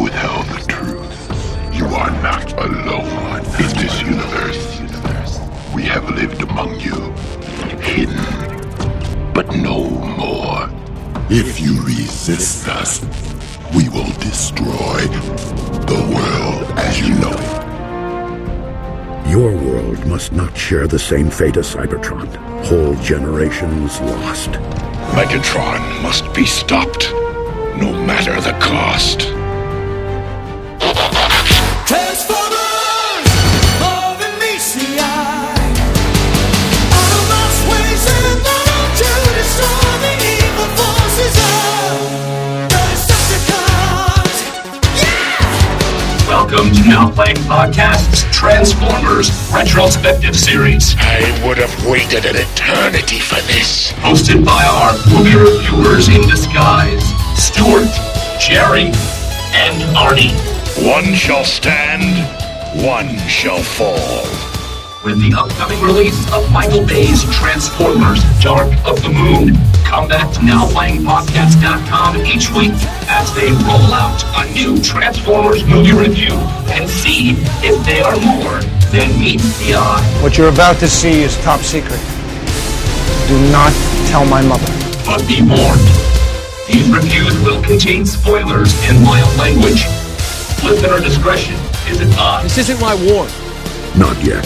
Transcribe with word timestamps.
withheld 0.00 0.46
the 0.46 0.64
truth. 0.66 1.74
You 1.74 1.84
are 1.86 2.10
not 2.22 2.52
alone 2.52 3.40
in 3.40 3.68
this 3.78 4.00
universe. 4.02 4.80
We 5.74 5.82
have 5.84 6.08
lived 6.10 6.42
among 6.42 6.80
you, 6.80 7.12
hidden, 7.80 8.16
but 9.32 9.54
no 9.54 9.88
more. 10.18 10.68
If 11.30 11.60
you 11.60 11.80
resist 11.84 12.66
us, 12.68 13.00
we 13.74 13.88
will 13.90 14.12
destroy 14.18 15.00
the 15.86 16.00
world 16.14 16.78
as 16.78 17.00
you 17.00 17.14
know 17.16 17.32
it. 17.32 17.60
Your 19.30 19.52
world 19.54 20.04
must 20.06 20.32
not 20.32 20.56
share 20.56 20.88
the 20.88 20.98
same 20.98 21.30
fate 21.30 21.56
as 21.56 21.72
Cybertron. 21.72 22.26
Whole 22.64 22.96
generations 22.96 24.00
lost. 24.00 24.50
Megatron 25.14 26.02
must 26.02 26.32
be 26.34 26.44
stopped, 26.44 27.12
no 27.80 27.92
matter 28.04 28.40
the 28.40 28.58
cost. 28.60 29.29
Now 46.90 47.08
Playing 47.08 47.36
Podcast's 47.46 48.24
Transformers 48.36 49.30
Retrospective 49.52 50.34
Series, 50.34 50.96
I 50.98 51.20
would 51.46 51.56
have 51.56 51.86
waited 51.86 52.24
an 52.26 52.34
eternity 52.34 53.20
for 53.20 53.36
this. 53.42 53.92
hosted 53.92 54.44
by 54.44 54.64
our 54.64 54.94
movie 55.14 55.36
reviewers 55.36 56.08
in 56.08 56.22
disguise, 56.22 57.04
Stuart, 57.36 57.86
Jerry, 58.40 58.86
and 59.54 59.80
Arnie. 59.94 60.34
One 60.84 61.14
shall 61.14 61.44
stand, 61.44 62.26
one 62.84 63.16
shall 63.28 63.62
fall. 63.62 64.49
With 65.02 65.16
the 65.16 65.32
upcoming 65.32 65.80
release 65.80 66.30
of 66.30 66.44
Michael 66.52 66.84
Bay's 66.84 67.24
Transformers 67.32 68.20
Dark 68.42 68.68
of 68.84 69.00
the 69.00 69.08
Moon, 69.08 69.56
come 69.82 70.06
back 70.06 70.30
to 70.34 70.40
NowPlayingPodcast.com 70.40 72.20
each 72.26 72.52
week 72.52 72.76
as 73.08 73.32
they 73.32 73.48
roll 73.64 73.88
out 73.96 74.20
a 74.36 74.52
new 74.52 74.78
Transformers 74.82 75.64
movie 75.64 75.96
review 75.96 76.36
and 76.68 76.84
see 76.86 77.32
if 77.64 77.80
they 77.86 78.02
are 78.02 78.12
more 78.20 78.60
than 78.92 79.08
meets 79.18 79.58
the 79.64 79.72
eye. 79.72 80.20
What 80.20 80.36
you're 80.36 80.52
about 80.52 80.76
to 80.80 80.88
see 80.88 81.22
is 81.22 81.34
top 81.38 81.60
secret. 81.60 82.00
Do 83.26 83.40
not 83.50 83.72
tell 84.12 84.26
my 84.26 84.42
mother. 84.44 84.68
But 85.08 85.24
be 85.26 85.40
warned, 85.40 85.80
these 86.68 86.90
reviews 86.92 87.40
will 87.40 87.62
contain 87.64 88.04
spoilers 88.04 88.76
and 88.84 89.02
mild 89.02 89.34
language. 89.38 89.88
Listener 90.62 91.00
discretion 91.00 91.54
is 91.88 92.02
advised. 92.02 92.44
This 92.44 92.68
isn't 92.68 92.80
my 92.82 92.94
war. 93.08 93.24
Not 93.96 94.22
yet, 94.22 94.44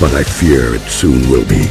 but 0.00 0.12
I 0.14 0.22
fear 0.22 0.74
it 0.74 0.82
soon 0.82 1.28
will 1.30 1.46
be. 1.46 1.66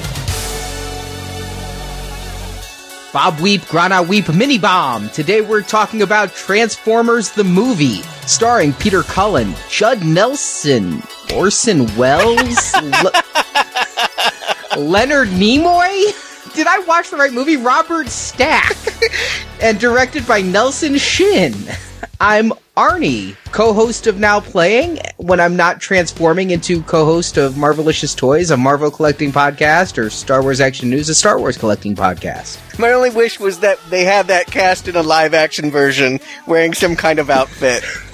Bob 3.13 3.39
Weep, 3.39 3.65
Grana 3.67 4.03
Weep, 4.03 4.27
Mini 4.33 4.57
Bomb. 4.57 5.09
Today 5.09 5.39
we're 5.41 5.61
talking 5.61 6.01
about 6.01 6.33
Transformers 6.35 7.31
the 7.31 7.43
movie, 7.45 8.01
starring 8.27 8.73
Peter 8.73 9.03
Cullen, 9.03 9.53
Judd 9.69 10.03
Nelson, 10.03 11.01
Orson 11.33 11.85
Welles, 11.95 12.73
Le- 12.83 13.11
Leonard 14.77 15.29
Nimoy. 15.29 16.53
Did 16.55 16.67
I 16.67 16.79
watch 16.79 17.09
the 17.09 17.15
right 17.17 17.31
movie? 17.31 17.55
Robert 17.57 18.07
Stack, 18.09 18.75
and 19.61 19.79
directed 19.79 20.27
by 20.27 20.41
Nelson 20.41 20.97
Shin. 20.97 21.53
I'm 22.19 22.51
Arnie, 22.77 23.37
co-host 23.51 24.05
of 24.05 24.19
Now 24.19 24.41
Playing. 24.41 24.99
When 25.15 25.39
I'm 25.39 25.55
not 25.55 25.79
transforming 25.79 26.51
into 26.51 26.83
co-host 26.83 27.37
of 27.37 27.53
Marvelicious 27.53 28.15
Toys, 28.15 28.51
a 28.51 28.57
Marvel 28.57 28.91
collecting 28.91 29.31
podcast, 29.31 29.97
or 29.97 30.09
Star 30.09 30.41
Wars 30.41 30.59
Action 30.59 30.89
News, 30.89 31.07
a 31.07 31.15
Star 31.15 31.39
Wars 31.39 31.57
collecting 31.57 31.95
podcast. 31.95 32.59
My 32.77 32.91
only 32.91 33.09
wish 33.09 33.39
was 33.39 33.59
that 33.59 33.79
they 33.89 34.03
had 34.03 34.27
that 34.27 34.47
cast 34.47 34.89
in 34.89 34.97
a 34.97 35.03
live 35.03 35.33
action 35.33 35.71
version 35.71 36.19
wearing 36.45 36.73
some 36.73 36.97
kind 36.97 37.19
of 37.19 37.29
outfit. 37.29 37.83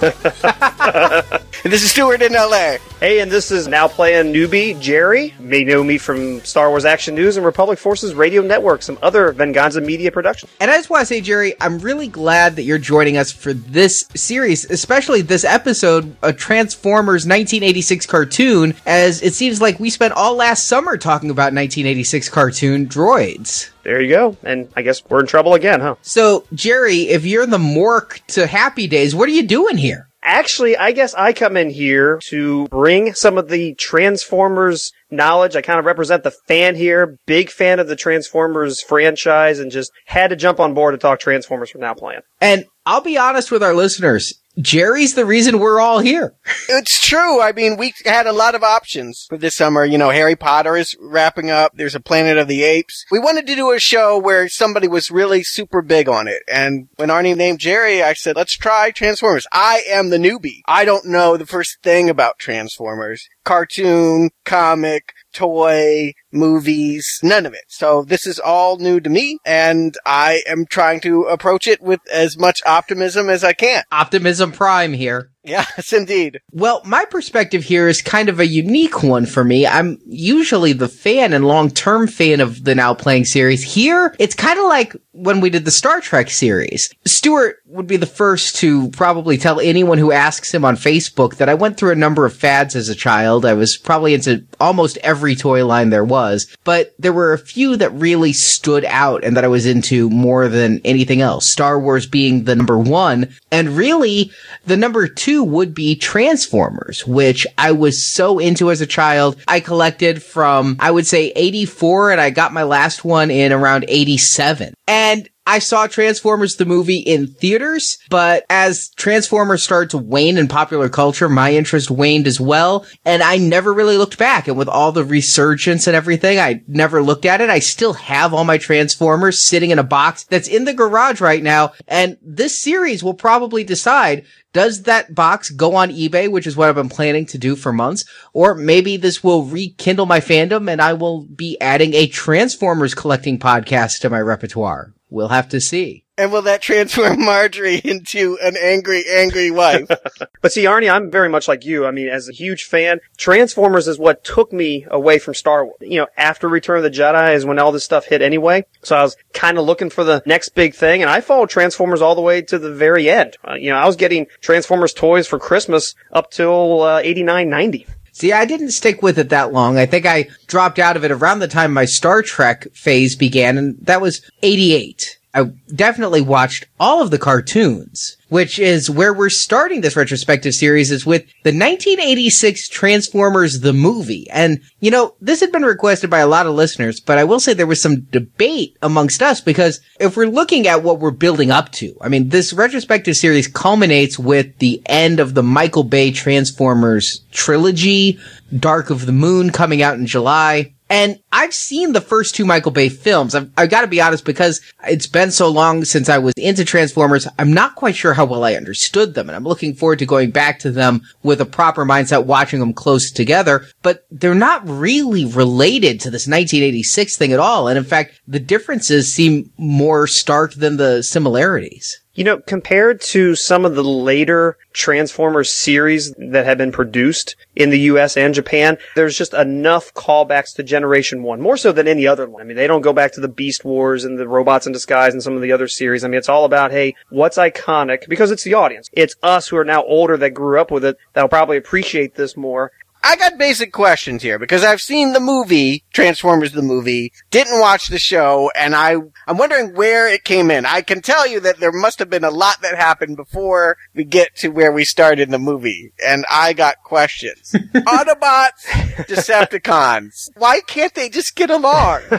this 1.64 1.82
is 1.82 1.90
Stuart 1.90 2.22
in 2.22 2.32
LA. 2.32 2.76
Hey, 3.00 3.18
and 3.18 3.30
this 3.30 3.50
is 3.50 3.66
now 3.66 3.88
playing 3.88 4.32
newbie 4.32 4.80
Jerry. 4.80 5.34
You 5.40 5.44
may 5.44 5.64
know 5.64 5.82
me 5.82 5.98
from 5.98 6.40
Star 6.42 6.70
Wars 6.70 6.84
Action 6.84 7.16
News 7.16 7.36
and 7.36 7.44
Republic 7.44 7.80
Forces 7.80 8.14
Radio 8.14 8.42
Network, 8.42 8.82
some 8.82 8.98
other 9.02 9.32
Venganza 9.32 9.80
media 9.80 10.12
productions. 10.12 10.52
And 10.60 10.70
I 10.70 10.76
just 10.76 10.90
want 10.90 11.00
to 11.00 11.06
say, 11.06 11.20
Jerry, 11.20 11.54
I'm 11.60 11.80
really 11.80 12.06
glad 12.06 12.54
that 12.56 12.62
you're 12.62 12.78
joining 12.78 13.16
us 13.16 13.32
for 13.32 13.52
this 13.52 14.06
series, 14.14 14.51
especially 14.52 15.22
this 15.22 15.44
episode, 15.44 16.16
a 16.22 16.32
Transformers 16.32 17.24
1986 17.26 18.06
cartoon, 18.06 18.74
as 18.86 19.22
it 19.22 19.34
seems 19.34 19.60
like 19.60 19.80
we 19.80 19.90
spent 19.90 20.14
all 20.14 20.34
last 20.34 20.66
summer 20.66 20.96
talking 20.96 21.30
about 21.30 21.52
1986 21.52 22.28
cartoon 22.28 22.86
droids. 22.86 23.70
There 23.82 24.00
you 24.00 24.08
go. 24.08 24.36
And 24.42 24.68
I 24.76 24.82
guess 24.82 25.02
we're 25.08 25.20
in 25.20 25.26
trouble 25.26 25.54
again, 25.54 25.80
huh? 25.80 25.96
So, 26.02 26.44
Jerry, 26.54 27.08
if 27.08 27.24
you're 27.24 27.46
the 27.46 27.58
Mork 27.58 28.24
to 28.28 28.46
Happy 28.46 28.86
Days, 28.86 29.14
what 29.14 29.28
are 29.28 29.32
you 29.32 29.46
doing 29.46 29.76
here? 29.76 30.08
Actually, 30.24 30.76
I 30.76 30.92
guess 30.92 31.14
I 31.14 31.32
come 31.32 31.56
in 31.56 31.68
here 31.68 32.20
to 32.28 32.68
bring 32.68 33.12
some 33.12 33.38
of 33.38 33.48
the 33.48 33.74
Transformers 33.74 34.92
knowledge. 35.10 35.56
I 35.56 35.62
kind 35.62 35.80
of 35.80 35.84
represent 35.84 36.22
the 36.22 36.30
fan 36.30 36.76
here, 36.76 37.18
big 37.26 37.50
fan 37.50 37.80
of 37.80 37.88
the 37.88 37.96
Transformers 37.96 38.80
franchise, 38.80 39.58
and 39.58 39.72
just 39.72 39.90
had 40.06 40.28
to 40.28 40.36
jump 40.36 40.60
on 40.60 40.74
board 40.74 40.94
to 40.94 40.98
talk 40.98 41.18
Transformers 41.18 41.70
from 41.70 41.80
now 41.80 41.94
playing. 41.94 42.20
And 42.40 42.66
I'll 42.86 43.00
be 43.00 43.18
honest 43.18 43.50
with 43.50 43.64
our 43.64 43.74
listeners, 43.74 44.32
Jerry's 44.60 45.14
the 45.14 45.24
reason 45.24 45.58
we're 45.58 45.80
all 45.80 46.00
here. 46.00 46.34
It's 46.68 47.06
true. 47.06 47.40
I 47.40 47.52
mean, 47.52 47.76
we 47.76 47.92
had 48.04 48.26
a 48.26 48.32
lot 48.32 48.54
of 48.54 48.62
options 48.62 49.26
for 49.28 49.36
this 49.36 49.56
summer. 49.56 49.84
You 49.84 49.98
know, 49.98 50.10
Harry 50.10 50.36
Potter 50.36 50.76
is 50.76 50.96
wrapping 51.00 51.50
up. 51.50 51.72
There's 51.74 51.94
a 51.94 52.00
Planet 52.00 52.38
of 52.38 52.48
the 52.48 52.62
Apes. 52.62 53.04
We 53.10 53.18
wanted 53.18 53.46
to 53.48 53.54
do 53.54 53.72
a 53.72 53.78
show 53.78 54.16
where 54.18 54.48
somebody 54.48 54.88
was 54.88 55.10
really 55.10 55.42
super 55.42 55.82
big 55.82 56.08
on 56.08 56.28
it. 56.28 56.42
And 56.50 56.88
when 56.96 57.08
Arnie 57.08 57.36
named 57.36 57.58
Jerry, 57.58 58.02
I 58.02 58.14
said, 58.14 58.36
let's 58.36 58.56
try 58.56 58.90
Transformers. 58.90 59.46
I 59.52 59.82
am 59.88 60.10
the 60.10 60.18
newbie. 60.18 60.60
I 60.66 60.84
don't 60.84 61.06
know 61.06 61.36
the 61.36 61.46
first 61.46 61.78
thing 61.82 62.08
about 62.08 62.38
Transformers. 62.38 63.28
Cartoon, 63.44 64.30
comic, 64.44 65.12
toy, 65.32 66.12
movies, 66.30 67.20
none 67.22 67.46
of 67.46 67.54
it. 67.54 67.64
So 67.68 68.04
this 68.04 68.26
is 68.26 68.38
all 68.38 68.78
new 68.78 69.00
to 69.00 69.10
me 69.10 69.38
and 69.44 69.96
I 70.06 70.42
am 70.46 70.66
trying 70.66 71.00
to 71.00 71.22
approach 71.24 71.66
it 71.66 71.82
with 71.82 72.00
as 72.10 72.38
much 72.38 72.60
optimism 72.64 73.28
as 73.28 73.42
I 73.42 73.52
can. 73.52 73.82
Optimism 73.90 74.52
Prime 74.52 74.92
here. 74.92 75.31
Yes, 75.44 75.92
indeed. 75.92 76.40
Well, 76.52 76.82
my 76.84 77.04
perspective 77.04 77.64
here 77.64 77.88
is 77.88 78.00
kind 78.00 78.28
of 78.28 78.38
a 78.38 78.46
unique 78.46 79.02
one 79.02 79.26
for 79.26 79.42
me. 79.42 79.66
I'm 79.66 79.98
usually 80.06 80.72
the 80.72 80.88
fan 80.88 81.32
and 81.32 81.44
long-term 81.44 82.06
fan 82.06 82.40
of 82.40 82.62
the 82.62 82.76
now 82.76 82.94
playing 82.94 83.24
series. 83.24 83.62
Here, 83.62 84.14
it's 84.20 84.36
kind 84.36 84.58
of 84.58 84.66
like 84.66 84.94
when 85.10 85.40
we 85.40 85.50
did 85.50 85.64
the 85.64 85.70
Star 85.72 86.00
Trek 86.00 86.30
series. 86.30 86.94
Stuart 87.04 87.56
would 87.66 87.88
be 87.88 87.96
the 87.96 88.06
first 88.06 88.56
to 88.56 88.88
probably 88.90 89.36
tell 89.36 89.58
anyone 89.58 89.98
who 89.98 90.12
asks 90.12 90.52
him 90.54 90.64
on 90.64 90.76
Facebook 90.76 91.36
that 91.36 91.48
I 91.48 91.54
went 91.54 91.76
through 91.76 91.90
a 91.90 91.96
number 91.96 92.24
of 92.24 92.36
fads 92.36 92.76
as 92.76 92.88
a 92.88 92.94
child. 92.94 93.44
I 93.44 93.54
was 93.54 93.76
probably 93.76 94.14
into 94.14 94.44
almost 94.60 94.96
every 94.98 95.34
toy 95.34 95.66
line 95.66 95.90
there 95.90 96.04
was, 96.04 96.54
but 96.64 96.94
there 96.98 97.12
were 97.12 97.32
a 97.32 97.38
few 97.38 97.76
that 97.76 97.90
really 97.90 98.32
stood 98.32 98.84
out 98.84 99.24
and 99.24 99.36
that 99.36 99.44
I 99.44 99.48
was 99.48 99.66
into 99.66 100.08
more 100.10 100.48
than 100.48 100.80
anything 100.84 101.20
else. 101.20 101.50
Star 101.50 101.80
Wars 101.80 102.06
being 102.06 102.44
the 102.44 102.54
number 102.54 102.78
one, 102.78 103.34
and 103.50 103.70
really 103.70 104.30
the 104.66 104.76
number 104.76 105.08
two 105.08 105.31
would 105.40 105.74
be 105.74 105.94
Transformers, 105.94 107.06
which 107.06 107.46
I 107.56 107.72
was 107.72 108.04
so 108.04 108.38
into 108.38 108.70
as 108.70 108.80
a 108.80 108.86
child. 108.86 109.36
I 109.46 109.60
collected 109.60 110.22
from, 110.22 110.76
I 110.80 110.90
would 110.90 111.06
say 111.06 111.32
84 111.36 112.12
and 112.12 112.20
I 112.20 112.30
got 112.30 112.52
my 112.52 112.64
last 112.64 113.04
one 113.04 113.30
in 113.30 113.52
around 113.52 113.84
87. 113.86 114.74
And 114.88 115.28
I 115.44 115.58
saw 115.58 115.88
Transformers 115.88 116.54
the 116.54 116.64
movie 116.64 116.98
in 116.98 117.26
theaters, 117.26 117.98
but 118.08 118.44
as 118.48 118.90
Transformers 118.90 119.62
started 119.62 119.90
to 119.90 119.98
wane 119.98 120.38
in 120.38 120.46
popular 120.46 120.88
culture, 120.88 121.28
my 121.28 121.52
interest 121.52 121.90
waned 121.90 122.28
as 122.28 122.40
well, 122.40 122.86
and 123.04 123.24
I 123.24 123.38
never 123.38 123.74
really 123.74 123.96
looked 123.96 124.18
back. 124.18 124.46
And 124.46 124.56
with 124.56 124.68
all 124.68 124.92
the 124.92 125.04
resurgence 125.04 125.88
and 125.88 125.96
everything, 125.96 126.38
I 126.38 126.62
never 126.68 127.02
looked 127.02 127.24
at 127.24 127.40
it. 127.40 127.50
I 127.50 127.58
still 127.58 127.94
have 127.94 128.32
all 128.32 128.44
my 128.44 128.56
Transformers 128.56 129.42
sitting 129.42 129.70
in 129.70 129.80
a 129.80 129.84
box 129.84 130.22
that's 130.24 130.46
in 130.46 130.64
the 130.64 130.74
garage 130.74 131.20
right 131.20 131.42
now, 131.42 131.72
and 131.88 132.18
this 132.22 132.56
series 132.62 133.02
will 133.02 133.14
probably 133.14 133.64
decide 133.64 134.24
does 134.52 134.82
that 134.82 135.14
box 135.14 135.50
go 135.50 135.74
on 135.74 135.90
eBay, 135.90 136.30
which 136.30 136.46
is 136.46 136.56
what 136.56 136.68
I've 136.68 136.74
been 136.74 136.88
planning 136.88 137.24
to 137.26 137.38
do 137.38 137.56
for 137.56 137.72
months? 137.72 138.04
Or 138.34 138.54
maybe 138.54 138.98
this 138.98 139.24
will 139.24 139.46
rekindle 139.46 140.06
my 140.06 140.20
fandom 140.20 140.70
and 140.70 140.80
I 140.80 140.92
will 140.92 141.24
be 141.24 141.58
adding 141.60 141.94
a 141.94 142.06
Transformers 142.06 142.94
collecting 142.94 143.38
podcast 143.38 144.00
to 144.00 144.10
my 144.10 144.20
repertoire. 144.20 144.92
We'll 145.12 145.28
have 145.28 145.50
to 145.50 145.60
see. 145.60 146.04
And 146.16 146.32
will 146.32 146.42
that 146.42 146.62
transform 146.62 147.20
Marjorie 147.24 147.82
into 147.84 148.38
an 148.42 148.56
angry, 148.56 149.04
angry 149.08 149.50
wife? 149.50 149.88
But 150.40 150.52
see, 150.52 150.64
Arnie, 150.64 150.92
I'm 150.92 151.08
very 151.08 151.28
much 151.28 151.46
like 151.46 151.64
you. 151.64 151.86
I 151.86 151.92
mean, 151.92 152.08
as 152.08 152.28
a 152.28 152.32
huge 152.32 152.64
fan, 152.64 152.98
Transformers 153.16 153.86
is 153.86 153.96
what 153.96 154.24
took 154.24 154.52
me 154.52 154.84
away 154.90 155.20
from 155.20 155.34
Star 155.34 155.64
Wars. 155.64 155.76
You 155.80 156.00
know, 156.00 156.08
after 156.16 156.48
Return 156.48 156.78
of 156.78 156.82
the 156.82 156.90
Jedi 156.90 157.36
is 157.36 157.44
when 157.44 157.60
all 157.60 157.70
this 157.70 157.84
stuff 157.84 158.06
hit 158.06 158.22
anyway. 158.22 158.66
So 158.82 158.96
I 158.96 159.02
was 159.02 159.16
kind 159.34 159.56
of 159.56 159.66
looking 159.66 159.88
for 159.88 160.02
the 160.02 160.20
next 160.26 160.48
big 160.56 160.74
thing, 160.74 161.00
and 161.00 161.08
I 161.08 161.20
followed 161.20 161.48
Transformers 161.48 162.02
all 162.02 162.16
the 162.16 162.22
way 162.22 162.42
to 162.42 162.58
the 162.58 162.74
very 162.74 163.08
end. 163.08 163.36
Uh, 163.46 163.54
you 163.54 163.70
know, 163.70 163.76
I 163.76 163.86
was 163.86 163.94
getting 163.94 164.26
Transformers 164.40 164.92
toys 164.92 165.28
for 165.28 165.38
Christmas 165.38 165.94
up 166.12 166.32
till 166.32 166.82
uh, 166.82 166.98
89, 166.98 167.48
90. 167.48 167.86
See, 168.12 168.32
I 168.32 168.44
didn't 168.44 168.72
stick 168.72 169.02
with 169.02 169.18
it 169.18 169.30
that 169.30 169.52
long. 169.52 169.78
I 169.78 169.86
think 169.86 170.04
I 170.04 170.28
dropped 170.46 170.78
out 170.78 170.96
of 170.96 171.04
it 171.04 171.10
around 171.10 171.38
the 171.38 171.48
time 171.48 171.72
my 171.72 171.86
Star 171.86 172.22
Trek 172.22 172.66
phase 172.72 173.16
began, 173.16 173.56
and 173.56 173.76
that 173.80 174.02
was 174.02 174.20
88. 174.42 175.18
I 175.34 175.44
definitely 175.74 176.20
watched 176.20 176.66
all 176.78 177.00
of 177.00 177.10
the 177.10 177.18
cartoons, 177.18 178.18
which 178.28 178.58
is 178.58 178.90
where 178.90 179.14
we're 179.14 179.30
starting 179.30 179.80
this 179.80 179.96
retrospective 179.96 180.52
series 180.52 180.90
is 180.90 181.06
with 181.06 181.22
the 181.42 181.50
1986 181.50 182.68
Transformers 182.68 183.60
the 183.60 183.72
movie. 183.72 184.28
And, 184.30 184.60
you 184.80 184.90
know, 184.90 185.14
this 185.22 185.40
had 185.40 185.50
been 185.50 185.62
requested 185.62 186.10
by 186.10 186.18
a 186.18 186.26
lot 186.26 186.46
of 186.46 186.54
listeners, 186.54 187.00
but 187.00 187.16
I 187.16 187.24
will 187.24 187.40
say 187.40 187.54
there 187.54 187.66
was 187.66 187.80
some 187.80 188.02
debate 188.10 188.76
amongst 188.82 189.22
us 189.22 189.40
because 189.40 189.80
if 189.98 190.18
we're 190.18 190.26
looking 190.26 190.66
at 190.66 190.82
what 190.82 190.98
we're 190.98 191.10
building 191.10 191.50
up 191.50 191.72
to, 191.72 191.96
I 192.02 192.10
mean, 192.10 192.28
this 192.28 192.52
retrospective 192.52 193.16
series 193.16 193.48
culminates 193.48 194.18
with 194.18 194.58
the 194.58 194.82
end 194.84 195.18
of 195.18 195.32
the 195.32 195.42
Michael 195.42 195.84
Bay 195.84 196.10
Transformers 196.12 197.22
trilogy, 197.32 198.18
Dark 198.54 198.90
of 198.90 199.06
the 199.06 199.12
Moon 199.12 199.50
coming 199.50 199.80
out 199.80 199.94
in 199.94 200.06
July. 200.06 200.74
And 200.92 201.20
I've 201.32 201.54
seen 201.54 201.92
the 201.92 202.02
first 202.02 202.34
two 202.34 202.44
Michael 202.44 202.70
Bay 202.70 202.90
films. 202.90 203.34
I've, 203.34 203.50
I've 203.56 203.70
got 203.70 203.80
to 203.80 203.86
be 203.86 204.02
honest 204.02 204.26
because 204.26 204.60
it's 204.86 205.06
been 205.06 205.30
so 205.30 205.48
long 205.48 205.86
since 205.86 206.10
I 206.10 206.18
was 206.18 206.34
into 206.36 206.66
Transformers. 206.66 207.26
I'm 207.38 207.54
not 207.54 207.76
quite 207.76 207.96
sure 207.96 208.12
how 208.12 208.26
well 208.26 208.44
I 208.44 208.56
understood 208.56 209.14
them. 209.14 209.30
And 209.30 209.34
I'm 209.34 209.44
looking 209.44 209.72
forward 209.72 210.00
to 210.00 210.06
going 210.06 210.32
back 210.32 210.58
to 210.58 210.70
them 210.70 211.00
with 211.22 211.40
a 211.40 211.46
proper 211.46 211.86
mindset, 211.86 212.26
watching 212.26 212.60
them 212.60 212.74
close 212.74 213.10
together. 213.10 213.64
But 213.80 214.04
they're 214.10 214.34
not 214.34 214.68
really 214.68 215.24
related 215.24 215.98
to 216.00 216.10
this 216.10 216.26
1986 216.26 217.16
thing 217.16 217.32
at 217.32 217.40
all. 217.40 217.68
And 217.68 217.78
in 217.78 217.84
fact, 217.84 218.20
the 218.28 218.38
differences 218.38 219.14
seem 219.14 219.50
more 219.56 220.06
stark 220.06 220.52
than 220.52 220.76
the 220.76 221.02
similarities. 221.02 222.01
You 222.14 222.24
know, 222.24 222.40
compared 222.40 223.00
to 223.00 223.34
some 223.34 223.64
of 223.64 223.74
the 223.74 223.82
later 223.82 224.58
Transformers 224.74 225.50
series 225.50 226.12
that 226.18 226.44
have 226.44 226.58
been 226.58 226.72
produced 226.72 227.36
in 227.56 227.70
the 227.70 227.80
US 227.80 228.18
and 228.18 228.34
Japan, 228.34 228.76
there's 228.94 229.16
just 229.16 229.32
enough 229.32 229.94
callbacks 229.94 230.54
to 230.56 230.62
Generation 230.62 231.22
1, 231.22 231.40
more 231.40 231.56
so 231.56 231.72
than 231.72 231.88
any 231.88 232.06
other 232.06 232.28
one. 232.28 232.42
I 232.42 232.44
mean, 232.44 232.56
they 232.56 232.66
don't 232.66 232.82
go 232.82 232.92
back 232.92 233.12
to 233.12 233.20
the 233.20 233.28
Beast 233.28 233.64
Wars 233.64 234.04
and 234.04 234.18
the 234.18 234.28
Robots 234.28 234.66
in 234.66 234.74
Disguise 234.74 235.14
and 235.14 235.22
some 235.22 235.36
of 235.36 235.42
the 235.42 235.52
other 235.52 235.68
series. 235.68 236.04
I 236.04 236.08
mean, 236.08 236.18
it's 236.18 236.28
all 236.28 236.44
about, 236.44 236.70
hey, 236.70 236.94
what's 237.08 237.38
iconic? 237.38 238.06
Because 238.08 238.30
it's 238.30 238.44
the 238.44 238.54
audience. 238.54 238.90
It's 238.92 239.16
us 239.22 239.48
who 239.48 239.56
are 239.56 239.64
now 239.64 239.82
older 239.84 240.18
that 240.18 240.30
grew 240.30 240.60
up 240.60 240.70
with 240.70 240.84
it 240.84 240.98
that'll 241.14 241.28
probably 241.28 241.56
appreciate 241.56 242.16
this 242.16 242.36
more. 242.36 242.72
I 243.04 243.16
got 243.16 243.36
basic 243.36 243.72
questions 243.72 244.22
here 244.22 244.38
because 244.38 244.62
I've 244.62 244.80
seen 244.80 245.12
the 245.12 245.20
movie, 245.20 245.84
Transformers 245.92 246.52
the 246.52 246.62
movie, 246.62 247.12
didn't 247.30 247.58
watch 247.58 247.88
the 247.88 247.98
show, 247.98 248.50
and 248.56 248.76
I, 248.76 248.96
I'm 249.26 249.38
wondering 249.38 249.74
where 249.74 250.08
it 250.08 250.22
came 250.24 250.50
in. 250.50 250.64
I 250.64 250.82
can 250.82 251.02
tell 251.02 251.26
you 251.26 251.40
that 251.40 251.58
there 251.58 251.72
must 251.72 251.98
have 251.98 252.08
been 252.08 252.22
a 252.24 252.30
lot 252.30 252.62
that 252.62 252.76
happened 252.76 253.16
before 253.16 253.76
we 253.94 254.04
get 254.04 254.36
to 254.36 254.48
where 254.48 254.70
we 254.70 254.84
started 254.84 255.30
the 255.30 255.38
movie, 255.38 255.92
and 256.06 256.24
I 256.30 256.52
got 256.52 256.82
questions. 256.84 257.52
Autobots, 257.74 258.62
Decepticons. 259.08 260.30
Why 260.36 260.60
can't 260.60 260.94
they 260.94 261.08
just 261.08 261.34
get 261.34 261.50
along? 261.50 262.02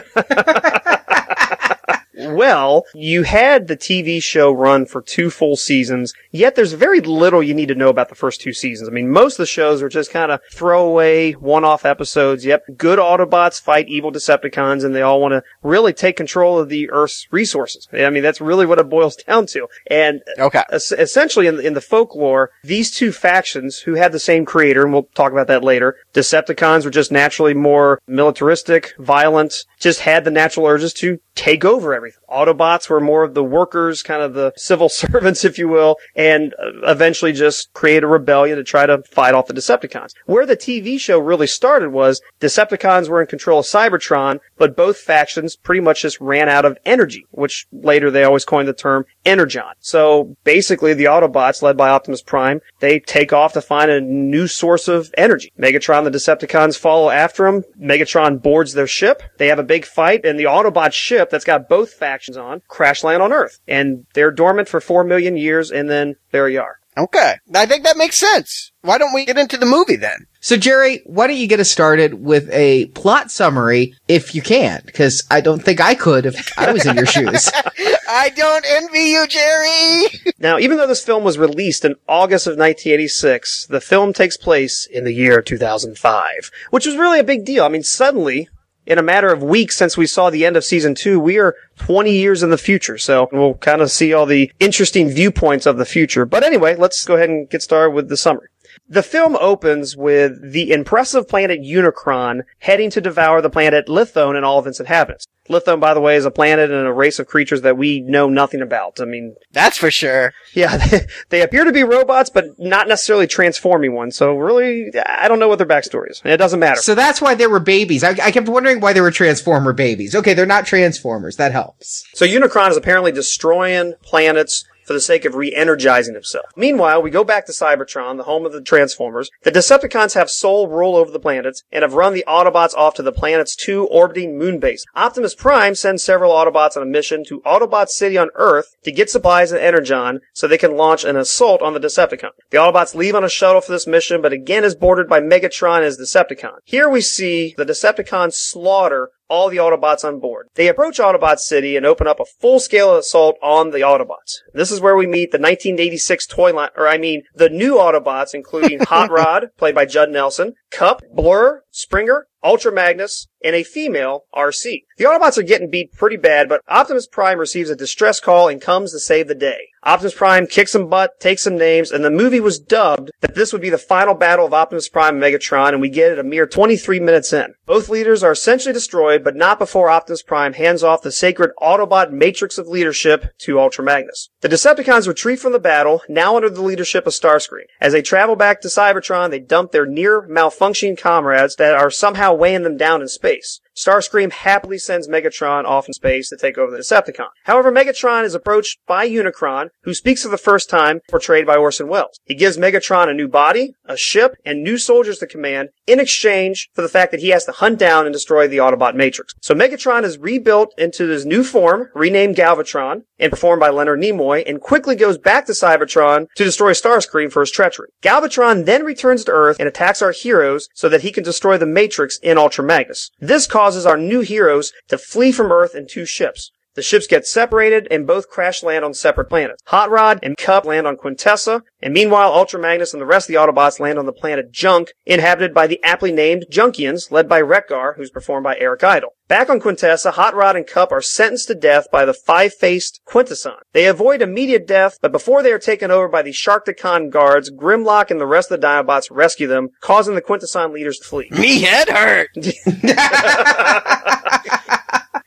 Well, 2.16 2.84
you 2.94 3.22
had 3.24 3.66
the 3.66 3.76
TV 3.76 4.22
show 4.22 4.52
run 4.52 4.86
for 4.86 5.02
two 5.02 5.30
full 5.30 5.56
seasons, 5.56 6.14
yet 6.30 6.54
there's 6.54 6.72
very 6.72 7.00
little 7.00 7.42
you 7.42 7.54
need 7.54 7.68
to 7.68 7.74
know 7.74 7.88
about 7.88 8.08
the 8.08 8.14
first 8.14 8.40
two 8.40 8.52
seasons. 8.52 8.88
I 8.88 8.92
mean, 8.92 9.10
most 9.10 9.34
of 9.34 9.38
the 9.38 9.46
shows 9.46 9.82
are 9.82 9.88
just 9.88 10.10
kind 10.10 10.30
of 10.32 10.40
throwaway, 10.52 11.32
one-off 11.32 11.84
episodes. 11.84 12.44
Yep, 12.44 12.64
good 12.76 12.98
Autobots 12.98 13.60
fight 13.60 13.88
evil 13.88 14.12
Decepticons, 14.12 14.84
and 14.84 14.94
they 14.94 15.02
all 15.02 15.20
want 15.20 15.32
to 15.32 15.42
really 15.62 15.92
take 15.92 16.16
control 16.16 16.58
of 16.58 16.68
the 16.68 16.90
Earth's 16.90 17.26
resources. 17.30 17.88
I 17.92 18.10
mean, 18.10 18.22
that's 18.22 18.40
really 18.40 18.66
what 18.66 18.78
it 18.78 18.88
boils 18.88 19.16
down 19.28 19.46
to. 19.46 19.68
And 19.88 20.22
Okay. 20.38 20.62
es- 20.70 20.92
essentially, 20.92 21.46
in, 21.46 21.60
in 21.60 21.74
the 21.74 21.80
folklore, 21.80 22.50
these 22.62 22.90
two 22.90 23.12
factions, 23.12 23.78
who 23.80 23.94
had 23.94 24.12
the 24.12 24.18
same 24.18 24.44
creator, 24.44 24.82
and 24.84 24.92
we'll 24.92 25.08
talk 25.14 25.32
about 25.32 25.46
that 25.48 25.64
later, 25.64 25.96
Decepticons 26.14 26.84
were 26.84 26.90
just 26.90 27.12
naturally 27.12 27.54
more 27.54 28.00
militaristic, 28.06 28.94
violent, 28.98 29.64
just 29.78 30.00
had 30.00 30.24
the 30.24 30.30
natural 30.30 30.66
urges 30.66 30.92
to 30.94 31.18
take 31.34 31.64
over 31.64 31.94
everything. 31.94 32.20
Autobots 32.30 32.88
were 32.88 33.00
more 33.00 33.22
of 33.24 33.34
the 33.34 33.44
workers, 33.44 34.02
kind 34.02 34.22
of 34.22 34.34
the 34.34 34.52
civil 34.56 34.88
servants, 35.00 35.44
if 35.44 35.58
you 35.58 35.68
will, 35.68 35.96
and 36.14 36.54
uh, 36.54 36.90
eventually 36.90 37.32
just 37.32 37.72
create 37.72 38.02
a 38.02 38.06
rebellion 38.06 38.56
to 38.56 38.64
try 38.64 38.86
to 38.86 39.02
fight 39.02 39.34
off 39.34 39.46
the 39.46 39.54
Decepticons. 39.54 40.12
Where 40.26 40.46
the 40.46 40.56
TV 40.56 40.98
show 40.98 41.18
really 41.18 41.46
started 41.46 41.90
was 41.90 42.22
Decepticons 42.40 43.08
were 43.08 43.20
in 43.20 43.26
control 43.26 43.60
of 43.60 43.66
Cybertron, 43.66 44.40
but 44.56 44.76
both 44.76 44.98
factions 44.98 45.56
pretty 45.56 45.80
much 45.80 46.02
just 46.02 46.20
ran 46.20 46.48
out 46.48 46.64
of 46.64 46.78
energy, 46.84 47.26
which 47.30 47.66
later 47.72 48.10
they 48.10 48.24
always 48.24 48.44
coined 48.44 48.68
the 48.68 48.72
term 48.72 49.04
Energon. 49.24 49.74
So 49.80 50.36
basically 50.44 50.94
the 50.94 51.04
Autobots, 51.04 51.62
led 51.62 51.76
by 51.76 51.88
Optimus 51.88 52.22
Prime, 52.22 52.60
they 52.80 53.00
take 53.00 53.32
off 53.32 53.52
to 53.54 53.60
find 53.60 53.90
a 53.90 54.00
new 54.00 54.46
source 54.46 54.88
of 54.88 55.12
energy. 55.16 55.52
Megatron, 55.58 56.03
the 56.04 56.10
Decepticons 56.10 56.78
follow 56.78 57.10
after 57.10 57.46
him. 57.46 57.64
Megatron 57.80 58.42
boards 58.42 58.72
their 58.72 58.86
ship. 58.86 59.22
They 59.38 59.48
have 59.48 59.58
a 59.58 59.64
big 59.64 59.84
fight, 59.84 60.24
and 60.24 60.38
the 60.38 60.44
Autobot 60.44 60.92
ship 60.92 61.30
that's 61.30 61.44
got 61.44 61.68
both 61.68 61.92
factions 61.92 62.36
on 62.36 62.62
crash 62.68 63.02
land 63.04 63.22
on 63.22 63.32
Earth. 63.32 63.60
And 63.66 64.06
they're 64.14 64.30
dormant 64.30 64.68
for 64.68 64.80
four 64.80 65.04
million 65.04 65.36
years, 65.36 65.70
and 65.70 65.88
then 65.88 66.16
there 66.30 66.48
you 66.48 66.60
are. 66.60 66.78
Okay. 66.96 67.34
I 67.54 67.66
think 67.66 67.84
that 67.84 67.96
makes 67.96 68.18
sense. 68.18 68.72
Why 68.82 68.98
don't 68.98 69.14
we 69.14 69.24
get 69.24 69.38
into 69.38 69.56
the 69.56 69.66
movie 69.66 69.96
then? 69.96 70.26
So 70.44 70.58
Jerry, 70.58 71.00
why 71.06 71.26
don't 71.26 71.38
you 71.38 71.46
get 71.46 71.60
us 71.60 71.70
started 71.70 72.22
with 72.22 72.50
a 72.50 72.88
plot 72.88 73.30
summary 73.30 73.94
if 74.08 74.34
you 74.34 74.42
can? 74.42 74.82
Because 74.84 75.24
I 75.30 75.40
don't 75.40 75.64
think 75.64 75.80
I 75.80 75.94
could 75.94 76.26
if 76.26 76.58
I 76.58 76.70
was 76.70 76.84
in 76.84 76.96
your 76.96 77.06
shoes. 77.06 77.50
I 78.10 78.28
don't 78.28 78.66
envy 78.68 79.04
you, 79.04 79.26
Jerry! 79.26 80.34
Now, 80.38 80.58
even 80.58 80.76
though 80.76 80.86
this 80.86 81.02
film 81.02 81.24
was 81.24 81.38
released 81.38 81.86
in 81.86 81.94
August 82.06 82.46
of 82.46 82.58
1986, 82.58 83.68
the 83.68 83.80
film 83.80 84.12
takes 84.12 84.36
place 84.36 84.84
in 84.84 85.04
the 85.04 85.14
year 85.14 85.40
2005, 85.40 86.50
which 86.68 86.84
was 86.84 86.98
really 86.98 87.20
a 87.20 87.24
big 87.24 87.46
deal. 87.46 87.64
I 87.64 87.68
mean, 87.68 87.82
suddenly, 87.82 88.50
in 88.84 88.98
a 88.98 89.02
matter 89.02 89.32
of 89.32 89.42
weeks 89.42 89.78
since 89.78 89.96
we 89.96 90.06
saw 90.06 90.28
the 90.28 90.44
end 90.44 90.58
of 90.58 90.64
season 90.64 90.94
two, 90.94 91.18
we 91.18 91.38
are 91.38 91.56
20 91.78 92.12
years 92.12 92.42
in 92.42 92.50
the 92.50 92.58
future. 92.58 92.98
So 92.98 93.30
we'll 93.32 93.54
kind 93.54 93.80
of 93.80 93.90
see 93.90 94.12
all 94.12 94.26
the 94.26 94.52
interesting 94.60 95.08
viewpoints 95.08 95.64
of 95.64 95.78
the 95.78 95.86
future. 95.86 96.26
But 96.26 96.44
anyway, 96.44 96.76
let's 96.76 97.02
go 97.06 97.14
ahead 97.14 97.30
and 97.30 97.48
get 97.48 97.62
started 97.62 97.94
with 97.94 98.10
the 98.10 98.18
summary. 98.18 98.48
The 98.88 99.02
film 99.02 99.36
opens 99.40 99.96
with 99.96 100.52
the 100.52 100.70
impressive 100.70 101.26
planet 101.26 101.60
Unicron 101.60 102.42
heading 102.58 102.90
to 102.90 103.00
devour 103.00 103.40
the 103.40 103.50
planet 103.50 103.86
Lithone 103.86 104.36
and 104.36 104.44
all 104.44 104.58
of 104.58 104.66
its 104.66 104.78
inhabitants. 104.78 105.26
Lithone, 105.48 105.80
by 105.80 105.92
the 105.92 106.00
way, 106.00 106.16
is 106.16 106.24
a 106.24 106.30
planet 106.30 106.70
and 106.70 106.86
a 106.86 106.92
race 106.92 107.18
of 107.18 107.26
creatures 107.26 107.62
that 107.62 107.76
we 107.76 108.00
know 108.00 108.28
nothing 108.28 108.62
about. 108.62 109.00
I 109.00 109.04
mean, 109.04 109.36
That's 109.52 109.76
for 109.76 109.90
sure. 109.90 110.32
yeah, 110.54 110.76
they, 110.86 111.06
they 111.28 111.42
appear 111.42 111.64
to 111.64 111.72
be 111.72 111.82
robots, 111.82 112.30
but 112.30 112.58
not 112.58 112.88
necessarily 112.88 113.26
transforming 113.26 113.94
ones. 113.94 114.16
So 114.16 114.34
really, 114.36 114.90
I 115.06 115.28
don't 115.28 115.38
know 115.38 115.48
what 115.48 115.58
their 115.58 115.66
backstory 115.66 116.10
is. 116.10 116.22
It 116.24 116.38
doesn't 116.38 116.60
matter. 116.60 116.80
So 116.80 116.94
that's 116.94 117.20
why 117.20 117.34
they 117.34 117.46
were 117.46 117.60
babies. 117.60 118.04
I, 118.04 118.10
I 118.10 118.30
kept 118.30 118.48
wondering 118.48 118.80
why 118.80 118.92
they 118.92 119.00
were 119.02 119.10
Transformer 119.10 119.72
babies. 119.72 120.14
Okay, 120.14 120.34
they're 120.34 120.46
not 120.46 120.66
Transformers. 120.66 121.36
That 121.36 121.52
helps. 121.52 122.04
So 122.14 122.26
Unicron 122.26 122.70
is 122.70 122.76
apparently 122.76 123.12
destroying 123.12 123.94
planets 124.02 124.64
for 124.86 124.92
the 124.92 125.00
sake 125.00 125.24
of 125.24 125.34
re-energizing 125.34 126.14
himself. 126.14 126.46
Meanwhile, 126.56 127.02
we 127.02 127.10
go 127.10 127.24
back 127.24 127.46
to 127.46 127.52
Cybertron, 127.52 128.16
the 128.16 128.24
home 128.24 128.46
of 128.46 128.52
the 128.52 128.60
Transformers. 128.60 129.30
The 129.42 129.52
Decepticons 129.52 130.14
have 130.14 130.30
sole 130.30 130.68
rule 130.68 130.96
over 130.96 131.10
the 131.10 131.20
planets 131.20 131.62
and 131.72 131.82
have 131.82 131.94
run 131.94 132.14
the 132.14 132.24
Autobots 132.26 132.74
off 132.74 132.94
to 132.94 133.02
the 133.02 133.12
planet's 133.12 133.56
two 133.56 133.86
orbiting 133.86 134.38
moon 134.38 134.58
base. 134.58 134.84
Optimus 134.94 135.34
Prime 135.34 135.74
sends 135.74 136.04
several 136.04 136.32
Autobots 136.32 136.76
on 136.76 136.82
a 136.82 136.86
mission 136.86 137.24
to 137.26 137.40
Autobot 137.42 137.88
City 137.88 138.18
on 138.18 138.30
Earth 138.34 138.76
to 138.84 138.92
get 138.92 139.10
supplies 139.10 139.52
and 139.52 139.60
Energon 139.60 140.20
so 140.32 140.46
they 140.46 140.58
can 140.58 140.76
launch 140.76 141.04
an 141.04 141.16
assault 141.16 141.62
on 141.62 141.74
the 141.74 141.80
Decepticon. 141.80 142.30
The 142.50 142.58
Autobots 142.58 142.94
leave 142.94 143.14
on 143.14 143.24
a 143.24 143.28
shuttle 143.28 143.60
for 143.60 143.72
this 143.72 143.86
mission, 143.86 144.22
but 144.22 144.32
again 144.32 144.64
is 144.64 144.74
boarded 144.74 145.08
by 145.08 145.20
Megatron 145.20 145.82
as 145.82 145.98
Decepticon. 145.98 146.58
Here 146.64 146.88
we 146.88 147.00
see 147.00 147.54
the 147.56 147.64
Decepticons 147.64 148.34
slaughter 148.34 149.10
all 149.28 149.48
the 149.48 149.56
Autobots 149.56 150.04
on 150.04 150.20
board. 150.20 150.48
They 150.54 150.68
approach 150.68 150.98
Autobot 150.98 151.38
City 151.38 151.76
and 151.76 151.86
open 151.86 152.06
up 152.06 152.20
a 152.20 152.24
full-scale 152.24 152.96
assault 152.96 153.36
on 153.42 153.70
the 153.70 153.78
Autobots. 153.78 154.40
This 154.52 154.70
is 154.70 154.80
where 154.80 154.96
we 154.96 155.06
meet 155.06 155.30
the 155.30 155.38
1986 155.38 156.26
toy 156.26 156.52
line, 156.52 156.70
or 156.76 156.88
I 156.88 156.98
mean, 156.98 157.22
the 157.34 157.48
new 157.48 157.74
Autobots, 157.74 158.34
including 158.34 158.80
Hot 158.84 159.10
Rod, 159.10 159.48
played 159.56 159.74
by 159.74 159.86
Judd 159.86 160.10
Nelson, 160.10 160.54
Kup, 160.70 161.02
Blurr, 161.16 161.60
Springer, 161.70 162.28
Ultra 162.42 162.72
Magnus, 162.72 163.26
and 163.44 163.54
a 163.54 163.62
female 163.62 164.24
Arcee. 164.34 164.84
The 164.96 165.04
Autobots 165.04 165.36
are 165.36 165.42
getting 165.42 165.70
beat 165.70 165.92
pretty 165.92 166.16
bad, 166.16 166.48
but 166.48 166.62
Optimus 166.68 167.06
Prime 167.06 167.38
receives 167.38 167.68
a 167.68 167.76
distress 167.76 168.20
call 168.20 168.48
and 168.48 168.60
comes 168.60 168.92
to 168.92 168.98
save 168.98 169.28
the 169.28 169.34
day. 169.34 169.68
Optimus 169.82 170.14
Prime 170.14 170.46
kicks 170.46 170.72
some 170.72 170.88
butt, 170.88 171.20
takes 171.20 171.42
some 171.42 171.58
names, 171.58 171.90
and 171.90 172.02
the 172.02 172.10
movie 172.10 172.40
was 172.40 172.58
dubbed 172.58 173.10
that 173.20 173.34
this 173.34 173.52
would 173.52 173.60
be 173.60 173.68
the 173.68 173.76
final 173.76 174.14
battle 174.14 174.46
of 174.46 174.54
Optimus 174.54 174.88
Prime 174.88 175.16
and 175.16 175.22
Megatron, 175.22 175.70
and 175.70 175.80
we 175.80 175.90
get 175.90 176.12
it 176.12 176.18
a 176.18 176.22
mere 176.22 176.46
23 176.46 177.00
minutes 177.00 177.34
in. 177.34 177.52
Both 177.66 177.90
leaders 177.90 178.22
are 178.22 178.32
essentially 178.32 178.72
destroyed, 178.72 179.22
but 179.22 179.36
not 179.36 179.58
before 179.58 179.90
Optimus 179.90 180.22
Prime 180.22 180.54
hands 180.54 180.82
off 180.82 181.02
the 181.02 181.12
sacred 181.12 181.50
Autobot 181.60 182.12
matrix 182.12 182.56
of 182.56 182.66
leadership 182.66 183.26
to 183.40 183.60
Ultra 183.60 183.84
Magnus. 183.84 184.30
The 184.40 184.48
Decepticons 184.48 185.06
retreat 185.06 185.38
from 185.40 185.52
the 185.52 185.58
battle, 185.58 186.00
now 186.08 186.36
under 186.36 186.48
the 186.48 186.62
leadership 186.62 187.06
of 187.06 187.12
Starscream. 187.12 187.64
As 187.78 187.92
they 187.92 188.00
travel 188.00 188.36
back 188.36 188.62
to 188.62 188.68
Cybertron, 188.68 189.30
they 189.30 189.40
dump 189.40 189.72
their 189.72 189.86
near 189.86 190.22
malfunctioning 190.28 190.98
comrades 190.98 191.56
that 191.56 191.74
are 191.74 191.90
somehow 191.90 192.32
weighing 192.32 192.62
them 192.62 192.78
down 192.78 193.02
in 193.02 193.08
space 193.08 193.33
place 193.34 193.60
Starscream 193.76 194.32
happily 194.32 194.78
sends 194.78 195.08
Megatron 195.08 195.64
off 195.64 195.88
in 195.88 195.94
space 195.94 196.28
to 196.28 196.36
take 196.36 196.56
over 196.56 196.70
the 196.70 196.78
Decepticon. 196.78 197.28
However, 197.44 197.72
Megatron 197.72 198.24
is 198.24 198.34
approached 198.34 198.78
by 198.86 199.08
Unicron, 199.08 199.70
who 199.82 199.94
speaks 199.94 200.22
for 200.22 200.28
the 200.28 200.38
first 200.38 200.70
time, 200.70 201.00
portrayed 201.08 201.46
by 201.46 201.56
Orson 201.56 201.88
Welles. 201.88 202.18
He 202.24 202.34
gives 202.34 202.56
Megatron 202.56 203.08
a 203.08 203.14
new 203.14 203.28
body, 203.28 203.74
a 203.84 203.96
ship, 203.96 204.36
and 204.44 204.62
new 204.62 204.78
soldiers 204.78 205.18
to 205.18 205.26
command 205.26 205.70
in 205.86 206.00
exchange 206.00 206.70
for 206.72 206.82
the 206.82 206.88
fact 206.88 207.10
that 207.10 207.20
he 207.20 207.30
has 207.30 207.44
to 207.46 207.52
hunt 207.52 207.78
down 207.78 208.06
and 208.06 208.12
destroy 208.12 208.46
the 208.46 208.58
Autobot 208.58 208.94
Matrix. 208.94 209.34
So 209.40 209.54
Megatron 209.54 210.04
is 210.04 210.18
rebuilt 210.18 210.72
into 210.78 211.08
his 211.08 211.26
new 211.26 211.42
form, 211.42 211.90
renamed 211.94 212.36
Galvatron, 212.36 213.02
and 213.18 213.30
performed 213.30 213.60
by 213.60 213.70
Leonard 213.70 214.00
Nimoy, 214.00 214.44
and 214.46 214.60
quickly 214.60 214.94
goes 214.94 215.18
back 215.18 215.46
to 215.46 215.52
Cybertron 215.52 216.26
to 216.36 216.44
destroy 216.44 216.72
Starscream 216.72 217.32
for 217.32 217.40
his 217.40 217.50
treachery. 217.50 217.88
Galvatron 218.02 218.66
then 218.66 218.84
returns 218.84 219.24
to 219.24 219.32
Earth 219.32 219.56
and 219.58 219.68
attacks 219.68 220.02
our 220.02 220.12
heroes 220.12 220.68
so 220.74 220.88
that 220.88 221.02
he 221.02 221.12
can 221.12 221.24
destroy 221.24 221.58
the 221.58 221.66
Matrix 221.66 222.18
in 222.18 222.38
Ultra 222.38 222.64
Magnus. 222.64 223.10
This 223.20 223.46
causes 223.46 223.63
our 223.86 223.96
new 223.96 224.20
heroes 224.20 224.72
to 224.88 224.98
flee 224.98 225.32
from 225.32 225.50
Earth 225.50 225.74
in 225.74 225.86
two 225.86 226.04
ships. 226.04 226.50
The 226.74 226.82
ships 226.82 227.06
get 227.06 227.26
separated 227.26 227.86
and 227.90 228.06
both 228.06 228.28
crash 228.28 228.62
land 228.62 228.84
on 228.84 228.94
separate 228.94 229.28
planets. 229.28 229.62
Hot 229.66 229.90
Rod 229.90 230.18
and 230.24 230.36
Kup 230.36 230.64
land 230.64 230.88
on 230.88 230.96
Quintessa, 230.96 231.62
and 231.80 231.94
meanwhile 231.94 232.32
Ultra 232.32 232.60
Magnus 232.60 232.92
and 232.92 233.00
the 233.00 233.06
rest 233.06 233.28
of 233.28 233.34
the 233.34 233.38
Autobots 233.38 233.78
land 233.78 233.98
on 233.98 234.06
the 234.06 234.12
planet 234.12 234.50
Junk, 234.50 234.92
inhabited 235.06 235.54
by 235.54 235.68
the 235.68 235.80
aptly 235.84 236.10
named 236.10 236.46
Junkions, 236.50 237.12
led 237.12 237.28
by 237.28 237.40
Wreck-Gar, 237.40 237.94
who's 237.96 238.10
performed 238.10 238.42
by 238.42 238.56
Eric 238.58 238.82
Idle. 238.82 239.10
Back 239.28 239.48
on 239.48 239.60
Quintessa, 239.60 240.12
Hot 240.12 240.34
Rod 240.34 240.56
and 240.56 240.66
Kup 240.66 240.90
are 240.90 241.00
sentenced 241.00 241.46
to 241.48 241.54
death 241.54 241.86
by 241.92 242.04
the 242.04 242.12
five-faced 242.12 243.00
Quintesson. 243.06 243.56
They 243.72 243.86
avoid 243.86 244.20
immediate 244.20 244.66
death, 244.66 244.98
but 245.00 245.12
before 245.12 245.42
they 245.42 245.52
are 245.52 245.58
taken 245.60 245.92
over 245.92 246.08
by 246.08 246.22
the 246.22 246.32
Sharkticon 246.32 247.10
guards, 247.10 247.50
Grimlock 247.50 248.10
and 248.10 248.20
the 248.20 248.26
rest 248.26 248.50
of 248.50 248.60
the 248.60 248.66
Dinobots 248.66 249.08
rescue 249.10 249.46
them, 249.46 249.68
causing 249.80 250.16
the 250.16 250.22
Quintesson 250.22 250.72
leaders 250.72 250.98
to 250.98 251.08
flee. 251.08 251.28
Me 251.30 251.62
head 251.62 251.88
hurt. 251.88 252.30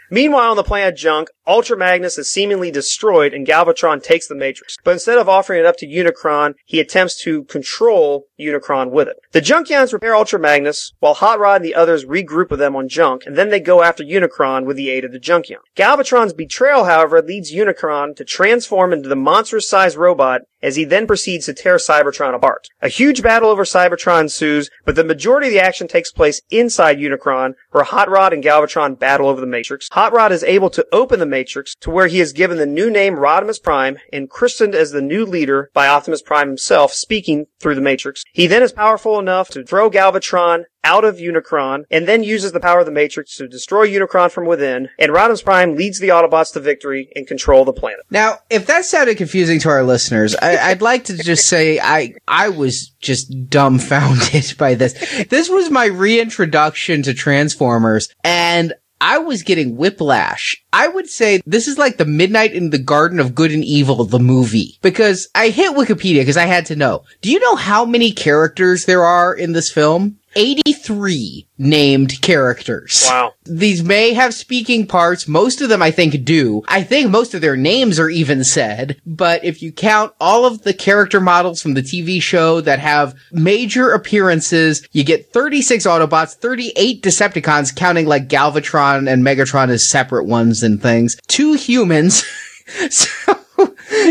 Meanwhile, 0.09 0.51
on 0.51 0.57
the 0.57 0.63
planet 0.63 0.95
Junk, 0.95 1.29
Ultra 1.45 1.77
Magnus 1.77 2.17
is 2.17 2.29
seemingly 2.29 2.71
destroyed 2.71 3.33
and 3.33 3.47
Galvatron 3.47 4.03
takes 4.03 4.27
the 4.27 4.35
Matrix. 4.35 4.75
But 4.83 4.91
instead 4.91 5.17
of 5.17 5.29
offering 5.29 5.59
it 5.59 5.65
up 5.65 5.77
to 5.77 5.87
Unicron, 5.87 6.55
he 6.65 6.79
attempts 6.79 7.21
to 7.23 7.45
control 7.45 8.25
Unicron 8.39 8.91
with 8.91 9.07
it. 9.07 9.17
The 9.31 9.41
Junkions 9.41 9.93
repair 9.93 10.15
Ultra 10.15 10.39
Magnus, 10.39 10.93
while 10.99 11.13
Hot 11.13 11.39
Rod 11.39 11.57
and 11.57 11.65
the 11.65 11.75
others 11.75 12.05
regroup 12.05 12.49
with 12.49 12.59
them 12.59 12.75
on 12.75 12.89
Junk, 12.89 13.23
and 13.25 13.37
then 13.37 13.49
they 13.49 13.59
go 13.59 13.81
after 13.81 14.03
Unicron 14.03 14.65
with 14.65 14.77
the 14.77 14.89
aid 14.89 15.05
of 15.05 15.11
the 15.11 15.19
Junkion. 15.19 15.57
Galvatron's 15.75 16.33
betrayal, 16.33 16.83
however, 16.83 17.21
leads 17.21 17.53
Unicron 17.53 18.15
to 18.17 18.25
transform 18.25 18.91
into 18.91 19.09
the 19.09 19.15
monstrous-sized 19.15 19.95
robot 19.97 20.41
as 20.61 20.75
he 20.75 20.83
then 20.83 21.07
proceeds 21.07 21.45
to 21.45 21.53
tear 21.53 21.77
Cybertron 21.77 22.33
apart. 22.33 22.67
A 22.81 22.89
huge 22.89 23.21
battle 23.21 23.49
over 23.49 23.63
Cybertron 23.63 24.21
ensues, 24.21 24.69
but 24.85 24.95
the 24.95 25.03
majority 25.03 25.47
of 25.47 25.53
the 25.53 25.59
action 25.59 25.87
takes 25.87 26.11
place 26.11 26.41
inside 26.49 26.97
Unicron, 26.97 27.53
where 27.71 27.83
Hot 27.83 28.09
Rod 28.09 28.33
and 28.33 28.43
Galvatron 28.43 28.99
battle 28.99 29.29
over 29.29 29.39
the 29.39 29.47
Matrix. 29.47 29.87
Hot 29.97 30.13
Rod 30.13 30.31
is 30.31 30.43
able 30.43 30.69
to 30.69 30.85
open 30.91 31.19
the 31.19 31.25
Matrix 31.25 31.73
to 31.81 31.89
where 31.89 32.05
he 32.05 32.19
is 32.19 32.31
given 32.31 32.59
the 32.59 32.67
new 32.67 32.91
name 32.91 33.15
Rodimus 33.15 33.57
Prime 33.57 33.97
and 34.13 34.29
christened 34.29 34.75
as 34.75 34.91
the 34.91 35.01
new 35.01 35.25
leader 35.25 35.71
by 35.73 35.87
Optimus 35.87 36.21
Prime 36.21 36.49
himself, 36.49 36.93
speaking 36.93 37.47
through 37.59 37.73
the 37.73 37.81
Matrix. 37.81 38.23
He 38.31 38.45
then 38.45 38.61
is 38.61 38.71
powerful 38.71 39.17
enough 39.17 39.49
to 39.49 39.63
throw 39.63 39.89
Galvatron 39.89 40.65
out 40.83 41.03
of 41.03 41.15
Unicron 41.15 41.85
and 41.89 42.07
then 42.07 42.23
uses 42.23 42.51
the 42.51 42.59
power 42.59 42.81
of 42.81 42.85
the 42.85 42.91
Matrix 42.91 43.35
to 43.37 43.47
destroy 43.47 43.89
Unicron 43.89 44.29
from 44.29 44.45
within, 44.45 44.89
and 44.99 45.11
Rodimus 45.11 45.43
Prime 45.43 45.75
leads 45.75 45.99
the 45.99 46.09
Autobots 46.09 46.53
to 46.53 46.59
victory 46.59 47.09
and 47.15 47.25
control 47.25 47.65
the 47.65 47.73
planet. 47.73 48.05
Now, 48.11 48.37
if 48.51 48.67
that 48.67 48.85
sounded 48.85 49.17
confusing 49.17 49.59
to 49.61 49.69
our 49.69 49.81
listeners, 49.81 50.35
I, 50.35 50.57
I'd 50.57 50.83
like 50.83 51.05
to 51.05 51.17
just 51.17 51.47
say 51.47 51.79
I 51.79 52.13
I 52.27 52.49
was 52.49 52.91
just 52.99 53.49
dumbfounded 53.49 54.55
by 54.59 54.75
this. 54.75 54.93
This 55.29 55.49
was 55.49 55.71
my 55.71 55.85
reintroduction 55.85 57.01
to 57.01 57.15
Transformers, 57.15 58.09
and 58.23 58.73
I 58.99 59.19
was 59.19 59.43
getting 59.43 59.77
whiplash. 59.77 60.63
I 60.73 60.87
would 60.87 61.07
say 61.07 61.41
this 61.45 61.67
is 61.67 61.77
like 61.77 61.97
the 61.97 62.05
Midnight 62.05 62.53
in 62.53 62.71
the 62.71 62.79
Garden 62.79 63.19
of 63.19 63.35
Good 63.35 63.51
and 63.51 63.63
Evil, 63.63 64.03
the 64.05 64.19
movie. 64.19 64.79
Because 64.81 65.27
I 65.35 65.49
hit 65.49 65.75
Wikipedia 65.75 66.21
because 66.21 66.37
I 66.37 66.45
had 66.45 66.65
to 66.67 66.75
know. 66.75 67.03
Do 67.21 67.31
you 67.31 67.39
know 67.39 67.55
how 67.55 67.85
many 67.85 68.11
characters 68.11 68.85
there 68.85 69.03
are 69.03 69.33
in 69.33 69.53
this 69.53 69.71
film? 69.71 70.17
83 70.37 71.47
named 71.57 72.21
characters. 72.21 73.03
Wow. 73.07 73.33
These 73.45 73.83
may 73.83 74.13
have 74.13 74.33
speaking 74.33 74.85
parts. 74.85 75.27
Most 75.27 75.61
of 75.61 75.69
them, 75.69 75.81
I 75.81 75.89
think, 75.89 76.23
do. 76.23 76.63
I 76.67 76.83
think 76.83 77.09
most 77.09 77.33
of 77.33 77.41
their 77.41 77.57
names 77.57 77.99
are 77.99 78.09
even 78.09 78.43
said. 78.43 79.01
But 79.05 79.43
if 79.43 79.63
you 79.63 79.71
count 79.71 80.13
all 80.19 80.45
of 80.45 80.61
the 80.61 80.73
character 80.73 81.19
models 81.19 81.61
from 81.61 81.73
the 81.73 81.81
TV 81.81 82.21
show 82.21 82.61
that 82.61 82.79
have 82.79 83.15
major 83.31 83.91
appearances, 83.91 84.87
you 84.91 85.03
get 85.03 85.33
36 85.33 85.85
Autobots, 85.85 86.35
38 86.35 87.01
Decepticons, 87.01 87.75
counting 87.75 88.05
like 88.05 88.29
Galvatron 88.29 89.11
and 89.11 89.25
Megatron 89.25 89.69
as 89.69 89.89
separate 89.89 90.25
ones 90.25 90.61
and 90.61 90.81
things, 90.81 91.17
two 91.27 91.53
humans. 91.53 92.23
so, 92.89 93.43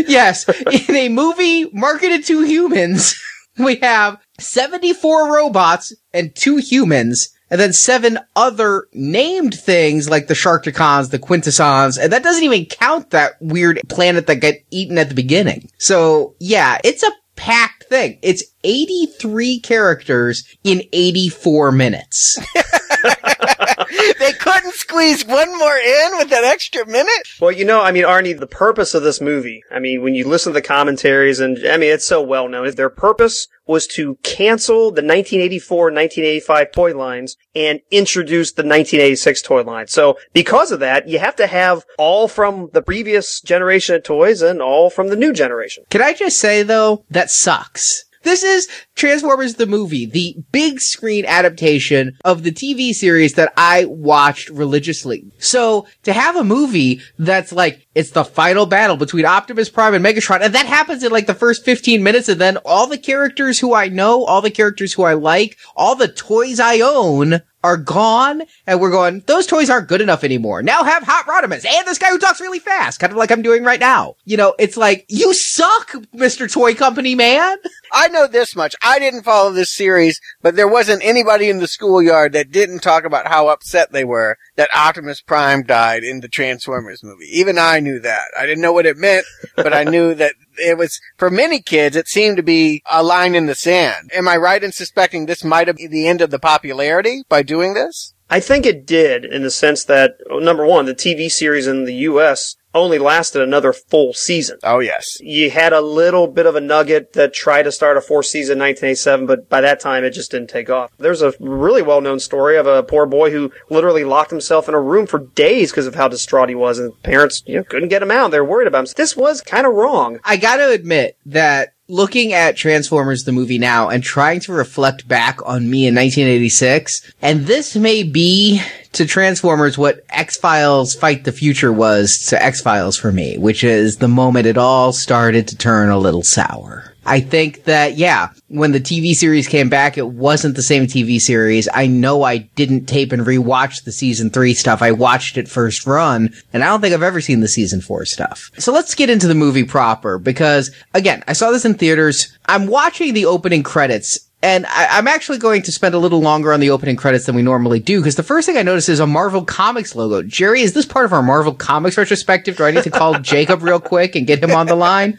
yes, 0.07 0.47
in 0.89 0.95
a 0.95 1.09
movie 1.09 1.69
marketed 1.71 2.25
to 2.25 2.43
humans, 2.43 3.15
we 3.63 3.75
have 3.77 4.19
74 4.39 5.33
robots 5.33 5.93
and 6.13 6.35
two 6.35 6.57
humans, 6.57 7.29
and 7.49 7.59
then 7.59 7.73
seven 7.73 8.19
other 8.35 8.87
named 8.93 9.55
things 9.55 10.09
like 10.09 10.27
the 10.27 10.33
Sharkticons, 10.33 11.11
the 11.11 11.19
Quintessons, 11.19 11.97
and 11.97 12.11
that 12.11 12.23
doesn't 12.23 12.43
even 12.43 12.65
count 12.65 13.11
that 13.11 13.33
weird 13.39 13.79
planet 13.87 14.27
that 14.27 14.35
got 14.35 14.55
eaten 14.69 14.97
at 14.97 15.09
the 15.09 15.15
beginning. 15.15 15.69
So 15.77 16.35
yeah, 16.39 16.79
it's 16.83 17.03
a 17.03 17.11
packed 17.35 17.85
thing. 17.85 18.19
It's 18.21 18.43
83 18.63 19.59
characters 19.61 20.43
in 20.63 20.81
84 20.91 21.71
minutes. 21.71 22.37
they 24.19 24.33
couldn't 24.33 24.73
squeeze 24.73 25.25
one 25.25 25.57
more 25.57 25.77
in 25.77 26.17
with 26.17 26.29
that 26.29 26.43
extra 26.43 26.85
minute. 26.85 27.27
Well, 27.39 27.51
you 27.51 27.65
know, 27.65 27.81
I 27.81 27.91
mean, 27.91 28.03
Arnie, 28.03 28.37
the 28.37 28.47
purpose 28.47 28.93
of 28.93 29.03
this 29.03 29.21
movie, 29.21 29.63
I 29.71 29.79
mean, 29.79 30.01
when 30.01 30.15
you 30.15 30.27
listen 30.27 30.53
to 30.53 30.59
the 30.59 30.61
commentaries, 30.61 31.39
and 31.39 31.57
I 31.67 31.77
mean, 31.77 31.91
it's 31.91 32.07
so 32.07 32.21
well 32.21 32.47
known, 32.47 32.73
their 32.75 32.89
purpose 32.89 33.47
was 33.65 33.85
to 33.85 34.15
cancel 34.23 34.91
the 34.91 35.01
1984-1985 35.01 36.71
toy 36.71 36.95
lines 36.95 37.35
and 37.53 37.81
introduce 37.91 38.51
the 38.51 38.61
1986 38.63 39.41
toy 39.41 39.63
line. 39.63 39.87
So 39.87 40.17
because 40.33 40.71
of 40.71 40.79
that, 40.79 41.07
you 41.07 41.19
have 41.19 41.35
to 41.35 41.47
have 41.47 41.85
all 41.97 42.27
from 42.27 42.69
the 42.73 42.81
previous 42.81 43.41
generation 43.41 43.95
of 43.95 44.03
toys 44.03 44.41
and 44.41 44.61
all 44.61 44.89
from 44.89 45.09
the 45.09 45.15
new 45.15 45.33
generation. 45.33 45.83
Can 45.89 46.01
I 46.01 46.13
just 46.13 46.39
say 46.39 46.63
though, 46.63 47.05
that 47.09 47.29
sucks. 47.29 48.05
This 48.27 48.43
is 48.43 48.67
Transformers 48.95 49.55
the 49.55 49.65
movie, 49.65 50.05
the 50.05 50.35
big 50.51 50.81
screen 50.81 51.23
adaptation 51.23 52.17
of 52.25 52.43
the 52.43 52.51
TV 52.51 52.93
series 52.93 53.35
that 53.35 53.53
I 53.55 53.85
watched 53.85 54.49
religiously. 54.49 55.31
So 55.39 55.87
to 56.03 56.11
have 56.11 56.35
a 56.35 56.43
movie 56.43 56.99
that's 57.17 57.53
like, 57.53 57.87
it's 57.95 58.11
the 58.11 58.25
final 58.25 58.65
battle 58.65 58.97
between 58.97 59.23
Optimus 59.23 59.69
Prime 59.69 59.93
and 59.93 60.03
Megatron, 60.03 60.41
and 60.41 60.53
that 60.53 60.65
happens 60.65 61.05
in 61.05 61.11
like 61.13 61.25
the 61.25 61.33
first 61.33 61.63
15 61.63 62.03
minutes, 62.03 62.27
and 62.27 62.41
then 62.41 62.57
all 62.65 62.85
the 62.85 62.97
characters 62.97 63.59
who 63.59 63.73
I 63.73 63.87
know, 63.87 64.25
all 64.25 64.41
the 64.41 64.51
characters 64.51 64.91
who 64.91 65.03
I 65.03 65.13
like, 65.13 65.57
all 65.77 65.95
the 65.95 66.09
toys 66.09 66.59
I 66.59 66.81
own 66.81 67.41
are 67.63 67.77
gone, 67.77 68.43
and 68.65 68.79
we're 68.79 68.91
going, 68.91 69.23
those 69.25 69.47
toys 69.47 69.69
aren't 69.69 69.87
good 69.87 70.01
enough 70.01 70.23
anymore. 70.23 70.61
Now 70.61 70.83
have 70.83 71.03
Hot 71.03 71.25
Rodimus 71.25 71.65
and 71.65 71.87
this 71.87 71.97
guy 71.97 72.09
who 72.09 72.19
talks 72.19 72.39
really 72.39 72.59
fast, 72.59 72.99
kind 72.99 73.11
of 73.11 73.17
like 73.17 73.31
I'm 73.31 73.41
doing 73.41 73.63
right 73.63 73.79
now. 73.79 74.15
You 74.25 74.37
know, 74.37 74.55
it's 74.59 74.77
like, 74.77 75.05
you 75.09 75.33
suck, 75.33 75.91
Mr. 76.15 76.51
Toy 76.51 76.75
Company 76.75 77.15
man. 77.15 77.57
I 77.91 78.09
know 78.09 78.27
this 78.27 78.55
much. 78.55 78.75
I 78.81 78.99
didn't 78.99 79.23
follow 79.23 79.51
this 79.51 79.73
series, 79.73 80.19
but 80.41 80.55
there 80.55 80.67
wasn't 80.67 81.03
anybody 81.03 81.49
in 81.49 81.59
the 81.59 81.67
schoolyard 81.67 82.33
that 82.33 82.51
didn't 82.51 82.79
talk 82.79 83.05
about 83.05 83.27
how 83.27 83.47
upset 83.47 83.91
they 83.91 84.03
were 84.03 84.37
that 84.55 84.69
Optimus 84.75 85.21
Prime 85.21 85.63
died 85.63 86.03
in 86.03 86.19
the 86.19 86.27
Transformers 86.27 87.03
movie. 87.03 87.27
Even 87.31 87.57
I 87.57 87.79
knew 87.79 87.99
that. 87.99 88.25
I 88.37 88.45
didn't 88.45 88.61
know 88.61 88.73
what 88.73 88.85
it 88.85 88.97
meant, 88.97 89.25
but 89.55 89.73
I 89.73 89.83
knew 89.83 90.13
that 90.15 90.35
it 90.57 90.77
was, 90.77 90.99
for 91.17 91.29
many 91.29 91.61
kids, 91.61 91.95
it 91.95 92.07
seemed 92.07 92.37
to 92.37 92.43
be 92.43 92.81
a 92.89 93.03
line 93.03 93.35
in 93.35 93.45
the 93.45 93.55
sand. 93.55 94.11
Am 94.13 94.27
I 94.27 94.37
right 94.37 94.63
in 94.63 94.71
suspecting 94.71 95.25
this 95.25 95.43
might 95.43 95.67
have 95.67 95.77
been 95.77 95.91
the 95.91 96.07
end 96.07 96.21
of 96.21 96.31
the 96.31 96.39
popularity 96.39 97.23
by 97.29 97.43
doing 97.43 97.73
this? 97.73 98.13
I 98.29 98.39
think 98.39 98.65
it 98.65 98.85
did 98.85 99.23
in 99.23 99.43
the 99.43 99.51
sense 99.51 99.85
that, 99.85 100.17
oh, 100.29 100.39
number 100.39 100.65
one, 100.65 100.85
the 100.85 100.93
TV 100.93 101.31
series 101.31 101.67
in 101.67 101.85
the 101.85 101.93
US 101.93 102.55
only 102.77 102.99
lasted 102.99 103.41
another 103.41 103.73
full 103.73 104.13
season. 104.13 104.59
Oh 104.63 104.79
yes. 104.79 105.19
You 105.21 105.51
had 105.51 105.73
a 105.73 105.81
little 105.81 106.27
bit 106.27 106.45
of 106.45 106.55
a 106.55 106.61
nugget 106.61 107.13
that 107.13 107.33
tried 107.33 107.63
to 107.63 107.71
start 107.71 107.97
a 107.97 108.01
fourth 108.01 108.27
season 108.27 108.53
in 108.53 108.59
1987, 108.59 109.25
but 109.25 109.49
by 109.49 109.61
that 109.61 109.79
time 109.79 110.03
it 110.03 110.11
just 110.11 110.31
didn't 110.31 110.49
take 110.49 110.69
off. 110.69 110.91
There's 110.97 111.21
a 111.21 111.33
really 111.39 111.81
well 111.81 112.01
known 112.01 112.19
story 112.19 112.57
of 112.57 112.67
a 112.67 112.83
poor 112.83 113.05
boy 113.05 113.31
who 113.31 113.51
literally 113.69 114.03
locked 114.03 114.31
himself 114.31 114.67
in 114.67 114.75
a 114.75 114.81
room 114.81 115.05
for 115.07 115.19
days 115.19 115.71
because 115.71 115.87
of 115.87 115.95
how 115.95 116.07
distraught 116.07 116.49
he 116.49 116.55
was, 116.55 116.79
and 116.79 117.01
parents 117.03 117.43
you 117.45 117.57
know, 117.57 117.63
couldn't 117.63 117.89
get 117.89 118.01
him 118.01 118.11
out. 118.11 118.31
They 118.31 118.39
were 118.39 118.45
worried 118.45 118.67
about 118.67 118.87
him. 118.87 118.93
This 118.95 119.17
was 119.17 119.41
kind 119.41 119.67
of 119.67 119.73
wrong. 119.73 120.19
I 120.23 120.37
gotta 120.37 120.71
admit 120.71 121.17
that 121.25 121.73
looking 121.89 122.33
at 122.33 122.57
Transformers 122.57 123.23
the 123.23 123.31
movie 123.31 123.57
now 123.57 123.89
and 123.89 124.03
trying 124.03 124.39
to 124.41 124.53
reflect 124.53 125.07
back 125.07 125.39
on 125.45 125.69
me 125.69 125.87
in 125.87 125.95
1986, 125.95 127.13
and 127.21 127.45
this 127.45 127.75
may 127.75 128.03
be 128.03 128.61
to 128.91 129.05
Transformers 129.05 129.77
what 129.77 130.03
X-Files 130.09 130.95
Fight 130.95 131.23
the 131.23 131.31
Future 131.31 131.71
was 131.71 132.25
to 132.27 132.43
X-Files 132.43 132.97
for 132.97 133.11
me, 133.11 133.37
which 133.37 133.63
is 133.63 133.97
the 133.97 134.07
moment 134.07 134.47
it 134.47 134.57
all 134.57 134.91
started 134.91 135.47
to 135.47 135.57
turn 135.57 135.89
a 135.89 135.97
little 135.97 136.23
sour. 136.23 136.93
I 137.07 137.21
think 137.21 137.63
that, 137.63 137.95
yeah, 137.95 138.29
when 138.49 138.73
the 138.73 138.81
TV 138.81 139.13
series 139.13 139.47
came 139.47 139.69
back, 139.69 139.97
it 139.97 140.09
wasn't 140.09 140.57
the 140.57 140.61
same 140.61 140.83
TV 140.83 141.21
series. 141.21 141.69
I 141.73 141.87
know 141.87 142.23
I 142.23 142.37
didn't 142.37 142.85
tape 142.85 143.13
and 143.13 143.25
rewatch 143.25 143.85
the 143.85 143.93
season 143.93 144.29
three 144.29 144.53
stuff. 144.53 144.81
I 144.81 144.91
watched 144.91 145.37
it 145.37 145.47
first 145.47 145.87
run, 145.87 146.33
and 146.51 146.63
I 146.63 146.67
don't 146.67 146.81
think 146.81 146.93
I've 146.93 147.01
ever 147.01 147.21
seen 147.21 147.39
the 147.39 147.47
season 147.47 147.79
four 147.79 148.03
stuff. 148.03 148.51
So 148.57 148.73
let's 148.73 148.93
get 148.93 149.09
into 149.09 149.27
the 149.27 149.35
movie 149.35 149.63
proper, 149.63 150.19
because 150.19 150.69
again, 150.93 151.23
I 151.29 151.33
saw 151.33 151.51
this 151.51 151.63
in 151.63 151.75
theaters. 151.75 152.37
I'm 152.45 152.67
watching 152.67 153.13
the 153.13 153.25
opening 153.25 153.63
credits 153.63 154.19
and 154.43 154.67
I, 154.67 154.99
am 154.99 155.07
actually 155.07 155.39
going 155.39 155.63
to 155.63 155.71
spend 155.71 155.95
a 155.95 155.99
little 155.99 156.21
longer 156.21 156.53
on 156.53 156.59
the 156.59 156.69
opening 156.69 156.95
credits 156.95 157.25
than 157.25 157.35
we 157.35 157.41
normally 157.41 157.79
do 157.79 157.99
because 157.99 158.17
the 158.17 158.23
first 158.23 158.45
thing 158.45 158.55
I 158.55 158.61
notice 158.61 158.87
is 158.87 158.99
a 158.99 159.07
Marvel 159.07 159.43
Comics 159.43 159.95
logo. 159.95 160.21
Jerry, 160.21 160.61
is 160.61 160.73
this 160.73 160.85
part 160.85 161.05
of 161.05 161.13
our 161.13 161.23
Marvel 161.23 161.55
Comics 161.55 161.97
retrospective? 161.97 162.55
Do 162.55 162.65
I 162.65 162.71
need 162.71 162.83
to 162.83 162.91
call 162.91 163.19
Jacob 163.19 163.63
real 163.63 163.79
quick 163.79 164.15
and 164.15 164.27
get 164.27 164.43
him 164.43 164.51
on 164.51 164.67
the 164.67 164.75
line? 164.75 165.17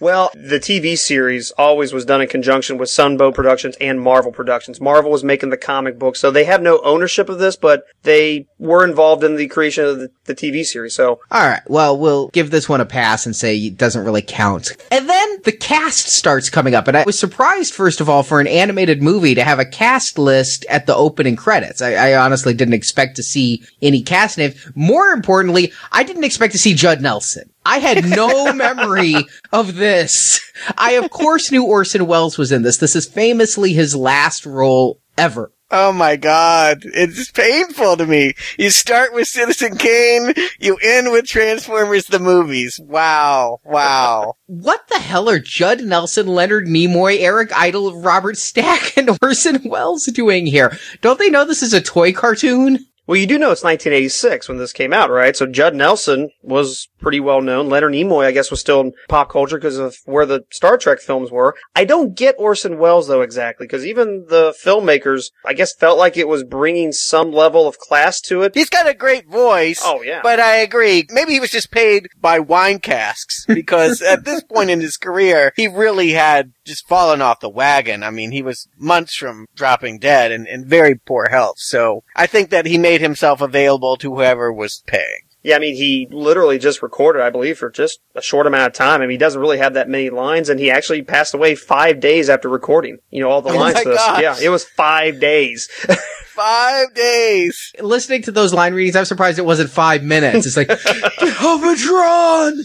Well, 0.00 0.30
the 0.34 0.58
TV 0.58 0.96
series 0.96 1.50
always 1.52 1.92
was 1.92 2.04
done 2.04 2.20
in 2.20 2.28
conjunction 2.28 2.78
with 2.78 2.88
Sunbow 2.88 3.34
Productions 3.34 3.76
and 3.80 4.00
Marvel 4.00 4.32
Productions. 4.32 4.80
Marvel 4.80 5.10
was 5.10 5.24
making 5.24 5.50
the 5.50 5.56
comic 5.56 5.98
book, 5.98 6.16
so 6.16 6.30
they 6.30 6.44
have 6.44 6.62
no 6.62 6.80
ownership 6.82 7.28
of 7.28 7.38
this, 7.38 7.56
but 7.56 7.84
they 8.02 8.46
were 8.58 8.84
involved 8.84 9.24
in 9.24 9.36
the 9.36 9.48
creation 9.48 9.84
of 9.84 9.98
the, 9.98 10.10
the 10.24 10.34
TV 10.34 10.64
series. 10.64 10.94
So, 10.94 11.20
all 11.30 11.46
right, 11.46 11.62
well, 11.66 11.96
we'll 11.98 12.28
give 12.28 12.50
this 12.50 12.68
one 12.68 12.80
a 12.80 12.86
pass 12.86 13.26
and 13.26 13.34
say 13.34 13.56
it 13.56 13.76
doesn't 13.76 14.04
really 14.04 14.22
count. 14.22 14.76
And 14.90 15.08
then 15.08 15.38
the 15.44 15.52
cast 15.52 16.08
starts 16.08 16.50
coming 16.50 16.74
up, 16.74 16.88
and 16.88 16.96
I 16.96 17.04
was 17.04 17.18
surprised, 17.18 17.74
first 17.74 18.00
of 18.00 18.08
all, 18.08 18.22
for 18.22 18.40
an 18.40 18.46
animated 18.46 19.02
movie 19.02 19.34
to 19.34 19.44
have 19.44 19.58
a 19.58 19.64
cast 19.64 20.18
list 20.18 20.64
at 20.68 20.86
the 20.86 20.94
opening 20.94 21.36
credits. 21.36 21.82
I, 21.82 21.94
I 21.94 22.14
honestly 22.16 22.54
didn't 22.54 22.74
expect 22.74 23.16
to 23.16 23.22
see 23.22 23.62
any 23.80 24.02
cast 24.02 24.38
names. 24.38 24.54
More 24.74 25.10
importantly, 25.10 25.72
I 25.90 26.02
didn't 26.02 26.24
expect 26.24 26.52
to 26.52 26.58
see 26.58 26.74
Judd 26.74 27.00
Nelson. 27.00 27.51
I 27.64 27.78
had 27.78 28.04
no 28.08 28.52
memory 28.54 29.14
of 29.52 29.76
this. 29.76 30.40
I 30.76 30.92
of 30.92 31.10
course 31.10 31.50
knew 31.50 31.64
Orson 31.64 32.06
Welles 32.06 32.38
was 32.38 32.52
in 32.52 32.62
this. 32.62 32.78
This 32.78 32.96
is 32.96 33.06
famously 33.06 33.72
his 33.72 33.94
last 33.94 34.46
role 34.46 35.00
ever. 35.16 35.52
Oh 35.74 35.90
my 35.90 36.16
god. 36.16 36.82
It's 36.84 37.30
painful 37.30 37.96
to 37.96 38.04
me. 38.06 38.34
You 38.58 38.68
start 38.68 39.14
with 39.14 39.26
Citizen 39.26 39.78
Kane, 39.78 40.34
you 40.60 40.76
end 40.82 41.10
with 41.10 41.26
Transformers 41.26 42.04
the 42.04 42.18
movies. 42.18 42.78
Wow. 42.82 43.60
Wow. 43.64 44.34
what 44.46 44.86
the 44.88 44.98
hell 44.98 45.30
are 45.30 45.38
Judd 45.38 45.80
Nelson, 45.82 46.26
Leonard 46.26 46.66
Nimoy, 46.66 47.20
Eric 47.20 47.52
Idle, 47.56 47.98
Robert 48.02 48.36
Stack, 48.36 48.98
and 48.98 49.16
Orson 49.22 49.62
Welles 49.64 50.04
doing 50.04 50.44
here? 50.44 50.76
Don't 51.00 51.18
they 51.18 51.30
know 51.30 51.46
this 51.46 51.62
is 51.62 51.72
a 51.72 51.80
toy 51.80 52.12
cartoon? 52.12 52.84
Well, 53.06 53.16
you 53.16 53.26
do 53.26 53.38
know 53.38 53.50
it's 53.50 53.64
1986 53.64 54.48
when 54.48 54.58
this 54.58 54.72
came 54.72 54.92
out, 54.92 55.10
right? 55.10 55.36
So 55.36 55.46
Judd 55.46 55.74
Nelson 55.74 56.30
was 56.40 56.88
pretty 57.00 57.18
well 57.18 57.42
known. 57.42 57.68
Leonard 57.68 57.92
Nimoy, 57.92 58.26
I 58.26 58.30
guess, 58.32 58.50
was 58.50 58.60
still 58.60 58.80
in 58.80 58.92
pop 59.08 59.28
culture 59.28 59.58
because 59.58 59.76
of 59.76 59.96
where 60.04 60.24
the 60.24 60.44
Star 60.50 60.78
Trek 60.78 61.00
films 61.00 61.30
were. 61.30 61.56
I 61.74 61.84
don't 61.84 62.14
get 62.14 62.36
Orson 62.38 62.78
Welles 62.78 63.08
though 63.08 63.22
exactly 63.22 63.66
because 63.66 63.84
even 63.84 64.26
the 64.28 64.54
filmmakers, 64.64 65.32
I 65.44 65.52
guess, 65.52 65.74
felt 65.74 65.98
like 65.98 66.16
it 66.16 66.28
was 66.28 66.44
bringing 66.44 66.92
some 66.92 67.32
level 67.32 67.66
of 67.66 67.78
class 67.78 68.20
to 68.22 68.42
it. 68.42 68.54
He's 68.54 68.70
got 68.70 68.88
a 68.88 68.94
great 68.94 69.28
voice. 69.28 69.80
Oh, 69.84 70.02
yeah. 70.02 70.20
But 70.22 70.38
I 70.38 70.56
agree. 70.56 71.06
Maybe 71.10 71.32
he 71.32 71.40
was 71.40 71.50
just 71.50 71.72
paid 71.72 72.08
by 72.20 72.38
wine 72.38 72.78
casks 72.78 73.44
because 73.48 74.00
at 74.00 74.24
this 74.24 74.44
point 74.44 74.70
in 74.70 74.80
his 74.80 74.96
career, 74.96 75.52
he 75.56 75.66
really 75.66 76.12
had 76.12 76.52
just 76.64 76.86
fallen 76.86 77.20
off 77.20 77.40
the 77.40 77.48
wagon. 77.48 78.04
I 78.04 78.10
mean, 78.10 78.30
he 78.30 78.42
was 78.42 78.68
months 78.78 79.16
from 79.16 79.46
dropping 79.56 79.98
dead 79.98 80.30
and 80.30 80.46
in 80.46 80.64
very 80.64 80.94
poor 80.94 81.28
health. 81.30 81.56
So 81.58 82.04
I 82.14 82.26
think 82.26 82.50
that 82.50 82.66
he 82.66 82.78
made 82.78 82.91
himself 83.00 83.40
available 83.40 83.96
to 83.96 84.14
whoever 84.14 84.52
was 84.52 84.82
paying. 84.86 85.22
Yeah, 85.44 85.56
I 85.56 85.58
mean, 85.58 85.74
he 85.74 86.06
literally 86.10 86.58
just 86.58 86.82
recorded, 86.82 87.20
I 87.20 87.30
believe, 87.30 87.58
for 87.58 87.68
just 87.68 88.00
a 88.14 88.22
short 88.22 88.46
amount 88.46 88.68
of 88.68 88.72
time. 88.74 89.00
I 89.00 89.06
mean, 89.06 89.10
he 89.10 89.16
doesn't 89.16 89.40
really 89.40 89.58
have 89.58 89.74
that 89.74 89.88
many 89.88 90.08
lines, 90.08 90.48
and 90.48 90.60
he 90.60 90.70
actually 90.70 91.02
passed 91.02 91.34
away 91.34 91.56
five 91.56 91.98
days 91.98 92.30
after 92.30 92.48
recording. 92.48 92.98
You 93.10 93.22
know, 93.22 93.30
all 93.30 93.42
the 93.42 93.50
Oh 93.50 93.56
lines 93.56 93.74
my 93.74 93.84
gosh. 93.84 94.22
Yeah, 94.22 94.36
it 94.40 94.50
was 94.50 94.64
five 94.64 95.18
days. 95.18 95.68
Five 96.34 96.94
days. 96.94 97.72
Listening 97.80 98.22
to 98.22 98.32
those 98.32 98.54
line 98.54 98.72
readings, 98.74 98.96
I'm 98.96 99.04
surprised 99.04 99.38
it 99.38 99.44
wasn't 99.44 99.68
five 99.70 100.02
minutes. 100.02 100.46
It's 100.46 100.56
like, 100.56 100.68
Hovatron! 100.68 102.56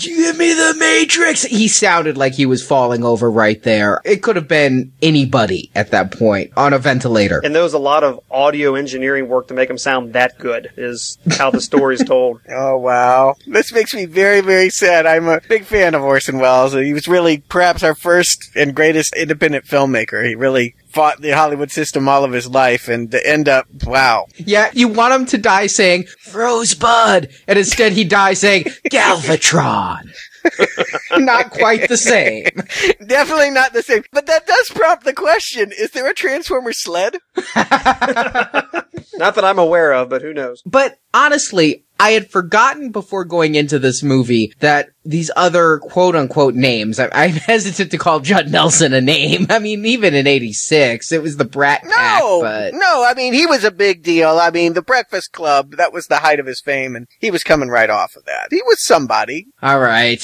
Give 0.00 0.36
me 0.36 0.52
the 0.52 0.74
Matrix! 0.78 1.42
He 1.44 1.68
sounded 1.68 2.16
like 2.16 2.34
he 2.34 2.46
was 2.46 2.66
falling 2.66 3.04
over 3.04 3.30
right 3.30 3.62
there. 3.62 4.00
It 4.04 4.22
could 4.22 4.36
have 4.36 4.48
been 4.48 4.92
anybody 5.00 5.70
at 5.74 5.90
that 5.92 6.10
point 6.10 6.52
on 6.56 6.72
a 6.72 6.78
ventilator. 6.78 7.40
and 7.44 7.54
there 7.54 7.62
was 7.62 7.74
a 7.74 7.78
lot 7.78 8.02
of 8.04 8.20
audio 8.30 8.74
engineering 8.74 9.28
work 9.28 9.48
to 9.48 9.54
make 9.54 9.70
him 9.70 9.78
sound 9.78 10.12
that 10.14 10.38
good, 10.38 10.72
is 10.76 11.18
how 11.32 11.50
the 11.50 11.60
story's 11.60 12.04
told. 12.04 12.40
Oh 12.54 12.76
wow. 12.76 13.34
This 13.46 13.72
makes 13.72 13.94
me 13.94 14.04
very, 14.04 14.40
very 14.40 14.68
sad. 14.68 15.06
I'm 15.06 15.26
a 15.26 15.40
big 15.48 15.64
fan 15.64 15.94
of 15.94 16.02
Orson 16.02 16.38
Welles. 16.38 16.72
He 16.74 16.92
was 16.92 17.08
really 17.08 17.38
perhaps 17.38 17.82
our 17.82 17.94
first 17.94 18.50
and 18.54 18.74
greatest 18.74 19.14
independent 19.16 19.64
filmmaker. 19.64 20.26
He 20.26 20.34
really 20.34 20.74
fought 20.92 21.20
the 21.20 21.30
Hollywood 21.30 21.70
system 21.70 22.08
all 22.08 22.24
of 22.24 22.32
his 22.32 22.48
life 22.48 22.88
and 22.88 23.10
to 23.10 23.26
end 23.26 23.48
up, 23.48 23.66
wow. 23.84 24.26
Yeah, 24.36 24.70
you 24.74 24.88
want 24.88 25.14
him 25.14 25.26
to 25.26 25.38
die 25.38 25.66
saying 25.66 26.06
Rosebud, 26.32 27.28
and 27.48 27.58
instead 27.58 27.92
he 27.92 28.04
dies 28.04 28.40
saying 28.40 28.64
Galvatron. 28.90 30.10
Not 31.18 31.50
quite 31.50 31.88
the 31.88 31.96
same. 31.96 32.46
Definitely 33.06 33.50
not 33.50 33.72
the 33.72 33.82
same. 33.82 34.02
But 34.12 34.26
that 34.26 34.46
does 34.46 34.70
prompt 34.70 35.04
the 35.04 35.12
question, 35.12 35.72
is 35.78 35.92
there 35.92 36.08
a 36.08 36.14
Transformer 36.14 36.72
sled? 36.72 37.16
Not 37.36 39.34
that 39.36 39.44
I'm 39.44 39.58
aware 39.58 39.92
of, 39.92 40.08
but 40.08 40.22
who 40.22 40.34
knows? 40.34 40.62
But 40.66 40.98
honestly, 41.14 41.84
I 42.02 42.10
had 42.10 42.30
forgotten 42.32 42.90
before 42.90 43.24
going 43.24 43.54
into 43.54 43.78
this 43.78 44.02
movie 44.02 44.52
that 44.58 44.90
these 45.04 45.30
other 45.36 45.78
quote 45.78 46.16
unquote 46.16 46.54
names, 46.54 46.98
I, 46.98 47.08
I'm 47.12 47.30
hesitant 47.30 47.92
to 47.92 47.98
call 47.98 48.18
Judd 48.18 48.50
Nelson 48.50 48.92
a 48.92 49.00
name. 49.00 49.46
I 49.50 49.60
mean, 49.60 49.86
even 49.86 50.12
in 50.12 50.26
86, 50.26 51.12
it 51.12 51.22
was 51.22 51.36
the 51.36 51.44
Brat 51.44 51.82
Pack, 51.82 52.20
No, 52.20 52.40
but 52.42 52.74
no, 52.74 53.04
I 53.08 53.14
mean, 53.14 53.32
he 53.32 53.46
was 53.46 53.62
a 53.62 53.70
big 53.70 54.02
deal. 54.02 54.40
I 54.40 54.50
mean, 54.50 54.72
the 54.72 54.82
Breakfast 54.82 55.30
Club, 55.30 55.76
that 55.76 55.92
was 55.92 56.08
the 56.08 56.16
height 56.16 56.40
of 56.40 56.46
his 56.46 56.60
fame 56.60 56.96
and 56.96 57.06
he 57.20 57.30
was 57.30 57.44
coming 57.44 57.68
right 57.68 57.90
off 57.90 58.16
of 58.16 58.24
that. 58.24 58.48
He 58.50 58.62
was 58.62 58.84
somebody. 58.84 59.46
all 59.62 59.78
right. 59.78 60.22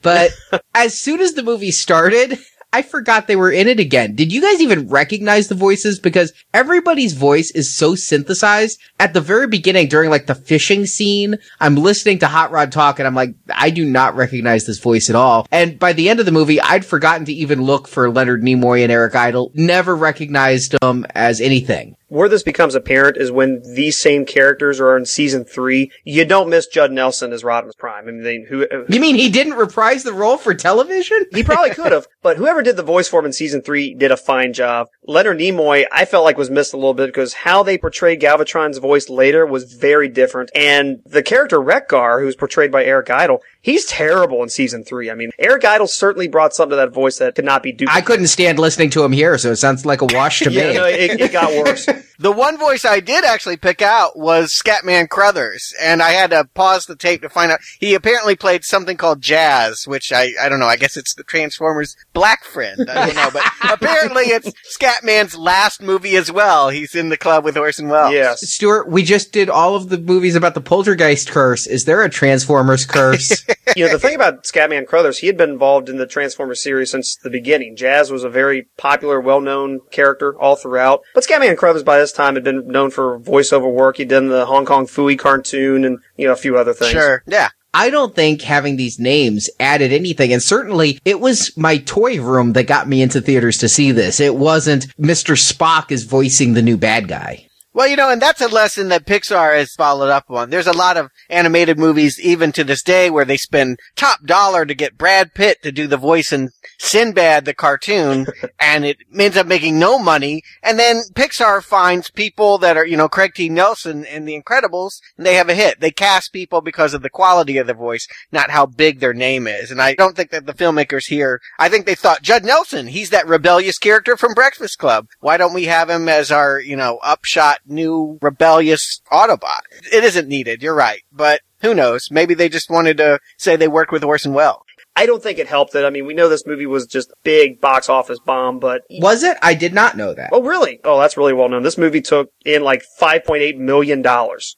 But 0.00 0.30
as 0.74 0.98
soon 0.98 1.20
as 1.20 1.34
the 1.34 1.42
movie 1.42 1.72
started, 1.72 2.38
I 2.70 2.82
forgot 2.82 3.26
they 3.26 3.36
were 3.36 3.50
in 3.50 3.66
it 3.66 3.80
again. 3.80 4.14
Did 4.14 4.30
you 4.30 4.42
guys 4.42 4.60
even 4.60 4.88
recognize 4.88 5.48
the 5.48 5.54
voices? 5.54 5.98
Because 5.98 6.34
everybody's 6.52 7.14
voice 7.14 7.50
is 7.52 7.74
so 7.74 7.94
synthesized. 7.94 8.78
At 9.00 9.14
the 9.14 9.22
very 9.22 9.46
beginning, 9.46 9.88
during 9.88 10.10
like 10.10 10.26
the 10.26 10.34
fishing 10.34 10.84
scene, 10.84 11.38
I'm 11.60 11.76
listening 11.76 12.18
to 12.18 12.26
Hot 12.26 12.50
Rod 12.50 12.70
talk 12.70 12.98
and 12.98 13.08
I'm 13.08 13.14
like, 13.14 13.34
I 13.48 13.70
do 13.70 13.86
not 13.86 14.16
recognize 14.16 14.66
this 14.66 14.80
voice 14.80 15.08
at 15.08 15.16
all. 15.16 15.46
And 15.50 15.78
by 15.78 15.94
the 15.94 16.10
end 16.10 16.20
of 16.20 16.26
the 16.26 16.32
movie, 16.32 16.60
I'd 16.60 16.84
forgotten 16.84 17.24
to 17.26 17.32
even 17.32 17.62
look 17.62 17.88
for 17.88 18.10
Leonard 18.10 18.42
Nimoy 18.42 18.82
and 18.82 18.92
Eric 18.92 19.14
Idle. 19.14 19.50
Never 19.54 19.96
recognized 19.96 20.76
them 20.80 21.06
as 21.14 21.40
anything. 21.40 21.96
Where 22.08 22.28
this 22.28 22.42
becomes 22.42 22.74
apparent 22.74 23.18
is 23.18 23.30
when 23.30 23.62
these 23.74 23.98
same 23.98 24.24
characters 24.24 24.80
are 24.80 24.96
in 24.96 25.04
season 25.04 25.44
three. 25.44 25.92
You 26.04 26.24
don't 26.24 26.48
miss 26.48 26.66
Judd 26.66 26.90
Nelson 26.90 27.32
as 27.32 27.42
Rodimus 27.42 27.76
Prime. 27.76 28.08
I 28.08 28.10
mean, 28.10 28.22
they, 28.22 28.42
who, 28.48 28.66
You 28.88 28.98
mean 28.98 29.14
he 29.14 29.28
didn't 29.28 29.54
reprise 29.54 30.04
the 30.04 30.14
role 30.14 30.38
for 30.38 30.54
television? 30.54 31.26
He 31.32 31.42
probably 31.42 31.70
could 31.70 31.92
have, 31.92 32.06
but 32.22 32.38
whoever 32.38 32.62
did 32.62 32.76
the 32.76 32.82
voice 32.82 33.08
for 33.08 33.20
him 33.20 33.26
in 33.26 33.32
season 33.32 33.60
three 33.60 33.94
did 33.94 34.10
a 34.10 34.16
fine 34.16 34.54
job. 34.54 34.88
Leonard 35.06 35.38
Nimoy, 35.38 35.84
I 35.92 36.06
felt 36.06 36.24
like 36.24 36.38
was 36.38 36.50
missed 36.50 36.72
a 36.72 36.78
little 36.78 36.94
bit 36.94 37.06
because 37.06 37.34
how 37.34 37.62
they 37.62 37.76
portrayed 37.76 38.20
Galvatron's 38.20 38.78
voice 38.78 39.08
later 39.10 39.44
was 39.44 39.72
very 39.74 40.08
different. 40.08 40.50
And 40.54 41.00
the 41.04 41.22
character 41.22 41.60
Wreck-Gar, 41.60 42.20
who's 42.20 42.36
portrayed 42.36 42.72
by 42.72 42.84
Eric 42.84 43.10
Idle, 43.10 43.42
he's 43.68 43.84
terrible 43.84 44.42
in 44.42 44.48
season 44.48 44.82
three. 44.82 45.10
I 45.10 45.14
mean, 45.14 45.30
Eric 45.38 45.64
Idle 45.64 45.86
certainly 45.86 46.26
brought 46.26 46.54
something 46.54 46.70
to 46.70 46.76
that 46.76 46.92
voice 46.92 47.18
that 47.18 47.34
could 47.34 47.44
not 47.44 47.62
be 47.62 47.72
duplicated. 47.72 48.02
I 48.02 48.06
couldn't 48.06 48.28
stand 48.28 48.58
listening 48.58 48.88
to 48.90 49.04
him 49.04 49.12
here, 49.12 49.36
so 49.36 49.50
it 49.52 49.56
sounds 49.56 49.84
like 49.84 50.00
a 50.00 50.06
wash 50.06 50.40
to 50.40 50.50
Yeah, 50.50 50.68
me. 50.68 50.74
no, 50.74 50.84
it, 50.86 51.20
it 51.20 51.32
got 51.32 51.52
worse. 51.64 51.86
The 52.18 52.32
one 52.32 52.58
voice 52.58 52.84
I 52.84 53.00
did 53.00 53.24
actually 53.24 53.58
pick 53.58 53.80
out 53.82 54.18
was 54.18 54.50
Scatman 54.52 55.08
Crothers, 55.08 55.74
and 55.80 56.02
I 56.02 56.10
had 56.10 56.30
to 56.30 56.48
pause 56.54 56.86
the 56.86 56.96
tape 56.96 57.22
to 57.22 57.28
find 57.28 57.52
out 57.52 57.60
he 57.78 57.94
apparently 57.94 58.34
played 58.34 58.64
something 58.64 58.96
called 58.96 59.20
Jazz, 59.20 59.86
which 59.86 60.12
I 60.12 60.30
I 60.40 60.48
don't 60.48 60.58
know. 60.60 60.66
I 60.66 60.76
guess 60.76 60.96
it's 60.96 61.14
the 61.14 61.22
Transformers 61.22 61.94
black 62.14 62.42
friend. 62.44 62.88
I 62.90 63.06
don't 63.06 63.16
know, 63.16 63.30
but 63.32 63.44
apparently 63.72 64.24
it's 64.24 64.50
Scatman's 64.76 65.36
last 65.36 65.80
movie 65.82 66.16
as 66.16 66.32
well. 66.32 66.70
He's 66.70 66.94
in 66.94 67.08
the 67.10 67.16
club 67.16 67.44
with 67.44 67.56
Orson 67.56 67.88
Welles. 67.88 68.12
Yes. 68.14 68.40
Stuart, 68.48 68.88
we 68.88 69.04
just 69.04 69.32
did 69.32 69.48
all 69.48 69.76
of 69.76 69.88
the 69.88 69.98
movies 69.98 70.34
about 70.34 70.54
the 70.54 70.60
poltergeist 70.60 71.30
curse. 71.30 71.66
Is 71.66 71.84
there 71.84 72.02
a 72.02 72.08
Transformers 72.08 72.84
curse? 72.86 73.44
You 73.76 73.86
know, 73.86 73.92
the 73.92 73.98
thing 73.98 74.14
about 74.14 74.44
Scatman 74.44 74.86
Crothers, 74.86 75.18
he 75.18 75.26
had 75.26 75.36
been 75.36 75.50
involved 75.50 75.88
in 75.88 75.98
the 75.98 76.06
Transformers 76.06 76.62
series 76.62 76.90
since 76.90 77.16
the 77.16 77.30
beginning. 77.30 77.76
Jazz 77.76 78.10
was 78.10 78.24
a 78.24 78.30
very 78.30 78.68
popular, 78.76 79.20
well-known 79.20 79.80
character 79.90 80.38
all 80.38 80.56
throughout. 80.56 81.02
But 81.14 81.24
Scatman 81.24 81.56
Crothers 81.56 81.82
by 81.82 81.98
this 81.98 82.12
time 82.12 82.34
had 82.34 82.44
been 82.44 82.66
known 82.66 82.90
for 82.90 83.18
voiceover 83.20 83.70
work. 83.70 83.98
He'd 83.98 84.08
done 84.08 84.28
the 84.28 84.46
Hong 84.46 84.64
Kong 84.64 84.86
Phooey 84.86 85.18
cartoon 85.18 85.84
and, 85.84 85.98
you 86.16 86.26
know, 86.26 86.32
a 86.32 86.36
few 86.36 86.56
other 86.56 86.72
things. 86.72 86.92
Sure. 86.92 87.22
Yeah. 87.26 87.50
I 87.74 87.90
don't 87.90 88.16
think 88.16 88.40
having 88.42 88.76
these 88.76 88.98
names 88.98 89.50
added 89.60 89.92
anything. 89.92 90.32
And 90.32 90.42
certainly 90.42 90.98
it 91.04 91.20
was 91.20 91.54
my 91.56 91.76
toy 91.76 92.20
room 92.20 92.54
that 92.54 92.64
got 92.64 92.88
me 92.88 93.02
into 93.02 93.20
theaters 93.20 93.58
to 93.58 93.68
see 93.68 93.92
this. 93.92 94.20
It 94.20 94.34
wasn't 94.34 94.86
Mr. 94.96 95.36
Spock 95.36 95.92
is 95.92 96.04
voicing 96.04 96.54
the 96.54 96.62
new 96.62 96.78
bad 96.78 97.08
guy. 97.08 97.47
Well, 97.78 97.86
you 97.86 97.94
know, 97.94 98.10
and 98.10 98.20
that's 98.20 98.40
a 98.40 98.48
lesson 98.48 98.88
that 98.88 99.06
Pixar 99.06 99.56
has 99.56 99.72
followed 99.72 100.10
up 100.10 100.28
on. 100.32 100.50
There's 100.50 100.66
a 100.66 100.76
lot 100.76 100.96
of 100.96 101.12
animated 101.30 101.78
movies, 101.78 102.18
even 102.18 102.50
to 102.50 102.64
this 102.64 102.82
day, 102.82 103.08
where 103.08 103.24
they 103.24 103.36
spend 103.36 103.78
top 103.94 104.24
dollar 104.24 104.66
to 104.66 104.74
get 104.74 104.98
Brad 104.98 105.32
Pitt 105.32 105.62
to 105.62 105.70
do 105.70 105.86
the 105.86 105.96
voice 105.96 106.32
in 106.32 106.50
Sinbad, 106.80 107.44
the 107.44 107.54
cartoon, 107.54 108.26
and 108.60 108.84
it 108.84 108.96
ends 109.16 109.36
up 109.36 109.46
making 109.46 109.78
no 109.78 109.96
money. 109.96 110.42
And 110.60 110.76
then 110.76 111.02
Pixar 111.12 111.62
finds 111.62 112.10
people 112.10 112.58
that 112.58 112.76
are, 112.76 112.84
you 112.84 112.96
know, 112.96 113.08
Craig 113.08 113.34
T. 113.34 113.48
Nelson 113.48 114.04
in 114.04 114.24
The 114.24 114.36
Incredibles, 114.36 114.98
and 115.16 115.24
they 115.24 115.34
have 115.34 115.48
a 115.48 115.54
hit. 115.54 115.78
They 115.78 115.92
cast 115.92 116.32
people 116.32 116.60
because 116.60 116.94
of 116.94 117.02
the 117.02 117.10
quality 117.10 117.58
of 117.58 117.68
the 117.68 117.74
voice, 117.74 118.08
not 118.32 118.50
how 118.50 118.66
big 118.66 118.98
their 118.98 119.14
name 119.14 119.46
is. 119.46 119.70
And 119.70 119.80
I 119.80 119.94
don't 119.94 120.16
think 120.16 120.32
that 120.32 120.46
the 120.46 120.52
filmmakers 120.52 121.06
here, 121.06 121.40
I 121.60 121.68
think 121.68 121.86
they 121.86 121.94
thought, 121.94 122.22
Judd 122.22 122.44
Nelson, 122.44 122.88
he's 122.88 123.10
that 123.10 123.28
rebellious 123.28 123.78
character 123.78 124.16
from 124.16 124.34
Breakfast 124.34 124.78
Club. 124.78 125.06
Why 125.20 125.36
don't 125.36 125.54
we 125.54 125.66
have 125.66 125.88
him 125.88 126.08
as 126.08 126.32
our, 126.32 126.58
you 126.58 126.74
know, 126.74 126.98
upshot 127.04 127.60
new 127.68 128.18
rebellious 128.20 129.00
Autobot? 129.12 129.60
It 129.92 130.04
isn't 130.04 130.28
needed. 130.28 130.62
You're 130.62 130.74
right. 130.74 131.02
But 131.12 131.40
who 131.62 131.74
knows? 131.74 132.08
Maybe 132.10 132.34
they 132.34 132.48
just 132.48 132.70
wanted 132.70 132.96
to 132.98 133.18
say 133.36 133.56
they 133.56 133.68
worked 133.68 133.92
with 133.92 134.04
Orson 134.04 134.32
Welles. 134.34 134.62
I 134.96 135.06
don't 135.06 135.22
think 135.22 135.38
it 135.38 135.46
helped 135.46 135.76
it. 135.76 135.84
I 135.84 135.90
mean, 135.90 136.06
we 136.06 136.14
know 136.14 136.28
this 136.28 136.44
movie 136.44 136.66
was 136.66 136.84
just 136.84 137.10
a 137.10 137.14
big 137.22 137.60
box 137.60 137.88
office 137.88 138.18
bomb, 138.18 138.58
but 138.58 138.82
Was 138.90 139.22
it? 139.22 139.36
I 139.42 139.54
did 139.54 139.72
not 139.72 139.96
know 139.96 140.12
that. 140.12 140.30
Oh, 140.32 140.42
really? 140.42 140.80
Oh, 140.82 140.98
that's 140.98 141.16
really 141.16 141.32
well 141.32 141.48
known. 141.48 141.62
This 141.62 141.78
movie 141.78 142.00
took 142.00 142.32
in 142.44 142.62
like 142.64 142.82
$5.8 143.00 143.58
million. 143.58 144.02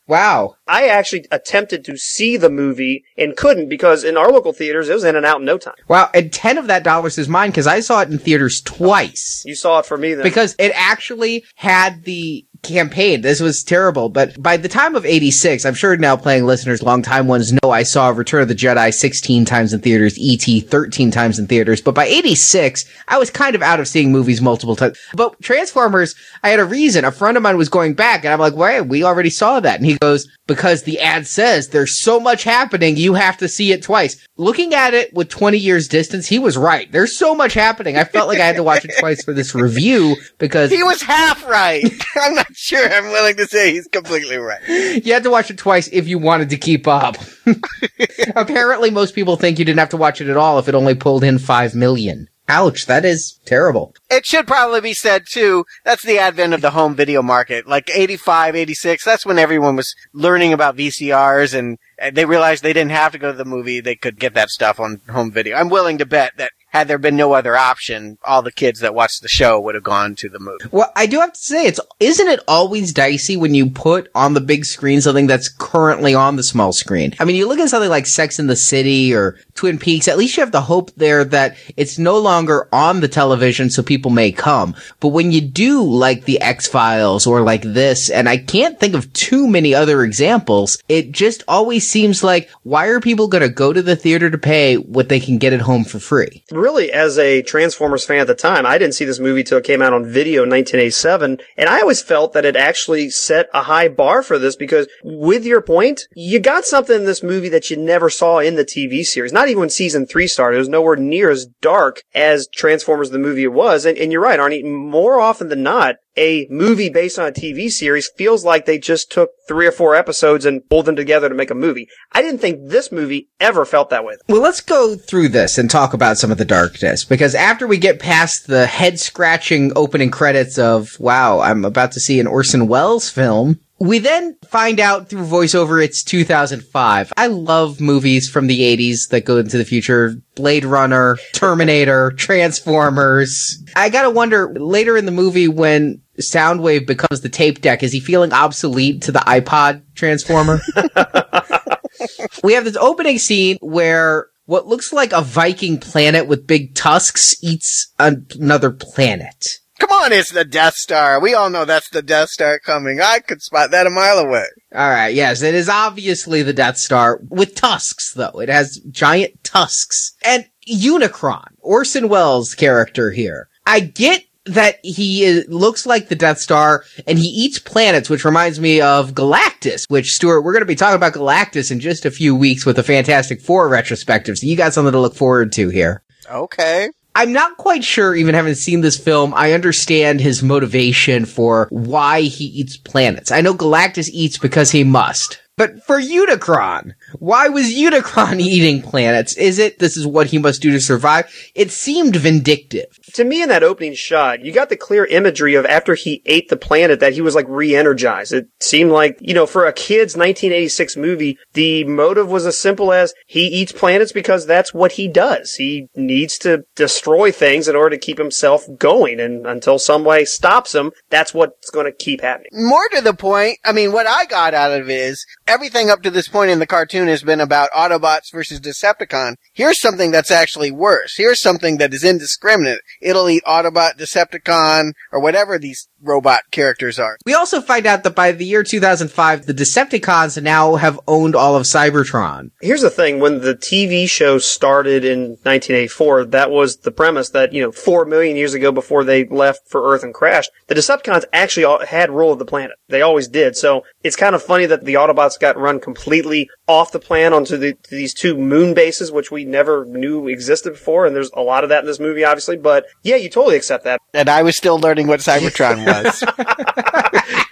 Wow. 0.07 0.55
I 0.67 0.89
actually 0.89 1.27
attempted 1.31 1.85
to 1.85 1.99
see 1.99 2.39
the 2.39 2.49
movie 2.49 3.05
and 3.19 3.37
couldn't 3.37 3.69
because 3.69 4.03
in 4.03 4.17
our 4.17 4.33
local 4.33 4.55
theaters, 4.55 4.89
it 4.89 4.95
was 4.95 5.05
in 5.05 5.15
and 5.15 5.27
out 5.27 5.41
in 5.41 5.45
no 5.45 5.59
time. 5.59 5.75
Wow. 5.89 6.09
And 6.15 6.33
10 6.33 6.57
of 6.57 6.69
that 6.69 6.85
dollars 6.85 7.19
is 7.19 7.29
mine 7.29 7.51
because 7.51 7.67
I 7.67 7.81
saw 7.81 8.01
it 8.01 8.09
in 8.09 8.19
theaters 8.19 8.63
twice. 8.63 9.43
You 9.45 9.55
saw 9.55 9.81
it 9.81 9.85
for 9.87 9.99
me 9.99 10.15
then. 10.15 10.23
because 10.25 10.55
it 10.59 10.73
actually 10.75 11.45
had 11.57 12.05
the 12.05 12.47
campaign. 12.63 13.21
This 13.21 13.41
was 13.41 13.63
terrible, 13.63 14.09
but 14.09 14.41
by 14.41 14.57
the 14.57 14.69
time 14.69 14.95
of 14.95 15.07
86, 15.07 15.65
I'm 15.65 15.75
sure 15.75 15.97
now 15.97 16.17
playing 16.17 16.47
listeners, 16.47 16.83
longtime 16.83 17.27
ones 17.27 17.53
know 17.53 17.71
I 17.71 17.83
saw 17.83 18.09
Return 18.09 18.43
of 18.43 18.49
the 18.49 18.55
Jedi 18.55 18.93
16 18.93 19.45
times 19.45 19.73
in 19.73 19.81
theaters, 19.81 20.19
E.T. 20.19 20.61
13 20.61 21.11
times 21.11 21.39
in 21.39 21.47
theaters, 21.47 21.81
but 21.81 21.95
by 21.95 22.07
86, 22.07 22.85
I 23.09 23.19
was 23.19 23.31
kind 23.31 23.55
of 23.55 23.63
out 23.63 23.81
of 23.81 23.89
seeing 23.89 24.13
movies 24.13 24.41
multiple 24.41 24.77
times. 24.77 24.99
But 25.15 25.41
Transformers, 25.43 26.15
I 26.43 26.51
had 26.51 26.61
a 26.61 26.65
reason. 26.65 27.05
A 27.05 27.13
friend 27.13 27.37
of 27.37 27.43
mine 27.43 27.57
was 27.57 27.69
going 27.69 27.95
back 27.95 28.25
and 28.25 28.33
I'm 28.33 28.41
like, 28.41 28.55
wait, 28.55 28.83
we 28.83 29.05
already 29.05 29.31
saw 29.31 29.61
that. 29.61 29.77
And 29.77 29.87
he 29.87 29.97
goes, 29.99 30.29
because 30.47 30.83
the 30.83 30.99
ad 31.01 31.27
says 31.27 31.69
there's 31.69 31.97
so 31.97 32.19
much 32.19 32.43
happening, 32.43 32.97
you 32.97 33.15
have 33.15 33.37
to 33.39 33.49
see 33.49 33.73
it 33.73 33.83
twice. 33.83 34.17
Looking 34.37 34.75
at 34.75 34.95
it 34.95 35.13
with 35.15 35.29
20 35.29 35.57
years 35.57 35.89
distance, 35.89 36.27
he 36.27 36.39
was 36.39 36.57
right. 36.57 36.91
There's 36.91 37.17
so 37.17 37.35
much 37.35 37.55
happening. 37.55 37.97
I 37.97 38.05
felt 38.05 38.29
like 38.29 38.41
I 38.41 38.47
had 38.47 38.57
to 38.57 38.63
watch 38.63 38.85
it 38.85 38.93
twice 38.99 39.23
for 39.23 39.33
this 39.33 39.55
review 39.55 40.17
because 40.39 40.71
He 40.81 40.83
was 40.83 41.03
half 41.03 41.47
right. 41.47 41.85
I'm 42.17 42.35
not 42.35 42.50
sure 42.55 42.93
I'm 42.93 43.11
willing 43.11 43.37
to 43.37 43.47
say 43.47 43.73
he's 43.73 43.89
completely 43.89 44.37
right. 44.37 44.61
you 44.69 45.13
had 45.13 45.23
to 45.25 45.31
watch 45.31 45.51
it 45.51 45.59
twice 45.59 45.89
if 45.89 46.09
you 46.09 46.19
wanted 46.19 46.51
to 46.51 46.57
keep 46.57 46.87
up. 46.87 47.17
Apparently, 48.37 48.91
most 48.91 49.15
people 49.15 49.37
think 49.37 49.59
you 49.59 49.65
didn't 49.65 49.79
have 49.79 49.91
to 49.91 49.97
watch 49.97 50.21
it 50.21 50.29
at 50.29 50.37
all 50.37 50.59
if 50.59 50.69
it 50.69 50.75
only 50.75 50.95
pulled 50.95 51.25
in 51.25 51.39
5 51.39 51.75
million. 51.75 52.29
Ouch, 52.51 52.87
that 52.87 53.05
is 53.05 53.39
terrible. 53.45 53.95
It 54.11 54.27
should 54.27 54.49
probably 54.49 54.81
be 54.81 54.93
said 54.93 55.23
too, 55.31 55.65
that's 55.85 56.03
the 56.03 56.19
advent 56.19 56.53
of 56.53 56.61
the 56.61 56.73
home 56.73 56.97
video 56.97 57.23
market. 57.23 57.69
Like 57.69 57.89
85, 57.95 58.57
86, 58.57 59.05
that's 59.05 59.25
when 59.25 59.39
everyone 59.39 59.77
was 59.77 59.95
learning 60.13 60.53
about 60.53 60.77
VCRs 60.77 61.57
and 61.57 61.79
they 62.13 62.25
realized 62.25 62.65
they 62.65 62.73
didn't 62.73 62.91
have 62.91 63.13
to 63.13 63.19
go 63.19 63.31
to 63.31 63.39
the 63.39 63.45
movie, 63.45 63.81
they 63.81 63.95
could 63.95 64.19
get 64.19 64.35
that 64.35 64.49
stuff 64.49 64.81
on 64.81 65.01
home 65.09 65.31
video. 65.31 65.57
I'm 65.57 65.69
willing 65.69 65.99
to 65.99 66.07
bet 66.07 66.33
that 66.39 66.51
had 66.71 66.89
there 66.89 66.99
been 66.99 67.17
no 67.17 67.33
other 67.33 67.57
option, 67.57 68.19
all 68.25 68.43
the 68.43 68.53
kids 68.53 68.81
that 68.81 68.95
watched 68.95 69.23
the 69.23 69.29
show 69.29 69.61
would 69.61 69.75
have 69.75 69.85
gone 69.85 70.15
to 70.17 70.29
the 70.29 70.39
movie. 70.39 70.65
Well, 70.71 70.93
I 70.97 71.07
do 71.07 71.21
have 71.21 71.33
to 71.33 71.39
say, 71.39 71.67
it's 71.67 71.81
isn't 71.99 72.29
it 72.29 72.41
always 72.47 72.93
dicey 72.93 73.37
when 73.37 73.55
you 73.55 73.71
put 73.71 74.09
on 74.15 74.35
the 74.35 74.41
big 74.41 74.65
screen 74.65 75.01
something 75.01 75.27
that's 75.27 75.49
currently 75.49 76.15
on 76.15 76.37
the 76.37 76.43
small 76.43 76.73
screen? 76.73 77.15
I 77.19 77.25
mean, 77.25 77.37
you 77.37 77.49
look 77.49 77.59
at 77.59 77.69
something 77.69 77.91
like 77.91 78.07
Sex 78.07 78.39
in 78.39 78.47
the 78.47 78.57
City 78.57 79.13
or 79.15 79.39
Twin 79.55 79.79
Peaks. 79.79 80.09
At 80.09 80.17
least 80.17 80.37
you 80.37 80.43
have 80.43 80.53
the 80.53 80.61
hope 80.61 80.93
there 80.97 81.25
that 81.25 81.57
it's 81.77 81.99
no 81.99 82.19
longer 82.19 82.69
on 82.73 83.01
the 83.01 83.09
television, 83.09 83.69
so 83.69 83.83
people 83.83 84.11
may 84.11 84.31
come. 84.31 84.75
But 85.01 85.09
when 85.09 85.33
you 85.33 85.41
do 85.41 85.83
like 85.83 86.25
the 86.25 86.41
X 86.41 86.69
Files 86.69 87.27
or 87.27 87.41
like 87.41 87.63
this, 87.63 88.11
and 88.11 88.29
I 88.29 88.39
can't 88.39 88.79
think 88.79 88.95
of 88.95 89.13
too 89.13 89.49
many 89.49 89.75
other 89.75 90.05
examples, 90.05 90.81
it 90.89 91.11
just 91.11 91.43
always 91.49 91.89
seems 91.89 92.23
like 92.23 92.49
why 92.63 92.87
are 92.87 93.01
people 93.01 93.29
going 93.29 93.43
to 93.43 93.49
go 93.49 93.73
to 93.73 93.83
the 93.83 93.97
theater 93.97 94.31
to 94.31 94.39
pay 94.39 94.77
what 94.77 95.09
they 95.09 95.21
can 95.21 95.39
get 95.39 95.53
at 95.53 95.61
home 95.61 95.85
for 95.85 95.99
free? 95.99 96.45
Really, 96.61 96.93
as 96.93 97.19
a 97.19 97.43
Transformers 97.43 98.05
fan 98.05 98.21
at 98.21 98.27
the 98.27 98.35
time, 98.35 98.67
I 98.67 98.79
didn't 98.79 98.95
see 98.95 99.05
this 99.05 99.19
movie 99.19 99.43
till 99.43 99.59
it 99.59 99.65
came 99.65 99.83
out 99.83 99.93
on 99.93 100.05
video 100.05 100.43
in 100.43 100.51
1987, 100.51 101.41
and 101.57 101.69
I 101.69 101.81
always 101.81 102.03
felt 102.03 102.33
that 102.35 102.45
it 102.45 102.57
actually 102.57 103.11
set 103.11 103.49
a 103.53 103.63
high 103.63 103.89
bar 103.89 104.23
for 104.23 104.39
this 104.39 104.57
because, 104.57 104.87
with 105.03 105.45
your 105.45 105.61
point, 105.61 106.03
you 106.15 106.39
got 106.39 106.65
something 106.65 106.97
in 106.97 107.05
this 107.05 107.23
movie 107.23 107.49
that 107.49 107.71
you 107.71 107.77
never 107.77 108.11
saw 108.11 108.39
in 108.39 108.57
the 108.57 108.65
TV 108.65 109.05
series. 109.05 109.33
Not 109.33 109.49
even 109.49 109.61
when 109.61 109.71
season 109.71 110.07
three 110.07 110.27
started, 110.27 110.57
it 110.57 110.61
was 110.61 110.69
nowhere 110.69 110.97
near 110.97 111.31
as 111.31 111.47
dark 111.61 112.03
as 112.15 112.49
Transformers 112.55 113.11
the 113.11 113.19
movie 113.19 113.47
was. 113.49 113.85
And, 113.85 113.99
and 113.99 114.13
you're 114.13 114.23
right, 114.23 114.39
Arnie. 114.39 114.65
More 114.65 115.21
often 115.21 115.49
than 115.49 115.63
not, 115.63 115.97
a 116.17 116.47
movie 116.51 116.91
based 116.91 117.19
on 117.19 117.29
a 117.29 117.33
TV 117.33 117.71
series 117.71 118.11
feels 118.17 118.45
like 118.45 118.67
they 118.67 118.79
just 118.79 119.11
took 119.11 119.31
three 119.49 119.67
or 119.67 119.73
four 119.73 119.95
episodes 119.95 120.45
and 120.45 120.69
pulled 120.69 120.87
them 120.87 120.97
together 120.97 121.29
to 121.29 121.35
make 121.35 121.51
a 121.51 121.55
movie. 121.55 121.89
I 122.13 122.23
didn't 122.23 122.41
think 122.41 122.69
this 122.69 122.93
movie 122.93 123.29
ever 123.39 123.65
felt 123.65 123.91
that 123.91 124.05
way. 124.05 124.17
Well, 124.29 124.43
let's 124.43 124.61
go 124.61 124.97
through 124.97 125.29
this 125.29 125.59
and 125.59 125.71
talk 125.71 125.95
about 125.95 126.19
some 126.19 126.31
of 126.31 126.39
the 126.39 126.45
darkness 126.45 127.05
because 127.05 127.35
after 127.35 127.67
we 127.67 127.79
get 127.79 128.01
past 128.01 128.47
the 128.47 128.67
head 128.67 128.99
scratching 128.99 129.73
opening 129.77 130.11
credits 130.11 130.59
of, 130.59 130.99
wow, 130.99 131.41
I'm 131.41 131.65
about 131.65 131.93
to 131.93 132.01
see 132.01 132.21
an 132.21 132.27
Orson 132.27 132.69
Welles 132.69 133.11
film. 133.11 133.61
We 133.81 133.99
then 133.99 134.37
find 134.45 134.79
out 134.79 135.09
through 135.09 135.25
voiceover 135.25 135.83
it's 135.83 136.03
2005. 136.03 137.15
I 137.17 137.27
love 137.29 137.81
movies 137.81 138.29
from 138.29 138.47
the 138.47 138.61
80s 138.61 139.09
that 139.09 139.25
go 139.25 139.39
into 139.39 139.57
the 139.57 139.65
future. 139.65 140.17
Blade 140.35 140.67
Runner, 140.67 141.17
Terminator, 141.33 142.11
Transformers. 142.17 143.65
I 143.75 143.89
gotta 143.89 144.11
wonder 144.11 144.53
later 144.53 144.99
in 144.99 145.07
the 145.07 145.13
movie 145.13 145.49
when 145.49 146.03
Soundwave 146.19 146.87
becomes 146.87 147.23
the 147.23 147.31
tape 147.31 147.63
deck, 147.63 147.83
is 147.83 147.93
he 147.93 148.01
feeling 148.01 148.35
obsolete 148.35 149.01
to 149.03 149.13
the 149.13 149.21
iPod 149.21 149.83
transformer? 149.95 150.61
we 152.45 152.53
have 152.53 152.65
this 152.65 152.77
opening 152.77 153.19
scene 153.19 153.57
where 153.63 154.27
what 154.45 154.67
looks 154.67 154.93
like 154.93 155.13
a 155.13 155.23
Viking 155.23 155.79
planet 155.79 156.27
with 156.27 156.47
big 156.47 156.75
tusks 156.75 157.35
eats 157.43 157.93
an- 157.99 158.27
another 158.39 158.71
planet. 158.71 159.59
Come 159.81 159.93
on, 159.93 160.13
it's 160.13 160.31
the 160.31 160.45
Death 160.45 160.75
Star. 160.75 161.19
We 161.21 161.33
all 161.33 161.49
know 161.49 161.65
that's 161.65 161.89
the 161.89 162.03
Death 162.03 162.29
Star 162.29 162.59
coming. 162.59 163.01
I 163.01 163.19
could 163.19 163.41
spot 163.41 163.71
that 163.71 163.87
a 163.87 163.91
mile 163.91 164.19
away. 164.19 164.45
All 164.75 164.91
right, 164.91 165.09
yes, 165.09 165.41
it 165.41 165.55
is 165.55 165.71
obviously 165.71 166.43
the 166.43 166.53
Death 166.53 166.77
Star 166.77 167.19
with 167.29 167.55
tusks, 167.55 168.13
though. 168.13 168.41
It 168.41 168.51
has 168.51 168.79
giant 168.91 169.43
tusks. 169.43 170.13
And 170.23 170.47
Unicron, 170.69 171.49
Orson 171.61 172.11
Welles' 172.11 172.55
character 172.55 173.11
here. 173.11 173.49
I 173.67 173.81
get 173.81 174.25
that 174.45 174.81
he 174.85 175.25
is, 175.25 175.49
looks 175.49 175.87
like 175.87 176.09
the 176.09 176.15
Death 176.15 176.41
Star 176.41 176.85
and 177.07 177.19
he 177.19 177.29
eats 177.29 177.59
planets, 177.59 178.11
which 178.11 178.25
reminds 178.25 178.61
me 178.61 178.83
of 178.83 179.13
Galactus, 179.13 179.85
which 179.89 180.15
Stuart, 180.15 180.43
we're 180.43 180.53
going 180.53 180.63
to 180.63 180.67
be 180.67 180.75
talking 180.75 180.97
about 180.97 181.15
Galactus 181.15 181.71
in 181.71 181.81
just 181.81 182.05
a 182.05 182.11
few 182.11 182.37
weeks 182.37 182.67
with 182.67 182.77
the 182.77 182.83
Fantastic 182.83 183.41
Four 183.41 183.69
retrospective. 183.71 184.37
So 184.37 184.47
you 184.47 184.57
got 184.57 184.75
something 184.75 184.93
to 184.93 185.01
look 185.01 185.15
forward 185.15 185.53
to 185.53 185.71
here. 185.71 186.03
Okay. 186.31 186.91
I'm 187.21 187.35
not 187.35 187.59
quite 187.59 187.85
sure, 187.85 188.15
even 188.15 188.35
having 188.35 188.55
seen 188.55 188.81
this 188.81 188.97
film, 188.97 189.35
I 189.37 189.53
understand 189.53 190.23
his 190.23 190.43
motivation 190.43 191.27
for 191.27 191.69
why 191.69 192.23
he 192.23 192.47
eats 192.47 192.79
planets. 192.79 193.31
I 193.31 193.43
know 193.43 193.53
Galactus 193.53 194.09
eats 194.11 194.39
because 194.39 194.71
he 194.71 194.85
must. 194.85 195.39
But 195.59 195.85
for 195.85 196.01
Unicron, 196.01 196.95
Why 197.19 197.49
was 197.49 197.67
Unicron 197.67 198.41
eating 198.41 198.83
planets? 198.83 199.37
Is 199.37 199.59
it 199.59 199.79
this 199.79 199.97
is 199.97 200.07
what 200.07 200.29
he 200.29 200.39
must 200.39 200.63
do 200.63 200.71
to 200.71 200.81
survive? 200.81 201.33
It 201.55 201.71
seemed 201.71 202.17
vindictive. 202.17 202.99
To 203.15 203.25
me, 203.25 203.43
in 203.43 203.49
that 203.49 203.63
opening 203.63 203.95
shot, 203.95 204.45
you 204.45 204.53
got 204.53 204.69
the 204.69 204.77
clear 204.77 205.05
imagery 205.05 205.55
of 205.55 205.67
after 205.67 205.95
he 205.95 206.23
ate 206.27 206.49
the 206.49 206.57
planet 206.57 207.01
that 207.01 207.13
he 207.13 207.21
was 207.21 207.35
like 207.35 207.47
re-energized. 207.49 208.33
It 208.33 208.49
seemed 208.61 208.91
like, 208.91 209.19
you 209.21 209.35
know, 209.35 209.47
for 209.47 209.67
a 209.67 209.73
kid's 209.73 210.17
1986 210.17 210.97
movie, 210.97 211.39
the 211.55 211.85
motive 211.85 212.31
was 212.31 212.47
as 212.47 212.59
simple 212.59 212.93
as 212.93 213.15
he 213.27 213.47
eats 213.47 213.73
planets 213.73 214.13
because 214.13 214.47
that's 214.47 214.73
what 214.73 214.93
he 214.93 215.09
does. 215.09 215.55
He 215.55 215.89
needs 215.95 216.39
to 216.39 216.65
destroy 216.77 217.33
things 217.33 217.69
in 217.69 217.77
order 217.77 217.97
to 217.97 218.01
keep 218.01 218.19
himself 218.19 218.67
going. 218.79 219.21
And 219.21 219.47
until 219.47 219.79
somebody 219.79 220.25
stops 220.25 220.75
him, 220.75 220.93
that's 221.09 221.35
what's 221.35 221.71
going 221.71 221.87
to 221.87 221.93
keep 221.93 222.21
happening. 222.21 222.51
More 222.53 222.89
to 222.95 223.01
the 223.01 223.15
point, 223.15 223.59
I 223.65 223.73
mean, 223.73 223.93
what 223.93 224.07
I 224.07 224.27
got 224.27 224.55
out 224.55 224.73
of 224.73 224.89
it 224.89 224.95
is 224.95 225.25
everything 225.47 225.91
up 225.91 226.03
to 226.03 226.11
this 226.11 226.29
point 226.29 226.51
in 226.51 226.59
the 226.59 226.67
cartoon 226.67 227.00
has 227.09 227.23
been 227.23 227.41
about 227.41 227.71
Autobots 227.73 228.33
versus 228.33 228.61
Decepticon. 228.61 229.37
Here's 229.53 229.81
something 229.81 230.11
that's 230.11 230.31
actually 230.31 230.71
worse. 230.71 231.15
Here's 231.17 231.41
something 231.41 231.79
that 231.79 231.95
is 231.95 232.05
indiscriminate. 232.05 232.81
It'll 233.01 233.29
eat 233.29 233.45
Autobot, 233.47 233.99
Decepticon, 233.99 234.93
or 235.13 235.21
whatever 235.21 235.59
these 235.59 235.89
robot 236.03 236.43
characters 236.51 236.99
are. 236.99 237.19
We 237.25 237.35
also 237.35 237.61
find 237.61 237.87
out 237.87 238.05
that 238.05 238.15
by 238.15 238.33
the 238.33 238.45
year 238.45 238.63
2005, 238.63 239.47
the 239.47 239.55
Decepticons 239.55 240.43
now 240.43 240.77
have 240.77 241.01
owned 241.07 241.37
all 241.37 241.57
of 241.57 241.65
Cybertron. 241.65 242.51
Here's 242.61 242.83
the 242.83 242.91
thing, 242.91 243.21
when 243.21 243.41
the 243.41 243.55
TV 243.55 244.09
show 244.09 244.39
started 244.39 245.05
in 245.05 245.21
1984, 245.43 246.27
that 246.27 246.51
was 246.51 246.79
the 246.79 246.91
premise 246.91 247.31
that, 247.31 247.53
you 247.53 247.63
know, 247.63 247.73
four 247.73 248.05
million 248.05 248.37
years 248.37 248.55
ago 248.55 248.73
before 248.73 249.05
they 249.05 249.25
left 249.25 249.69
for 249.69 249.93
Earth 249.93 250.03
and 250.03 250.15
crashed, 250.15 250.51
the 250.69 250.75
Decepticons 250.75 251.25
actually 251.33 251.87
had 251.87 252.11
rule 252.11 252.33
of 252.33 252.39
the 252.39 252.45
planet. 252.45 252.77
They 252.89 253.03
always 253.03 253.29
did. 253.29 253.57
So 253.57 253.85
it's 254.03 254.17
kind 254.17 254.35
of 254.35 254.43
funny 254.43 254.67
that 254.67 254.85
the 254.85 254.95
Autobots 254.95 255.39
got 255.39 255.57
run 255.57 255.81
completely 255.81 256.49
off 256.67 256.93
the 256.93 256.99
plan 256.99 257.33
onto 257.33 257.57
the, 257.57 257.77
these 257.91 258.15
two 258.15 258.37
moon 258.37 258.75
bases, 258.75 259.13
which 259.13 259.31
we 259.31 259.45
never 259.45 259.85
knew 259.85 260.29
existed 260.29 260.73
before. 260.73 261.07
And 261.07 261.15
there's 261.15 261.31
a 261.35 261.43
lot 261.43 261.65
of 261.65 261.71
that 261.71 261.81
in 261.81 261.87
this 261.87 262.01
movie, 262.01 262.25
obviously. 262.25 262.57
But 262.57 262.87
yeah, 263.03 263.17
you 263.17 263.29
totally 263.29 263.57
accept 263.57 263.85
that. 263.85 264.01
And 264.15 264.29
I 264.29 264.43
was 264.43 264.57
still 264.57 264.79
learning 264.79 265.07
what 265.07 265.21
Cybertron 265.21 265.85
was. 265.85 265.87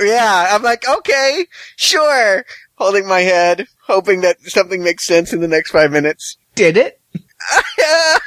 yeah, 0.00 0.48
I'm 0.50 0.62
like, 0.62 0.88
okay, 0.88 1.46
sure. 1.76 2.44
Holding 2.76 3.06
my 3.06 3.20
head, 3.20 3.66
hoping 3.86 4.22
that 4.22 4.40
something 4.42 4.82
makes 4.82 5.04
sense 5.04 5.32
in 5.32 5.40
the 5.40 5.48
next 5.48 5.70
five 5.70 5.90
minutes. 5.90 6.36
Did 6.54 6.76
it? 6.76 6.99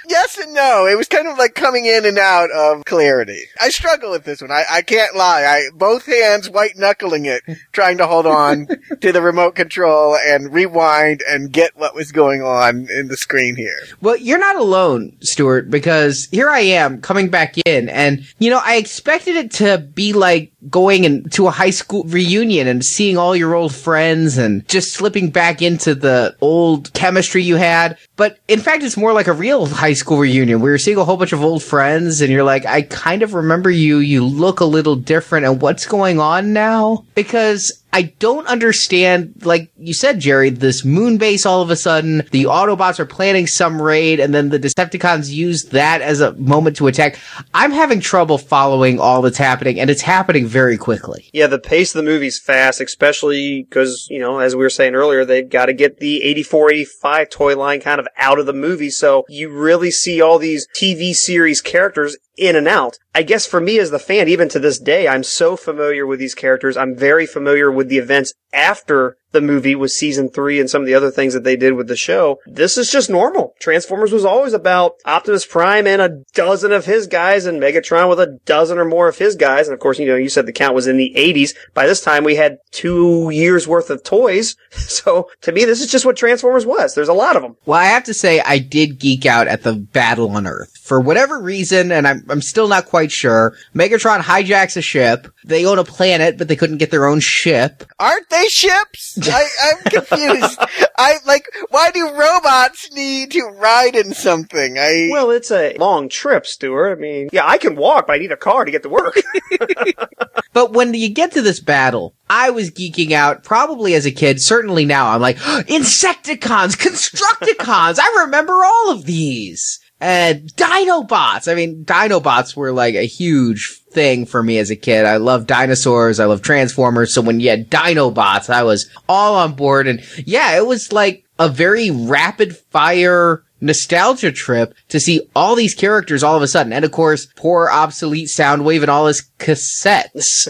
yes 0.08 0.38
and 0.38 0.54
no. 0.54 0.88
It 0.88 0.98
was 0.98 1.08
kind 1.08 1.28
of 1.28 1.38
like 1.38 1.56
coming 1.56 1.86
in 1.86 2.06
and 2.06 2.18
out 2.18 2.52
of 2.52 2.86
clarity. 2.86 3.44
I 3.60 3.70
struggle 3.70 4.12
with 4.12 4.24
this 4.24 4.42
one. 4.42 4.52
I, 4.52 4.64
I 4.70 4.82
can't 4.82 5.16
lie. 5.16 5.44
I 5.44 5.70
both 5.76 6.06
hands 6.06 6.50
white 6.50 6.78
knuckling 6.78 7.26
it, 7.26 7.44
trying 7.72 7.98
to 7.98 8.08
hold 8.08 8.26
on 8.26 8.68
to 9.02 9.12
the 9.12 9.22
remote 9.22 9.56
control 9.56 10.16
and 10.16 10.54
rewind 10.54 11.22
and 11.28 11.52
get 11.52 11.76
what 11.78 11.96
was 11.96 12.12
going 12.12 12.42
on 12.42 12.88
in 12.90 13.08
the 13.08 13.18
screen 13.18 13.56
here. 13.56 13.80
Well, 14.02 14.18
you're 14.18 14.40
not 14.40 14.56
alone, 14.56 15.18
Stuart, 15.22 15.70
because 15.70 16.28
here 16.32 16.50
I 16.50 16.62
am 16.62 17.02
coming 17.02 17.30
back 17.30 17.56
in 17.66 17.90
and, 17.90 18.26
you 18.40 18.50
know, 18.50 18.62
I 18.64 18.76
expected 18.76 19.36
it 19.36 19.52
to 19.52 19.78
be 19.78 20.14
like 20.14 20.52
going 20.70 21.04
in, 21.04 21.30
to 21.30 21.48
a 21.48 21.52
high 21.52 21.70
school 21.70 22.04
reunion 22.06 22.68
and 22.68 22.84
seeing 22.84 23.18
all 23.18 23.36
your 23.36 23.54
old 23.54 23.74
friends 23.74 24.38
and 24.38 24.68
just 24.68 24.94
slipping 24.94 25.30
back 25.30 25.62
into 25.62 25.96
the 25.96 26.36
old 26.42 26.92
chemistry 26.94 27.44
you 27.44 27.56
had. 27.56 27.98
But 28.16 28.40
in 28.48 28.60
fact, 28.60 28.84
it's 28.84 28.98
more 29.04 29.14
like 29.14 29.28
a 29.28 29.34
real 29.34 29.66
high 29.84 29.94
school 29.94 30.20
reunion 30.20 30.62
where 30.62 30.72
you're 30.72 30.78
seeing 30.78 30.98
a 30.98 31.04
whole 31.04 31.18
bunch 31.18 31.34
of 31.34 31.44
old 31.44 31.62
friends 31.62 32.22
and 32.22 32.32
you're 32.32 32.44
like, 32.44 32.66
I 32.66 32.84
kind 32.84 33.22
of 33.22 33.34
remember 33.34 33.70
you. 33.70 33.98
You 33.98 34.26
look 34.26 34.62
a 34.62 34.66
little 34.66 34.96
different 34.96 35.46
and 35.46 35.62
what's 35.62 35.86
going 35.86 36.20
on 36.22 36.54
now? 36.54 37.04
Because 37.14 37.83
I 37.94 38.14
don't 38.18 38.48
understand, 38.48 39.36
like 39.44 39.72
you 39.78 39.94
said, 39.94 40.20
Jerry, 40.20 40.50
this 40.50 40.84
moon 40.84 41.18
base 41.18 41.46
all 41.46 41.62
of 41.62 41.70
a 41.70 41.76
sudden, 41.76 42.24
the 42.32 42.46
Autobots 42.46 43.00
are 43.00 43.06
planning 43.06 43.46
some 43.46 43.80
raid, 43.80 44.20
and 44.20 44.34
then 44.34 44.50
the 44.50 44.60
Decepticons 44.60 45.32
use 45.32 45.66
that 45.66 46.02
as 46.02 46.20
a 46.20 46.34
moment 46.34 46.76
to 46.78 46.88
attack. 46.88 47.20
I'm 47.54 47.72
having 47.72 48.00
trouble 48.00 48.40
following 48.40 49.00
all 49.00 49.22
that's 49.22 49.38
happening, 49.38 49.80
and 49.80 49.92
it's 49.92 50.02
happening 50.02 50.48
very 50.48 50.76
quickly. 50.76 51.30
Yeah, 51.34 51.46
the 51.46 51.60
pace 51.60 51.94
of 51.94 52.04
the 52.04 52.10
movie's 52.12 52.40
fast, 52.40 52.82
especially 52.82 53.62
because, 53.62 54.08
you 54.10 54.20
know, 54.20 54.40
as 54.40 54.56
we 54.56 54.64
were 54.64 54.72
saying 54.72 54.96
earlier, 54.96 55.24
they've 55.24 55.48
got 55.48 55.68
to 55.68 55.74
get 55.74 56.00
the 56.00 56.24
84, 56.24 56.72
85 56.72 57.30
toy 57.30 57.56
line 57.56 57.80
kind 57.80 58.00
of 58.00 58.08
out 58.18 58.40
of 58.40 58.48
the 58.48 58.54
movie. 58.54 58.90
So 58.90 59.24
you 59.30 59.50
really 59.50 59.92
see 59.92 60.20
all 60.20 60.40
these 60.40 60.68
TV 60.76 61.14
series 61.14 61.62
characters 61.62 62.18
in 62.38 62.56
and 62.56 62.68
out. 62.68 62.98
I 63.14 63.24
guess 63.24 63.46
for 63.46 63.62
me 63.62 63.80
as 63.80 63.92
the 63.92 64.00
fan, 64.00 64.28
even 64.28 64.50
to 64.50 64.60
this 64.60 64.80
day, 64.80 65.08
I'm 65.08 65.24
so 65.24 65.56
familiar 65.56 66.06
with 66.06 66.20
these 66.20 66.36
characters. 66.36 66.78
I'm 66.78 66.96
very 66.96 67.26
familiar 67.26 67.72
with 67.72 67.90
the 67.90 67.98
events 67.98 68.34
after 68.52 69.18
the 69.34 69.42
movie 69.42 69.76
with 69.76 69.92
season 69.92 70.30
three 70.30 70.60
and 70.60 70.70
some 70.70 70.82
of 70.82 70.86
the 70.86 70.94
other 70.94 71.12
things 71.12 71.34
that 71.34 71.44
they 71.44 71.56
did 71.56 71.74
with 71.74 71.88
the 71.88 71.96
show. 71.96 72.40
This 72.46 72.78
is 72.78 72.90
just 72.90 73.10
normal. 73.10 73.56
Transformers 73.60 74.12
was 74.12 74.26
always 74.26 74.54
about 74.54 74.96
Optimus 75.06 75.46
Prime 75.46 75.86
and 75.86 76.02
a 76.02 76.24
dozen 76.34 76.72
of 76.72 76.86
his 76.86 77.08
guys 77.08 77.46
and 77.46 77.62
Megatron 77.62 78.10
with 78.10 78.20
a 78.20 78.40
dozen 78.46 78.78
or 78.78 78.86
more 78.86 79.08
of 79.08 79.18
his 79.18 79.36
guys. 79.36 79.68
And 79.68 79.74
of 79.74 79.80
course, 79.80 80.00
you 80.00 80.08
know, 80.08 80.16
you 80.16 80.30
said 80.30 80.46
the 80.46 80.54
count 80.54 80.76
was 80.76 80.88
in 80.88 80.98
the 80.98 81.14
80s. 81.16 81.54
By 81.74 81.86
this 81.86 82.02
time, 82.02 82.24
we 82.24 82.36
had 82.36 82.60
two 82.72 83.30
years 83.32 83.68
worth 83.68 83.90
of 83.90 84.04
toys. 84.04 84.56
So 84.94 85.30
to 85.42 85.52
me, 85.52 85.66
this 85.66 85.82
is 85.82 85.92
just 85.92 86.06
what 86.06 86.16
Transformers 86.16 86.66
was. 86.66 86.94
There's 86.94 87.08
a 87.10 87.14
lot 87.14 87.36
of 87.36 87.42
them. 87.42 87.58
Well, 87.66 87.80
I 87.80 87.86
have 87.86 88.04
to 88.06 88.14
say, 88.14 88.40
I 88.42 88.60
did 88.60 89.00
geek 89.00 89.26
out 89.26 89.48
at 89.48 89.64
the 89.64 89.74
battle 89.74 90.30
on 90.32 90.46
Earth. 90.48 90.78
For 90.78 91.00
whatever 91.00 91.40
reason, 91.42 91.92
and 91.92 92.08
I'm, 92.08 92.24
I'm 92.30 92.42
still 92.42 92.68
not 92.68 92.86
quite 92.86 93.12
sure, 93.12 93.56
Megatron 93.74 94.22
hijacks 94.22 94.78
a 94.78 94.82
ship. 94.82 95.28
They 95.46 95.66
own 95.66 95.80
a 95.80 95.84
planet, 95.84 96.38
but 96.38 96.48
they 96.48 96.56
couldn't 96.56 96.78
get 96.78 96.92
their 96.92 97.06
own 97.06 97.20
ship. 97.20 97.84
Aren't 98.00 98.30
they 98.30 98.46
ships? 98.48 99.16
I, 99.32 99.48
I'm 99.64 99.84
confused. 99.92 100.60
I 100.98 101.18
like, 101.26 101.48
why 101.70 101.92
do 101.92 102.10
robots 102.12 102.92
need 102.94 103.32
to 103.32 103.44
ride 103.44 103.96
in 103.96 104.14
something? 104.14 104.78
I 104.78 105.10
Well, 105.12 105.32
it's 105.32 105.52
a 105.52 105.76
long 105.78 106.10
trip, 106.10 106.46
Stuart. 106.46 106.92
I 106.92 106.96
mean, 106.96 107.30
yeah, 107.32 107.48
I 107.48 107.58
can 107.58 107.76
walk, 107.76 108.08
but 108.08 108.14
I 108.14 108.20
need 108.20 108.32
a 108.32 108.38
car 108.38 108.66
to 108.66 108.72
get 108.72 108.84
to 108.84 108.90
work. 108.90 109.18
But 110.54 110.72
when 110.72 110.94
you 110.94 111.10
get 111.10 111.32
to 111.32 111.42
this 111.42 111.60
battle, 111.60 112.16
I 112.30 112.52
was 112.52 112.70
geeking 112.70 113.12
out 113.12 113.44
probably 113.44 113.96
as 113.96 114.06
a 114.06 114.12
kid. 114.12 114.40
Certainly 114.40 114.86
now 114.86 115.10
I'm 115.10 115.22
like, 115.22 115.38
Insecticons, 115.38 116.78
Constructicons. 116.78 117.98
I 118.00 118.24
remember 118.24 118.64
all 118.64 118.92
of 118.92 119.06
these. 119.06 119.80
And 120.04 120.54
Dinobots. 120.56 121.50
I 121.50 121.56
mean, 121.56 121.86
Dinobots 121.86 122.58
were 122.58 122.74
like 122.74 122.94
a 122.96 123.08
huge 123.08 123.80
thing 123.92 124.26
for 124.26 124.44
me 124.44 124.58
as 124.58 124.70
a 124.70 124.76
kid. 124.76 125.06
I 125.06 125.16
love 125.16 125.48
dinosaurs. 125.48 126.20
I 126.20 126.26
love 126.26 126.42
Transformers. 126.42 127.14
So 127.14 127.22
when 127.22 127.40
you 127.40 127.50
had 127.50 127.72
Dinobots, 127.72 128.50
I 128.50 128.64
was 128.64 128.90
all 129.08 129.36
on 129.36 129.54
board. 129.54 129.88
And 129.88 130.04
yeah, 130.26 130.58
it 130.58 130.68
was 130.68 130.92
like 130.92 131.24
a 131.40 131.48
very 131.48 131.90
rapid 131.90 132.58
fire 132.58 133.46
nostalgia 133.62 134.34
trip 134.34 134.76
to 134.90 135.00
see 135.00 135.22
all 135.38 135.56
these 135.56 135.74
characters 135.74 136.22
all 136.22 136.36
of 136.36 136.44
a 136.44 136.48
sudden. 136.50 136.74
And 136.74 136.84
of 136.84 136.92
course, 136.92 137.28
poor 137.38 137.70
obsolete 137.72 138.28
Soundwave 138.28 138.82
and 138.82 138.92
all 138.92 139.08
his 139.08 139.24
cassettes. 139.40 140.50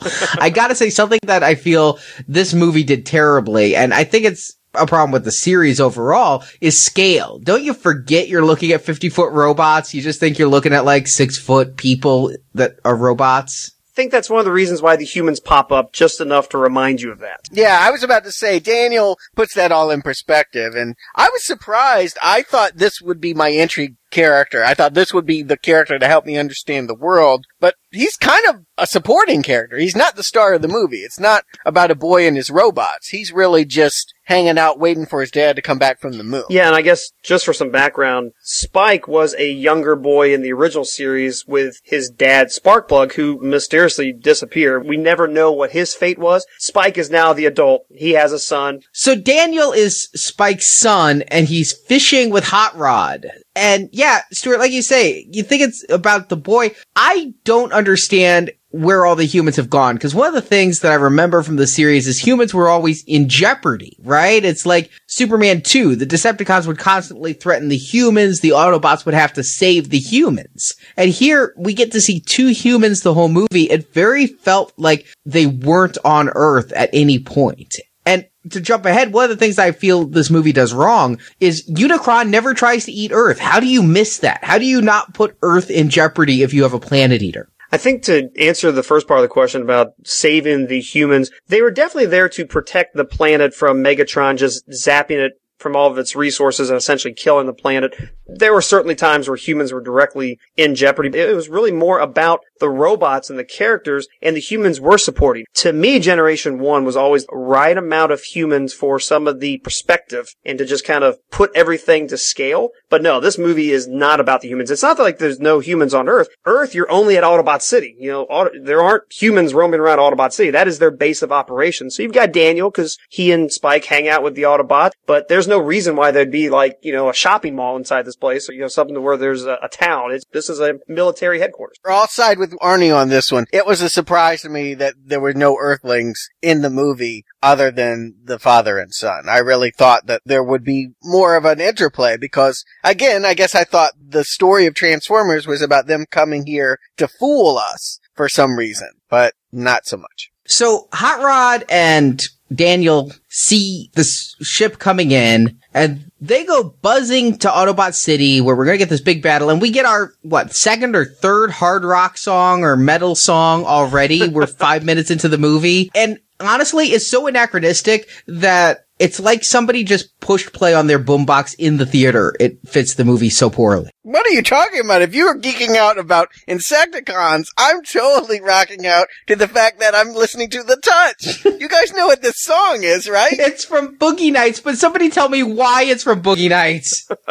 I 0.40 0.50
gotta 0.50 0.74
say 0.74 0.90
something 0.90 1.20
that 1.26 1.44
I 1.44 1.54
feel 1.54 2.00
this 2.26 2.52
movie 2.52 2.82
did 2.82 3.06
terribly, 3.06 3.76
and 3.76 3.94
I 3.94 4.02
think 4.02 4.24
it's 4.24 4.56
a 4.74 4.86
problem 4.86 5.10
with 5.10 5.24
the 5.24 5.32
series 5.32 5.80
overall 5.80 6.44
is 6.60 6.80
scale. 6.80 7.38
Don't 7.38 7.62
you 7.62 7.74
forget 7.74 8.28
you're 8.28 8.44
looking 8.44 8.72
at 8.72 8.82
50 8.82 9.08
foot 9.08 9.32
robots. 9.32 9.94
You 9.94 10.02
just 10.02 10.20
think 10.20 10.38
you're 10.38 10.48
looking 10.48 10.72
at 10.72 10.84
like 10.84 11.06
six 11.08 11.38
foot 11.38 11.76
people 11.76 12.32
that 12.54 12.78
are 12.84 12.96
robots. 12.96 13.72
I 13.92 13.92
think 13.94 14.12
that's 14.12 14.30
one 14.30 14.38
of 14.38 14.44
the 14.44 14.52
reasons 14.52 14.80
why 14.80 14.94
the 14.94 15.04
humans 15.04 15.40
pop 15.40 15.72
up 15.72 15.92
just 15.92 16.20
enough 16.20 16.48
to 16.50 16.58
remind 16.58 17.00
you 17.00 17.10
of 17.10 17.18
that. 17.18 17.40
Yeah, 17.50 17.78
I 17.80 17.90
was 17.90 18.04
about 18.04 18.22
to 18.22 18.32
say, 18.32 18.60
Daniel 18.60 19.18
puts 19.34 19.54
that 19.56 19.72
all 19.72 19.90
in 19.90 20.00
perspective, 20.00 20.74
and 20.76 20.94
I 21.16 21.28
was 21.30 21.44
surprised. 21.44 22.16
I 22.22 22.42
thought 22.42 22.76
this 22.76 23.02
would 23.02 23.20
be 23.20 23.34
my 23.34 23.50
entry 23.50 23.96
character. 24.10 24.64
I 24.64 24.74
thought 24.74 24.94
this 24.94 25.12
would 25.12 25.26
be 25.26 25.42
the 25.42 25.56
character 25.56 25.98
to 25.98 26.06
help 26.06 26.24
me 26.24 26.36
understand 26.36 26.88
the 26.88 26.94
world, 26.94 27.46
but 27.58 27.74
he's 27.90 28.16
kind 28.16 28.46
of 28.48 28.64
a 28.78 28.86
supporting 28.86 29.42
character. 29.42 29.76
He's 29.76 29.96
not 29.96 30.16
the 30.16 30.22
star 30.22 30.54
of 30.54 30.62
the 30.62 30.68
movie. 30.68 30.98
It's 30.98 31.20
not 31.20 31.44
about 31.66 31.90
a 31.90 31.96
boy 31.96 32.26
and 32.26 32.36
his 32.36 32.50
robots. 32.50 33.08
He's 33.08 33.32
really 33.32 33.64
just 33.64 34.14
hanging 34.30 34.58
out 34.58 34.78
waiting 34.78 35.06
for 35.06 35.20
his 35.20 35.32
dad 35.32 35.56
to 35.56 35.62
come 35.62 35.78
back 35.78 36.00
from 36.00 36.12
the 36.12 36.22
moon. 36.22 36.44
Yeah, 36.48 36.68
and 36.68 36.76
I 36.76 36.82
guess 36.82 37.10
just 37.24 37.44
for 37.44 37.52
some 37.52 37.70
background, 37.70 38.30
Spike 38.42 39.08
was 39.08 39.34
a 39.34 39.50
younger 39.50 39.96
boy 39.96 40.32
in 40.32 40.42
the 40.42 40.52
original 40.52 40.84
series 40.84 41.44
with 41.48 41.80
his 41.82 42.08
dad 42.08 42.46
Sparkplug, 42.46 43.14
who 43.14 43.40
mysteriously 43.42 44.12
disappeared. 44.12 44.86
We 44.86 44.96
never 44.96 45.26
know 45.26 45.50
what 45.50 45.72
his 45.72 45.94
fate 45.94 46.18
was. 46.18 46.46
Spike 46.60 46.96
is 46.96 47.10
now 47.10 47.32
the 47.32 47.44
adult. 47.44 47.86
He 47.90 48.12
has 48.12 48.30
a 48.32 48.38
son. 48.38 48.82
So 48.92 49.16
Daniel 49.16 49.72
is 49.72 50.08
Spike's 50.14 50.72
son 50.72 51.22
and 51.22 51.48
he's 51.48 51.72
fishing 51.72 52.30
with 52.30 52.44
Hot 52.44 52.76
Rod. 52.76 53.26
And 53.56 53.88
yeah, 53.92 54.20
Stuart, 54.30 54.60
like 54.60 54.70
you 54.70 54.82
say, 54.82 55.26
you 55.32 55.42
think 55.42 55.62
it's 55.62 55.84
about 55.90 56.28
the 56.28 56.36
boy. 56.36 56.70
I 56.94 57.34
don't 57.42 57.72
understand 57.72 58.52
where 58.70 59.04
all 59.04 59.16
the 59.16 59.24
humans 59.24 59.56
have 59.56 59.70
gone. 59.70 59.98
Cause 59.98 60.14
one 60.14 60.28
of 60.28 60.34
the 60.34 60.40
things 60.40 60.80
that 60.80 60.92
I 60.92 60.96
remember 60.96 61.42
from 61.42 61.56
the 61.56 61.66
series 61.66 62.06
is 62.06 62.24
humans 62.24 62.54
were 62.54 62.68
always 62.68 63.02
in 63.04 63.28
jeopardy, 63.28 63.96
right? 64.02 64.44
It's 64.44 64.64
like 64.64 64.90
Superman 65.06 65.62
2. 65.62 65.96
The 65.96 66.06
Decepticons 66.06 66.66
would 66.66 66.78
constantly 66.78 67.32
threaten 67.32 67.68
the 67.68 67.76
humans. 67.76 68.40
The 68.40 68.50
Autobots 68.50 69.04
would 69.04 69.14
have 69.14 69.32
to 69.34 69.42
save 69.42 69.90
the 69.90 69.98
humans. 69.98 70.74
And 70.96 71.10
here 71.10 71.52
we 71.56 71.74
get 71.74 71.92
to 71.92 72.00
see 72.00 72.20
two 72.20 72.48
humans 72.48 73.02
the 73.02 73.14
whole 73.14 73.28
movie. 73.28 73.70
It 73.70 73.92
very 73.92 74.26
felt 74.26 74.72
like 74.76 75.06
they 75.26 75.46
weren't 75.46 75.98
on 76.04 76.30
Earth 76.34 76.72
at 76.72 76.90
any 76.92 77.18
point. 77.18 77.76
And 78.06 78.26
to 78.50 78.60
jump 78.60 78.86
ahead, 78.86 79.12
one 79.12 79.24
of 79.24 79.30
the 79.30 79.36
things 79.36 79.58
I 79.58 79.72
feel 79.72 80.06
this 80.06 80.30
movie 80.30 80.52
does 80.52 80.72
wrong 80.72 81.18
is 81.40 81.68
Unicron 81.68 82.30
never 82.30 82.54
tries 82.54 82.86
to 82.86 82.92
eat 82.92 83.12
Earth. 83.12 83.38
How 83.38 83.60
do 83.60 83.66
you 83.66 83.82
miss 83.82 84.18
that? 84.18 84.42
How 84.42 84.58
do 84.58 84.64
you 84.64 84.80
not 84.80 85.12
put 85.12 85.36
Earth 85.42 85.70
in 85.70 85.90
jeopardy 85.90 86.42
if 86.42 86.54
you 86.54 86.62
have 86.62 86.72
a 86.72 86.80
planet 86.80 87.22
eater? 87.22 87.48
I 87.72 87.76
think 87.76 88.02
to 88.04 88.30
answer 88.38 88.72
the 88.72 88.82
first 88.82 89.06
part 89.06 89.18
of 89.18 89.22
the 89.22 89.28
question 89.28 89.62
about 89.62 89.92
saving 90.04 90.66
the 90.66 90.80
humans, 90.80 91.30
they 91.46 91.62
were 91.62 91.70
definitely 91.70 92.06
there 92.06 92.28
to 92.30 92.46
protect 92.46 92.96
the 92.96 93.04
planet 93.04 93.54
from 93.54 93.82
Megatron 93.82 94.36
just 94.36 94.68
zapping 94.68 95.24
it 95.24 95.32
from 95.58 95.76
all 95.76 95.90
of 95.90 95.98
its 95.98 96.16
resources 96.16 96.70
and 96.70 96.76
essentially 96.76 97.14
killing 97.14 97.46
the 97.46 97.52
planet. 97.52 97.94
There 98.36 98.52
were 98.52 98.62
certainly 98.62 98.94
times 98.94 99.28
where 99.28 99.36
humans 99.36 99.72
were 99.72 99.80
directly 99.80 100.38
in 100.56 100.74
jeopardy. 100.74 101.18
It 101.18 101.34
was 101.34 101.48
really 101.48 101.72
more 101.72 101.98
about 101.98 102.40
the 102.60 102.68
robots 102.68 103.30
and 103.30 103.38
the 103.38 103.44
characters 103.44 104.06
and 104.22 104.36
the 104.36 104.40
humans 104.40 104.80
were 104.80 104.98
supporting. 104.98 105.44
To 105.54 105.72
me, 105.72 105.98
Generation 105.98 106.58
1 106.58 106.84
was 106.84 106.96
always 106.96 107.26
the 107.26 107.36
right 107.36 107.76
amount 107.76 108.12
of 108.12 108.22
humans 108.22 108.72
for 108.72 109.00
some 109.00 109.26
of 109.26 109.40
the 109.40 109.58
perspective 109.58 110.28
and 110.44 110.58
to 110.58 110.64
just 110.64 110.84
kind 110.84 111.02
of 111.02 111.18
put 111.30 111.50
everything 111.54 112.06
to 112.08 112.16
scale. 112.16 112.68
But 112.88 113.02
no, 113.02 113.20
this 113.20 113.38
movie 113.38 113.70
is 113.70 113.88
not 113.88 114.20
about 114.20 114.42
the 114.42 114.48
humans. 114.48 114.70
It's 114.70 114.82
not 114.82 114.98
like 114.98 115.18
there's 115.18 115.40
no 115.40 115.60
humans 115.60 115.94
on 115.94 116.08
Earth. 116.08 116.28
Earth, 116.44 116.74
you're 116.74 116.90
only 116.90 117.16
at 117.16 117.24
Autobot 117.24 117.62
City. 117.62 117.96
You 117.98 118.10
know, 118.10 118.22
Auto- 118.24 118.62
there 118.62 118.82
aren't 118.82 119.04
humans 119.10 119.54
roaming 119.54 119.80
around 119.80 119.98
Autobot 119.98 120.32
City. 120.32 120.50
That 120.50 120.68
is 120.68 120.78
their 120.78 120.90
base 120.90 121.22
of 121.22 121.32
operations. 121.32 121.96
So 121.96 122.02
you've 122.02 122.12
got 122.12 122.32
Daniel 122.32 122.70
because 122.70 122.98
he 123.08 123.32
and 123.32 123.50
Spike 123.50 123.86
hang 123.86 124.08
out 124.08 124.22
with 124.22 124.34
the 124.34 124.42
Autobots, 124.42 124.92
but 125.06 125.28
there's 125.28 125.48
no 125.48 125.58
reason 125.58 125.96
why 125.96 126.10
there'd 126.10 126.30
be 126.30 126.50
like, 126.50 126.76
you 126.82 126.92
know, 126.92 127.08
a 127.08 127.14
shopping 127.14 127.54
mall 127.56 127.76
inside 127.76 128.04
this 128.04 128.16
place 128.20 128.48
or, 128.48 128.52
you 128.52 128.60
know, 128.60 128.68
something 128.68 129.00
where 129.02 129.16
there's 129.16 129.44
a, 129.44 129.58
a 129.62 129.68
town. 129.68 130.12
It's, 130.12 130.24
this 130.32 130.48
is 130.48 130.60
a 130.60 130.74
military 130.88 131.40
headquarters. 131.40 131.76
I'll 131.86 132.06
side 132.06 132.38
with 132.38 132.52
Arnie 132.58 132.94
on 132.94 133.08
this 133.08 133.32
one. 133.32 133.46
It 133.52 133.66
was 133.66 133.80
a 133.80 133.88
surprise 133.88 134.42
to 134.42 134.48
me 134.48 134.74
that 134.74 134.94
there 135.04 135.20
were 135.20 135.34
no 135.34 135.56
Earthlings 135.58 136.28
in 136.42 136.62
the 136.62 136.70
movie 136.70 137.24
other 137.42 137.70
than 137.70 138.14
the 138.22 138.38
father 138.38 138.78
and 138.78 138.92
son. 138.92 139.28
I 139.28 139.38
really 139.38 139.70
thought 139.70 140.06
that 140.06 140.22
there 140.24 140.44
would 140.44 140.64
be 140.64 140.90
more 141.02 141.36
of 141.36 141.44
an 141.44 141.60
interplay 141.60 142.16
because, 142.16 142.64
again, 142.84 143.24
I 143.24 143.34
guess 143.34 143.54
I 143.54 143.64
thought 143.64 143.92
the 144.00 144.24
story 144.24 144.66
of 144.66 144.74
Transformers 144.74 145.46
was 145.46 145.62
about 145.62 145.86
them 145.86 146.06
coming 146.10 146.46
here 146.46 146.78
to 146.98 147.08
fool 147.08 147.58
us 147.58 147.98
for 148.14 148.28
some 148.28 148.56
reason, 148.56 148.90
but 149.08 149.34
not 149.52 149.86
so 149.86 149.96
much. 149.96 150.30
So 150.46 150.88
Hot 150.92 151.22
Rod 151.22 151.64
and 151.68 152.22
Daniel 152.52 153.12
see 153.30 153.90
this 153.94 154.34
ship 154.42 154.78
coming 154.78 155.12
in 155.12 155.58
and 155.72 156.10
they 156.20 156.44
go 156.44 156.64
buzzing 156.64 157.38
to 157.38 157.48
Autobot 157.48 157.94
City 157.94 158.40
where 158.40 158.56
we're 158.56 158.64
going 158.64 158.74
to 158.74 158.78
get 158.78 158.88
this 158.88 159.00
big 159.00 159.22
battle 159.22 159.50
and 159.50 159.60
we 159.60 159.70
get 159.70 159.86
our, 159.86 160.12
what, 160.22 160.52
second 160.52 160.96
or 160.96 161.04
third 161.04 161.50
hard 161.50 161.84
rock 161.84 162.18
song 162.18 162.64
or 162.64 162.76
metal 162.76 163.14
song 163.14 163.64
already. 163.64 164.28
we're 164.28 164.46
five 164.48 164.84
minutes 164.84 165.10
into 165.10 165.28
the 165.28 165.38
movie. 165.38 165.90
And 165.94 166.18
honestly, 166.40 166.86
it's 166.86 167.06
so 167.06 167.28
anachronistic 167.28 168.08
that 168.26 168.86
it's 169.00 169.18
like 169.18 169.42
somebody 169.42 169.82
just 169.82 170.20
pushed 170.20 170.52
play 170.52 170.74
on 170.74 170.86
their 170.86 170.98
boombox 170.98 171.54
in 171.58 171.78
the 171.78 171.86
theater. 171.86 172.34
It 172.38 172.58
fits 172.68 172.94
the 172.94 173.04
movie 173.04 173.30
so 173.30 173.48
poorly. 173.48 173.90
What 174.02 174.26
are 174.26 174.30
you 174.30 174.42
talking 174.42 174.80
about? 174.84 175.00
If 175.00 175.14
you 175.14 175.24
were 175.24 175.38
geeking 175.38 175.74
out 175.74 175.98
about 175.98 176.28
Insecticons, 176.46 177.46
I'm 177.56 177.82
totally 177.82 178.42
rocking 178.42 178.86
out 178.86 179.08
to 179.26 179.36
the 179.36 179.48
fact 179.48 179.80
that 179.80 179.94
I'm 179.94 180.12
listening 180.14 180.50
to 180.50 180.62
The 180.62 180.76
Touch. 180.76 181.44
you 181.60 181.66
guys 181.68 181.94
know 181.94 182.08
what 182.08 182.20
this 182.20 182.42
song 182.42 182.82
is, 182.82 183.08
right? 183.08 183.32
It's 183.50 183.64
from 183.64 183.96
Boogie 183.96 184.32
Nights, 184.32 184.60
but 184.60 184.76
somebody 184.76 185.08
tell 185.08 185.28
me 185.30 185.42
why 185.42 185.84
it's 185.84 186.04
from 186.04 186.22
Boogie 186.22 186.50
Nights. 186.50 187.08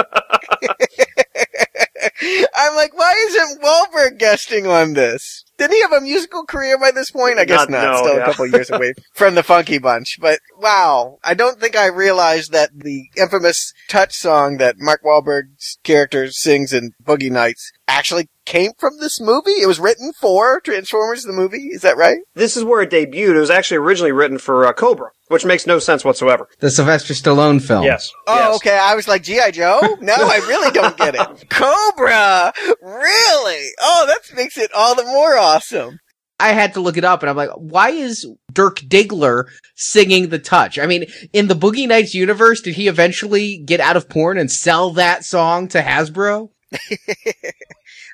I'm 2.56 2.76
like, 2.76 2.98
why 2.98 3.14
isn't 3.30 3.62
Wahlberg 3.62 4.18
guesting 4.18 4.68
on 4.68 4.94
this? 4.94 5.46
Did 5.60 5.70
he 5.72 5.82
have 5.82 5.92
a 5.94 6.02
musical 6.02 6.46
career 6.46 6.80
by 6.80 6.90
this 6.92 7.12
point? 7.12 7.38
I 7.38 7.46
guess 7.46 7.70
Not- 7.70 7.72
not. 7.72 7.84
no, 7.92 7.98
Still 7.98 8.16
yeah. 8.18 8.22
a 8.24 8.26
couple 8.26 8.48
years 8.48 8.72
away 8.72 8.94
from 9.14 9.36
the 9.36 9.44
Funky 9.44 9.78
Bunch. 9.78 10.18
But 10.20 10.40
wow, 10.58 11.20
I 11.24 11.36
don't 11.36 11.60
think 11.60 11.76
I 11.76 11.86
realized 11.88 12.52
that 12.54 12.72
the 12.74 13.04
infamous 13.18 13.74
touch 13.88 14.16
song 14.16 14.58
that 14.58 14.76
Mark 14.80 15.04
Wahlberg's 15.04 15.78
character 15.84 16.32
sings 16.32 16.74
in 16.74 16.94
Boogie 17.04 17.30
Nights 17.32 17.72
actually 17.88 18.30
came 18.46 18.72
from 18.80 19.00
this 19.00 19.22
movie. 19.22 19.62
It 19.62 19.68
was 19.68 19.80
written 19.80 20.12
for 20.20 20.60
Transformers 20.62 21.24
the 21.24 21.34
movie. 21.34 21.68
Is 21.68 21.82
that 21.82 21.98
right? 21.98 22.20
This 22.34 22.58
is 22.58 22.64
where 22.64 22.82
it 22.82 22.90
debuted. 22.90 23.36
It 23.36 23.40
was 23.40 23.50
actually 23.52 23.78
originally 23.78 24.12
written 24.12 24.38
for 24.40 24.66
uh, 24.66 24.74
Cobra, 24.74 25.10
which 25.30 25.46
makes 25.46 25.66
no 25.66 25.80
sense 25.80 26.04
whatsoever. 26.04 26.48
The 26.60 26.70
Sylvester 26.70 27.14
Stallone 27.14 27.62
film. 27.62 27.84
Yes. 27.86 28.12
Oh, 28.28 28.36
Yes. 28.36 28.56
okay. 28.58 28.78
I 28.78 28.94
was 28.96 29.08
like, 29.08 29.24
G.I. 29.24 29.52
Joe? 29.52 29.80
No, 30.02 30.14
I 30.16 30.38
really 30.48 30.72
don't 30.72 30.98
get 30.98 31.16
it. 31.16 31.50
Cobra! 31.50 32.52
Really? 32.82 33.68
Oh, 33.82 34.06
that 34.08 34.36
makes 34.36 34.58
it 34.58 34.72
all 34.76 34.96
the 34.96 35.06
more 35.06 35.38
awesome. 35.38 36.00
I 36.42 36.54
had 36.54 36.74
to 36.76 36.80
look 36.80 36.96
it 36.96 37.04
up 37.04 37.22
and 37.22 37.30
I'm 37.30 37.36
like, 37.36 37.50
why 37.58 37.90
is 37.90 38.26
Dirk 38.54 38.80
Diggler 38.80 39.46
singing 39.76 40.30
the 40.30 40.40
touch? 40.40 40.80
I 40.80 40.86
mean, 40.86 41.06
in 41.34 41.48
the 41.48 41.54
Boogie 41.54 41.88
Nights 41.88 42.14
universe, 42.16 42.62
did 42.62 42.76
he 42.76 42.88
eventually 42.88 43.58
get 43.58 43.82
out 43.82 43.98
of 43.98 44.08
porn 44.08 44.38
and 44.38 44.50
sell 44.50 44.92
that 44.92 45.26
song 45.26 45.68
to 45.70 45.82
Hasbro? 45.82 46.50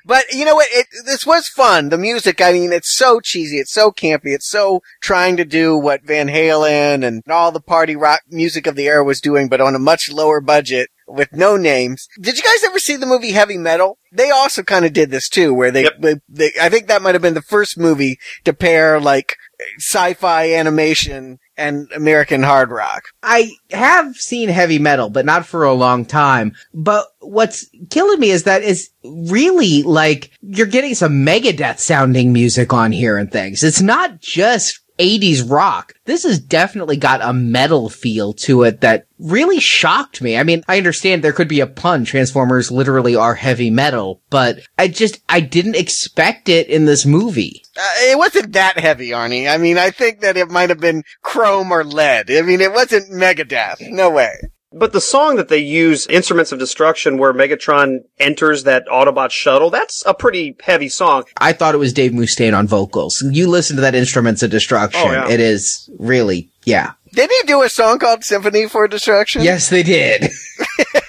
But 0.06 0.24
you 0.32 0.44
know 0.44 0.54
what? 0.54 0.68
It, 0.70 0.86
this 1.04 1.26
was 1.26 1.48
fun. 1.48 1.88
The 1.88 1.98
music, 1.98 2.40
I 2.40 2.52
mean, 2.52 2.72
it's 2.72 2.96
so 2.96 3.18
cheesy. 3.18 3.58
It's 3.58 3.72
so 3.72 3.90
campy. 3.90 4.26
It's 4.34 4.48
so 4.48 4.80
trying 5.02 5.36
to 5.36 5.44
do 5.44 5.76
what 5.76 6.04
Van 6.04 6.28
Halen 6.28 7.04
and 7.04 7.24
all 7.28 7.50
the 7.50 7.60
party 7.60 7.96
rock 7.96 8.20
music 8.30 8.68
of 8.68 8.76
the 8.76 8.86
era 8.86 9.02
was 9.02 9.20
doing, 9.20 9.48
but 9.48 9.60
on 9.60 9.74
a 9.74 9.80
much 9.80 10.08
lower 10.10 10.40
budget 10.40 10.90
with 11.08 11.32
no 11.32 11.56
names. 11.56 12.06
Did 12.20 12.36
you 12.36 12.44
guys 12.44 12.62
ever 12.64 12.78
see 12.78 12.94
the 12.96 13.04
movie 13.06 13.32
Heavy 13.32 13.58
Metal? 13.58 13.98
They 14.12 14.30
also 14.30 14.62
kind 14.62 14.84
of 14.84 14.92
did 14.92 15.10
this 15.10 15.28
too, 15.28 15.52
where 15.52 15.72
they, 15.72 15.82
Yep. 15.84 15.94
they, 16.00 16.14
they, 16.28 16.52
I 16.60 16.68
think 16.68 16.86
that 16.86 17.02
might 17.02 17.14
have 17.16 17.22
been 17.22 17.34
the 17.34 17.42
first 17.42 17.76
movie 17.76 18.18
to 18.44 18.52
pair 18.52 19.00
like 19.00 19.36
sci-fi 19.78 20.52
animation 20.54 21.38
and 21.56 21.90
American 21.92 22.42
hard 22.42 22.70
rock. 22.70 23.04
I 23.22 23.50
have 23.70 24.16
seen 24.16 24.48
heavy 24.48 24.78
metal, 24.78 25.08
but 25.10 25.24
not 25.24 25.46
for 25.46 25.64
a 25.64 25.72
long 25.72 26.04
time. 26.04 26.54
But 26.74 27.06
what's 27.20 27.66
killing 27.90 28.20
me 28.20 28.30
is 28.30 28.44
that 28.44 28.62
it's 28.62 28.90
really 29.04 29.82
like 29.82 30.30
you're 30.42 30.66
getting 30.66 30.94
some 30.94 31.24
Megadeth 31.24 31.78
sounding 31.78 32.32
music 32.32 32.72
on 32.72 32.92
here 32.92 33.16
and 33.16 33.30
things. 33.30 33.62
It's 33.62 33.80
not 33.80 34.20
just 34.20 34.80
80s 34.98 35.48
rock. 35.48 35.94
This 36.04 36.24
has 36.24 36.38
definitely 36.38 36.96
got 36.96 37.22
a 37.22 37.32
metal 37.32 37.88
feel 37.88 38.32
to 38.34 38.62
it 38.62 38.80
that 38.80 39.06
really 39.18 39.60
shocked 39.60 40.20
me. 40.20 40.36
I 40.36 40.42
mean, 40.42 40.62
I 40.68 40.76
understand 40.78 41.22
there 41.22 41.32
could 41.32 41.48
be 41.48 41.60
a 41.60 41.66
pun. 41.66 42.04
Transformers 42.04 42.70
literally 42.70 43.16
are 43.16 43.34
heavy 43.34 43.70
metal, 43.70 44.20
but 44.30 44.60
I 44.78 44.88
just, 44.88 45.20
I 45.28 45.40
didn't 45.40 45.76
expect 45.76 46.48
it 46.48 46.68
in 46.68 46.84
this 46.84 47.06
movie. 47.06 47.62
Uh, 47.76 47.94
it 48.10 48.18
wasn't 48.18 48.52
that 48.52 48.78
heavy, 48.78 49.10
Arnie. 49.10 49.50
I 49.52 49.56
mean, 49.58 49.78
I 49.78 49.90
think 49.90 50.20
that 50.20 50.36
it 50.36 50.50
might 50.50 50.70
have 50.70 50.80
been 50.80 51.02
chrome 51.22 51.72
or 51.72 51.84
lead. 51.84 52.30
I 52.30 52.42
mean, 52.42 52.60
it 52.60 52.72
wasn't 52.72 53.10
Megadeth. 53.10 53.90
No 53.90 54.10
way. 54.10 54.32
But 54.78 54.92
the 54.92 55.00
song 55.00 55.36
that 55.36 55.48
they 55.48 55.58
use, 55.58 56.06
Instruments 56.08 56.52
of 56.52 56.58
Destruction, 56.58 57.16
where 57.16 57.32
Megatron 57.32 58.00
enters 58.18 58.64
that 58.64 58.86
Autobot 58.88 59.30
shuttle, 59.30 59.70
that's 59.70 60.04
a 60.04 60.12
pretty 60.12 60.54
heavy 60.62 60.90
song. 60.90 61.24
I 61.38 61.54
thought 61.54 61.74
it 61.74 61.78
was 61.78 61.94
Dave 61.94 62.12
Mustaine 62.12 62.56
on 62.56 62.66
vocals. 62.66 63.22
You 63.22 63.48
listen 63.48 63.76
to 63.76 63.82
that 63.82 63.94
Instruments 63.94 64.42
of 64.42 64.50
Destruction. 64.50 65.00
Oh, 65.02 65.12
yeah. 65.12 65.28
It 65.30 65.40
is 65.40 65.88
really, 65.98 66.50
yeah. 66.64 66.92
Did 67.14 67.30
he 67.30 67.42
do 67.46 67.62
a 67.62 67.70
song 67.70 67.98
called 67.98 68.22
Symphony 68.22 68.68
for 68.68 68.86
Destruction? 68.86 69.42
Yes, 69.42 69.70
they 69.70 69.82
did. 69.82 70.30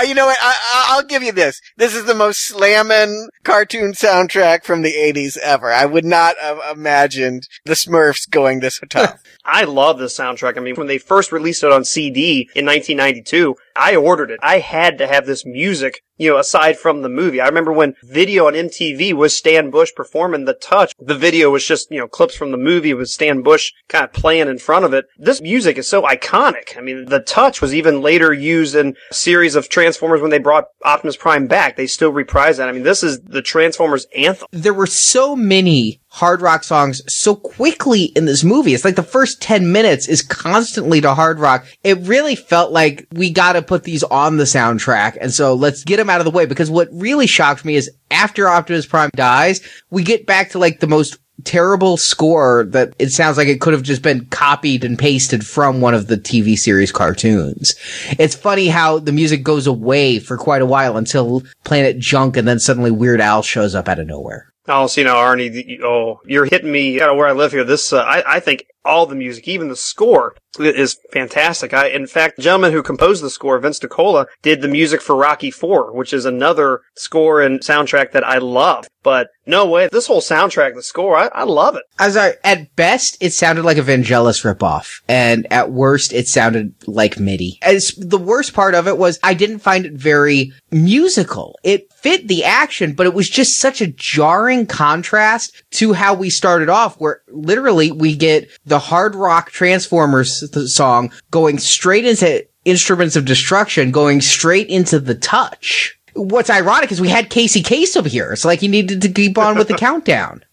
Uh, 0.00 0.04
you 0.04 0.14
know 0.14 0.26
what? 0.26 0.38
I, 0.40 0.50
I, 0.50 0.86
I'll 0.90 1.04
give 1.04 1.22
you 1.22 1.32
this. 1.32 1.60
This 1.76 1.94
is 1.94 2.04
the 2.04 2.14
most 2.14 2.46
slamming 2.46 3.28
cartoon 3.44 3.92
soundtrack 3.92 4.64
from 4.64 4.82
the 4.82 4.92
80s 4.92 5.36
ever. 5.38 5.70
I 5.70 5.84
would 5.84 6.04
not 6.04 6.36
have 6.40 6.58
imagined 6.72 7.48
the 7.64 7.74
Smurfs 7.74 8.28
going 8.30 8.60
this 8.60 8.80
tough. 8.88 9.22
I 9.50 9.64
love 9.64 9.98
this 9.98 10.16
soundtrack. 10.16 10.56
I 10.56 10.60
mean, 10.60 10.76
when 10.76 10.86
they 10.86 10.98
first 10.98 11.32
released 11.32 11.64
it 11.64 11.72
on 11.72 11.84
CD 11.84 12.48
in 12.54 12.64
1992, 12.64 13.56
I 13.74 13.96
ordered 13.96 14.30
it. 14.30 14.38
I 14.42 14.60
had 14.60 14.96
to 14.98 15.08
have 15.08 15.26
this 15.26 15.44
music, 15.44 16.02
you 16.18 16.30
know, 16.30 16.38
aside 16.38 16.78
from 16.78 17.02
the 17.02 17.08
movie. 17.08 17.40
I 17.40 17.48
remember 17.48 17.72
when 17.72 17.96
video 18.04 18.46
on 18.46 18.52
MTV 18.52 19.12
was 19.12 19.36
Stan 19.36 19.70
Bush 19.70 19.90
performing 19.96 20.44
The 20.44 20.54
Touch. 20.54 20.94
The 21.00 21.16
video 21.16 21.50
was 21.50 21.66
just, 21.66 21.90
you 21.90 21.98
know, 21.98 22.06
clips 22.06 22.36
from 22.36 22.52
the 22.52 22.56
movie 22.56 22.94
with 22.94 23.08
Stan 23.08 23.42
Bush 23.42 23.72
kind 23.88 24.04
of 24.04 24.12
playing 24.12 24.46
in 24.46 24.58
front 24.58 24.84
of 24.84 24.92
it. 24.92 25.06
This 25.18 25.40
music 25.40 25.78
is 25.78 25.88
so 25.88 26.02
iconic. 26.02 26.78
I 26.78 26.80
mean, 26.80 27.06
The 27.06 27.20
Touch 27.20 27.60
was 27.60 27.74
even 27.74 28.02
later 28.02 28.32
used 28.32 28.76
in 28.76 28.94
a 29.10 29.14
series 29.14 29.56
of 29.56 29.68
Transformers 29.68 30.20
when 30.20 30.30
they 30.30 30.38
brought 30.38 30.66
Optimus 30.84 31.16
Prime 31.16 31.48
back. 31.48 31.76
They 31.76 31.88
still 31.88 32.12
reprise 32.12 32.58
that. 32.58 32.68
I 32.68 32.72
mean, 32.72 32.84
this 32.84 33.02
is 33.02 33.20
the 33.20 33.42
Transformers 33.42 34.06
anthem. 34.16 34.46
there 34.52 34.74
were 34.74 34.86
so 34.86 35.34
many 35.34 35.99
hard 36.10 36.42
rock 36.42 36.64
songs 36.64 37.00
so 37.12 37.36
quickly 37.36 38.04
in 38.04 38.24
this 38.26 38.42
movie. 38.42 38.74
It's 38.74 38.84
like 38.84 38.96
the 38.96 39.02
first 39.02 39.40
10 39.40 39.70
minutes 39.70 40.08
is 40.08 40.22
constantly 40.22 41.00
to 41.00 41.14
hard 41.14 41.38
rock. 41.38 41.66
It 41.84 41.98
really 42.00 42.34
felt 42.34 42.72
like 42.72 43.06
we 43.12 43.30
gotta 43.30 43.62
put 43.62 43.84
these 43.84 44.02
on 44.02 44.36
the 44.36 44.44
soundtrack. 44.44 45.16
And 45.20 45.32
so 45.32 45.54
let's 45.54 45.84
get 45.84 45.98
them 45.98 46.10
out 46.10 46.20
of 46.20 46.24
the 46.24 46.30
way 46.30 46.46
because 46.46 46.70
what 46.70 46.88
really 46.92 47.26
shocked 47.26 47.64
me 47.64 47.76
is 47.76 47.90
after 48.10 48.48
Optimus 48.48 48.86
Prime 48.86 49.10
dies, 49.14 49.60
we 49.90 50.02
get 50.02 50.26
back 50.26 50.50
to 50.50 50.58
like 50.58 50.80
the 50.80 50.88
most 50.88 51.16
terrible 51.44 51.96
score 51.96 52.64
that 52.70 52.94
it 52.98 53.10
sounds 53.10 53.36
like 53.36 53.48
it 53.48 53.60
could 53.60 53.72
have 53.72 53.82
just 53.82 54.02
been 54.02 54.26
copied 54.26 54.84
and 54.84 54.98
pasted 54.98 55.46
from 55.46 55.80
one 55.80 55.94
of 55.94 56.06
the 56.08 56.16
TV 56.16 56.58
series 56.58 56.92
cartoons. 56.92 57.74
It's 58.18 58.34
funny 58.34 58.68
how 58.68 58.98
the 58.98 59.12
music 59.12 59.42
goes 59.42 59.66
away 59.66 60.18
for 60.18 60.36
quite 60.36 60.60
a 60.60 60.66
while 60.66 60.96
until 60.96 61.42
Planet 61.64 61.98
Junk 61.98 62.36
and 62.36 62.46
then 62.46 62.58
suddenly 62.58 62.90
Weird 62.90 63.20
Al 63.20 63.42
shows 63.42 63.74
up 63.74 63.88
out 63.88 63.98
of 63.98 64.06
nowhere. 64.06 64.49
Oh, 64.70 64.88
you 64.96 65.04
know, 65.04 65.16
Arnie, 65.16 65.80
oh, 65.82 66.20
you're 66.24 66.44
hitting 66.44 66.70
me 66.70 67.00
out 67.00 67.10
of 67.10 67.16
where 67.16 67.26
I 67.26 67.32
live 67.32 67.52
here. 67.52 67.64
This, 67.64 67.92
uh, 67.92 68.02
I, 68.02 68.36
I 68.36 68.40
think 68.40 68.66
all 68.84 69.06
the 69.06 69.14
music, 69.14 69.46
even 69.46 69.68
the 69.68 69.76
score 69.76 70.34
is 70.58 70.98
fantastic. 71.12 71.72
I, 71.72 71.88
in 71.88 72.06
fact, 72.06 72.36
the 72.36 72.42
gentleman 72.42 72.72
who 72.72 72.82
composed 72.82 73.22
the 73.22 73.30
score, 73.30 73.58
Vince 73.58 73.78
DiCola, 73.78 74.26
did 74.42 74.62
the 74.62 74.68
music 74.68 75.00
for 75.00 75.14
Rocky 75.14 75.50
4, 75.50 75.92
which 75.92 76.12
is 76.12 76.24
another 76.24 76.80
score 76.96 77.40
and 77.40 77.60
soundtrack 77.60 78.12
that 78.12 78.26
I 78.26 78.38
love. 78.38 78.88
But 79.02 79.28
no 79.46 79.66
way, 79.66 79.88
this 79.90 80.06
whole 80.06 80.20
soundtrack, 80.20 80.74
the 80.74 80.82
score, 80.82 81.16
I, 81.16 81.28
I 81.28 81.44
love 81.44 81.76
it. 81.76 81.82
As 81.98 82.16
I, 82.16 82.34
at 82.44 82.74
best, 82.76 83.16
it 83.20 83.32
sounded 83.32 83.64
like 83.64 83.78
a 83.78 83.82
Vangelis 83.82 84.44
ripoff, 84.44 85.00
and 85.08 85.46
at 85.50 85.72
worst, 85.72 86.12
it 86.12 86.28
sounded 86.28 86.74
like 86.86 87.18
MIDI. 87.18 87.58
As 87.62 87.92
the 87.96 88.18
worst 88.18 88.52
part 88.52 88.74
of 88.74 88.86
it 88.86 88.98
was, 88.98 89.18
I 89.22 89.34
didn't 89.34 89.60
find 89.60 89.86
it 89.86 89.94
very 89.94 90.52
musical. 90.70 91.58
It 91.64 91.90
fit 91.92 92.28
the 92.28 92.44
action, 92.44 92.92
but 92.92 93.06
it 93.06 93.14
was 93.14 93.30
just 93.30 93.58
such 93.58 93.80
a 93.80 93.86
jarring 93.86 94.66
contrast 94.66 95.62
to 95.72 95.94
how 95.94 96.14
we 96.14 96.28
started 96.28 96.68
off, 96.68 96.96
where 97.00 97.22
literally 97.28 97.90
we 97.90 98.16
get 98.16 98.50
the 98.70 98.78
hard 98.78 99.14
rock 99.14 99.50
Transformers 99.50 100.72
song 100.74 101.12
going 101.30 101.58
straight 101.58 102.06
into 102.06 102.46
Instruments 102.64 103.16
of 103.16 103.24
Destruction, 103.24 103.90
going 103.90 104.20
straight 104.20 104.68
into 104.68 105.00
the 105.00 105.14
touch. 105.14 105.98
What's 106.14 106.50
ironic 106.50 106.92
is 106.92 107.00
we 107.00 107.08
had 107.08 107.30
Casey 107.30 107.62
Kasem 107.62 108.06
here. 108.06 108.32
It's 108.32 108.44
like 108.44 108.60
he 108.60 108.68
needed 108.68 109.02
to 109.02 109.08
keep 109.08 109.36
on 109.36 109.58
with 109.58 109.68
the 109.68 109.74
countdown. 109.78 110.44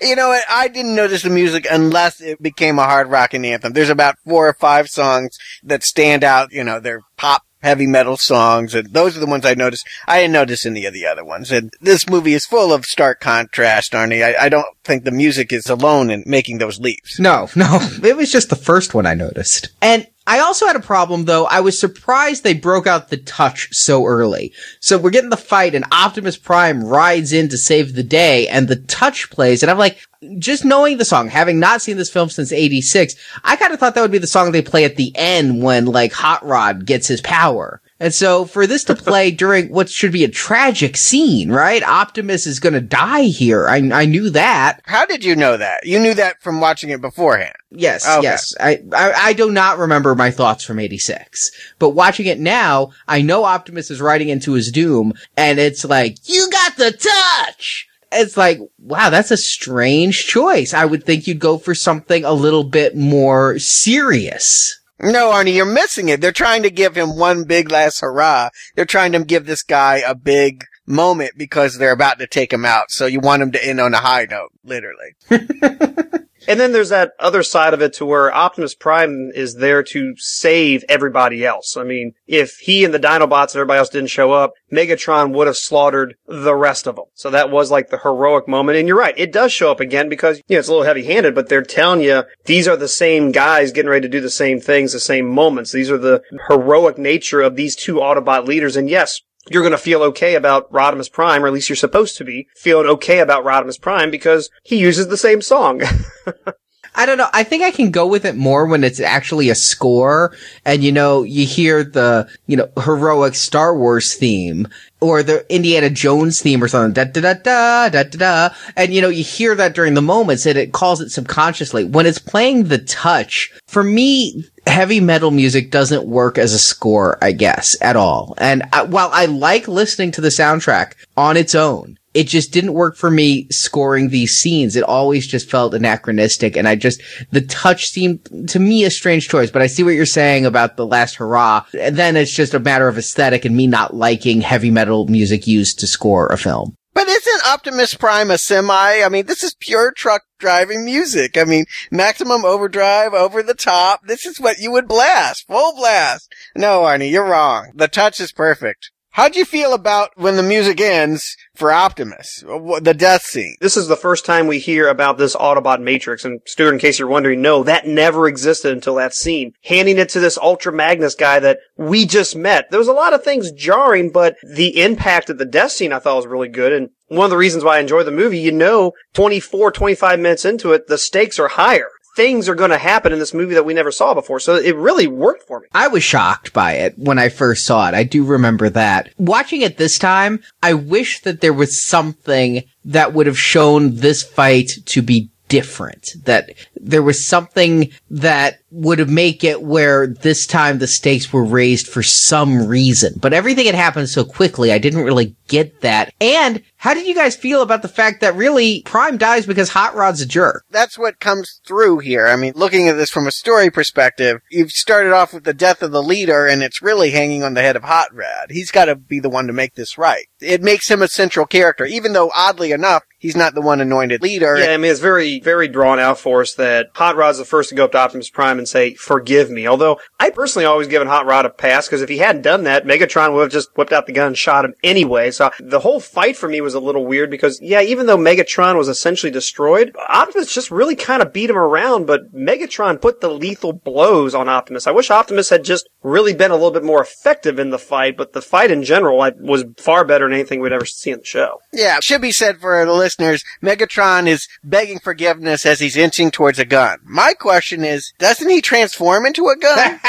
You 0.00 0.16
know 0.16 0.28
what? 0.28 0.44
I 0.48 0.68
didn't 0.68 0.94
notice 0.94 1.22
the 1.22 1.30
music 1.30 1.66
unless 1.70 2.20
it 2.20 2.42
became 2.42 2.78
a 2.78 2.84
hard 2.84 3.08
rocking 3.08 3.44
anthem. 3.44 3.72
There's 3.72 3.90
about 3.90 4.18
four 4.26 4.48
or 4.48 4.54
five 4.54 4.88
songs 4.88 5.38
that 5.62 5.84
stand 5.84 6.24
out. 6.24 6.52
You 6.52 6.64
know, 6.64 6.80
they're 6.80 7.02
pop 7.16 7.44
heavy 7.62 7.86
metal 7.86 8.16
songs, 8.16 8.74
and 8.74 8.92
those 8.92 9.16
are 9.16 9.20
the 9.20 9.26
ones 9.26 9.44
I 9.44 9.54
noticed. 9.54 9.86
I 10.06 10.20
didn't 10.20 10.32
notice 10.32 10.66
any 10.66 10.86
of 10.86 10.94
the 10.94 11.06
other 11.06 11.24
ones. 11.24 11.50
And 11.50 11.72
this 11.80 12.08
movie 12.08 12.34
is 12.34 12.46
full 12.46 12.72
of 12.72 12.84
stark 12.84 13.20
contrast, 13.20 13.92
Arnie. 13.92 14.24
I, 14.24 14.44
I 14.44 14.48
don't 14.48 14.66
think 14.84 15.04
the 15.04 15.10
music 15.10 15.52
is 15.52 15.68
alone 15.68 16.10
in 16.10 16.22
making 16.26 16.58
those 16.58 16.80
leaps. 16.80 17.18
No, 17.18 17.48
no, 17.54 17.78
it 18.02 18.16
was 18.16 18.32
just 18.32 18.50
the 18.50 18.56
first 18.56 18.94
one 18.94 19.06
I 19.06 19.14
noticed. 19.14 19.68
And 19.82 20.06
I 20.28 20.40
also 20.40 20.66
had 20.66 20.76
a 20.76 20.80
problem 20.80 21.24
though. 21.24 21.46
I 21.46 21.60
was 21.60 21.80
surprised 21.80 22.44
they 22.44 22.52
broke 22.52 22.86
out 22.86 23.08
the 23.08 23.16
touch 23.16 23.74
so 23.74 24.04
early. 24.04 24.52
So 24.78 24.98
we're 24.98 25.08
getting 25.08 25.30
the 25.30 25.38
fight 25.38 25.74
and 25.74 25.86
Optimus 25.90 26.36
Prime 26.36 26.84
rides 26.84 27.32
in 27.32 27.48
to 27.48 27.56
save 27.56 27.94
the 27.94 28.02
day 28.02 28.46
and 28.46 28.68
the 28.68 28.76
touch 28.76 29.30
plays. 29.30 29.62
And 29.62 29.70
I'm 29.70 29.78
like, 29.78 30.06
just 30.38 30.66
knowing 30.66 30.98
the 30.98 31.06
song, 31.06 31.28
having 31.28 31.58
not 31.58 31.80
seen 31.80 31.96
this 31.96 32.10
film 32.10 32.28
since 32.28 32.52
86, 32.52 33.14
I 33.42 33.56
kind 33.56 33.72
of 33.72 33.80
thought 33.80 33.94
that 33.94 34.02
would 34.02 34.12
be 34.12 34.18
the 34.18 34.26
song 34.26 34.52
they 34.52 34.60
play 34.60 34.84
at 34.84 34.96
the 34.96 35.12
end 35.14 35.62
when 35.62 35.86
like 35.86 36.12
Hot 36.12 36.44
Rod 36.44 36.84
gets 36.84 37.06
his 37.06 37.22
power. 37.22 37.80
And 38.00 38.14
so 38.14 38.44
for 38.44 38.66
this 38.66 38.84
to 38.84 38.94
play 38.94 39.30
during 39.32 39.68
what 39.70 39.88
should 39.90 40.12
be 40.12 40.22
a 40.24 40.28
tragic 40.28 40.96
scene, 40.96 41.50
right? 41.50 41.82
Optimus 41.82 42.46
is 42.46 42.60
going 42.60 42.74
to 42.74 42.80
die 42.80 43.24
here. 43.24 43.68
I, 43.68 43.78
I 43.92 44.04
knew 44.06 44.30
that. 44.30 44.80
How 44.84 45.04
did 45.04 45.24
you 45.24 45.34
know 45.34 45.56
that? 45.56 45.84
You 45.84 45.98
knew 45.98 46.14
that 46.14 46.40
from 46.40 46.60
watching 46.60 46.90
it 46.90 47.00
beforehand. 47.00 47.56
Yes, 47.70 48.08
Okay. 48.08 48.22
yes. 48.22 48.54
I, 48.60 48.82
I 48.92 49.12
I 49.16 49.32
do 49.32 49.50
not 49.50 49.78
remember 49.78 50.14
my 50.14 50.30
thoughts 50.30 50.64
from 50.64 50.78
'86, 50.78 51.50
but 51.78 51.90
watching 51.90 52.26
it 52.26 52.38
now, 52.40 52.92
I 53.06 53.20
know 53.20 53.44
Optimus 53.44 53.90
is 53.90 54.00
riding 54.00 54.28
into 54.30 54.52
his 54.52 54.70
doom, 54.72 55.12
and 55.36 55.58
it's 55.58 55.84
like 55.84 56.16
you 56.24 56.48
got 56.50 56.76
the 56.76 56.92
touch. 56.92 57.86
It's 58.10 58.38
like, 58.38 58.58
wow, 58.78 59.10
that's 59.10 59.30
a 59.30 59.36
strange 59.36 60.26
choice. 60.26 60.72
I 60.72 60.86
would 60.86 61.04
think 61.04 61.26
you'd 61.26 61.40
go 61.40 61.58
for 61.58 61.74
something 61.74 62.24
a 62.24 62.32
little 62.32 62.64
bit 62.64 62.96
more 62.96 63.58
serious. 63.58 64.77
No, 65.00 65.30
Arnie, 65.30 65.54
you're 65.54 65.64
missing 65.64 66.08
it. 66.08 66.20
They're 66.20 66.32
trying 66.32 66.64
to 66.64 66.70
give 66.70 66.96
him 66.96 67.16
one 67.16 67.44
big 67.44 67.70
last 67.70 68.00
hurrah. 68.00 68.50
They're 68.74 68.84
trying 68.84 69.12
to 69.12 69.24
give 69.24 69.46
this 69.46 69.62
guy 69.62 69.96
a 69.98 70.14
big 70.14 70.64
moment 70.86 71.32
because 71.36 71.78
they're 71.78 71.92
about 71.92 72.18
to 72.18 72.26
take 72.26 72.52
him 72.52 72.64
out. 72.64 72.90
So 72.90 73.06
you 73.06 73.20
want 73.20 73.42
him 73.42 73.52
to 73.52 73.64
end 73.64 73.80
on 73.80 73.94
a 73.94 73.98
high 73.98 74.26
note, 74.28 74.50
literally. 74.64 75.14
And 76.46 76.60
then 76.60 76.72
there's 76.72 76.90
that 76.90 77.12
other 77.18 77.42
side 77.42 77.74
of 77.74 77.82
it 77.82 77.92
to 77.94 78.06
where 78.06 78.34
Optimus 78.34 78.74
Prime 78.74 79.30
is 79.34 79.56
there 79.56 79.82
to 79.84 80.14
save 80.16 80.84
everybody 80.88 81.44
else. 81.44 81.76
I 81.76 81.84
mean, 81.84 82.12
if 82.26 82.58
he 82.58 82.84
and 82.84 82.94
the 82.94 83.00
Dinobots 83.00 83.48
and 83.48 83.56
everybody 83.56 83.78
else 83.78 83.88
didn't 83.88 84.10
show 84.10 84.32
up, 84.32 84.52
Megatron 84.72 85.32
would 85.32 85.46
have 85.46 85.56
slaughtered 85.56 86.14
the 86.26 86.54
rest 86.54 86.86
of 86.86 86.96
them. 86.96 87.06
So 87.14 87.30
that 87.30 87.50
was 87.50 87.70
like 87.70 87.88
the 87.88 87.98
heroic 87.98 88.46
moment. 88.46 88.78
And 88.78 88.86
you're 88.86 88.98
right, 88.98 89.14
it 89.16 89.32
does 89.32 89.52
show 89.52 89.70
up 89.70 89.80
again 89.80 90.08
because, 90.08 90.38
you 90.46 90.56
know, 90.56 90.60
it's 90.60 90.68
a 90.68 90.72
little 90.72 90.86
heavy 90.86 91.04
handed, 91.04 91.34
but 91.34 91.48
they're 91.48 91.62
telling 91.62 92.02
you 92.02 92.24
these 92.44 92.68
are 92.68 92.76
the 92.76 92.88
same 92.88 93.32
guys 93.32 93.72
getting 93.72 93.90
ready 93.90 94.02
to 94.02 94.08
do 94.08 94.20
the 94.20 94.30
same 94.30 94.60
things, 94.60 94.92
the 94.92 95.00
same 95.00 95.26
moments. 95.26 95.72
These 95.72 95.90
are 95.90 95.98
the 95.98 96.22
heroic 96.48 96.98
nature 96.98 97.40
of 97.40 97.56
these 97.56 97.74
two 97.74 97.96
Autobot 97.96 98.46
leaders. 98.46 98.76
And 98.76 98.88
yes, 98.88 99.20
you're 99.50 99.62
going 99.62 99.72
to 99.72 99.78
feel 99.78 100.02
okay 100.04 100.34
about 100.34 100.70
Rodimus 100.72 101.10
Prime, 101.10 101.44
or 101.44 101.46
at 101.46 101.52
least 101.52 101.68
you're 101.68 101.76
supposed 101.76 102.16
to 102.18 102.24
be 102.24 102.46
feeling 102.56 102.86
okay 102.86 103.20
about 103.20 103.44
Rodimus 103.44 103.80
Prime 103.80 104.10
because 104.10 104.50
he 104.64 104.78
uses 104.78 105.08
the 105.08 105.16
same 105.16 105.42
song. 105.42 105.82
I 106.98 107.06
don't 107.06 107.16
know. 107.16 107.28
I 107.32 107.44
think 107.44 107.62
I 107.62 107.70
can 107.70 107.92
go 107.92 108.08
with 108.08 108.24
it 108.24 108.34
more 108.34 108.66
when 108.66 108.82
it's 108.82 108.98
actually 108.98 109.50
a 109.50 109.54
score 109.54 110.36
and 110.64 110.82
you 110.82 110.90
know, 110.90 111.22
you 111.22 111.46
hear 111.46 111.84
the, 111.84 112.28
you 112.48 112.56
know, 112.56 112.68
heroic 112.82 113.36
Star 113.36 113.78
Wars 113.78 114.14
theme 114.14 114.66
or 115.00 115.22
the 115.22 115.46
Indiana 115.54 115.90
Jones 115.90 116.40
theme 116.42 116.60
or 116.62 116.66
something. 116.66 116.92
Da 116.92 117.04
da 117.04 117.20
da 117.20 117.34
da 117.34 117.88
da 117.88 118.02
da 118.02 118.18
da. 118.18 118.54
And 118.76 118.92
you 118.92 119.00
know, 119.00 119.10
you 119.10 119.22
hear 119.22 119.54
that 119.54 119.76
during 119.76 119.94
the 119.94 120.02
moments 120.02 120.44
and 120.44 120.58
it 120.58 120.72
calls 120.72 121.00
it 121.00 121.10
subconsciously. 121.10 121.84
When 121.84 122.04
it's 122.04 122.18
playing 122.18 122.64
the 122.64 122.78
touch, 122.78 123.52
for 123.68 123.84
me, 123.84 124.44
heavy 124.66 124.98
metal 124.98 125.30
music 125.30 125.70
doesn't 125.70 126.04
work 126.04 126.36
as 126.36 126.52
a 126.52 126.58
score, 126.58 127.16
I 127.22 127.30
guess, 127.30 127.76
at 127.80 127.94
all. 127.94 128.34
And 128.38 128.64
I, 128.72 128.82
while 128.82 129.10
I 129.12 129.26
like 129.26 129.68
listening 129.68 130.10
to 130.12 130.20
the 130.20 130.28
soundtrack 130.28 130.94
on 131.16 131.36
its 131.36 131.54
own, 131.54 131.97
it 132.18 132.26
just 132.26 132.52
didn't 132.52 132.74
work 132.74 132.96
for 132.96 133.12
me 133.12 133.46
scoring 133.48 134.08
these 134.08 134.32
scenes. 134.32 134.74
It 134.74 134.82
always 134.82 135.24
just 135.24 135.48
felt 135.48 135.72
anachronistic. 135.72 136.56
And 136.56 136.66
I 136.66 136.74
just, 136.74 137.00
the 137.30 137.42
touch 137.42 137.90
seemed 137.90 138.48
to 138.48 138.58
me 138.58 138.82
a 138.82 138.90
strange 138.90 139.28
choice, 139.28 139.52
but 139.52 139.62
I 139.62 139.68
see 139.68 139.84
what 139.84 139.94
you're 139.94 140.04
saying 140.04 140.44
about 140.44 140.76
the 140.76 140.84
last 140.84 141.14
hurrah. 141.14 141.64
And 141.78 141.94
then 141.94 142.16
it's 142.16 142.34
just 142.34 142.54
a 142.54 142.58
matter 142.58 142.88
of 142.88 142.98
aesthetic 142.98 143.44
and 143.44 143.56
me 143.56 143.68
not 143.68 143.94
liking 143.94 144.40
heavy 144.40 144.72
metal 144.72 145.06
music 145.06 145.46
used 145.46 145.78
to 145.78 145.86
score 145.86 146.26
a 146.26 146.36
film. 146.36 146.74
But 146.92 147.06
isn't 147.06 147.46
Optimus 147.46 147.94
Prime 147.94 148.32
a 148.32 148.38
semi? 148.38 148.74
I 148.74 149.08
mean, 149.08 149.26
this 149.26 149.44
is 149.44 149.54
pure 149.54 149.92
truck 149.92 150.22
driving 150.40 150.84
music. 150.84 151.38
I 151.38 151.44
mean, 151.44 151.66
maximum 151.92 152.44
overdrive, 152.44 153.14
over 153.14 153.44
the 153.44 153.54
top. 153.54 154.00
This 154.08 154.26
is 154.26 154.40
what 154.40 154.58
you 154.58 154.72
would 154.72 154.88
blast. 154.88 155.46
Full 155.46 155.76
blast. 155.76 156.32
No, 156.56 156.80
Arnie, 156.80 157.12
you're 157.12 157.24
wrong. 157.24 157.70
The 157.76 157.86
touch 157.86 158.18
is 158.18 158.32
perfect. 158.32 158.90
How'd 159.18 159.34
you 159.34 159.44
feel 159.44 159.74
about 159.74 160.10
when 160.14 160.36
the 160.36 160.44
music 160.44 160.80
ends 160.80 161.36
for 161.52 161.72
Optimus? 161.72 162.44
The 162.46 162.94
death 162.96 163.22
scene. 163.22 163.56
this 163.60 163.76
is 163.76 163.88
the 163.88 163.96
first 163.96 164.24
time 164.24 164.46
we 164.46 164.60
hear 164.60 164.86
about 164.86 165.18
this 165.18 165.34
Autobot 165.34 165.80
Matrix. 165.80 166.24
And 166.24 166.38
Stuart, 166.46 166.74
in 166.74 166.78
case 166.78 167.00
you're 167.00 167.08
wondering, 167.08 167.42
no, 167.42 167.64
that 167.64 167.84
never 167.84 168.28
existed 168.28 168.72
until 168.72 168.94
that 168.94 169.14
scene. 169.14 169.54
Handing 169.64 169.98
it 169.98 170.08
to 170.10 170.20
this 170.20 170.38
Ultra 170.38 170.72
Magnus 170.72 171.16
guy 171.16 171.40
that 171.40 171.58
we 171.76 172.06
just 172.06 172.36
met. 172.36 172.70
There 172.70 172.78
was 172.78 172.86
a 172.86 172.92
lot 172.92 173.12
of 173.12 173.24
things 173.24 173.50
jarring, 173.50 174.12
but 174.12 174.36
the 174.54 174.80
impact 174.80 175.30
of 175.30 175.38
the 175.38 175.44
death 175.44 175.72
scene 175.72 175.92
I 175.92 175.98
thought 175.98 176.14
was 176.14 176.28
really 176.28 176.46
good. 176.46 176.72
And 176.72 176.90
one 177.08 177.24
of 177.24 177.30
the 177.30 177.38
reasons 177.38 177.64
why 177.64 177.78
I 177.78 177.80
enjoy 177.80 178.04
the 178.04 178.12
movie, 178.12 178.38
you 178.38 178.52
know, 178.52 178.92
24, 179.14 179.72
25 179.72 180.20
minutes 180.20 180.44
into 180.44 180.72
it, 180.74 180.86
the 180.86 180.96
stakes 180.96 181.40
are 181.40 181.48
higher. 181.48 181.88
Things 182.16 182.48
are 182.48 182.54
going 182.54 182.70
to 182.70 182.78
happen 182.78 183.12
in 183.12 183.18
this 183.18 183.34
movie 183.34 183.54
that 183.54 183.64
we 183.64 183.74
never 183.74 183.90
saw 183.90 184.14
before. 184.14 184.40
So 184.40 184.56
it 184.56 184.74
really 184.76 185.06
worked 185.06 185.44
for 185.44 185.60
me. 185.60 185.68
I 185.72 185.88
was 185.88 186.02
shocked 186.02 186.52
by 186.52 186.72
it 186.72 186.98
when 186.98 187.18
I 187.18 187.28
first 187.28 187.64
saw 187.64 187.88
it. 187.88 187.94
I 187.94 188.02
do 188.02 188.24
remember 188.24 188.68
that. 188.70 189.12
Watching 189.18 189.62
it 189.62 189.76
this 189.76 189.98
time, 189.98 190.42
I 190.62 190.74
wish 190.74 191.20
that 191.20 191.40
there 191.40 191.52
was 191.52 191.80
something 191.80 192.64
that 192.84 193.12
would 193.12 193.26
have 193.26 193.38
shown 193.38 193.96
this 193.96 194.22
fight 194.22 194.70
to 194.86 195.02
be 195.02 195.30
different. 195.48 196.10
That 196.24 196.50
there 196.76 197.02
was 197.02 197.26
something 197.26 197.90
that 198.10 198.58
would 198.70 199.08
make 199.08 199.44
it 199.44 199.62
where 199.62 200.06
this 200.06 200.46
time 200.46 200.78
the 200.78 200.86
stakes 200.86 201.32
were 201.32 201.44
raised 201.44 201.86
for 201.86 202.02
some 202.02 202.66
reason. 202.66 203.14
But 203.16 203.32
everything 203.32 203.66
had 203.66 203.74
happened 203.74 204.08
so 204.08 204.24
quickly, 204.24 204.72
I 204.72 204.78
didn't 204.78 205.04
really 205.04 205.36
get 205.48 205.80
that. 205.80 206.12
And 206.20 206.62
how 206.76 206.94
did 206.94 207.06
you 207.06 207.14
guys 207.14 207.34
feel 207.34 207.62
about 207.62 207.82
the 207.82 207.88
fact 207.88 208.20
that 208.20 208.36
really 208.36 208.82
Prime 208.82 209.16
dies 209.16 209.46
because 209.46 209.70
Hot 209.70 209.94
Rod's 209.94 210.20
a 210.20 210.26
jerk? 210.26 210.64
That's 210.70 210.98
what 210.98 211.18
comes 211.18 211.60
through 211.66 212.00
here. 212.00 212.26
I 212.26 212.36
mean, 212.36 212.52
looking 212.54 212.88
at 212.88 212.96
this 212.96 213.10
from 213.10 213.26
a 213.26 213.32
story 213.32 213.70
perspective, 213.70 214.40
you've 214.50 214.70
started 214.70 215.12
off 215.12 215.32
with 215.32 215.44
the 215.44 215.54
death 215.54 215.82
of 215.82 215.90
the 215.90 216.02
leader 216.02 216.46
and 216.46 216.62
it's 216.62 216.82
really 216.82 217.10
hanging 217.10 217.42
on 217.42 217.54
the 217.54 217.62
head 217.62 217.76
of 217.76 217.84
Hot 217.84 218.14
Rod. 218.14 218.50
He's 218.50 218.70
got 218.70 218.84
to 218.84 218.94
be 218.94 219.18
the 219.18 219.30
one 219.30 219.46
to 219.46 219.52
make 219.52 219.74
this 219.74 219.98
right. 219.98 220.26
It 220.40 220.62
makes 220.62 220.90
him 220.90 221.02
a 221.02 221.08
central 221.08 221.46
character, 221.46 221.84
even 221.86 222.12
though 222.12 222.30
oddly 222.36 222.70
enough, 222.72 223.02
he's 223.18 223.36
not 223.36 223.54
the 223.54 223.60
one 223.60 223.80
anointed 223.80 224.22
leader. 224.22 224.56
Yeah, 224.56 224.72
I 224.72 224.76
mean, 224.76 224.90
it's 224.90 225.00
very, 225.00 225.40
very 225.40 225.68
drawn 225.68 225.98
out 225.98 226.18
for 226.18 226.42
us 226.42 226.54
that 226.54 226.90
Hot 226.94 227.16
Rod's 227.16 227.38
the 227.38 227.44
first 227.44 227.70
to 227.70 227.74
go 227.74 227.86
up 227.86 227.92
to 227.92 227.98
Optimus 227.98 228.30
Prime 228.30 228.57
and 228.58 228.68
say, 228.68 228.94
forgive 228.94 229.50
me. 229.50 229.66
Although, 229.66 230.00
I 230.18 230.30
personally 230.30 230.66
always 230.66 230.88
given 230.88 231.08
Hot 231.08 231.26
Rod 231.26 231.46
a 231.46 231.50
pass, 231.50 231.86
because 231.86 232.02
if 232.02 232.08
he 232.08 232.18
hadn't 232.18 232.42
done 232.42 232.64
that, 232.64 232.84
Megatron 232.84 233.32
would 233.34 233.42
have 233.42 233.52
just 233.52 233.76
whipped 233.76 233.92
out 233.92 234.06
the 234.06 234.12
gun 234.12 234.28
and 234.28 234.38
shot 234.38 234.64
him 234.64 234.74
anyway. 234.82 235.30
So, 235.30 235.50
the 235.60 235.80
whole 235.80 236.00
fight 236.00 236.36
for 236.36 236.48
me 236.48 236.60
was 236.60 236.74
a 236.74 236.80
little 236.80 237.06
weird, 237.06 237.30
because, 237.30 237.60
yeah, 237.60 237.82
even 237.82 238.06
though 238.06 238.18
Megatron 238.18 238.76
was 238.76 238.88
essentially 238.88 239.30
destroyed, 239.30 239.94
Optimus 240.08 240.52
just 240.52 240.70
really 240.70 240.96
kind 240.96 241.22
of 241.22 241.32
beat 241.32 241.50
him 241.50 241.56
around, 241.56 242.06
but 242.06 242.34
Megatron 242.34 243.00
put 243.00 243.20
the 243.20 243.30
lethal 243.30 243.72
blows 243.72 244.34
on 244.34 244.48
Optimus. 244.48 244.86
I 244.86 244.92
wish 244.92 245.10
Optimus 245.10 245.50
had 245.50 245.64
just 245.64 245.88
really 246.02 246.34
been 246.34 246.50
a 246.50 246.54
little 246.54 246.70
bit 246.70 246.84
more 246.84 247.02
effective 247.02 247.58
in 247.58 247.70
the 247.70 247.78
fight, 247.78 248.16
but 248.16 248.32
the 248.32 248.42
fight 248.42 248.70
in 248.70 248.82
general 248.82 249.18
was 249.38 249.64
far 249.76 250.04
better 250.04 250.26
than 250.26 250.34
anything 250.34 250.60
we'd 250.60 250.72
ever 250.72 250.86
see 250.86 251.10
in 251.10 251.18
the 251.18 251.24
show. 251.24 251.60
Yeah, 251.72 251.98
should 252.00 252.22
be 252.22 252.32
said 252.32 252.60
for 252.60 252.84
the 252.84 252.92
listeners, 252.92 253.44
Megatron 253.62 254.26
is 254.26 254.48
begging 254.62 254.98
forgiveness 254.98 255.66
as 255.66 255.80
he's 255.80 255.96
inching 255.96 256.30
towards 256.30 256.58
a 256.58 256.64
gun. 256.64 256.98
My 257.04 257.34
question 257.34 257.84
is, 257.84 258.12
doesn't 258.18 258.47
he 258.48 258.60
transform 258.60 259.26
into 259.26 259.46
a 259.48 259.56
gun? 259.56 260.00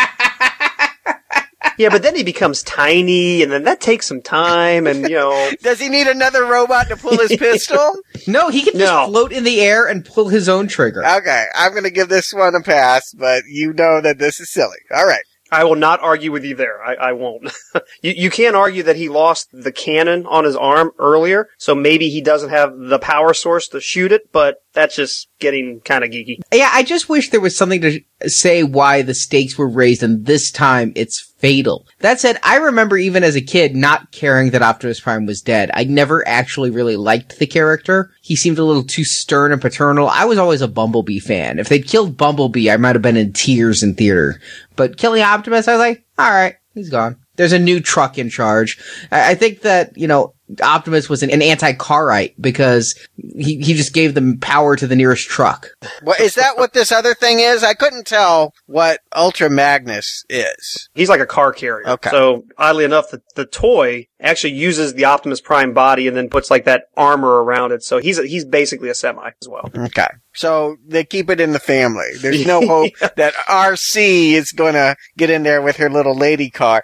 Yeah, 1.79 1.87
but 1.87 2.03
then 2.03 2.13
he 2.13 2.23
becomes 2.23 2.61
tiny, 2.61 3.41
and 3.41 3.49
then 3.49 3.63
that 3.63 3.79
takes 3.79 4.05
some 4.05 4.21
time, 4.21 4.85
and 4.85 5.03
you 5.03 5.15
know. 5.15 5.51
Does 5.61 5.79
he 5.79 5.87
need 5.87 6.07
another 6.07 6.43
robot 6.43 6.89
to 6.89 6.97
pull 6.97 7.17
his 7.17 7.33
pistol? 7.37 7.95
No, 8.27 8.49
he 8.49 8.63
can 8.63 8.77
just 8.77 9.09
float 9.09 9.31
in 9.31 9.45
the 9.45 9.61
air 9.61 9.87
and 9.87 10.03
pull 10.03 10.27
his 10.27 10.49
own 10.49 10.67
trigger. 10.67 11.05
Okay, 11.05 11.45
I'm 11.55 11.73
gonna 11.73 11.89
give 11.89 12.09
this 12.09 12.33
one 12.33 12.53
a 12.53 12.61
pass, 12.61 13.13
but 13.13 13.43
you 13.47 13.71
know 13.71 14.01
that 14.01 14.19
this 14.19 14.41
is 14.41 14.51
silly. 14.51 14.79
Alright. 14.91 15.23
I 15.51 15.63
will 15.63 15.75
not 15.75 15.99
argue 16.01 16.31
with 16.31 16.43
you 16.43 16.55
there. 16.55 16.83
I, 16.83 16.95
I 16.95 17.11
won't. 17.13 17.51
you, 18.01 18.13
you 18.15 18.29
can't 18.29 18.55
argue 18.55 18.83
that 18.83 18.95
he 18.95 19.09
lost 19.09 19.49
the 19.51 19.71
cannon 19.71 20.25
on 20.25 20.43
his 20.43 20.55
arm 20.55 20.91
earlier, 20.99 21.49
so 21.57 21.73
maybe 21.73 22.09
he 22.09 22.21
doesn't 22.21 22.49
have 22.49 22.77
the 22.77 22.99
power 22.99 23.33
source 23.33 23.67
to 23.69 23.81
shoot 23.81 24.11
it, 24.11 24.31
but 24.31 24.63
that's 24.73 24.95
just 24.95 25.27
getting 25.39 25.81
kind 25.81 26.03
of 26.03 26.11
geeky. 26.11 26.39
Yeah, 26.53 26.69
I 26.71 26.83
just 26.83 27.09
wish 27.09 27.29
there 27.29 27.41
was 27.41 27.57
something 27.57 27.81
to 27.81 28.01
say 28.27 28.63
why 28.63 29.01
the 29.01 29.13
stakes 29.13 29.57
were 29.57 29.69
raised 29.69 30.03
and 30.03 30.25
this 30.25 30.51
time 30.51 30.93
it's 30.95 31.28
fatal. 31.39 31.87
That 31.99 32.19
said, 32.19 32.37
I 32.43 32.57
remember 32.57 32.97
even 32.97 33.23
as 33.23 33.35
a 33.35 33.41
kid 33.41 33.75
not 33.75 34.11
caring 34.11 34.51
that 34.51 34.61
Optimus 34.61 34.99
Prime 34.99 35.25
was 35.25 35.41
dead. 35.41 35.71
I 35.73 35.85
never 35.85 36.25
actually 36.27 36.69
really 36.69 36.95
liked 36.95 37.39
the 37.39 37.47
character. 37.47 38.11
He 38.21 38.35
seemed 38.35 38.59
a 38.59 38.63
little 38.63 38.83
too 38.83 39.03
stern 39.03 39.51
and 39.51 39.61
paternal. 39.61 40.07
I 40.07 40.25
was 40.25 40.37
always 40.37 40.61
a 40.61 40.67
Bumblebee 40.67 41.19
fan. 41.19 41.57
If 41.59 41.69
they'd 41.69 41.87
killed 41.87 42.17
Bumblebee, 42.17 42.69
I 42.69 42.77
might 42.77 42.95
have 42.95 43.01
been 43.01 43.17
in 43.17 43.33
tears 43.33 43.81
in 43.81 43.95
theater. 43.95 44.39
But 44.75 44.97
killing 44.97 45.23
Optimus, 45.23 45.67
I 45.67 45.73
was 45.73 45.79
like, 45.79 46.05
alright, 46.19 46.55
he's 46.73 46.89
gone. 46.89 47.17
There's 47.37 47.53
a 47.53 47.59
new 47.59 47.79
truck 47.79 48.17
in 48.17 48.29
charge. 48.29 48.77
I 49.11 49.31
I 49.31 49.35
think 49.35 49.61
that, 49.61 49.97
you 49.97 50.07
know, 50.07 50.33
Optimus 50.61 51.09
was 51.09 51.23
an, 51.23 51.29
an 51.29 51.41
anti-carite 51.41 52.39
because 52.41 52.95
he, 53.15 53.57
he 53.57 53.73
just 53.73 53.93
gave 53.93 54.15
them 54.15 54.39
power 54.39 54.75
to 54.75 54.87
the 54.87 54.95
nearest 54.95 55.27
truck. 55.27 55.69
Well, 56.03 56.15
is 56.19 56.35
that 56.35 56.57
what 56.57 56.73
this 56.73 56.91
other 56.91 57.13
thing 57.13 57.39
is? 57.39 57.63
I 57.63 57.73
couldn't 57.73 58.07
tell 58.07 58.53
what 58.65 59.01
Ultra 59.15 59.49
Magnus 59.49 60.25
is. 60.29 60.89
He's 60.93 61.09
like 61.09 61.19
a 61.19 61.25
car 61.25 61.53
carrier. 61.53 61.87
Okay. 61.87 62.09
So 62.09 62.45
oddly 62.57 62.85
enough, 62.85 63.11
the, 63.11 63.21
the 63.35 63.45
toy 63.45 64.07
actually 64.21 64.53
uses 64.53 64.93
the 64.93 65.05
Optimus 65.05 65.41
Prime 65.41 65.73
body 65.73 66.07
and 66.07 66.17
then 66.17 66.29
puts 66.29 66.51
like 66.51 66.65
that 66.65 66.85
armor 66.97 67.43
around 67.43 67.71
it. 67.71 67.83
So 67.83 67.99
he's 67.99 68.19
a, 68.19 68.25
he's 68.25 68.45
basically 68.45 68.89
a 68.89 68.95
semi 68.95 69.29
as 69.41 69.47
well. 69.47 69.69
Okay. 69.75 70.07
So 70.33 70.77
they 70.85 71.03
keep 71.03 71.29
it 71.29 71.39
in 71.41 71.51
the 71.51 71.59
family. 71.59 72.09
There's 72.17 72.45
no 72.45 72.61
hope 72.67 72.93
that 73.15 73.33
Arcee 73.47 74.33
is 74.33 74.51
gonna 74.51 74.95
get 75.17 75.29
in 75.29 75.43
there 75.43 75.61
with 75.61 75.77
her 75.77 75.89
little 75.89 76.15
lady 76.15 76.49
car. 76.49 76.83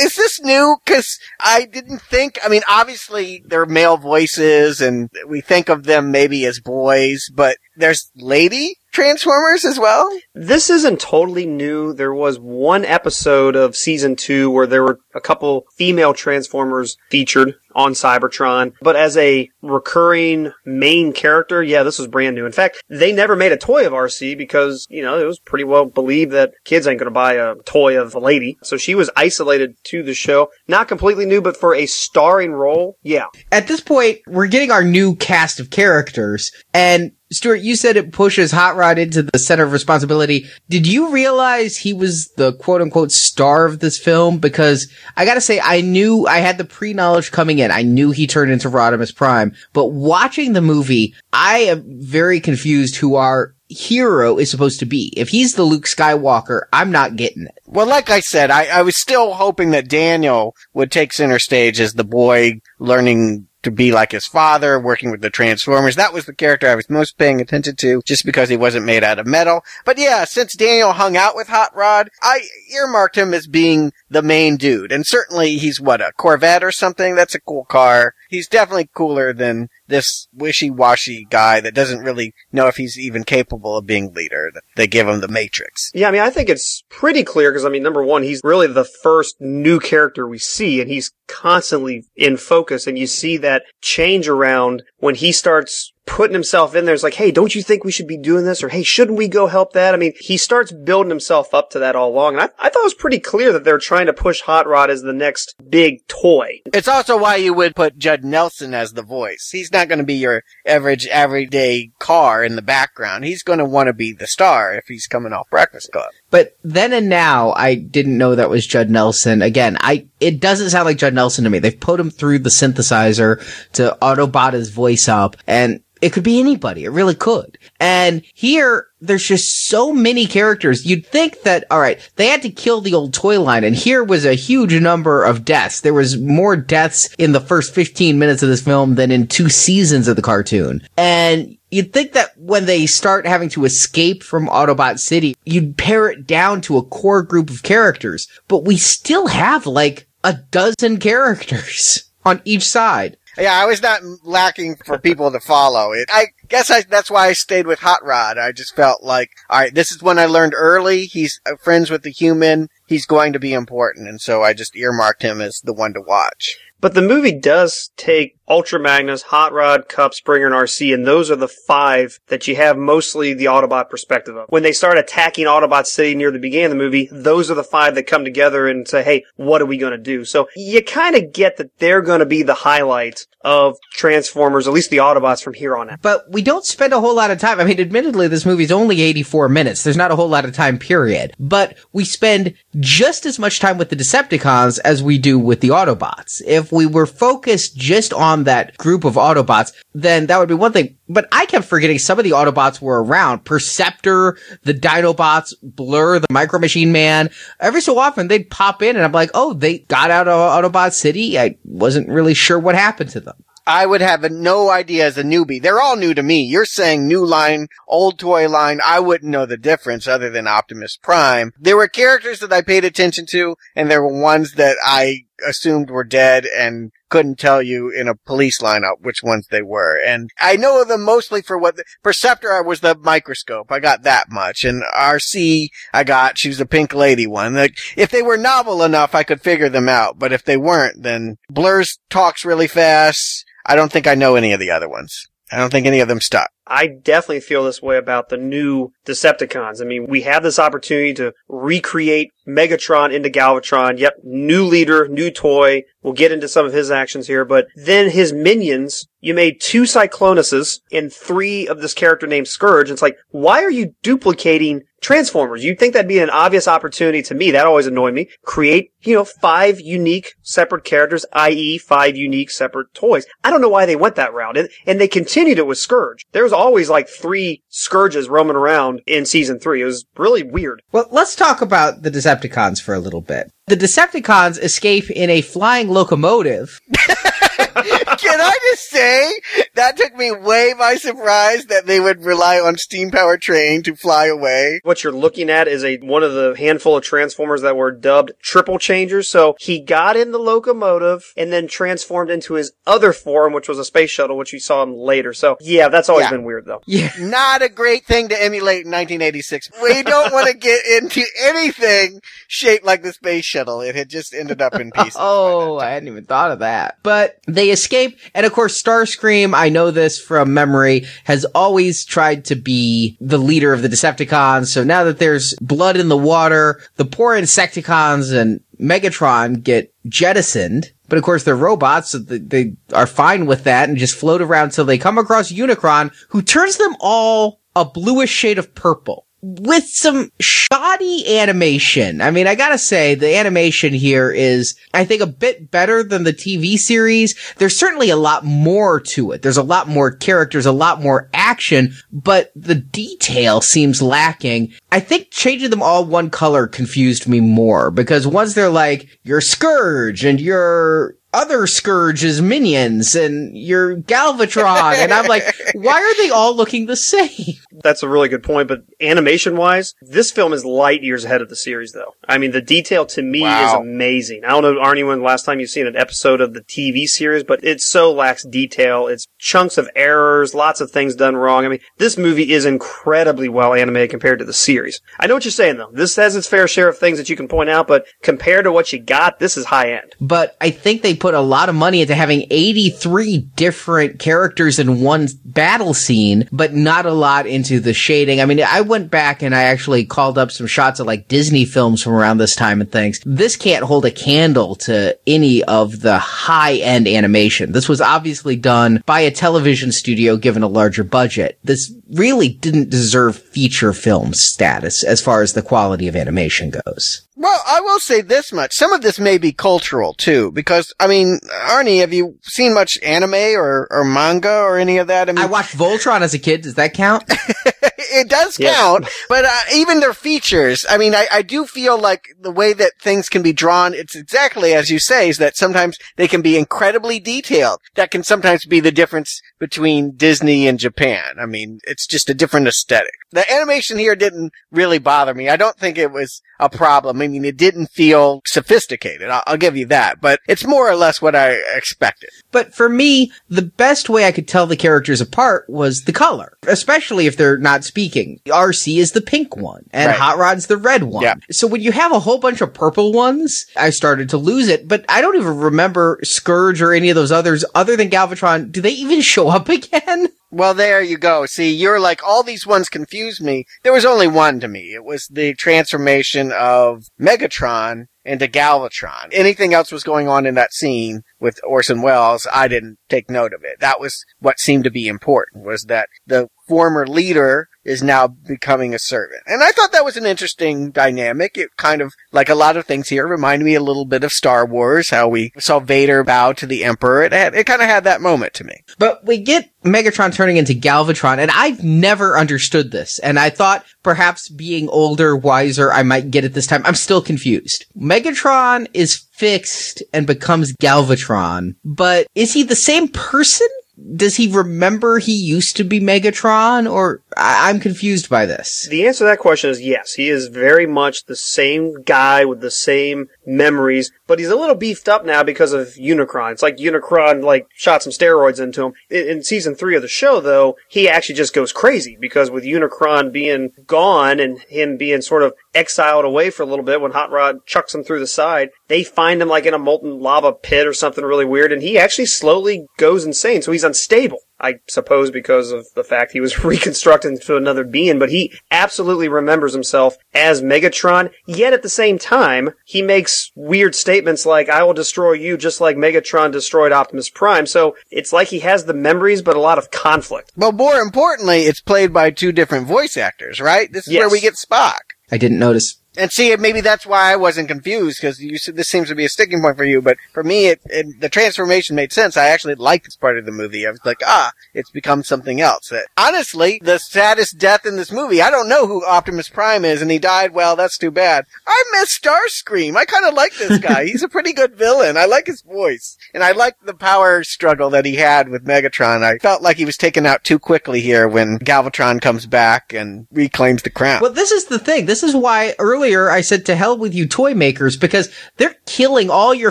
Is 0.00 0.16
this 0.16 0.40
new? 0.40 0.76
Cause 0.86 1.18
I 1.40 1.64
didn't 1.64 2.02
think, 2.02 2.38
I 2.44 2.48
mean, 2.48 2.62
obviously 2.68 3.42
they're 3.46 3.66
male 3.66 3.96
voices 3.96 4.80
and 4.80 5.10
we 5.26 5.40
think 5.40 5.68
of 5.68 5.84
them 5.84 6.10
maybe 6.10 6.44
as 6.46 6.60
boys, 6.60 7.28
but 7.34 7.56
there's 7.76 8.10
lady 8.16 8.76
Transformers 8.94 9.64
as 9.64 9.76
well? 9.76 10.08
This 10.36 10.70
isn't 10.70 11.00
totally 11.00 11.46
new. 11.46 11.92
There 11.92 12.14
was 12.14 12.38
one 12.38 12.84
episode 12.84 13.56
of 13.56 13.74
season 13.74 14.14
two 14.14 14.52
where 14.52 14.68
there 14.68 14.84
were 14.84 15.00
a 15.16 15.20
couple 15.20 15.66
female 15.76 16.14
Transformers 16.14 16.96
featured 17.10 17.54
on 17.74 17.92
Cybertron, 17.92 18.72
but 18.80 18.94
as 18.94 19.16
a 19.16 19.50
recurring 19.62 20.52
main 20.64 21.12
character, 21.12 21.60
yeah, 21.60 21.82
this 21.82 21.98
was 21.98 22.06
brand 22.06 22.36
new. 22.36 22.46
In 22.46 22.52
fact, 22.52 22.80
they 22.88 23.10
never 23.10 23.34
made 23.34 23.50
a 23.50 23.56
toy 23.56 23.84
of 23.84 23.92
Arcee 23.92 24.38
because, 24.38 24.86
you 24.88 25.02
know, 25.02 25.18
it 25.18 25.24
was 25.24 25.40
pretty 25.40 25.64
well 25.64 25.86
believed 25.86 26.30
that 26.30 26.52
kids 26.64 26.86
ain't 26.86 27.00
gonna 27.00 27.10
buy 27.10 27.34
a 27.34 27.56
toy 27.64 28.00
of 28.00 28.14
a 28.14 28.20
lady. 28.20 28.56
So 28.62 28.76
she 28.76 28.94
was 28.94 29.10
isolated 29.16 29.76
to 29.86 30.04
the 30.04 30.14
show. 30.14 30.50
Not 30.68 30.86
completely 30.86 31.26
new, 31.26 31.42
but 31.42 31.56
for 31.56 31.74
a 31.74 31.86
starring 31.86 32.52
role, 32.52 32.96
yeah. 33.02 33.26
at 33.50 33.66
this 33.66 33.80
point, 33.80 34.20
we're 34.28 34.46
getting 34.46 34.70
our 34.70 34.84
new 34.84 35.16
cast 35.16 35.58
of 35.58 35.70
characters. 35.70 36.52
And 36.72 37.10
Stuart, 37.34 37.56
you 37.56 37.76
said 37.76 37.96
it 37.96 38.12
pushes 38.12 38.50
Hot 38.52 38.76
Rod 38.76 38.98
into 38.98 39.22
the 39.22 39.38
center 39.38 39.64
of 39.64 39.72
responsibility. 39.72 40.46
Did 40.68 40.86
you 40.86 41.10
realize 41.10 41.76
he 41.76 41.92
was 41.92 42.28
the 42.36 42.54
quote 42.54 42.80
unquote 42.80 43.12
star 43.12 43.66
of 43.66 43.80
this 43.80 43.98
film? 43.98 44.38
Because 44.38 44.90
I 45.16 45.24
gotta 45.24 45.40
say, 45.40 45.60
I 45.62 45.80
knew 45.80 46.26
I 46.26 46.38
had 46.38 46.58
the 46.58 46.64
pre 46.64 46.94
knowledge 46.94 47.30
coming 47.32 47.58
in. 47.58 47.70
I 47.70 47.82
knew 47.82 48.10
he 48.10 48.26
turned 48.26 48.52
into 48.52 48.70
Rodimus 48.70 49.14
Prime. 49.14 49.54
But 49.72 49.86
watching 49.86 50.52
the 50.52 50.62
movie, 50.62 51.14
I 51.32 51.58
am 51.60 51.84
very 51.86 52.40
confused 52.40 52.96
who 52.96 53.16
our 53.16 53.54
hero 53.68 54.38
is 54.38 54.50
supposed 54.50 54.78
to 54.80 54.86
be. 54.86 55.12
If 55.16 55.28
he's 55.28 55.54
the 55.54 55.64
Luke 55.64 55.84
Skywalker, 55.84 56.62
I'm 56.72 56.90
not 56.90 57.16
getting 57.16 57.44
it. 57.44 57.58
Well, 57.66 57.86
like 57.86 58.10
I 58.10 58.20
said, 58.20 58.50
I, 58.50 58.66
I 58.66 58.82
was 58.82 58.96
still 58.96 59.34
hoping 59.34 59.70
that 59.70 59.88
Daniel 59.88 60.54
would 60.74 60.92
take 60.92 61.12
center 61.12 61.38
stage 61.38 61.80
as 61.80 61.94
the 61.94 62.04
boy 62.04 62.60
learning 62.78 63.48
to 63.64 63.70
be 63.70 63.92
like 63.92 64.12
his 64.12 64.26
father, 64.26 64.78
working 64.80 65.10
with 65.10 65.20
the 65.20 65.30
Transformers. 65.30 65.96
That 65.96 66.12
was 66.12 66.26
the 66.26 66.34
character 66.34 66.68
I 66.68 66.74
was 66.74 66.88
most 66.88 67.18
paying 67.18 67.40
attention 67.40 67.76
to, 67.76 68.02
just 68.06 68.24
because 68.24 68.48
he 68.48 68.56
wasn't 68.56 68.86
made 68.86 69.04
out 69.04 69.18
of 69.18 69.26
metal. 69.26 69.62
But 69.84 69.98
yeah, 69.98 70.24
since 70.24 70.54
Daniel 70.54 70.92
hung 70.92 71.16
out 71.16 71.36
with 71.36 71.48
Hot 71.48 71.74
Rod, 71.74 72.10
I 72.22 72.42
earmarked 72.72 73.16
him 73.16 73.34
as 73.34 73.46
being 73.46 73.92
the 74.08 74.22
main 74.22 74.56
dude. 74.56 74.92
And 74.92 75.06
certainly 75.06 75.56
he's 75.56 75.80
what, 75.80 76.00
a 76.00 76.12
Corvette 76.16 76.64
or 76.64 76.72
something? 76.72 77.14
That's 77.14 77.34
a 77.34 77.40
cool 77.40 77.64
car. 77.64 78.14
He's 78.28 78.48
definitely 78.48 78.88
cooler 78.94 79.32
than 79.32 79.68
this 79.86 80.28
wishy-washy 80.32 81.26
guy 81.30 81.60
that 81.60 81.74
doesn't 81.74 82.04
really 82.04 82.34
know 82.52 82.66
if 82.66 82.76
he's 82.76 82.98
even 82.98 83.24
capable 83.24 83.76
of 83.76 83.86
being 83.86 84.12
leader. 84.12 84.50
They 84.76 84.86
give 84.86 85.08
him 85.08 85.20
the 85.20 85.28
Matrix. 85.28 85.90
Yeah, 85.94 86.08
I 86.08 86.10
mean, 86.10 86.20
I 86.22 86.30
think 86.30 86.48
it's 86.48 86.82
pretty 86.88 87.24
clear 87.24 87.50
because, 87.50 87.64
I 87.64 87.68
mean, 87.68 87.82
number 87.82 88.02
one, 88.02 88.22
he's 88.22 88.40
really 88.44 88.66
the 88.66 88.84
first 88.84 89.36
new 89.40 89.80
character 89.80 90.28
we 90.28 90.38
see, 90.38 90.80
and 90.80 90.90
he's 90.90 91.12
constantly 91.26 92.04
in 92.16 92.36
focus, 92.36 92.86
and 92.86 92.98
you 92.98 93.06
see 93.06 93.36
that 93.38 93.64
change 93.80 94.28
around 94.28 94.82
when 94.98 95.14
he 95.14 95.32
starts 95.32 95.92
putting 96.06 96.34
himself 96.34 96.74
in 96.74 96.84
there. 96.84 96.94
It's 96.94 97.02
like, 97.02 97.14
hey, 97.14 97.30
don't 97.30 97.54
you 97.54 97.62
think 97.62 97.84
we 97.84 97.92
should 97.92 98.06
be 98.06 98.16
doing 98.16 98.44
this? 98.44 98.62
Or, 98.62 98.68
hey, 98.68 98.82
shouldn't 98.82 99.18
we 99.18 99.28
go 99.28 99.46
help 99.46 99.72
that? 99.72 99.94
I 99.94 99.96
mean, 99.96 100.12
he 100.18 100.36
starts 100.36 100.72
building 100.72 101.10
himself 101.10 101.54
up 101.54 101.70
to 101.70 101.78
that 101.80 101.96
all 101.96 102.10
along. 102.10 102.34
And 102.34 102.42
I, 102.42 102.48
I 102.58 102.68
thought 102.68 102.80
it 102.80 102.84
was 102.84 102.94
pretty 102.94 103.20
clear 103.20 103.52
that 103.52 103.64
they're 103.64 103.78
trying 103.78 104.06
to 104.06 104.12
push 104.12 104.42
Hot 104.42 104.66
Rod 104.66 104.90
as 104.90 105.02
the 105.02 105.12
next 105.12 105.54
big 105.68 106.06
toy. 106.06 106.60
It's 106.72 106.88
also 106.88 107.18
why 107.18 107.36
you 107.36 107.54
would 107.54 107.74
put 107.74 107.98
Judd 107.98 108.24
Nelson 108.24 108.74
as 108.74 108.92
the 108.92 109.02
voice. 109.02 109.50
He's 109.50 109.72
not 109.72 109.88
going 109.88 109.98
to 109.98 110.04
be 110.04 110.14
your 110.14 110.42
average, 110.66 111.06
everyday 111.06 111.90
car 111.98 112.44
in 112.44 112.56
the 112.56 112.62
background. 112.62 113.24
He's 113.24 113.42
going 113.42 113.58
to 113.58 113.64
want 113.64 113.86
to 113.88 113.92
be 113.92 114.12
the 114.12 114.26
star 114.26 114.74
if 114.74 114.86
he's 114.86 115.06
coming 115.06 115.32
off 115.32 115.48
Breakfast 115.50 115.90
Club. 115.92 116.10
But 116.34 116.56
then 116.64 116.92
and 116.92 117.08
now, 117.08 117.52
I 117.52 117.76
didn't 117.76 118.18
know 118.18 118.34
that 118.34 118.50
was 118.50 118.66
Judd 118.66 118.90
Nelson. 118.90 119.40
Again, 119.40 119.76
I 119.78 120.08
it 120.18 120.40
doesn't 120.40 120.70
sound 120.70 120.84
like 120.84 120.98
Judd 120.98 121.14
Nelson 121.14 121.44
to 121.44 121.50
me. 121.50 121.60
They've 121.60 121.78
put 121.78 122.00
him 122.00 122.10
through 122.10 122.40
the 122.40 122.50
synthesizer 122.50 123.38
to 123.74 123.96
Autobot 124.02 124.54
his 124.54 124.70
voice 124.70 125.08
up, 125.08 125.36
and 125.46 125.80
it 126.02 126.12
could 126.12 126.24
be 126.24 126.40
anybody. 126.40 126.86
It 126.86 126.90
really 126.90 127.14
could. 127.14 127.56
And 127.78 128.20
here, 128.34 128.88
there's 129.00 129.24
just 129.24 129.68
so 129.68 129.92
many 129.92 130.26
characters. 130.26 130.84
You'd 130.84 131.06
think 131.06 131.42
that, 131.42 131.66
alright, 131.70 132.00
they 132.16 132.26
had 132.26 132.42
to 132.42 132.50
kill 132.50 132.80
the 132.80 132.94
old 132.94 133.14
toy 133.14 133.40
line, 133.40 133.62
and 133.62 133.76
here 133.76 134.02
was 134.02 134.26
a 134.26 134.34
huge 134.34 134.74
number 134.74 135.22
of 135.22 135.44
deaths. 135.44 135.82
There 135.82 135.94
was 135.94 136.18
more 136.18 136.56
deaths 136.56 137.14
in 137.16 137.30
the 137.30 137.40
first 137.40 137.72
15 137.72 138.18
minutes 138.18 138.42
of 138.42 138.48
this 138.48 138.60
film 138.60 138.96
than 138.96 139.12
in 139.12 139.28
two 139.28 139.48
seasons 139.48 140.08
of 140.08 140.16
the 140.16 140.22
cartoon. 140.22 140.82
And 140.96 141.56
You'd 141.74 141.92
think 141.92 142.12
that 142.12 142.38
when 142.38 142.66
they 142.66 142.86
start 142.86 143.26
having 143.26 143.48
to 143.48 143.64
escape 143.64 144.22
from 144.22 144.46
Autobot 144.46 145.00
City, 145.00 145.36
you'd 145.44 145.76
pare 145.76 146.08
it 146.08 146.24
down 146.24 146.60
to 146.60 146.76
a 146.76 146.84
core 146.84 147.24
group 147.24 147.50
of 147.50 147.64
characters, 147.64 148.28
but 148.46 148.64
we 148.64 148.76
still 148.76 149.26
have 149.26 149.66
like 149.66 150.06
a 150.22 150.34
dozen 150.34 150.98
characters 151.00 152.12
on 152.24 152.40
each 152.44 152.62
side. 152.62 153.16
Yeah, 153.36 153.60
I 153.60 153.64
was 153.64 153.82
not 153.82 154.02
lacking 154.22 154.76
for 154.84 154.98
people 154.98 155.32
to 155.32 155.40
follow 155.40 155.90
it. 155.90 156.08
I 156.12 156.26
guess 156.46 156.70
I, 156.70 156.82
that's 156.82 157.10
why 157.10 157.26
I 157.26 157.32
stayed 157.32 157.66
with 157.66 157.80
Hot 157.80 158.04
Rod. 158.04 158.38
I 158.38 158.52
just 158.52 158.76
felt 158.76 159.02
like, 159.02 159.32
alright, 159.50 159.74
this 159.74 159.90
is 159.90 160.00
when 160.00 160.20
I 160.20 160.26
learned 160.26 160.54
early. 160.56 161.06
He's 161.06 161.40
uh, 161.44 161.56
friends 161.56 161.90
with 161.90 162.04
the 162.04 162.12
human. 162.12 162.68
He's 162.86 163.04
going 163.04 163.32
to 163.32 163.40
be 163.40 163.52
important. 163.52 164.08
And 164.08 164.20
so 164.20 164.44
I 164.44 164.52
just 164.52 164.76
earmarked 164.76 165.22
him 165.22 165.40
as 165.40 165.60
the 165.64 165.74
one 165.74 165.92
to 165.94 166.00
watch. 166.00 166.56
But 166.80 166.94
the 166.94 167.02
movie 167.02 167.32
does 167.32 167.90
take 167.96 168.36
Ultra 168.48 168.78
Magnus, 168.78 169.22
Hot 169.22 169.52
Rod, 169.52 169.88
Kup, 169.88 170.14
Springer, 170.14 170.46
and 170.46 170.54
Arcee, 170.54 170.92
and 170.92 171.06
those 171.06 171.30
are 171.30 171.36
the 171.36 171.48
five 171.48 172.20
that 172.28 172.46
you 172.46 172.56
have 172.56 172.76
mostly 172.76 173.34
the 173.34 173.46
Autobot 173.46 173.88
perspective 173.88 174.36
of. 174.36 174.48
When 174.48 174.62
they 174.62 174.72
start 174.72 174.98
attacking 174.98 175.46
Autobot 175.46 175.86
City 175.86 176.14
near 176.14 176.30
the 176.30 176.38
beginning 176.38 176.66
of 176.66 176.70
the 176.72 176.76
movie, 176.76 177.08
those 177.10 177.50
are 177.50 177.54
the 177.54 177.64
five 177.64 177.94
that 177.94 178.06
come 178.06 178.24
together 178.24 178.68
and 178.68 178.86
say, 178.86 179.02
hey, 179.02 179.24
what 179.36 179.62
are 179.62 179.66
we 179.66 179.78
going 179.78 179.92
to 179.92 179.98
do? 179.98 180.24
So 180.24 180.48
you 180.56 180.82
kind 180.82 181.16
of 181.16 181.32
get 181.32 181.56
that 181.56 181.78
they're 181.78 182.02
going 182.02 182.20
to 182.20 182.26
be 182.26 182.42
the 182.42 182.54
highlights 182.54 183.26
of 183.44 183.76
Transformers, 183.92 184.66
at 184.66 184.72
least 184.72 184.90
the 184.90 184.96
Autobots 184.96 185.42
from 185.42 185.54
here 185.54 185.76
on 185.76 185.90
out. 185.90 186.00
But 186.02 186.30
we 186.30 186.42
don't 186.42 186.64
spend 186.64 186.92
a 186.92 187.00
whole 187.00 187.14
lot 187.14 187.30
of 187.30 187.38
time. 187.38 187.60
I 187.60 187.64
mean, 187.64 187.78
admittedly, 187.78 188.26
this 188.26 188.46
movie's 188.46 188.72
only 188.72 189.02
84 189.02 189.48
minutes. 189.50 189.82
There's 189.84 189.96
not 189.96 190.10
a 190.10 190.16
whole 190.16 190.28
lot 190.28 190.44
of 190.44 190.54
time, 190.54 190.78
period. 190.78 191.34
But 191.38 191.76
we 191.92 192.04
spend 192.04 192.54
just 192.80 193.26
as 193.26 193.38
much 193.38 193.60
time 193.60 193.78
with 193.78 193.90
the 193.90 193.96
Decepticons 193.96 194.80
as 194.84 195.02
we 195.02 195.18
do 195.18 195.38
with 195.38 195.60
the 195.60 195.68
Autobots. 195.68 196.42
If 196.46 196.72
we 196.72 196.86
were 196.86 197.06
focused 197.06 197.76
just 197.76 198.12
on 198.12 198.33
that 198.42 198.76
group 198.76 199.04
of 199.04 199.14
Autobots, 199.14 199.72
then 199.94 200.26
that 200.26 200.38
would 200.38 200.48
be 200.48 200.54
one 200.54 200.72
thing. 200.72 200.98
But 201.08 201.28
I 201.30 201.46
kept 201.46 201.66
forgetting 201.66 202.00
some 202.00 202.18
of 202.18 202.24
the 202.24 202.32
Autobots 202.32 202.80
were 202.80 203.04
around. 203.04 203.44
Perceptor, 203.44 204.36
the 204.64 204.74
Dinobots, 204.74 205.54
Blurr, 205.64 206.20
the 206.20 206.26
Micro 206.32 206.58
Machine 206.58 206.90
Man. 206.90 207.30
Every 207.60 207.80
so 207.80 207.98
often 207.98 208.26
they'd 208.26 208.50
pop 208.50 208.82
in 208.82 208.96
and 208.96 209.04
I'm 209.04 209.12
like, 209.12 209.30
oh, 209.34 209.52
they 209.52 209.78
got 209.78 210.10
out 210.10 210.26
of 210.26 210.64
Autobot 210.64 210.92
City. 210.92 211.38
I 211.38 211.56
wasn't 211.64 212.08
really 212.08 212.34
sure 212.34 212.58
what 212.58 212.74
happened 212.74 213.10
to 213.10 213.20
them. 213.20 213.36
I 213.66 213.86
would 213.86 214.02
have 214.02 214.30
no 214.30 214.68
idea 214.68 215.06
as 215.06 215.16
a 215.16 215.22
newbie. 215.22 215.60
They're 215.60 215.80
all 215.80 215.96
new 215.96 216.12
to 216.12 216.22
me. 216.22 216.42
You're 216.42 216.66
saying 216.66 217.06
new 217.06 217.24
line, 217.24 217.68
old 217.88 218.18
toy 218.18 218.48
line. 218.48 218.80
I 218.84 219.00
wouldn't 219.00 219.30
know 219.30 219.46
the 219.46 219.56
difference 219.56 220.06
other 220.06 220.28
than 220.28 220.46
Optimus 220.46 220.98
Prime. 220.98 221.52
There 221.58 221.76
were 221.76 221.88
characters 221.88 222.40
that 222.40 222.52
I 222.52 222.60
paid 222.60 222.84
attention 222.84 223.24
to 223.30 223.56
and 223.74 223.90
there 223.90 224.02
were 224.02 224.20
ones 224.20 224.54
that 224.54 224.76
I 224.84 225.24
assumed 225.46 225.90
were 225.90 226.04
dead 226.04 226.44
and 226.44 226.92
couldn't 227.14 227.38
tell 227.38 227.62
you 227.62 227.90
in 227.90 228.08
a 228.08 228.16
police 228.16 228.60
lineup 228.60 229.00
which 229.00 229.22
ones 229.22 229.46
they 229.46 229.62
were. 229.62 229.96
And 230.04 230.30
I 230.40 230.56
know 230.56 230.82
them 230.82 231.04
mostly 231.04 231.42
for 231.42 231.56
what 231.56 231.76
the, 231.76 231.84
Perceptor 232.02 232.60
was 232.64 232.80
the 232.80 232.96
microscope. 232.96 233.70
I 233.70 233.78
got 233.78 234.02
that 234.02 234.32
much. 234.32 234.64
And 234.64 234.82
Arcee 234.82 235.68
I 235.92 236.02
got, 236.02 236.38
she 236.38 236.48
was 236.48 236.58
the 236.58 236.66
pink 236.66 236.92
lady 236.92 237.28
one. 237.28 237.54
Like, 237.54 237.78
if 237.96 238.10
they 238.10 238.20
were 238.20 238.36
novel 238.36 238.82
enough, 238.82 239.14
I 239.14 239.22
could 239.22 239.40
figure 239.40 239.68
them 239.68 239.88
out. 239.88 240.18
But 240.18 240.32
if 240.32 240.42
they 240.42 240.56
weren't, 240.56 241.04
then 241.04 241.36
Blurr's 241.48 242.00
talks 242.10 242.44
really 242.44 242.66
fast. 242.66 243.44
I 243.64 243.76
don't 243.76 243.92
think 243.92 244.08
I 244.08 244.16
know 244.16 244.34
any 244.34 244.52
of 244.52 244.58
the 244.58 244.72
other 244.72 244.88
ones. 244.88 245.28
I 245.52 245.58
don't 245.58 245.70
think 245.70 245.86
any 245.86 246.00
of 246.00 246.08
them 246.08 246.20
stuck. 246.20 246.50
I 246.66 246.86
definitely 246.86 247.40
feel 247.40 247.64
this 247.64 247.82
way 247.82 247.96
about 247.96 248.28
the 248.28 248.36
new 248.36 248.92
Decepticons. 249.06 249.80
I 249.80 249.84
mean, 249.84 250.06
we 250.06 250.22
have 250.22 250.42
this 250.42 250.58
opportunity 250.58 251.12
to 251.14 251.32
recreate 251.48 252.30
Megatron 252.46 253.12
into 253.12 253.30
Galvatron. 253.30 253.98
Yep, 253.98 254.18
new 254.22 254.64
leader, 254.64 255.08
new 255.08 255.30
toy. 255.30 255.82
We'll 256.02 256.12
get 256.12 256.32
into 256.32 256.48
some 256.48 256.66
of 256.66 256.72
his 256.72 256.90
actions 256.90 257.26
here, 257.26 257.44
but 257.44 257.66
then 257.76 258.10
his 258.10 258.32
minions, 258.32 259.06
you 259.20 259.32
made 259.32 259.60
two 259.60 259.82
Cyclonuses 259.82 260.80
and 260.92 261.10
three 261.10 261.66
of 261.66 261.80
this 261.80 261.94
character 261.94 262.26
named 262.26 262.48
Scourge. 262.48 262.90
It's 262.90 263.00
like, 263.00 263.16
why 263.30 263.62
are 263.62 263.70
you 263.70 263.94
duplicating 264.02 264.82
Transformers? 265.00 265.64
You'd 265.64 265.78
think 265.78 265.94
that'd 265.94 266.06
be 266.06 266.18
an 266.18 266.28
obvious 266.28 266.68
opportunity 266.68 267.22
to 267.22 267.34
me. 267.34 267.50
That 267.50 267.66
always 267.66 267.86
annoyed 267.86 268.12
me. 268.12 268.28
Create, 268.42 268.90
you 269.00 269.14
know, 269.14 269.24
five 269.24 269.80
unique 269.80 270.34
separate 270.42 270.84
characters, 270.84 271.24
i.e. 271.32 271.78
five 271.78 272.16
unique 272.16 272.50
separate 272.50 272.92
toys. 272.92 273.24
I 273.42 273.50
don't 273.50 273.62
know 273.62 273.70
why 273.70 273.86
they 273.86 273.96
went 273.96 274.16
that 274.16 274.34
route. 274.34 274.58
And, 274.58 274.68
and 274.86 275.00
they 275.00 275.08
continued 275.08 275.58
it 275.58 275.66
with 275.66 275.78
Scourge. 275.78 276.26
There 276.32 276.44
was 276.44 276.52
always 276.54 276.88
like 276.88 277.08
three 277.08 277.62
Scourges 277.68 278.28
roaming 278.28 278.56
around 278.56 279.02
in 279.06 279.26
season 279.26 279.58
three. 279.58 279.82
It 279.82 279.86
was 279.86 280.06
really 280.16 280.42
weird. 280.42 280.80
Well, 280.92 281.06
let's 281.10 281.36
talk 281.36 281.60
about 281.60 282.02
the 282.02 282.10
Decepticons 282.10 282.80
for 282.80 282.94
a 282.94 283.00
little 283.00 283.20
bit. 283.20 283.50
The 283.66 283.76
Decepticons 283.76 284.62
escape 284.62 285.10
in 285.10 285.30
a 285.30 285.42
flying 285.42 285.88
locomotive. 285.88 286.80
Can 287.74 288.40
I 288.40 288.58
just 288.70 288.88
say 288.90 289.32
that 289.74 289.96
took 289.96 290.14
me 290.16 290.30
way 290.30 290.74
by 290.78 290.96
surprise 290.96 291.66
that 291.66 291.86
they 291.86 292.00
would 292.00 292.24
rely 292.24 292.58
on 292.60 292.76
steam 292.76 293.10
powered 293.10 293.40
train 293.42 293.82
to 293.82 293.94
fly 293.96 294.26
away. 294.26 294.80
What 294.84 295.02
you're 295.04 295.12
looking 295.12 295.50
at 295.50 295.68
is 295.68 295.84
a 295.84 295.96
one 295.98 296.22
of 296.22 296.32
the 296.34 296.54
handful 296.56 296.96
of 296.96 297.04
Transformers 297.04 297.62
that 297.62 297.76
were 297.76 297.90
dubbed 297.90 298.32
triple 298.42 298.78
changers. 298.78 299.28
So 299.28 299.56
he 299.58 299.80
got 299.80 300.16
in 300.16 300.32
the 300.32 300.38
locomotive 300.38 301.32
and 301.36 301.52
then 301.52 301.66
transformed 301.68 302.30
into 302.30 302.54
his 302.54 302.72
other 302.86 303.12
form, 303.12 303.52
which 303.52 303.68
was 303.68 303.78
a 303.78 303.84
space 303.84 304.10
shuttle, 304.10 304.36
which 304.36 304.52
you 304.52 304.60
saw 304.60 304.82
him 304.82 304.94
later. 304.94 305.32
So 305.32 305.56
yeah, 305.60 305.88
that's 305.88 306.08
always 306.08 306.24
Yeah. 306.24 306.30
been 306.30 306.44
weird 306.44 306.66
though. 306.66 306.82
Yeah. 306.86 307.12
Not 307.18 307.62
a 307.62 307.68
great 307.68 308.04
thing 308.06 308.28
to 308.28 308.42
emulate 308.42 308.84
in 308.84 308.90
1986. 308.92 309.70
We 309.82 310.02
don't 310.02 310.32
want 310.32 310.48
to 310.48 310.56
get 310.56 310.84
into 310.86 311.22
anything 311.42 312.20
shaped 312.48 312.84
like 312.84 313.02
the 313.02 313.12
space 313.12 313.44
shuttle. 313.44 313.80
It 313.80 313.94
had 313.94 314.08
just 314.08 314.34
ended 314.34 314.60
up 314.62 314.74
in 314.74 314.90
pieces. 314.90 315.16
Oh, 315.26 315.78
I 315.78 315.90
hadn't 315.90 316.08
even 316.08 316.24
thought 316.24 316.50
of 316.50 316.58
that. 316.58 316.98
But 317.02 317.38
they 317.64 317.70
escape, 317.70 318.18
and 318.34 318.44
of 318.44 318.52
course, 318.52 318.80
Starscream, 318.80 319.54
I 319.54 319.70
know 319.70 319.90
this 319.90 320.20
from 320.20 320.52
memory, 320.52 321.06
has 321.24 321.46
always 321.54 322.04
tried 322.04 322.44
to 322.46 322.54
be 322.54 323.16
the 323.22 323.38
leader 323.38 323.72
of 323.72 323.80
the 323.80 323.88
Decepticons. 323.88 324.66
So 324.66 324.84
now 324.84 325.04
that 325.04 325.18
there's 325.18 325.54
blood 325.62 325.96
in 325.96 326.08
the 326.08 326.16
water, 326.16 326.82
the 326.96 327.06
poor 327.06 327.34
Insecticons 327.34 328.38
and 328.38 328.60
Megatron 328.78 329.62
get 329.62 329.94
jettisoned. 330.06 330.92
But 331.08 331.16
of 331.16 331.24
course, 331.24 331.44
they're 331.44 331.56
robots, 331.56 332.10
so 332.10 332.18
they, 332.18 332.74
are 332.92 333.06
fine 333.06 333.46
with 333.46 333.64
that 333.64 333.88
and 333.88 333.96
just 333.96 334.14
float 334.16 334.42
around 334.42 334.70
till 334.72 334.84
they 334.84 334.98
come 334.98 335.16
across 335.16 335.50
Unicron, 335.50 336.14
who 336.28 336.42
turns 336.42 336.76
them 336.76 336.94
all 337.00 337.60
a 337.74 337.86
bluish 337.86 338.30
shade 338.30 338.58
of 338.58 338.74
purple 338.74 339.23
with 339.44 339.86
some 339.86 340.32
shoddy 340.40 341.38
animation. 341.38 342.22
I 342.22 342.30
mean, 342.30 342.46
I 342.46 342.54
gotta 342.54 342.78
say, 342.78 343.14
the 343.14 343.36
animation 343.36 343.92
here 343.92 344.30
is, 344.30 344.74
I 344.94 345.04
think, 345.04 345.20
a 345.20 345.26
bit 345.26 345.70
better 345.70 346.02
than 346.02 346.24
the 346.24 346.32
TV 346.32 346.78
series. 346.78 347.34
There's 347.56 347.76
certainly 347.76 348.08
a 348.08 348.16
lot 348.16 348.44
more 348.44 349.00
to 349.00 349.32
it. 349.32 349.42
There's 349.42 349.58
a 349.58 349.62
lot 349.62 349.86
more 349.86 350.10
characters, 350.10 350.66
a 350.66 350.72
lot 350.72 351.02
more 351.02 351.28
action, 351.34 351.94
but 352.10 352.52
the 352.56 352.74
detail 352.74 353.60
seems 353.60 354.00
lacking. 354.00 354.72
I 354.90 355.00
think 355.00 355.30
changing 355.30 355.70
them 355.70 355.82
all 355.82 356.06
one 356.06 356.30
color 356.30 356.66
confused 356.66 357.28
me 357.28 357.40
more 357.40 357.90
because 357.90 358.26
once 358.26 358.54
they're 358.54 358.70
like, 358.70 359.08
your 359.24 359.40
Scourge 359.40 360.24
and 360.24 360.40
your 360.40 361.16
other 361.34 361.66
Scourge's 361.66 362.40
minions 362.40 363.14
and 363.16 363.56
your 363.58 363.96
Galvatron, 363.96 364.94
and 364.94 365.12
I'm 365.12 365.26
like, 365.26 365.42
why 365.74 366.00
are 366.00 366.16
they 366.16 366.30
all 366.30 366.54
looking 366.56 366.86
the 366.86 366.96
same? 366.96 367.56
That's 367.82 368.02
a 368.02 368.08
really 368.08 368.28
good 368.28 368.42
point, 368.42 368.68
but 368.68 368.84
animation 369.00 369.56
wise, 369.56 369.94
this 370.00 370.30
film 370.30 370.52
is 370.52 370.64
light 370.64 371.02
years 371.02 371.24
ahead 371.24 371.42
of 371.42 371.48
the 371.48 371.56
series 371.56 371.92
though. 371.92 372.14
I 372.28 372.38
mean, 372.38 372.52
the 372.52 372.62
detail 372.62 373.04
to 373.06 373.22
me 373.22 373.42
Wow. 373.42 373.66
is 373.66 373.72
amazing. 373.74 374.44
I 374.44 374.50
don't 374.50 374.62
know, 374.62 374.80
Arnie, 374.80 375.06
when 375.06 375.18
the 375.18 375.24
last 375.24 375.44
time 375.44 375.60
you've 375.60 375.70
seen 375.70 375.86
an 375.86 375.96
episode 375.96 376.40
of 376.40 376.54
the 376.54 376.62
TV 376.62 377.06
series, 377.06 377.42
but 377.44 377.62
it 377.64 377.80
so 377.80 378.12
lacks 378.12 378.44
detail. 378.46 379.06
It's 379.08 379.26
chunks 379.44 379.76
of 379.76 379.88
errors, 379.94 380.54
lots 380.54 380.80
of 380.80 380.90
things 380.90 381.14
done 381.14 381.36
wrong. 381.36 381.66
I 381.66 381.68
mean, 381.68 381.80
this 381.98 382.16
movie 382.16 382.50
is 382.50 382.64
incredibly 382.64 383.48
well 383.48 383.74
animated 383.74 384.08
compared 384.08 384.38
to 384.38 384.44
the 384.46 384.54
series. 384.54 385.00
I 385.20 385.26
know 385.26 385.34
what 385.34 385.44
you're 385.44 385.52
saying 385.52 385.76
though. 385.76 385.90
This 385.92 386.16
has 386.16 386.34
its 386.34 386.48
fair 386.48 386.66
share 386.66 386.88
of 386.88 386.96
things 386.96 387.18
that 387.18 387.28
you 387.28 387.36
can 387.36 387.46
point 387.46 387.68
out, 387.68 387.86
but 387.86 388.06
compared 388.22 388.64
to 388.64 388.72
what 388.72 388.90
you 388.92 388.98
got, 388.98 389.38
this 389.38 389.58
is 389.58 389.66
high 389.66 389.92
end. 389.92 390.14
but 390.18 390.56
I 390.62 390.70
think 390.70 391.02
they 391.02 391.14
put 391.14 391.34
a 391.34 391.40
lot 391.40 391.68
of 391.68 391.74
money 391.74 392.00
into 392.00 392.14
having 392.14 392.46
83 392.50 393.38
different 393.54 394.18
characters 394.18 394.78
in 394.78 395.02
one 395.02 395.28
battle 395.44 395.92
scene, 395.92 396.48
but 396.50 396.72
not 396.72 397.04
a 397.04 397.12
lot 397.12 397.46
into 397.46 397.80
the 397.80 397.92
shading. 397.92 398.40
I 398.40 398.46
mean, 398.46 398.60
I 398.62 398.80
went 398.80 399.10
back 399.10 399.42
and 399.42 399.54
I 399.54 399.64
actually 399.64 400.06
called 400.06 400.38
up 400.38 400.52
some 400.52 400.66
shots 400.66 401.00
of 401.00 401.06
like 401.06 401.28
Disney 401.28 401.66
films 401.66 402.02
from 402.02 402.14
around 402.14 402.38
this 402.38 402.56
time 402.56 402.80
and 402.80 402.90
things. 402.90 403.20
This 403.26 403.56
can't 403.56 403.84
hold 403.84 404.06
a 404.06 404.10
candle 404.10 404.74
to 404.76 405.18
any 405.26 405.62
of 405.64 406.00
the 406.00 406.18
high 406.18 406.76
end 406.76 407.06
animation. 407.06 407.72
This 407.72 407.90
was 407.90 408.00
obviously 408.00 408.56
done 408.56 409.02
by 409.04 409.20
a 409.20 409.33
television 409.34 409.92
studio 409.92 410.36
given 410.36 410.62
a 410.62 410.68
larger 410.68 411.04
budget. 411.04 411.58
This 411.62 411.92
really 412.12 412.48
didn't 412.48 412.90
deserve 412.90 413.36
feature 413.36 413.92
film 413.92 414.34
status 414.34 415.04
as 415.04 415.20
far 415.20 415.42
as 415.42 415.52
the 415.52 415.62
quality 415.62 416.08
of 416.08 416.16
animation 416.16 416.70
goes. 416.70 417.26
Well, 417.36 417.60
I 417.66 417.80
will 417.80 417.98
say 417.98 418.20
this 418.22 418.52
much. 418.52 418.72
Some 418.72 418.92
of 418.92 419.02
this 419.02 419.18
may 419.18 419.38
be 419.38 419.52
cultural 419.52 420.14
too, 420.14 420.52
because, 420.52 420.94
I 421.00 421.06
mean, 421.08 421.40
Arnie, 421.66 422.00
have 422.00 422.12
you 422.12 422.38
seen 422.42 422.72
much 422.72 422.98
anime 423.02 423.34
or, 423.34 423.88
or 423.90 424.04
manga 424.04 424.60
or 424.60 424.78
any 424.78 424.98
of 424.98 425.08
that? 425.08 425.28
I 425.28 425.32
mean, 425.32 425.44
I 425.44 425.46
watched 425.46 425.76
Voltron 425.76 426.20
as 426.22 426.32
a 426.32 426.38
kid. 426.38 426.62
Does 426.62 426.76
that 426.76 426.94
count? 426.94 427.24
it 428.10 428.28
does 428.28 428.56
count, 428.56 429.06
but 429.28 429.44
uh, 429.44 429.60
even 429.74 430.00
their 430.00 430.12
features. 430.12 430.84
I 430.88 430.98
mean, 430.98 431.14
I, 431.14 431.26
I 431.32 431.42
do 431.42 431.66
feel 431.66 431.98
like 431.98 432.24
the 432.40 432.50
way 432.50 432.72
that 432.72 432.92
things 433.00 433.28
can 433.28 433.42
be 433.42 433.52
drawn, 433.52 433.94
it's 433.94 434.16
exactly 434.16 434.74
as 434.74 434.90
you 434.90 434.98
say, 434.98 435.28
is 435.28 435.38
that 435.38 435.56
sometimes 435.56 435.96
they 436.16 436.28
can 436.28 436.42
be 436.42 436.56
incredibly 436.56 437.20
detailed. 437.20 437.80
That 437.94 438.10
can 438.10 438.22
sometimes 438.22 438.66
be 438.66 438.80
the 438.80 438.92
difference 438.92 439.40
between 439.58 440.16
Disney 440.16 440.66
and 440.66 440.78
Japan. 440.78 441.36
I 441.40 441.46
mean, 441.46 441.80
it's 441.84 442.06
just 442.06 442.30
a 442.30 442.34
different 442.34 442.66
aesthetic. 442.66 443.12
The 443.30 443.50
animation 443.50 443.98
here 443.98 444.16
didn't 444.16 444.52
really 444.70 444.98
bother 444.98 445.34
me. 445.34 445.48
I 445.48 445.56
don't 445.56 445.76
think 445.76 445.98
it 445.98 446.12
was 446.12 446.42
a 446.60 446.68
problem. 446.68 447.20
I 447.20 447.28
mean, 447.28 447.44
it 447.44 447.56
didn't 447.56 447.90
feel 447.90 448.42
sophisticated. 448.46 449.28
I'll, 449.28 449.42
I'll 449.46 449.56
give 449.56 449.76
you 449.76 449.86
that, 449.86 450.20
but 450.20 450.40
it's 450.48 450.66
more 450.66 450.88
or 450.88 450.94
less 450.96 451.20
what 451.20 451.34
I 451.34 451.56
expected. 451.74 452.30
But 452.54 452.72
for 452.72 452.88
me, 452.88 453.32
the 453.48 453.62
best 453.62 454.08
way 454.08 454.26
I 454.26 454.30
could 454.30 454.46
tell 454.46 454.64
the 454.68 454.76
characters 454.76 455.20
apart 455.20 455.64
was 455.68 456.04
the 456.04 456.12
color, 456.12 456.56
especially 456.68 457.26
if 457.26 457.36
they're 457.36 457.58
not 457.58 457.82
speaking. 457.82 458.38
Arcee 458.46 458.98
is 458.98 459.10
the 459.10 459.20
pink 459.20 459.56
one, 459.56 459.84
and 459.90 460.06
Right. 460.06 460.16
Hot 460.16 460.38
Rod's 460.38 460.68
the 460.68 460.76
red 460.76 461.02
one. 461.02 461.24
Yeah. 461.24 461.34
So 461.50 461.66
when 461.66 461.80
you 461.80 461.90
have 461.90 462.12
a 462.12 462.20
whole 462.20 462.38
bunch 462.38 462.60
of 462.60 462.72
purple 462.72 463.12
ones, 463.12 463.66
I 463.76 463.90
started 463.90 464.28
to 464.28 464.38
lose 464.38 464.68
it. 464.68 464.86
But 464.86 465.04
I 465.08 465.20
don't 465.20 465.34
even 465.34 465.56
remember 465.56 466.20
Scourge 466.22 466.80
or 466.80 466.92
any 466.92 467.10
of 467.10 467.16
those 467.16 467.32
others 467.32 467.64
other 467.74 467.96
than 467.96 468.08
Galvatron. 468.08 468.70
Do 468.70 468.80
they 468.80 468.92
even 468.92 469.20
show 469.20 469.48
up 469.48 469.68
again? 469.78 470.28
Well, 470.52 470.74
there 470.74 471.02
you 471.02 471.18
go. 471.18 471.46
See, 471.46 471.74
you're 471.74 471.98
like, 471.98 472.22
all 472.22 472.44
these 472.44 472.64
ones 472.64 472.88
confused 472.88 473.42
me. 473.42 473.64
There 473.82 473.92
was 473.92 474.04
only 474.04 474.28
one 474.28 474.60
to 474.60 474.68
me. 474.68 474.94
It 474.94 475.02
was 475.04 475.26
the 475.26 475.54
transformation 475.54 476.52
of 476.52 477.06
Megatron 477.20 478.06
into 478.24 478.46
Galvatron. 478.46 479.30
Anything 479.32 479.74
else 479.74 479.90
was 479.90 480.04
going 480.04 480.28
on 480.28 480.46
in 480.46 480.54
that 480.54 480.72
scene 480.72 481.24
with 481.44 481.60
Orson 481.62 482.00
Welles, 482.00 482.46
I 482.50 482.68
didn't 482.68 482.98
take 483.10 483.28
note 483.28 483.52
of 483.52 483.62
it. 483.64 483.78
That 483.78 484.00
was 484.00 484.24
what 484.40 484.58
seemed 484.58 484.84
to 484.84 484.90
be 484.90 485.06
important, 485.06 485.62
was 485.62 485.82
that 485.84 486.08
the 486.26 486.48
former 486.66 487.06
leader 487.06 487.68
is 487.84 488.02
now 488.02 488.26
becoming 488.26 488.94
a 488.94 488.98
servant. 488.98 489.42
And 489.46 489.62
I 489.62 489.70
thought 489.70 489.92
that 489.92 490.04
was 490.04 490.16
an 490.16 490.26
interesting 490.26 490.90
dynamic. 490.90 491.58
It 491.58 491.76
kind 491.76 492.00
of, 492.00 492.14
like 492.32 492.48
a 492.48 492.54
lot 492.54 492.76
of 492.76 492.86
things 492.86 493.08
here, 493.08 493.26
reminded 493.26 493.64
me 493.64 493.74
a 493.74 493.82
little 493.82 494.06
bit 494.06 494.24
of 494.24 494.32
Star 494.32 494.64
Wars, 494.64 495.10
how 495.10 495.28
we 495.28 495.52
saw 495.58 495.80
Vader 495.80 496.24
bow 496.24 496.52
to 496.54 496.66
the 496.66 496.84
Emperor. 496.84 497.22
It 497.22 497.32
had, 497.32 497.54
it 497.54 497.66
kind 497.66 497.82
of 497.82 497.88
had 497.88 498.04
that 498.04 498.22
moment 498.22 498.54
to 498.54 498.64
me. 498.64 498.74
But 498.98 499.24
we 499.26 499.38
get 499.38 499.70
Megatron 499.84 500.32
turning 500.32 500.56
into 500.56 500.72
Galvatron, 500.72 501.38
and 501.38 501.50
I've 501.50 501.84
never 501.84 502.38
understood 502.38 502.90
this. 502.90 503.18
And 503.18 503.38
I 503.38 503.50
thought 503.50 503.84
perhaps 504.02 504.48
being 504.48 504.88
older, 504.88 505.36
wiser, 505.36 505.92
I 505.92 506.02
might 506.02 506.30
get 506.30 506.44
it 506.44 506.54
this 506.54 506.66
time. 506.66 506.82
I'm 506.86 506.94
still 506.94 507.20
confused. 507.20 507.84
Megatron 507.96 508.88
is 508.94 509.26
fixed 509.32 510.02
and 510.12 510.26
becomes 510.26 510.72
Galvatron, 510.74 511.74
but 511.84 512.26
is 512.34 512.54
he 512.54 512.62
the 512.62 512.76
same 512.76 513.08
person? 513.08 513.68
Does 514.16 514.36
he 514.36 514.50
remember 514.50 515.18
he 515.18 515.32
used 515.32 515.76
to 515.76 515.84
be 515.84 516.00
Megatron, 516.00 516.90
or 516.90 517.20
I- 517.36 517.70
I'm 517.70 517.78
confused 517.78 518.28
by 518.28 518.44
this? 518.44 518.88
The 518.90 519.06
answer 519.06 519.18
to 519.20 519.24
that 519.24 519.38
question 519.38 519.70
is 519.70 519.80
yes. 519.80 520.14
He 520.14 520.28
is 520.28 520.48
very 520.48 520.86
much 520.86 521.24
the 521.26 521.36
same 521.36 522.02
guy 522.02 522.44
with 522.44 522.60
the 522.60 522.70
same 522.72 523.28
memories, 523.46 524.10
but 524.26 524.38
he's 524.38 524.48
a 524.48 524.56
little 524.56 524.74
beefed 524.74 525.08
up 525.08 525.24
now 525.24 525.42
because 525.42 525.72
of 525.72 525.94
Unicron. 525.94 526.52
It's 526.52 526.62
like 526.62 526.78
Unicron 526.78 527.44
like 527.44 527.66
shot 527.74 528.02
some 528.02 528.12
steroids 528.12 528.60
into 528.60 528.84
him. 528.84 528.92
In, 529.10 529.28
in 529.28 529.42
season 529.42 529.74
three 529.74 529.94
of 529.96 530.02
the 530.02 530.08
show, 530.08 530.40
though, 530.40 530.76
he 530.88 531.08
actually 531.08 531.36
just 531.36 531.54
goes 531.54 531.72
crazy 531.72 532.16
because 532.20 532.50
with 532.50 532.64
Unicron 532.64 533.32
being 533.32 533.70
gone 533.86 534.40
and 534.40 534.58
him 534.68 534.96
being 534.96 535.22
sort 535.22 535.42
of 535.42 535.54
exiled 535.74 536.24
away 536.24 536.50
for 536.50 536.62
a 536.62 536.66
little 536.66 536.84
bit 536.84 537.00
when 537.00 537.12
Hot 537.12 537.30
Rod 537.30 537.66
chucks 537.66 537.94
him 537.94 538.04
through 538.04 538.20
the 538.20 538.26
side, 538.26 538.70
they 538.88 539.02
find 539.04 539.40
him 539.42 539.48
like 539.48 539.66
in 539.66 539.74
a 539.74 539.78
molten 539.78 540.20
lava 540.20 540.52
pit 540.52 540.86
or 540.86 540.92
something 540.92 541.24
really 541.24 541.44
weird, 541.44 541.72
and 541.72 541.82
he 541.82 541.98
actually 541.98 542.26
slowly 542.26 542.86
goes 542.98 543.24
insane. 543.24 543.62
So 543.62 543.72
he's 543.72 543.84
unstable. 543.84 544.38
I 544.60 544.76
suppose 544.88 545.30
because 545.32 545.72
of 545.72 545.86
the 545.94 546.04
fact 546.04 546.32
he 546.32 546.40
was 546.40 546.64
reconstructed 546.64 547.32
into 547.32 547.56
another 547.56 547.84
being, 547.84 548.18
but 548.18 548.30
he 548.30 548.52
absolutely 548.70 549.28
remembers 549.28 549.72
himself 549.74 550.16
as 550.32 550.62
Megatron, 550.62 551.30
yet 551.46 551.72
at 551.72 551.82
the 551.82 551.88
same 551.88 552.18
time, 552.18 552.70
he 552.84 553.02
makes 553.02 553.50
weird 553.56 553.94
statements 553.94 554.46
like, 554.46 554.68
I 554.68 554.84
will 554.84 554.94
destroy 554.94 555.32
you 555.32 555.56
just 555.56 555.80
like 555.80 555.96
Megatron 555.96 556.52
destroyed 556.52 556.92
Optimus 556.92 557.28
Prime. 557.28 557.66
So 557.66 557.96
it's 558.10 558.32
like 558.32 558.48
he 558.48 558.60
has 558.60 558.84
the 558.84 558.94
memories, 558.94 559.42
but 559.42 559.56
a 559.56 559.60
lot 559.60 559.76
of 559.76 559.90
conflict. 559.90 560.52
But 560.56 560.72
more 560.76 560.96
importantly, 560.98 561.62
it's 561.62 561.80
played 561.80 562.12
by 562.12 562.30
two 562.30 562.52
different 562.52 562.86
voice 562.86 563.16
actors, 563.16 563.60
right? 563.60 563.92
This 563.92 564.06
is 564.06 564.12
Yes. 564.14 564.20
where 564.20 564.30
we 564.30 564.40
get 564.40 564.54
Spock. 564.54 565.00
I 565.34 565.36
didn't 565.36 565.58
notice. 565.58 565.96
And 566.16 566.30
see, 566.30 566.54
maybe 566.56 566.80
that's 566.80 567.06
why 567.06 567.32
I 567.32 567.36
wasn't 567.36 567.68
confused 567.68 568.20
because 568.20 568.40
you 568.40 568.58
said 568.58 568.76
this 568.76 568.88
seems 568.88 569.08
to 569.08 569.14
be 569.14 569.24
a 569.24 569.28
sticking 569.28 569.60
point 569.60 569.76
for 569.76 569.84
you. 569.84 570.00
But 570.00 570.18
for 570.32 570.44
me, 570.44 570.66
it, 570.66 570.80
it 570.86 571.20
the 571.20 571.28
transformation 571.28 571.96
made 571.96 572.12
sense. 572.12 572.36
I 572.36 572.48
actually 572.48 572.76
liked 572.76 573.06
this 573.06 573.16
part 573.16 573.38
of 573.38 573.46
the 573.46 573.52
movie. 573.52 573.86
I 573.86 573.90
was 573.90 574.04
like, 574.04 574.20
ah, 574.24 574.52
it's 574.72 574.90
become 574.90 575.22
something 575.24 575.60
else. 575.60 575.88
That, 575.88 576.06
honestly, 576.16 576.80
the 576.82 576.98
saddest 576.98 577.58
death 577.58 577.84
in 577.84 577.96
this 577.96 578.12
movie. 578.12 578.40
I 578.40 578.50
don't 578.50 578.68
know 578.68 578.86
who 578.86 579.04
Optimus 579.04 579.48
Prime 579.48 579.84
is, 579.84 580.02
and 580.02 580.10
he 580.10 580.18
died. 580.18 580.54
Well, 580.54 580.76
that's 580.76 580.98
too 580.98 581.10
bad. 581.10 581.46
I 581.66 581.84
miss 581.92 582.18
Starscream. 582.18 582.96
I 582.96 583.04
kind 583.04 583.26
of 583.26 583.34
like 583.34 583.54
this 583.54 583.78
guy. 583.78 584.04
He's 584.14 584.22
a 584.22 584.28
pretty 584.28 584.52
good 584.52 584.76
villain. 584.76 585.16
I 585.16 585.24
like 585.24 585.46
his 585.46 585.62
voice, 585.62 586.16
and 586.32 586.44
I 586.44 586.52
like 586.52 586.76
the 586.84 586.94
power 586.94 587.42
struggle 587.42 587.90
that 587.90 588.04
he 588.04 588.16
had 588.16 588.48
with 588.48 588.64
Megatron. 588.64 589.22
I 589.22 589.38
felt 589.38 589.62
like 589.62 589.76
he 589.76 589.84
was 589.84 589.96
taken 589.96 590.26
out 590.26 590.44
too 590.44 590.58
quickly 590.58 591.00
here 591.00 591.26
when 591.26 591.58
Galvatron 591.58 592.20
comes 592.20 592.46
back 592.46 592.92
and 592.92 593.26
reclaims 593.32 593.82
the 593.82 593.90
crown. 593.90 594.20
Well, 594.20 594.32
this 594.32 594.52
is 594.52 594.66
the 594.66 594.78
thing. 594.78 595.06
This 595.06 595.22
is 595.22 595.34
why 595.34 595.74
earlier 596.04 596.30
I 596.30 596.42
said 596.42 596.66
to 596.66 596.76
hell 596.76 596.98
with 596.98 597.14
you 597.14 597.26
toy 597.26 597.54
makers 597.54 597.96
because 597.96 598.30
they're 598.58 598.76
killing 598.84 599.30
all 599.30 599.54
your 599.54 599.70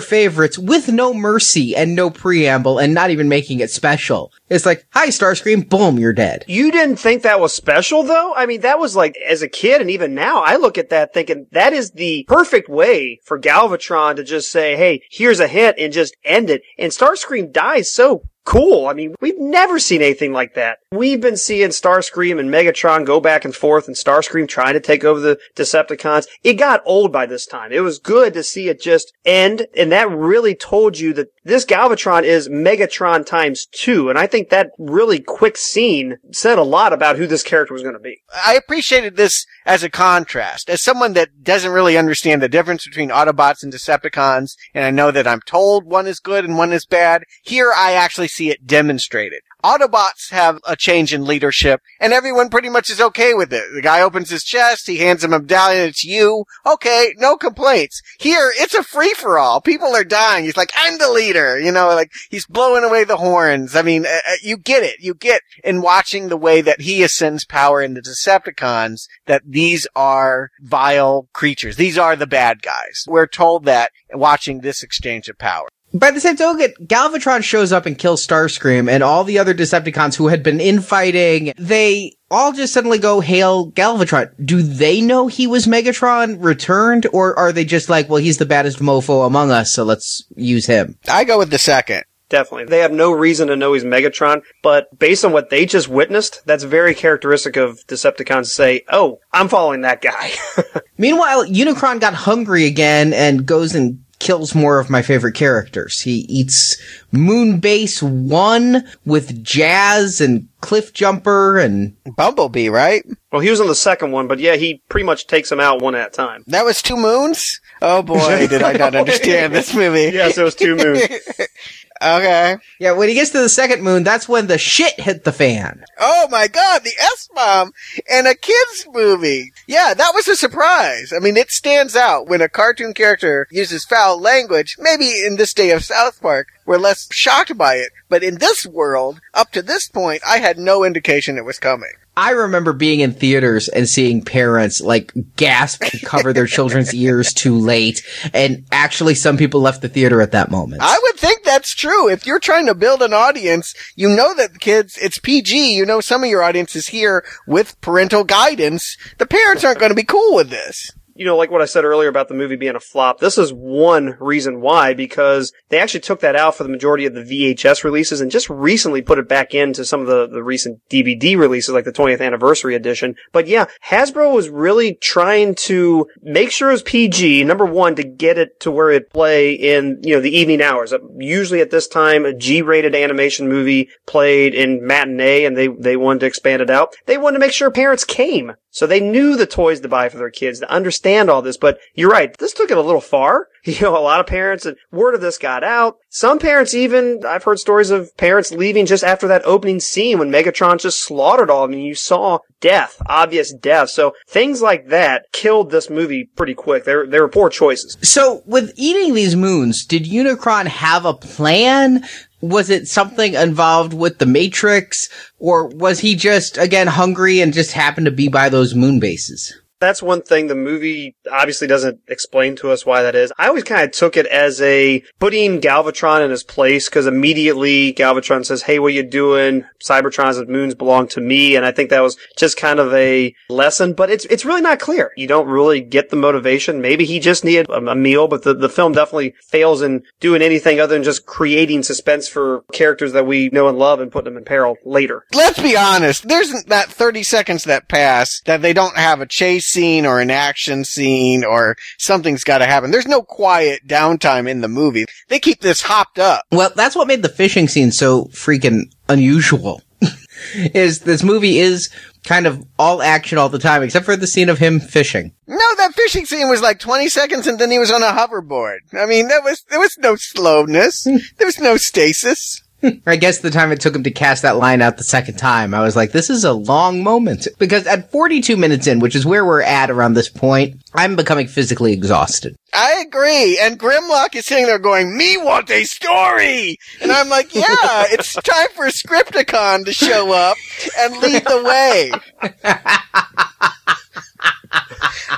favorites 0.00 0.58
with 0.58 0.88
no 0.88 1.14
mercy 1.14 1.76
and 1.76 1.94
no 1.94 2.10
preamble 2.10 2.80
and 2.80 2.92
not 2.92 3.10
even 3.10 3.28
making 3.28 3.60
it 3.60 3.70
special. 3.70 4.32
It's 4.48 4.66
like, 4.66 4.84
hi 4.90 5.08
Starscream, 5.08 5.68
boom, 5.68 5.96
you're 5.96 6.12
dead. 6.12 6.44
You 6.48 6.72
didn't 6.72 6.96
think 6.96 7.22
that 7.22 7.38
was 7.38 7.54
special 7.54 8.02
though? 8.02 8.34
I 8.34 8.46
mean, 8.46 8.62
that 8.62 8.80
was 8.80 8.96
like, 8.96 9.16
as 9.24 9.42
a 9.42 9.48
kid 9.48 9.80
and 9.80 9.90
even 9.90 10.12
now, 10.12 10.42
I 10.42 10.56
look 10.56 10.76
at 10.76 10.90
that 10.90 11.14
thinking 11.14 11.46
that 11.52 11.72
is 11.72 11.92
the 11.92 12.24
perfect 12.26 12.68
way 12.68 13.20
for 13.22 13.38
Galvatron 13.38 14.16
to 14.16 14.24
just 14.24 14.50
say, 14.50 14.74
hey, 14.74 15.02
here's 15.12 15.38
a 15.38 15.46
hint 15.46 15.76
and 15.78 15.92
just 15.92 16.16
end 16.24 16.50
it. 16.50 16.62
And 16.76 16.90
Starscream 16.90 17.52
dies 17.52 17.92
so 17.92 18.24
cool. 18.44 18.86
I 18.86 18.92
mean, 18.92 19.14
we've 19.20 19.38
never 19.38 19.78
seen 19.78 20.02
anything 20.02 20.32
like 20.32 20.54
that. 20.54 20.78
We've 20.92 21.20
been 21.20 21.36
seeing 21.36 21.70
Starscream 21.70 22.38
and 22.38 22.50
Megatron 22.50 23.04
go 23.04 23.20
back 23.20 23.44
and 23.44 23.54
forth 23.54 23.86
and 23.86 23.96
Starscream 23.96 24.46
trying 24.46 24.74
to 24.74 24.80
take 24.80 25.04
over 25.04 25.20
the 25.20 25.38
Decepticons. 25.56 26.26
It 26.42 26.54
got 26.54 26.82
old 26.84 27.12
by 27.12 27.26
this 27.26 27.46
time. 27.46 27.72
It 27.72 27.80
was 27.80 27.98
good 27.98 28.34
to 28.34 28.42
see 28.42 28.68
it 28.68 28.80
just 28.80 29.12
end. 29.24 29.66
And 29.76 29.90
that 29.92 30.10
really 30.10 30.54
told 30.54 30.98
you 30.98 31.12
that 31.14 31.28
this 31.44 31.64
Galvatron 31.64 32.22
is 32.22 32.48
Megatron 32.48 33.24
times 33.26 33.66
two. 33.66 34.08
And 34.08 34.18
I 34.18 34.26
think 34.26 34.50
that 34.50 34.70
really 34.78 35.20
quick 35.20 35.56
scene 35.56 36.18
said 36.32 36.58
a 36.58 36.62
lot 36.62 36.92
about 36.92 37.16
who 37.16 37.26
this 37.26 37.42
character 37.42 37.74
was 37.74 37.82
going 37.82 37.94
to 37.94 38.00
be. 38.00 38.22
I 38.34 38.54
appreciated 38.54 39.16
this 39.16 39.46
as 39.66 39.82
a 39.82 39.90
contrast. 39.90 40.68
As 40.68 40.82
someone 40.82 41.14
that 41.14 41.42
doesn't 41.42 41.72
really 41.72 41.96
understand 41.96 42.42
the 42.42 42.48
difference 42.48 42.86
between 42.86 43.10
Autobots 43.10 43.62
and 43.62 43.72
Decepticons, 43.72 44.52
and 44.74 44.84
I 44.84 44.90
know 44.90 45.10
that 45.10 45.26
I'm 45.26 45.40
told 45.40 45.84
one 45.84 46.06
is 46.06 46.20
good 46.20 46.44
and 46.44 46.58
one 46.58 46.72
is 46.72 46.86
bad, 46.86 47.24
here 47.42 47.72
I 47.74 47.92
actually 47.92 48.28
see 48.34 48.50
it 48.50 48.66
demonstrated. 48.66 49.40
Autobots 49.64 50.30
have 50.30 50.58
a 50.66 50.76
change 50.76 51.14
in 51.14 51.24
leadership, 51.24 51.80
and 51.98 52.12
everyone 52.12 52.50
pretty 52.50 52.68
much 52.68 52.90
is 52.90 53.00
okay 53.00 53.32
with 53.32 53.50
it. 53.52 53.64
The 53.74 53.80
guy 53.80 54.02
opens 54.02 54.28
his 54.28 54.44
chest, 54.44 54.86
he 54.86 54.98
hands 54.98 55.24
him 55.24 55.32
a 55.32 55.38
medallion, 55.38 55.88
it's 55.88 56.04
you. 56.04 56.44
Okay, 56.66 57.14
no 57.16 57.36
complaints. 57.36 58.02
Here, 58.18 58.52
it's 58.56 58.74
a 58.74 58.82
free-for-all. 58.82 59.62
People 59.62 59.96
are 59.96 60.04
dying. 60.04 60.44
He's 60.44 60.56
like, 60.56 60.72
I'm 60.76 60.98
the 60.98 61.10
leader. 61.10 61.58
You 61.58 61.72
know, 61.72 61.88
like, 61.88 62.12
he's 62.28 62.46
blowing 62.46 62.84
away 62.84 63.04
the 63.04 63.16
horns. 63.16 63.74
I 63.74 63.80
mean, 63.80 64.04
uh, 64.04 64.18
uh, 64.28 64.34
you 64.42 64.58
get 64.58 64.82
it. 64.82 64.96
You 65.00 65.14
get 65.14 65.40
in 65.62 65.80
watching 65.80 66.28
the 66.28 66.36
way 66.36 66.60
that 66.60 66.82
he 66.82 67.02
ascends 67.02 67.46
power 67.46 67.80
in 67.80 67.94
the 67.94 68.02
Decepticons 68.02 69.06
that 69.26 69.42
these 69.46 69.86
are 69.96 70.50
vile 70.60 71.28
creatures. 71.32 71.76
These 71.76 71.96
are 71.96 72.16
the 72.16 72.26
bad 72.26 72.60
guys. 72.60 73.04
We're 73.06 73.26
told 73.26 73.64
that 73.64 73.92
watching 74.12 74.60
this 74.60 74.82
exchange 74.82 75.28
of 75.28 75.38
power. 75.38 75.68
By 75.94 76.10
the 76.10 76.20
same 76.20 76.34
token, 76.36 76.74
Galvatron 76.84 77.44
shows 77.44 77.72
up 77.72 77.86
and 77.86 77.96
kills 77.96 78.26
Starscream 78.26 78.90
and 78.90 79.04
all 79.04 79.22
the 79.22 79.38
other 79.38 79.54
Decepticons 79.54 80.16
who 80.16 80.26
had 80.26 80.42
been 80.42 80.60
infighting, 80.60 81.52
they 81.56 82.16
all 82.32 82.52
just 82.52 82.72
suddenly 82.72 82.98
go 82.98 83.20
hail 83.20 83.70
Galvatron. 83.70 84.32
Do 84.44 84.60
they 84.60 85.00
know 85.00 85.28
he 85.28 85.46
was 85.46 85.66
Megatron 85.66 86.42
returned 86.42 87.06
or 87.12 87.38
are 87.38 87.52
they 87.52 87.64
just 87.64 87.88
like, 87.88 88.08
well, 88.08 88.20
he's 88.20 88.38
the 88.38 88.44
baddest 88.44 88.80
mofo 88.80 89.24
among 89.24 89.52
us, 89.52 89.72
so 89.72 89.84
let's 89.84 90.24
use 90.34 90.66
him? 90.66 90.98
I 91.08 91.22
go 91.22 91.38
with 91.38 91.50
the 91.50 91.58
second. 91.58 92.02
Definitely. 92.28 92.64
They 92.64 92.78
have 92.80 92.90
no 92.90 93.12
reason 93.12 93.46
to 93.46 93.54
know 93.54 93.74
he's 93.74 93.84
Megatron, 93.84 94.42
but 94.62 94.98
based 94.98 95.24
on 95.24 95.30
what 95.30 95.50
they 95.50 95.66
just 95.66 95.88
witnessed, 95.88 96.42
that's 96.44 96.64
very 96.64 96.94
characteristic 96.94 97.56
of 97.56 97.86
Decepticons 97.86 98.44
to 98.44 98.44
say, 98.46 98.82
oh, 98.90 99.20
I'm 99.32 99.46
following 99.46 99.82
that 99.82 100.02
guy. 100.02 100.32
Meanwhile, 100.98 101.46
Unicron 101.46 102.00
got 102.00 102.14
hungry 102.14 102.66
again 102.66 103.12
and 103.12 103.46
goes 103.46 103.76
and 103.76 104.03
kills 104.24 104.54
more 104.54 104.80
of 104.80 104.88
my 104.88 105.02
favorite 105.02 105.34
characters. 105.34 106.00
He 106.00 106.20
eats 106.30 106.80
Moonbase 107.12 108.02
1 108.02 108.82
with 109.04 109.44
Jazz 109.44 110.18
and 110.18 110.48
Cliff 110.62 110.94
Jumper 110.94 111.58
and 111.58 111.94
Bumblebee, 112.16 112.70
right? 112.70 113.04
well, 113.30 113.42
he 113.42 113.50
was 113.50 113.60
on 113.60 113.66
the 113.66 113.74
second 113.74 114.12
one, 114.12 114.26
but 114.26 114.38
yeah, 114.38 114.56
he 114.56 114.80
pretty 114.88 115.04
much 115.04 115.26
takes 115.26 115.50
them 115.50 115.60
out 115.60 115.82
one 115.82 115.94
at 115.94 116.08
a 116.08 116.10
time. 116.10 116.42
That 116.46 116.64
was 116.64 116.80
two 116.80 116.96
moons? 116.96 117.60
Oh 117.82 118.00
boy, 118.00 118.46
did 118.46 118.62
I 118.62 118.72
not 118.72 118.94
understand 118.94 119.52
this 119.52 119.74
movie. 119.74 120.10
Yes, 120.14 120.38
it 120.38 120.42
was 120.42 120.54
two 120.54 120.74
moons. 120.74 121.02
Okay. 122.02 122.56
yeah, 122.80 122.92
when 122.92 123.08
he 123.08 123.14
gets 123.14 123.30
to 123.30 123.40
the 123.40 123.48
second 123.48 123.82
moon, 123.82 124.02
that's 124.02 124.28
when 124.28 124.46
the 124.46 124.58
shit 124.58 124.98
hit 125.00 125.24
the 125.24 125.32
fan. 125.32 125.84
Oh 125.98 126.28
my 126.30 126.48
god, 126.48 126.82
the 126.82 126.92
S-bomb 127.00 127.72
in 128.10 128.26
a 128.26 128.34
kid's 128.34 128.86
movie. 128.92 129.52
Yeah, 129.66 129.94
that 129.94 130.12
was 130.14 130.28
a 130.28 130.36
surprise. 130.36 131.12
I 131.14 131.20
mean, 131.20 131.36
it 131.36 131.50
stands 131.50 131.94
out 131.96 132.26
when 132.26 132.42
a 132.42 132.48
cartoon 132.48 132.94
character 132.94 133.46
uses 133.50 133.84
foul 133.84 134.20
language. 134.20 134.76
Maybe 134.78 135.24
in 135.24 135.36
this 135.36 135.54
day 135.54 135.70
of 135.70 135.84
South 135.84 136.20
Park, 136.20 136.48
we're 136.66 136.78
less 136.78 137.08
shocked 137.12 137.56
by 137.56 137.76
it. 137.76 137.90
But 138.08 138.22
in 138.22 138.38
this 138.38 138.66
world, 138.66 139.20
up 139.32 139.52
to 139.52 139.62
this 139.62 139.88
point, 139.88 140.22
I 140.26 140.38
had 140.38 140.58
no 140.58 140.84
indication 140.84 141.38
it 141.38 141.44
was 141.44 141.58
coming. 141.58 141.92
I 142.16 142.30
remember 142.30 142.72
being 142.72 143.00
in 143.00 143.12
theaters 143.12 143.68
and 143.68 143.88
seeing 143.88 144.22
parents 144.22 144.80
like 144.80 145.12
gasp 145.36 145.82
and 145.82 146.02
cover 146.02 146.32
their 146.32 146.46
children's 146.46 146.94
ears 146.94 147.32
too 147.32 147.56
late. 147.58 148.04
And 148.32 148.64
actually 148.70 149.14
some 149.14 149.36
people 149.36 149.60
left 149.60 149.82
the 149.82 149.88
theater 149.88 150.20
at 150.20 150.32
that 150.32 150.50
moment. 150.50 150.82
I 150.82 150.98
would 151.02 151.16
think 151.16 151.42
that's 151.42 151.74
true. 151.74 152.08
If 152.08 152.26
you're 152.26 152.38
trying 152.38 152.66
to 152.66 152.74
build 152.74 153.02
an 153.02 153.12
audience, 153.12 153.74
you 153.96 154.08
know 154.08 154.34
that 154.34 154.60
kids, 154.60 154.96
it's 154.96 155.18
PG. 155.18 155.74
You 155.74 155.84
know 155.84 156.00
some 156.00 156.22
of 156.22 156.30
your 156.30 156.42
audience 156.42 156.76
is 156.76 156.88
here 156.88 157.24
with 157.46 157.80
parental 157.80 158.24
guidance. 158.24 158.96
The 159.18 159.26
parents 159.26 159.64
aren't 159.64 159.80
going 159.80 159.90
to 159.90 159.96
be 159.96 160.04
cool 160.04 160.36
with 160.36 160.50
this. 160.50 160.92
You 161.14 161.24
know, 161.24 161.36
like 161.36 161.50
what 161.50 161.62
I 161.62 161.66
said 161.66 161.84
earlier 161.84 162.08
about 162.08 162.28
the 162.28 162.34
movie 162.34 162.56
being 162.56 162.76
a 162.76 162.80
flop, 162.80 163.20
this 163.20 163.38
is 163.38 163.52
one 163.52 164.16
reason 164.20 164.60
why, 164.60 164.94
because 164.94 165.52
they 165.68 165.78
actually 165.78 166.00
took 166.00 166.20
that 166.20 166.36
out 166.36 166.54
for 166.56 166.64
the 166.64 166.68
majority 166.68 167.06
of 167.06 167.14
the 167.14 167.22
VHS 167.22 167.84
releases 167.84 168.20
and 168.20 168.30
just 168.30 168.50
recently 168.50 169.02
put 169.02 169.18
it 169.18 169.28
back 169.28 169.54
into 169.54 169.84
some 169.84 170.00
of 170.00 170.06
the, 170.06 170.26
the 170.26 170.42
recent 170.42 170.80
DVD 170.90 171.36
releases, 171.38 171.74
like 171.74 171.84
the 171.84 171.92
20th 171.92 172.20
anniversary 172.20 172.74
edition. 172.74 173.14
But 173.32 173.46
yeah, 173.46 173.66
Hasbro 173.86 174.34
was 174.34 174.48
really 174.48 174.94
trying 174.94 175.54
to 175.56 176.06
make 176.22 176.50
sure 176.50 176.70
it 176.70 176.72
was 176.72 176.82
PG, 176.82 177.44
number 177.44 177.64
one, 177.64 177.94
to 177.96 178.04
get 178.04 178.38
it 178.38 178.58
to 178.60 178.70
where 178.70 178.90
it 178.90 179.10
play 179.10 179.52
in, 179.52 180.00
you 180.02 180.14
know, 180.14 180.20
the 180.20 180.36
evening 180.36 180.62
hours. 180.62 180.92
Uh, 180.92 180.98
Usually 181.16 181.60
at 181.60 181.70
this 181.70 181.86
time, 181.86 182.24
a 182.24 182.34
G-rated 182.34 182.94
animation 182.94 183.48
movie 183.48 183.88
played 184.06 184.54
in 184.54 184.86
matinee 184.86 185.44
and 185.44 185.56
they, 185.56 185.68
they 185.68 185.96
wanted 185.96 186.20
to 186.20 186.26
expand 186.26 186.60
it 186.60 186.70
out. 186.70 186.94
They 187.06 187.18
wanted 187.18 187.38
to 187.38 187.40
make 187.40 187.52
sure 187.52 187.70
parents 187.70 188.04
came. 188.04 188.52
So 188.74 188.88
they 188.88 188.98
knew 188.98 189.36
the 189.36 189.46
toys 189.46 189.78
to 189.80 189.88
buy 189.88 190.08
for 190.08 190.18
their 190.18 190.30
kids 190.30 190.58
to 190.58 190.68
understand 190.68 191.30
all 191.30 191.42
this, 191.42 191.56
but 191.56 191.78
you're 191.94 192.10
right. 192.10 192.36
This 192.36 192.52
took 192.52 192.72
it 192.72 192.76
a 192.76 192.82
little 192.82 193.00
far. 193.00 193.48
You 193.66 193.80
know, 193.80 193.96
a 193.96 193.98
lot 193.98 194.20
of 194.20 194.26
parents, 194.26 194.66
and 194.66 194.76
word 194.92 195.14
of 195.14 195.22
this 195.22 195.38
got 195.38 195.64
out. 195.64 195.96
Some 196.10 196.38
parents 196.38 196.74
even, 196.74 197.22
I've 197.26 197.44
heard 197.44 197.58
stories 197.58 197.88
of 197.88 198.14
parents 198.18 198.52
leaving 198.52 198.84
just 198.84 199.02
after 199.02 199.26
that 199.28 199.40
opening 199.46 199.80
scene 199.80 200.18
when 200.18 200.30
Megatron 200.30 200.78
just 200.78 201.02
slaughtered 201.02 201.48
all 201.48 201.64
of 201.64 201.70
them. 201.70 201.80
You 201.80 201.94
saw 201.94 202.40
death, 202.60 203.00
obvious 203.06 203.54
death. 203.54 203.88
So 203.88 204.12
things 204.28 204.60
like 204.60 204.88
that 204.88 205.32
killed 205.32 205.70
this 205.70 205.88
movie 205.88 206.28
pretty 206.36 206.52
quick. 206.52 206.84
They 206.84 206.94
were, 206.94 207.06
they 207.06 207.18
were 207.18 207.28
poor 207.28 207.48
choices. 207.48 207.96
So, 208.02 208.42
with 208.44 208.74
eating 208.76 209.14
these 209.14 209.34
moons, 209.34 209.86
did 209.86 210.04
Unicron 210.04 210.66
have 210.66 211.06
a 211.06 211.14
plan? 211.14 212.04
Was 212.48 212.68
it 212.68 212.88
something 212.88 213.34
involved 213.34 213.94
with 213.94 214.18
the 214.18 214.26
Matrix? 214.26 215.08
Or 215.38 215.68
was 215.68 216.00
he 216.00 216.14
just, 216.14 216.58
again, 216.58 216.86
hungry 216.86 217.40
and 217.40 217.54
just 217.54 217.72
happened 217.72 218.04
to 218.04 218.10
be 218.10 218.28
by 218.28 218.50
those 218.50 218.74
moon 218.74 219.00
bases? 219.00 219.58
That's 219.84 220.02
one 220.02 220.22
thing 220.22 220.46
the 220.46 220.54
movie 220.54 221.16
obviously 221.30 221.66
doesn't 221.66 222.00
explain 222.08 222.56
to 222.56 222.70
us 222.70 222.86
why 222.86 223.02
that 223.02 223.14
is. 223.14 223.32
I 223.38 223.48
always 223.48 223.64
kind 223.64 223.84
of 223.84 223.92
took 223.92 224.16
it 224.16 224.26
as 224.26 224.60
a 224.62 225.02
putting 225.18 225.60
Galvatron 225.60 226.24
in 226.24 226.30
his 226.30 226.44
place 226.44 226.88
because 226.88 227.06
immediately 227.06 227.92
Galvatron 227.92 228.44
says, 228.44 228.62
Hey, 228.62 228.78
what 228.78 228.92
you 228.92 229.02
doing? 229.02 229.64
Cybertron's 229.82 230.38
and 230.38 230.48
moons 230.48 230.74
belong 230.74 231.08
to 231.08 231.20
me. 231.20 231.56
And 231.56 231.64
I 231.66 231.72
think 231.72 231.90
that 231.90 232.00
was 232.00 232.16
just 232.36 232.56
kind 232.56 232.78
of 232.78 232.92
a 232.94 233.34
lesson, 233.48 233.92
but 233.92 234.10
it's, 234.10 234.24
it's 234.26 234.44
really 234.44 234.62
not 234.62 234.78
clear. 234.80 235.12
You 235.16 235.26
don't 235.26 235.48
really 235.48 235.80
get 235.80 236.10
the 236.10 236.16
motivation. 236.16 236.80
Maybe 236.80 237.04
he 237.04 237.20
just 237.20 237.44
needed 237.44 237.68
a, 237.68 237.74
a 237.86 237.94
meal, 237.94 238.28
but 238.28 238.42
the, 238.42 238.54
the 238.54 238.68
film 238.68 238.92
definitely 238.92 239.34
fails 239.48 239.82
in 239.82 240.02
doing 240.20 240.42
anything 240.42 240.80
other 240.80 240.94
than 240.94 241.04
just 241.04 241.26
creating 241.26 241.82
suspense 241.82 242.28
for 242.28 242.64
characters 242.72 243.12
that 243.12 243.26
we 243.26 243.48
know 243.50 243.68
and 243.68 243.78
love 243.78 244.00
and 244.00 244.10
putting 244.10 244.32
them 244.32 244.38
in 244.38 244.44
peril 244.44 244.76
later. 244.84 245.24
Let's 245.34 245.60
be 245.60 245.76
honest. 245.76 246.26
There's 246.26 246.64
that 246.64 246.88
30 246.88 247.22
seconds 247.22 247.64
that 247.64 247.88
pass 247.88 248.40
that 248.46 248.62
they 248.62 248.72
don't 248.72 248.96
have 248.96 249.20
a 249.20 249.26
chase 249.26 249.73
scene 249.74 250.06
or 250.06 250.20
an 250.20 250.30
action 250.30 250.84
scene 250.84 251.44
or 251.44 251.76
something's 251.98 252.44
got 252.44 252.58
to 252.58 252.66
happen. 252.66 252.90
There's 252.90 253.06
no 253.06 253.22
quiet 253.22 253.86
downtime 253.86 254.48
in 254.48 254.60
the 254.60 254.68
movie. 254.68 255.04
They 255.28 255.40
keep 255.40 255.60
this 255.60 255.82
hopped 255.82 256.18
up. 256.18 256.44
Well, 256.50 256.72
that's 256.74 256.96
what 256.96 257.08
made 257.08 257.22
the 257.22 257.28
fishing 257.28 257.68
scene 257.68 257.92
so 257.92 258.26
freaking 258.26 258.84
unusual. 259.08 259.82
is 260.54 261.00
this 261.00 261.22
movie 261.22 261.58
is 261.58 261.90
kind 262.24 262.46
of 262.46 262.64
all 262.78 263.02
action 263.02 263.38
all 263.38 263.48
the 263.48 263.58
time, 263.58 263.82
except 263.82 264.04
for 264.04 264.16
the 264.16 264.26
scene 264.26 264.48
of 264.48 264.58
him 264.58 264.80
fishing. 264.80 265.32
No, 265.46 265.74
that 265.76 265.94
fishing 265.94 266.26
scene 266.26 266.48
was 266.48 266.62
like 266.62 266.78
20 266.78 267.08
seconds 267.08 267.46
and 267.46 267.58
then 267.58 267.70
he 267.70 267.78
was 267.78 267.90
on 267.90 268.02
a 268.02 268.06
hoverboard. 268.06 268.78
I 268.92 269.06
mean, 269.06 269.28
there 269.28 269.42
was, 269.42 269.62
there 269.70 269.80
was 269.80 269.96
no 269.98 270.16
slowness. 270.16 271.04
there 271.36 271.46
was 271.46 271.58
no 271.58 271.76
stasis. 271.76 272.62
I 273.06 273.16
guess 273.16 273.38
the 273.38 273.50
time 273.50 273.72
it 273.72 273.80
took 273.80 273.94
him 273.94 274.02
to 274.02 274.10
cast 274.10 274.42
that 274.42 274.56
line 274.56 274.82
out 274.82 274.96
the 274.96 275.04
second 275.04 275.36
time, 275.36 275.74
I 275.74 275.80
was 275.82 275.96
like, 275.96 276.12
this 276.12 276.30
is 276.30 276.44
a 276.44 276.52
long 276.52 277.02
moment. 277.02 277.48
Because 277.58 277.86
at 277.86 278.10
42 278.10 278.56
minutes 278.56 278.86
in, 278.86 279.00
which 279.00 279.16
is 279.16 279.26
where 279.26 279.44
we're 279.44 279.62
at 279.62 279.90
around 279.90 280.14
this 280.14 280.28
point, 280.28 280.82
I'm 280.94 281.16
becoming 281.16 281.46
physically 281.46 281.92
exhausted. 281.92 282.56
I 282.72 283.04
agree. 283.06 283.58
And 283.60 283.78
Grimlock 283.78 284.34
is 284.34 284.46
sitting 284.46 284.66
there 284.66 284.78
going, 284.78 285.16
me 285.16 285.36
want 285.36 285.70
a 285.70 285.84
story! 285.84 286.76
And 287.00 287.12
I'm 287.12 287.28
like, 287.28 287.54
yeah, 287.54 287.64
it's 288.10 288.34
time 288.34 288.68
for 288.74 288.86
Scripticon 288.86 289.84
to 289.84 289.92
show 289.92 290.32
up 290.32 290.56
and 290.98 291.16
lead 291.18 291.44
the 291.44 291.62
way. 291.62 292.12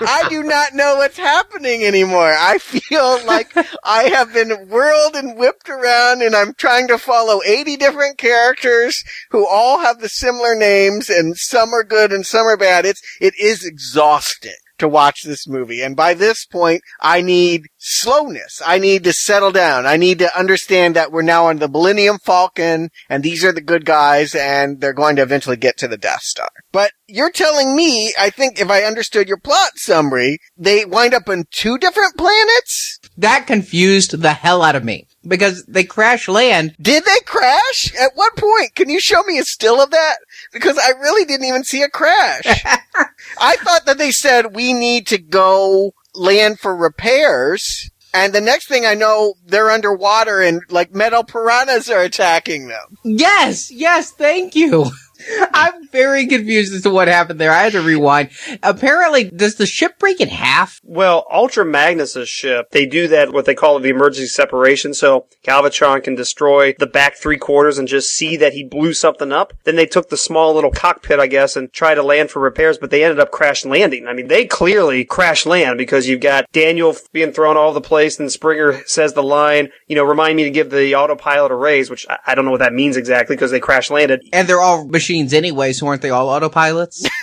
I 0.01 0.27
do 0.29 0.43
not 0.43 0.75
know 0.75 0.97
what's 0.97 1.19
happening 1.19 1.85
anymore. 1.85 2.35
I 2.37 2.59
feel 2.59 3.25
like 3.25 3.57
I 3.85 4.05
have 4.05 4.33
been 4.33 4.69
whirled 4.69 5.17
and 5.17 5.37
whipped 5.37 5.69
around 5.69 6.23
and 6.23 6.35
I'm 6.35 6.55
trying 6.55 6.89
to 6.89 6.99
follow 6.99 7.41
80 7.45 7.77
different 7.77 8.19
characters 8.19 9.03
who 9.31 9.47
all 9.47 9.81
have 9.81 10.01
the 10.01 10.09
similar 10.09 10.55
names 10.55 11.09
and 11.09 11.37
some 11.37 11.73
are 11.73 11.85
good 11.85 12.13
and 12.13 12.27
some 12.27 12.47
are 12.47 12.57
bad. 12.57 12.85
It's, 12.85 13.03
it 13.21 13.35
is 13.39 13.65
exhausting 13.65 14.53
to 14.79 14.89
watch 14.89 15.23
this 15.23 15.47
movie. 15.49 15.83
And 15.83 15.97
by 15.97 16.15
this 16.15 16.45
point, 16.45 16.83
I 17.01 17.21
need 17.21 17.67
slowness. 17.79 18.61
I 18.65 18.79
need 18.79 19.05
to 19.05 19.13
settle 19.13 19.53
down. 19.53 19.87
I 19.87 19.97
need 19.97 20.19
to 20.19 20.39
understand 20.39 20.97
that 20.97 21.13
we're 21.13 21.23
now 21.23 21.47
on 21.47 21.59
the 21.59 21.69
Millennium 21.69 22.19
Falcon 22.25 22.91
and 23.09 23.23
these 23.23 23.45
are 23.45 23.53
the 23.53 23.61
good 23.61 23.85
guys 23.85 24.35
and 24.35 24.81
they're 24.81 24.93
going 24.93 25.17
to 25.17 25.23
eventually 25.23 25.57
get 25.57 25.77
to 25.79 25.89
the 25.89 25.97
Death 25.97 26.23
Star. 26.23 26.49
But 26.73 26.93
you're 27.09 27.31
telling 27.31 27.77
me, 27.77 28.13
I 28.19 28.31
think 28.31 28.61
if 28.61 28.71
I 28.71 28.83
understood 28.83 29.29
your 29.29 29.39
plot 29.39 29.73
summary, 29.77 30.39
they 30.57 30.85
wind 30.85 31.15
up 31.15 31.29
on 31.29 31.45
two 31.51 31.79
different 31.79 32.17
planets? 32.17 32.99
That 33.17 33.47
confused 33.47 34.21
the 34.21 34.33
hell 34.33 34.63
out 34.63 34.77
of 34.77 34.85
me. 34.85 35.07
Because 35.27 35.65
they 35.67 35.85
crash 35.85 36.29
land. 36.29 36.77
Did 36.81 37.05
they 37.05 37.21
crash? 37.25 37.93
At 38.01 38.13
what 38.15 38.37
point? 38.37 38.75
Can 38.75 38.89
you 38.89 39.01
show 39.01 39.23
me 39.23 39.39
a 39.39 39.45
still 39.45 39.81
of 39.81 39.91
that? 39.91 40.17
Because 40.57 40.79
I 40.79 40.91
really 40.99 41.25
didn't 41.25 41.47
even 41.47 41.65
see 41.65 41.83
a 41.83 41.89
crash. 41.89 42.45
I 43.39 43.57
thought 43.57 43.87
that 43.87 43.99
they 43.99 44.11
said 44.11 44.55
we 44.55 44.73
need 44.73 45.07
to 45.09 45.19
go 45.19 45.93
land 46.15 46.59
for 46.59 46.75
repairs. 46.75 47.91
And 48.15 48.33
the 48.33 48.41
next 48.41 48.69
thing 48.69 48.87
I 48.87 48.95
know, 48.95 49.35
they're 49.45 49.71
underwater 49.71 50.41
and 50.41 50.63
like 50.71 50.95
metal 50.95 51.23
piranhas 51.23 51.91
are 51.91 52.01
attacking 52.01 52.69
them. 52.69 52.97
Yes, 53.05 53.71
yes, 53.71 54.11
thank 54.11 54.57
you. 54.57 54.87
I'm 55.53 55.89
very 55.89 56.27
confused 56.27 56.75
as 56.75 56.83
to 56.83 56.91
what 56.91 57.09
happened 57.09 57.41
there. 57.41 57.53
I 57.53 57.65
had 57.65 57.73
to 57.73 57.83
rewind. 57.83 58.31
Apparently, 58.63 59.25
does 59.25 59.57
the 59.57 59.67
ship 59.67 59.99
break 59.99 60.21
in 60.21 60.29
half? 60.29 60.81
Well, 60.85 61.27
Ultra 61.31 61.65
Magnus's 61.65 62.29
ship, 62.29 62.71
they 62.71 62.87
do 62.87 63.09
that, 63.09 63.33
what 63.33 63.45
they 63.45 63.55
call 63.55 63.79
the 63.79 63.89
emergency 63.89 64.29
separation, 64.29 64.95
so 64.95 65.27
Galvatron 65.45 66.03
can 66.03 66.15
destroy 66.15 66.75
the 66.79 66.87
back 66.87 67.17
three 67.17 67.39
quarters 67.39 67.79
and 67.79 67.89
just 67.89 68.11
see 68.11 68.37
that 68.37 68.53
he 68.53 68.65
blew 68.65 68.93
something 68.93 69.33
up. 69.33 69.53
Then 69.65 69.77
they 69.77 69.87
took 69.87 70.09
the 70.09 70.17
small 70.17 70.55
little 70.55 70.71
cockpit, 70.71 71.19
I 71.19 71.27
guess, 71.27 71.57
and 71.57 71.73
tried 71.73 71.97
to 71.97 72.03
land 72.03 72.31
for 72.31 72.41
repairs, 72.41 72.79
but 72.79 72.91
they 72.91 73.05
ended 73.05 73.21
up 73.21 73.31
crash 73.31 73.65
landing. 73.65 74.07
I 74.07 74.13
mean, 74.13 74.29
they 74.29 74.47
clearly 74.47 75.05
crash 75.05 75.47
land 75.47 75.79
because 75.79 76.09
you've 76.09 76.21
got 76.21 76.51
Daniel 76.53 76.95
being 77.13 77.33
thrown 77.33 77.57
all 77.57 77.71
over 77.71 77.75
the 77.75 77.81
place 77.81 78.19
and 78.19 78.31
Springer 78.31 78.83
says 78.87 79.13
the 79.13 79.23
line, 79.23 79.71
you 79.87 79.97
know, 79.97 80.05
remind 80.05 80.37
me 80.37 80.45
to 80.45 80.51
give 80.51 80.71
the 80.71 80.95
autopilot 80.95 81.53
a 81.53 81.55
raise, 81.55 81.91
which 81.91 82.07
I, 82.09 82.19
I 82.29 82.35
don't 82.35 82.45
know 82.45 82.51
what 82.51 82.61
that 82.61 82.73
means 82.73 82.97
exactly 82.97 83.37
because 83.37 83.51
they 83.51 83.61
crash 83.61 83.91
landed. 83.91 84.27
And 84.33 84.49
they're 84.49 84.61
all 84.61 84.87
machines 85.17 85.33
anyway, 85.33 85.73
so 85.73 85.87
aren't 85.87 86.03
they 86.03 86.11
all 86.11 86.29
autopilots? 86.29 87.05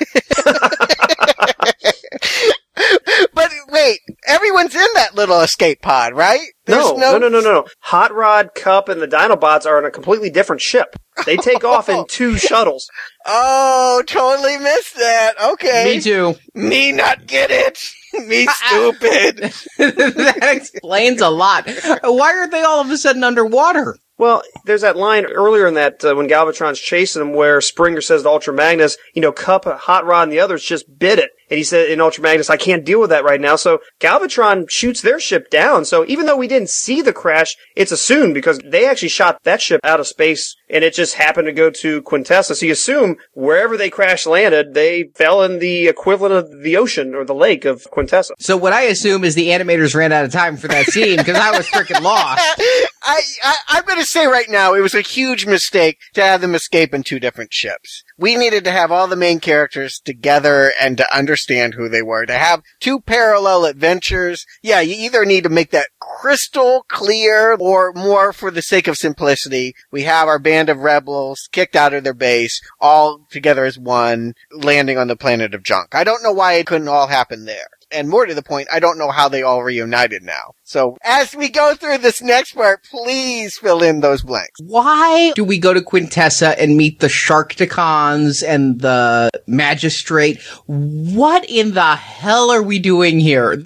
But 3.35 3.51
wait, 3.69 3.99
everyone's 4.27 4.75
in 4.75 4.87
that 4.95 5.15
little 5.15 5.41
escape 5.41 5.81
pod, 5.81 6.13
right? 6.13 6.39
No, 6.67 6.95
no, 6.95 7.17
no, 7.17 7.29
no, 7.29 7.39
no. 7.39 7.65
Hot 7.79 8.13
Rod, 8.13 8.51
Kup, 8.55 8.89
and 8.89 9.01
the 9.01 9.07
Dinobots 9.07 9.65
are 9.65 9.77
on 9.77 9.85
a 9.85 9.91
completely 9.91 10.29
different 10.29 10.61
ship. 10.61 10.95
They 11.25 11.37
take 11.37 11.63
off 11.63 11.89
in 11.89 11.95
oh. 11.99 12.05
two 12.07 12.37
shuttles. 12.37 12.87
Oh, 13.25 14.03
totally 14.05 14.57
missed 14.57 14.95
that. 14.95 15.33
Okay. 15.43 15.95
Me 15.95 16.01
too. 16.01 16.35
Me 16.53 16.91
not 16.91 17.25
get 17.25 17.49
it. 17.51 17.79
Me 18.27 18.45
ah, 18.47 18.53
ah. 18.53 18.67
stupid. 18.67 19.37
that 19.77 20.55
explains 20.55 21.21
a 21.21 21.29
lot. 21.29 21.67
Why 22.03 22.33
are 22.33 22.47
they 22.47 22.61
all 22.61 22.81
of 22.81 22.91
a 22.91 22.97
sudden 22.97 23.23
underwater? 23.23 23.97
Well, 24.17 24.43
there's 24.65 24.81
that 24.81 24.95
line 24.95 25.25
earlier 25.25 25.67
in 25.67 25.73
that 25.73 26.03
uh, 26.05 26.15
when 26.15 26.27
Galvatron's 26.27 26.79
chasing 26.79 27.21
him 27.21 27.33
where 27.33 27.59
Springer 27.61 28.01
says 28.01 28.23
to 28.23 28.29
Ultra 28.29 28.53
Magnus, 28.53 28.97
you 29.13 29.21
know, 29.21 29.31
Kup, 29.31 29.65
Hot 29.65 30.05
Rod, 30.05 30.23
and 30.23 30.31
the 30.31 30.39
others 30.39 30.63
just 30.63 30.99
bit 30.99 31.17
it. 31.19 31.31
And 31.49 31.57
he 31.57 31.63
said 31.63 31.89
in 31.89 32.01
Ultra 32.01 32.23
Magnus, 32.23 32.49
I 32.49 32.57
can't 32.57 32.85
deal 32.85 32.99
with 32.99 33.09
that 33.09 33.23
right 33.23 33.41
now. 33.41 33.55
So 33.55 33.79
Galvatron 33.99 34.69
shoots 34.69 35.01
their 35.01 35.19
ship 35.19 35.49
down. 35.49 35.85
So 35.85 36.05
even 36.07 36.25
though 36.25 36.37
we 36.37 36.47
didn't 36.47 36.69
see 36.69 37.01
the 37.01 37.13
crash, 37.13 37.55
it's 37.75 37.91
assumed 37.91 38.33
because 38.33 38.59
they 38.59 38.87
actually 38.87 39.09
shot 39.09 39.37
that 39.43 39.61
ship 39.61 39.79
out 39.83 39.99
of 39.99 40.07
space 40.07 40.55
and 40.69 40.83
it 40.83 40.93
just 40.93 41.15
happened 41.15 41.45
to 41.45 41.53
go 41.53 41.69
to 41.69 42.01
Quintessa. 42.01 42.55
So 42.55 42.65
you 42.65 42.71
assume 42.71 43.17
wherever 43.33 43.77
they 43.77 43.89
crash 43.89 44.25
landed, 44.25 44.73
they 44.73 45.11
fell 45.15 45.43
in 45.43 45.59
the 45.59 45.87
equivalent 45.87 46.33
of 46.33 46.63
the 46.63 46.77
ocean 46.77 47.13
or 47.13 47.23
the 47.23 47.35
lake 47.35 47.65
of 47.65 47.83
Quintessa. 47.91 48.31
So 48.39 48.57
what 48.57 48.73
I 48.73 48.83
assume 48.83 49.23
is 49.23 49.35
the 49.35 49.49
animators 49.49 49.93
ran 49.93 50.11
out 50.11 50.25
of 50.25 50.31
time 50.31 50.57
for 50.57 50.67
that 50.69 50.87
scene 50.87 51.17
because 51.17 51.37
I 51.37 51.55
was 51.55 51.67
freaking 51.67 52.01
lost. 52.01 52.61
I, 53.03 53.21
I 53.43 53.55
I'm 53.69 53.85
going 53.85 53.99
to 53.99 54.05
say 54.05 54.25
right 54.25 54.49
now 54.49 54.73
it 54.73 54.81
was 54.81 54.95
a 54.95 55.01
huge 55.01 55.45
mistake 55.45 55.99
to 56.13 56.21
have 56.21 56.41
them 56.41 56.55
escape 56.55 56.93
in 56.93 57.03
two 57.03 57.19
different 57.19 57.53
ships. 57.53 58.03
We 58.17 58.35
needed 58.35 58.63
to 58.63 58.71
have 58.71 58.91
all 58.91 59.07
the 59.07 59.15
main 59.15 59.39
characters 59.39 59.99
together 60.03 60.71
and 60.79 60.97
to 60.97 61.15
understand 61.15 61.73
who 61.73 61.89
they 61.89 62.01
were. 62.01 62.25
To 62.25 62.33
have 62.33 62.61
two 62.79 63.01
parallel 63.01 63.65
adventures. 63.65 64.45
Yeah, 64.61 64.79
you 64.81 64.95
either 64.95 65.25
need 65.25 65.43
to 65.43 65.49
make 65.49 65.71
that 65.71 65.89
crystal 65.99 66.85
clear 66.87 67.55
or 67.59 67.91
more 67.93 68.31
for 68.31 68.51
the 68.51 68.61
sake 68.61 68.87
of 68.87 68.97
simplicity. 68.97 69.73
We 69.91 70.03
have 70.03 70.27
our 70.27 70.39
band 70.39 70.69
of 70.69 70.79
rebels 70.79 71.49
kicked 71.51 71.75
out 71.75 71.93
of 71.93 72.03
their 72.03 72.13
base 72.13 72.61
all 72.79 73.25
together 73.29 73.65
as 73.65 73.77
one 73.77 74.33
landing 74.51 74.97
on 74.97 75.07
the 75.07 75.17
planet 75.17 75.53
of 75.53 75.63
junk. 75.63 75.93
I 75.93 76.03
don't 76.03 76.23
know 76.23 76.31
why 76.31 76.53
it 76.53 76.67
couldn't 76.67 76.87
all 76.87 77.07
happen 77.07 77.45
there. 77.45 77.67
And 77.93 78.09
more 78.09 78.25
to 78.25 78.33
the 78.33 78.43
point, 78.43 78.67
I 78.71 78.79
don't 78.79 78.97
know 78.97 79.11
how 79.11 79.29
they 79.29 79.43
all 79.43 79.63
reunited 79.63 80.23
now. 80.23 80.55
So 80.63 80.97
as 81.03 81.35
we 81.35 81.49
go 81.49 81.75
through 81.75 81.99
this 81.99 82.21
next 82.21 82.53
part, 82.53 82.83
please 82.83 83.57
fill 83.57 83.83
in 83.83 83.99
those 83.99 84.23
blanks. 84.23 84.59
Why 84.61 85.31
do 85.35 85.43
we 85.43 85.59
go 85.59 85.73
to 85.73 85.81
Quintessa 85.81 86.55
and 86.57 86.77
meet 86.77 86.99
the 86.99 87.07
Sharkticons 87.07 88.43
and 88.47 88.81
the 88.81 89.29
Magistrate? 89.45 90.41
What 90.65 91.49
in 91.49 91.73
the 91.73 91.95
hell 91.95 92.49
are 92.49 92.63
we 92.63 92.79
doing 92.79 93.19
here? 93.19 93.63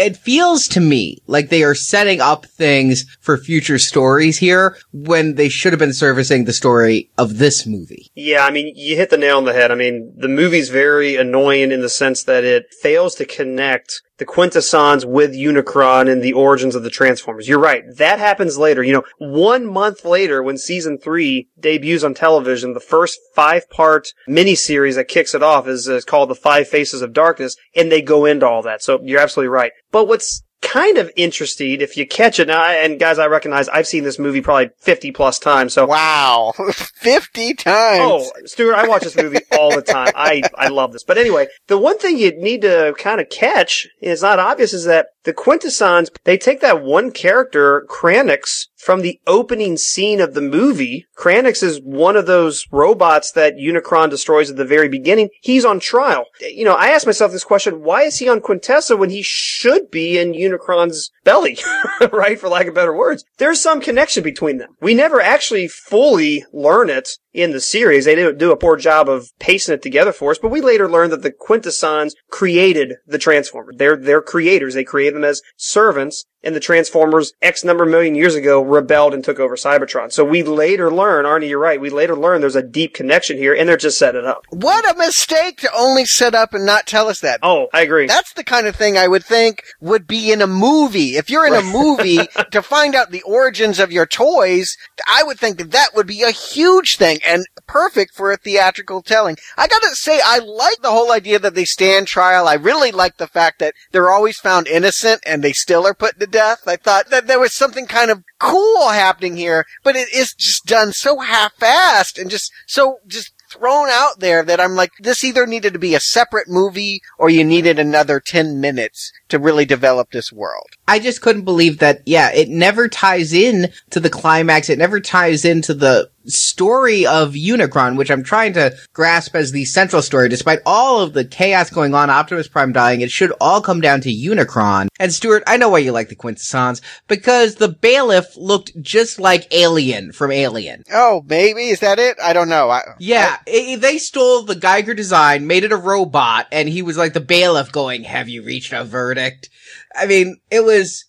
It 0.00 0.16
feels 0.16 0.66
to 0.68 0.80
me 0.80 1.18
like 1.26 1.50
they 1.50 1.62
are 1.62 1.74
setting 1.74 2.22
up 2.22 2.46
things 2.46 3.04
for 3.20 3.36
future 3.36 3.78
stories 3.78 4.38
here 4.38 4.78
when 4.94 5.34
they 5.34 5.50
should 5.50 5.74
have 5.74 5.78
been 5.78 5.92
servicing 5.92 6.46
the 6.46 6.54
story 6.54 7.10
of 7.18 7.36
this 7.36 7.66
movie. 7.66 8.10
Yeah, 8.14 8.46
I 8.46 8.50
mean, 8.50 8.72
you 8.74 8.96
hit 8.96 9.10
the 9.10 9.18
nail 9.18 9.36
on 9.36 9.44
the 9.44 9.52
head. 9.52 9.70
I 9.70 9.74
mean, 9.74 10.14
the 10.16 10.26
movie's 10.26 10.70
very 10.70 11.16
annoying 11.16 11.70
in 11.70 11.82
the 11.82 11.90
sense 11.90 12.24
that 12.24 12.44
it 12.44 12.72
fails 12.80 13.14
to 13.16 13.26
connect 13.26 14.00
the 14.20 14.26
Quintessons 14.26 15.04
with 15.04 15.32
Unicron 15.32 16.08
and 16.08 16.22
the 16.22 16.34
origins 16.34 16.76
of 16.76 16.84
the 16.84 16.90
Transformers. 16.90 17.48
You're 17.48 17.58
right. 17.58 17.82
That 17.96 18.18
happens 18.18 18.58
later. 18.58 18.82
You 18.82 18.92
know, 18.92 19.04
one 19.18 19.66
month 19.66 20.04
later 20.04 20.42
when 20.42 20.58
season 20.58 20.98
three 20.98 21.48
debuts 21.58 22.04
on 22.04 22.14
television, 22.14 22.74
the 22.74 22.80
first 22.80 23.18
five 23.34 23.68
part 23.70 24.12
miniseries 24.28 24.96
that 24.96 25.08
kicks 25.08 25.34
it 25.34 25.42
off 25.42 25.66
is, 25.66 25.88
is 25.88 26.04
called 26.04 26.28
The 26.28 26.34
Five 26.34 26.68
Faces 26.68 27.00
of 27.00 27.14
Darkness, 27.14 27.56
and 27.74 27.90
they 27.90 28.02
go 28.02 28.26
into 28.26 28.46
all 28.46 28.62
that. 28.62 28.82
So 28.82 29.00
you're 29.02 29.20
absolutely 29.20 29.48
right. 29.48 29.72
But 29.90 30.06
what's 30.06 30.42
kind 30.62 30.98
of 30.98 31.10
interesting 31.16 31.80
if 31.80 31.96
you 31.96 32.06
catch 32.06 32.38
it 32.38 32.48
now, 32.48 32.62
and 32.62 32.98
guys, 32.98 33.18
I 33.18 33.26
recognize 33.26 33.68
I've 33.68 33.86
seen 33.86 34.04
this 34.04 34.18
movie 34.18 34.40
probably 34.40 34.70
50 34.78 35.12
plus 35.12 35.38
times, 35.38 35.72
so. 35.72 35.86
Wow. 35.86 36.52
50 36.72 37.54
times. 37.54 38.00
Oh, 38.02 38.30
Stuart, 38.44 38.74
I 38.74 38.86
watch 38.86 39.02
this 39.02 39.16
movie 39.16 39.40
all 39.52 39.74
the 39.74 39.82
time. 39.82 40.12
I, 40.14 40.42
I 40.56 40.68
love 40.68 40.92
this. 40.92 41.04
But 41.04 41.18
anyway, 41.18 41.48
the 41.66 41.78
one 41.78 41.98
thing 41.98 42.18
you 42.18 42.36
need 42.36 42.62
to 42.62 42.94
kind 42.98 43.20
of 43.20 43.28
catch 43.30 43.86
is 44.00 44.22
not 44.22 44.38
obvious 44.38 44.72
is 44.72 44.84
that 44.84 45.08
the 45.24 45.32
Quintessons, 45.32 46.10
they 46.24 46.38
take 46.38 46.60
that 46.60 46.82
one 46.82 47.10
character, 47.10 47.86
Kranix, 47.88 48.66
from 48.76 49.02
the 49.02 49.20
opening 49.26 49.76
scene 49.76 50.20
of 50.20 50.32
the 50.34 50.40
movie. 50.40 51.06
Kranix 51.16 51.62
is 51.62 51.80
one 51.82 52.16
of 52.16 52.26
those 52.26 52.66
robots 52.72 53.32
that 53.32 53.56
Unicron 53.56 54.08
destroys 54.08 54.50
at 54.50 54.56
the 54.56 54.64
very 54.64 54.88
beginning. 54.88 55.28
He's 55.42 55.64
on 55.64 55.80
trial. 55.80 56.24
You 56.40 56.64
know, 56.64 56.74
I 56.74 56.88
asked 56.88 57.06
myself 57.06 57.32
this 57.32 57.44
question, 57.44 57.82
why 57.82 58.02
is 58.02 58.18
he 58.18 58.28
on 58.28 58.40
Quintessa 58.40 58.98
when 58.98 59.10
he 59.10 59.22
should 59.22 59.90
be 59.90 60.18
in 60.18 60.32
Unicron's 60.32 61.10
belly? 61.24 61.58
right? 62.12 62.38
For 62.38 62.48
lack 62.48 62.66
of 62.66 62.74
better 62.74 62.96
words. 62.96 63.24
There's 63.36 63.60
some 63.60 63.80
connection 63.80 64.22
between 64.22 64.58
them. 64.58 64.76
We 64.80 64.94
never 64.94 65.20
actually 65.20 65.68
fully 65.68 66.44
learn 66.52 66.88
it 66.88 67.18
in 67.32 67.52
the 67.52 67.60
series. 67.60 68.04
They 68.04 68.14
didn't 68.14 68.38
do 68.38 68.52
a 68.52 68.56
poor 68.56 68.76
job 68.76 69.08
of 69.08 69.30
pacing 69.38 69.74
it 69.74 69.82
together 69.82 70.12
for 70.12 70.30
us, 70.30 70.38
but 70.38 70.50
we 70.50 70.60
later 70.60 70.88
learned 70.88 71.12
that 71.12 71.22
the 71.22 71.32
Quintessons 71.32 72.14
created 72.30 72.96
the 73.06 73.18
Transformers. 73.18 73.76
They're, 73.78 73.96
they're 73.96 74.22
creators. 74.22 74.74
They 74.74 74.84
created 74.84 75.16
them 75.16 75.24
as 75.24 75.42
servants 75.56 76.24
and 76.42 76.54
the 76.54 76.60
Transformers 76.60 77.32
X 77.42 77.64
number 77.64 77.84
of 77.84 77.90
million 77.90 78.14
years 78.14 78.34
ago 78.34 78.62
rebelled 78.62 79.14
and 79.14 79.22
took 79.22 79.38
over 79.38 79.56
Cybertron. 79.56 80.12
So 80.12 80.24
we 80.24 80.42
later 80.42 80.90
learn, 80.90 81.24
Arnie, 81.24 81.48
you're 81.48 81.58
right, 81.58 81.80
we 81.80 81.90
later 81.90 82.16
learn 82.16 82.40
there's 82.40 82.56
a 82.56 82.62
deep 82.62 82.94
connection 82.94 83.36
here 83.36 83.54
and 83.54 83.68
they're 83.68 83.76
just 83.76 83.98
setting 83.98 84.20
it 84.20 84.26
up. 84.26 84.44
What 84.50 84.88
a 84.90 84.98
mistake 84.98 85.58
to 85.58 85.70
only 85.76 86.04
set 86.04 86.34
up 86.34 86.54
and 86.54 86.64
not 86.64 86.86
tell 86.86 87.08
us 87.08 87.20
that. 87.20 87.40
Oh, 87.42 87.68
I 87.72 87.82
agree. 87.82 88.06
That's 88.06 88.32
the 88.32 88.44
kind 88.44 88.66
of 88.66 88.76
thing 88.76 88.96
I 88.96 89.08
would 89.08 89.24
think 89.24 89.62
would 89.80 90.06
be 90.06 90.32
in 90.32 90.40
a 90.40 90.46
movie. 90.46 91.16
If 91.16 91.30
you're 91.30 91.46
in 91.46 91.54
a 91.54 91.62
movie 91.62 92.20
to 92.50 92.62
find 92.62 92.94
out 92.94 93.10
the 93.10 93.22
origins 93.22 93.78
of 93.78 93.92
your 93.92 94.06
toys, 94.06 94.76
I 95.10 95.22
would 95.22 95.38
think 95.38 95.58
that 95.58 95.72
that 95.72 95.90
would 95.94 96.06
be 96.06 96.22
a 96.22 96.30
huge 96.30 96.96
thing 96.96 97.18
and 97.26 97.44
perfect 97.66 98.14
for 98.14 98.32
a 98.32 98.36
theatrical 98.36 99.02
telling. 99.02 99.36
I 99.56 99.66
gotta 99.66 99.94
say, 99.94 100.20
I 100.24 100.38
like 100.38 100.80
the 100.82 100.90
whole 100.90 101.12
idea 101.12 101.38
that 101.38 101.54
they 101.54 101.64
stand 101.64 102.06
trial. 102.06 102.48
I 102.48 102.54
really 102.54 102.92
like 102.92 103.18
the 103.18 103.26
fact 103.26 103.58
that 103.58 103.74
they're 103.92 104.10
always 104.10 104.38
found 104.38 104.66
innocent 104.66 105.22
and 105.26 105.42
they 105.42 105.52
still 105.52 105.86
are 105.86 105.94
put 105.94 106.18
to 106.20 106.26
death. 106.30 106.66
I 106.66 106.76
thought 106.76 107.10
that 107.10 107.26
there 107.26 107.40
was 107.40 107.54
something 107.54 107.86
kind 107.86 108.10
of 108.10 108.22
cool 108.38 108.88
happening 108.88 109.36
here, 109.36 109.64
but 109.82 109.96
it 109.96 110.08
is 110.14 110.34
just 110.34 110.66
done 110.66 110.92
so 110.92 111.20
half-assed 111.20 112.20
and 112.20 112.30
just 112.30 112.52
so 112.66 112.98
just 113.06 113.32
thrown 113.50 113.88
out 113.90 114.20
there 114.20 114.44
that 114.44 114.60
I'm 114.60 114.76
like, 114.76 114.92
this 115.00 115.24
either 115.24 115.46
needed 115.46 115.72
to 115.72 115.78
be 115.78 115.94
a 115.94 116.00
separate 116.00 116.48
movie 116.48 117.00
or 117.18 117.28
you 117.28 117.44
needed 117.44 117.78
another 117.78 118.20
10 118.20 118.60
minutes 118.60 119.12
to 119.28 119.38
really 119.38 119.64
develop 119.64 120.10
this 120.10 120.32
world. 120.32 120.68
I 120.86 121.00
just 121.00 121.20
couldn't 121.20 121.44
believe 121.44 121.78
that, 121.78 122.02
yeah, 122.06 122.30
it 122.30 122.48
never 122.48 122.88
ties 122.88 123.32
in 123.32 123.72
to 123.90 124.00
the 124.00 124.10
climax. 124.10 124.70
It 124.70 124.78
never 124.78 125.00
ties 125.00 125.44
into 125.44 125.74
the 125.74 126.10
story 126.26 127.06
of 127.06 127.32
Unicron, 127.32 127.96
which 127.96 128.10
I'm 128.10 128.22
trying 128.22 128.52
to 128.54 128.76
grasp 128.92 129.34
as 129.34 129.52
the 129.52 129.64
central 129.64 130.02
story. 130.02 130.28
Despite 130.28 130.60
all 130.66 131.00
of 131.00 131.12
the 131.12 131.24
chaos 131.24 131.70
going 131.70 131.94
on, 131.94 132.10
Optimus 132.10 132.48
Prime 132.48 132.72
dying, 132.72 133.00
it 133.00 133.10
should 133.10 133.32
all 133.40 133.60
come 133.60 133.80
down 133.80 134.00
to 134.02 134.10
Unicron. 134.10 134.88
And 134.98 135.12
Stuart, 135.12 135.42
I 135.46 135.56
know 135.56 135.68
why 135.68 135.78
you 135.78 135.92
like 135.92 136.08
the 136.08 136.14
Quintessons, 136.14 136.82
because 137.08 137.56
the 137.56 137.68
bailiff 137.68 138.36
looked 138.36 138.80
just 138.80 139.18
like 139.18 139.52
Alien 139.52 140.12
from 140.12 140.30
Alien. 140.30 140.82
Oh, 140.92 141.24
maybe? 141.26 141.68
Is 141.68 141.80
that 141.80 141.98
it? 141.98 142.18
I 142.22 142.32
don't 142.32 142.48
know. 142.48 142.70
I, 142.70 142.82
Yeah, 142.98 143.38
i 143.46 143.76
they 143.80 143.98
stole 143.98 144.42
the 144.42 144.54
Giger 144.54 144.94
design, 144.94 145.46
made 145.46 145.64
it 145.64 145.72
a 145.72 145.76
robot, 145.76 146.46
and 146.52 146.68
he 146.68 146.82
was 146.82 146.96
like 146.96 147.12
the 147.12 147.20
bailiff 147.20 147.72
going, 147.72 148.04
have 148.04 148.28
you 148.28 148.42
reached 148.42 148.72
a 148.72 148.84
verdict? 148.84 149.48
I 149.96 150.06
mean, 150.06 150.36
it 150.50 150.64
was 150.64 151.04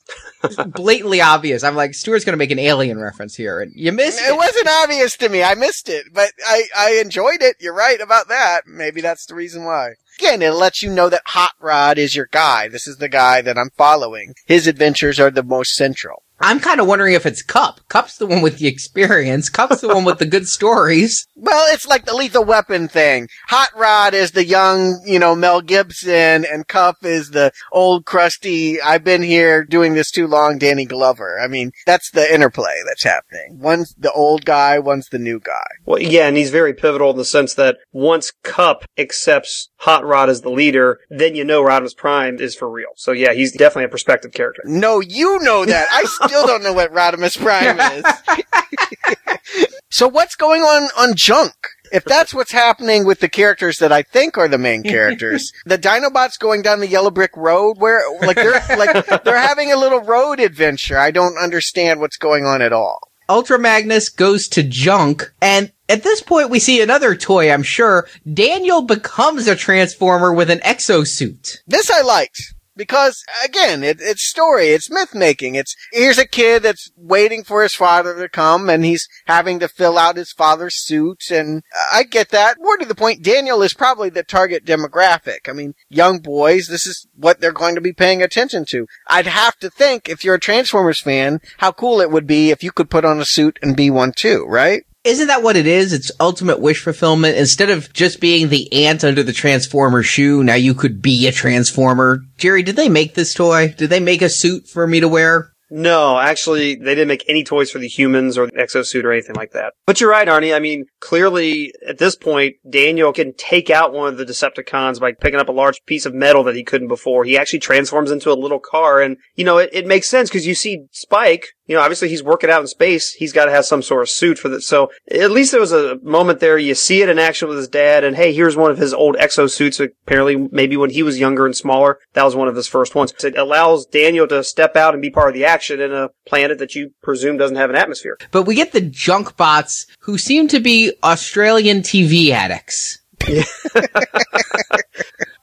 blatantly 0.67 1.21
obvious. 1.21 1.63
I'm 1.63 1.75
like, 1.75 1.93
Stuart's 1.93 2.25
gonna 2.25 2.37
make 2.37 2.51
an 2.51 2.59
alien 2.59 2.99
reference 2.99 3.35
here, 3.35 3.61
and 3.61 3.71
you 3.75 3.91
missed 3.91 4.19
It 4.21 4.33
it. 4.33 4.37
wasn't 4.37 4.67
obvious 4.67 5.15
to 5.17 5.29
me. 5.29 5.43
I 5.43 5.53
missed 5.55 5.87
it, 5.89 6.07
but 6.13 6.31
I, 6.45 6.63
I 6.75 6.91
enjoyed 7.01 7.41
it. 7.41 7.57
You're 7.59 7.75
right 7.75 8.01
about 8.01 8.27
that. 8.29 8.61
Maybe 8.67 9.01
that's 9.01 9.25
the 9.25 9.35
reason 9.35 9.63
why. 9.65 9.91
Again, 10.19 10.41
it 10.41 10.51
lets 10.51 10.83
you 10.83 10.91
know 10.91 11.09
that 11.09 11.23
Hot 11.27 11.53
Rod 11.59 11.97
is 11.97 12.15
your 12.15 12.27
guy. 12.31 12.67
This 12.67 12.87
is 12.87 12.97
the 12.97 13.09
guy 13.09 13.41
that 13.41 13.57
I'm 13.57 13.71
following. 13.77 14.35
His 14.45 14.67
adventures 14.67 15.19
are 15.19 15.31
the 15.31 15.41
most 15.43 15.73
central. 15.73 16.23
I'm 16.41 16.59
kind 16.59 16.79
of 16.79 16.87
wondering 16.87 17.13
if 17.13 17.25
it's 17.25 17.41
Kup. 17.43 17.81
Kup's 17.87 18.17
the 18.17 18.27
one 18.27 18.41
with 18.41 18.57
the 18.57 18.67
experience. 18.67 19.49
Kup's 19.49 19.81
the 19.81 19.89
one 19.89 20.05
with 20.05 20.19
the 20.19 20.25
good 20.25 20.47
stories. 20.47 21.27
Well, 21.43 21.73
it's 21.73 21.87
like 21.87 22.05
the 22.05 22.13
lethal 22.13 22.45
weapon 22.45 22.87
thing. 22.87 23.27
Hot 23.47 23.69
Rod 23.75 24.13
is 24.13 24.31
the 24.31 24.45
young, 24.45 25.01
you 25.07 25.17
know, 25.17 25.33
Mel 25.33 25.61
Gibson 25.61 26.45
and 26.45 26.67
Kup 26.67 26.97
is 27.01 27.31
the 27.31 27.51
old 27.71 28.05
crusty, 28.05 28.79
I've 28.79 29.03
been 29.03 29.23
here 29.23 29.63
doing 29.63 29.95
this 29.95 30.11
too 30.11 30.27
long, 30.27 30.59
Danny 30.59 30.85
Glover. 30.85 31.39
I 31.39 31.47
mean, 31.47 31.71
that's 31.87 32.11
the 32.11 32.31
interplay 32.31 32.75
that's 32.87 33.03
happening. 33.03 33.57
One's 33.59 33.95
the 33.97 34.11
old 34.11 34.45
guy, 34.45 34.77
one's 34.77 35.07
the 35.07 35.17
new 35.17 35.39
guy. 35.39 35.65
Well, 35.83 35.99
yeah, 35.99 36.27
and 36.27 36.37
he's 36.37 36.51
very 36.51 36.75
pivotal 36.75 37.09
in 37.09 37.17
the 37.17 37.25
sense 37.25 37.55
that 37.55 37.77
once 37.91 38.31
Kup 38.43 38.85
accepts 38.95 39.69
Hot 39.81 40.05
Rod 40.05 40.29
as 40.29 40.41
the 40.41 40.51
leader, 40.51 40.99
then 41.09 41.33
you 41.33 41.43
know 41.43 41.63
Rodimus 41.63 41.97
Prime 41.97 42.39
is 42.39 42.55
for 42.55 42.69
real. 42.69 42.89
So 42.97 43.13
yeah, 43.13 43.33
he's 43.33 43.51
definitely 43.51 43.85
a 43.85 43.89
perspective 43.89 44.31
character. 44.31 44.61
No, 44.63 44.99
you 44.99 45.39
know 45.39 45.65
that. 45.65 45.87
I 45.91 46.03
still 46.27 46.45
don't 46.45 46.61
know 46.61 46.73
what 46.73 46.93
Rodimus 46.93 47.35
Prime 47.35 47.79
is. 49.57 49.67
so 49.89 50.07
what's 50.07 50.35
going 50.35 50.61
on 50.61 50.83
on 50.99 51.15
Junk? 51.15 51.53
If 51.91 52.03
that's 52.05 52.31
what's 52.31 52.51
happening 52.51 53.05
with 53.05 53.21
the 53.21 53.27
characters 53.27 53.79
that 53.79 53.91
I 53.91 54.03
think 54.03 54.37
are 54.37 54.47
the 54.47 54.59
main 54.59 54.83
characters, 54.83 55.51
the 55.65 55.79
Dinobots 55.79 56.37
going 56.39 56.61
down 56.61 56.79
the 56.79 56.87
yellow 56.87 57.09
brick 57.09 57.35
road 57.35 57.77
where 57.79 58.03
like 58.21 58.35
they're 58.35 58.63
like 58.77 59.23
they're 59.23 59.37
having 59.37 59.71
a 59.71 59.77
little 59.77 60.01
road 60.01 60.39
adventure. 60.39 60.99
I 60.99 61.09
don't 61.09 61.37
understand 61.37 61.99
what's 61.99 62.17
going 62.17 62.45
on 62.45 62.61
at 62.61 62.71
all. 62.71 63.10
Ultra 63.31 63.57
Magnus 63.57 64.09
goes 64.09 64.49
to 64.49 64.61
Junk, 64.61 65.31
and 65.41 65.71
at 65.87 66.03
this 66.03 66.21
point 66.21 66.49
we 66.49 66.59
see 66.59 66.81
another 66.81 67.15
toy, 67.15 67.49
I'm 67.49 67.63
sure. 67.63 68.05
Daniel 68.33 68.81
becomes 68.81 69.47
a 69.47 69.55
Transformer 69.55 70.33
with 70.33 70.49
an 70.49 70.59
exosuit. 70.59 71.59
This 71.65 71.89
I 71.89 72.01
liked. 72.01 72.53
Because 72.81 73.23
again, 73.45 73.83
it, 73.83 73.99
it's 74.01 74.27
story, 74.27 74.69
it's 74.69 74.89
myth 74.89 75.13
making. 75.13 75.53
It's 75.53 75.75
here's 75.91 76.17
a 76.17 76.25
kid 76.25 76.63
that's 76.63 76.89
waiting 76.97 77.43
for 77.43 77.61
his 77.61 77.75
father 77.75 78.19
to 78.19 78.27
come, 78.27 78.71
and 78.71 78.83
he's 78.83 79.07
having 79.27 79.59
to 79.59 79.67
fill 79.67 79.99
out 79.99 80.15
his 80.15 80.31
father's 80.31 80.83
suit, 80.83 81.29
and 81.29 81.61
I 81.93 82.01
get 82.01 82.29
that. 82.29 82.57
More 82.59 82.77
to 82.77 82.85
the 82.87 82.95
point, 82.95 83.21
Daniel 83.21 83.61
is 83.61 83.75
probably 83.75 84.09
the 84.09 84.23
target 84.23 84.65
demographic. 84.65 85.47
I 85.47 85.53
mean, 85.53 85.75
young 85.89 86.21
boys, 86.21 86.69
this 86.69 86.87
is 86.87 87.05
what 87.15 87.39
they're 87.39 87.51
going 87.51 87.75
to 87.75 87.81
be 87.81 87.93
paying 87.93 88.23
attention 88.23 88.65
to. 88.69 88.87
I'd 89.07 89.27
have 89.27 89.59
to 89.59 89.69
think, 89.69 90.09
if 90.09 90.23
you're 90.23 90.33
a 90.33 90.39
Transformers 90.39 91.01
fan, 91.01 91.39
how 91.59 91.71
cool 91.71 92.01
it 92.01 92.09
would 92.09 92.25
be 92.25 92.49
if 92.49 92.63
you 92.63 92.71
could 92.71 92.89
put 92.89 93.05
on 93.05 93.21
a 93.21 93.25
suit 93.25 93.59
and 93.61 93.77
be 93.77 93.91
one 93.91 94.11
too, 94.11 94.43
right? 94.47 94.85
Isn't 95.03 95.27
that 95.27 95.41
what 95.41 95.55
it 95.55 95.65
is? 95.65 95.93
It's 95.93 96.11
ultimate 96.19 96.59
wish 96.59 96.83
fulfillment. 96.83 97.35
Instead 97.35 97.71
of 97.71 97.91
just 97.91 98.21
being 98.21 98.49
the 98.49 98.85
ant 98.85 99.03
under 99.03 99.23
the 99.23 99.33
Transformer 99.33 100.03
shoe, 100.03 100.43
now 100.43 100.53
you 100.53 100.75
could 100.75 101.01
be 101.01 101.27
a 101.27 101.31
Transformer. 101.31 102.21
Jerry, 102.37 102.61
did 102.61 102.75
they 102.75 102.87
make 102.87 103.15
this 103.15 103.33
toy? 103.33 103.73
Did 103.75 103.89
they 103.89 103.99
make 103.99 104.21
a 104.21 104.29
suit 104.29 104.67
for 104.67 104.85
me 104.85 104.99
to 104.99 105.07
wear? 105.07 105.51
No, 105.73 106.19
actually, 106.19 106.75
they 106.75 106.93
didn't 106.93 107.07
make 107.07 107.23
any 107.29 107.45
toys 107.45 107.71
for 107.71 107.79
the 107.79 107.87
humans 107.87 108.37
or 108.37 108.45
the 108.45 108.51
exosuit 108.51 109.05
or 109.05 109.13
anything 109.13 109.35
like 109.35 109.51
that. 109.51 109.73
But 109.87 110.01
you're 110.01 110.09
right, 110.09 110.27
Arnie. 110.27 110.53
I 110.53 110.59
mean, 110.59 110.83
clearly, 110.99 111.71
at 111.87 111.97
this 111.97 112.13
point, 112.13 112.57
Daniel 112.69 113.13
can 113.13 113.33
take 113.35 113.69
out 113.69 113.93
one 113.93 114.09
of 114.09 114.17
the 114.17 114.25
Decepticons 114.25 114.99
by 114.99 115.13
picking 115.13 115.39
up 115.39 115.47
a 115.47 115.53
large 115.53 115.79
piece 115.85 116.05
of 116.05 116.13
metal 116.13 116.43
that 116.43 116.57
he 116.57 116.65
couldn't 116.65 116.89
before. 116.89 117.23
He 117.23 117.37
actually 117.37 117.59
transforms 117.59 118.11
into 118.11 118.31
a 118.31 118.35
little 118.35 118.59
car, 118.59 119.01
and, 119.01 119.15
you 119.35 119.45
know, 119.45 119.59
it, 119.59 119.69
it 119.71 119.87
makes 119.87 120.09
sense 120.09 120.29
because 120.29 120.45
you 120.45 120.55
see 120.55 120.83
Spike, 120.91 121.47
you 121.71 121.77
know, 121.77 121.83
obviously 121.83 122.09
he's 122.09 122.21
working 122.21 122.49
out 122.49 122.59
in 122.59 122.67
space. 122.67 123.13
He's 123.13 123.31
got 123.31 123.45
to 123.45 123.51
have 123.51 123.63
some 123.63 123.81
sort 123.81 124.01
of 124.01 124.09
suit 124.09 124.37
for 124.37 124.49
that. 124.49 124.61
So 124.61 124.91
at 125.09 125.31
least 125.31 125.53
there 125.53 125.61
was 125.61 125.71
a 125.71 125.97
moment 126.03 126.41
there. 126.41 126.57
You 126.57 126.75
see 126.75 127.01
it 127.01 127.07
in 127.07 127.17
action 127.17 127.47
with 127.47 127.55
his 127.55 127.69
dad 127.69 128.03
and 128.03 128.13
hey, 128.13 128.33
here's 128.33 128.57
one 128.57 128.71
of 128.71 128.77
his 128.77 128.93
old 128.93 129.15
exosuits. 129.15 129.79
Apparently 129.79 130.49
maybe 130.51 130.75
when 130.75 130.89
he 130.89 131.01
was 131.01 131.17
younger 131.17 131.45
and 131.45 131.55
smaller, 131.55 131.99
that 132.11 132.25
was 132.25 132.35
one 132.35 132.49
of 132.49 132.57
his 132.57 132.67
first 132.67 132.93
ones. 132.93 133.13
It 133.23 133.37
allows 133.37 133.85
Daniel 133.85 134.27
to 134.27 134.43
step 134.43 134.75
out 134.75 134.93
and 134.93 135.01
be 135.01 135.09
part 135.09 135.29
of 135.29 135.33
the 135.33 135.45
action 135.45 135.79
in 135.79 135.93
a 135.93 136.09
planet 136.27 136.59
that 136.59 136.75
you 136.75 136.91
presume 137.01 137.37
doesn't 137.37 137.55
have 137.55 137.69
an 137.69 137.77
atmosphere. 137.77 138.17
But 138.31 138.43
we 138.43 138.55
get 138.55 138.73
the 138.73 138.81
junk 138.81 139.37
bots 139.37 139.87
who 140.01 140.17
seem 140.17 140.49
to 140.49 140.59
be 140.59 140.91
Australian 141.05 141.83
TV 141.83 142.31
addicts. 142.31 142.99
Yeah. 143.29 143.43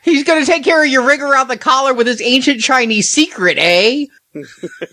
He's 0.02 0.24
gonna 0.24 0.44
take 0.44 0.64
care 0.64 0.84
of 0.84 0.90
your 0.90 1.06
ring 1.06 1.22
around 1.22 1.48
the 1.48 1.56
collar 1.56 1.94
with 1.94 2.06
his 2.06 2.20
ancient 2.20 2.60
Chinese 2.60 3.08
secret, 3.08 3.56
eh? 3.58 4.06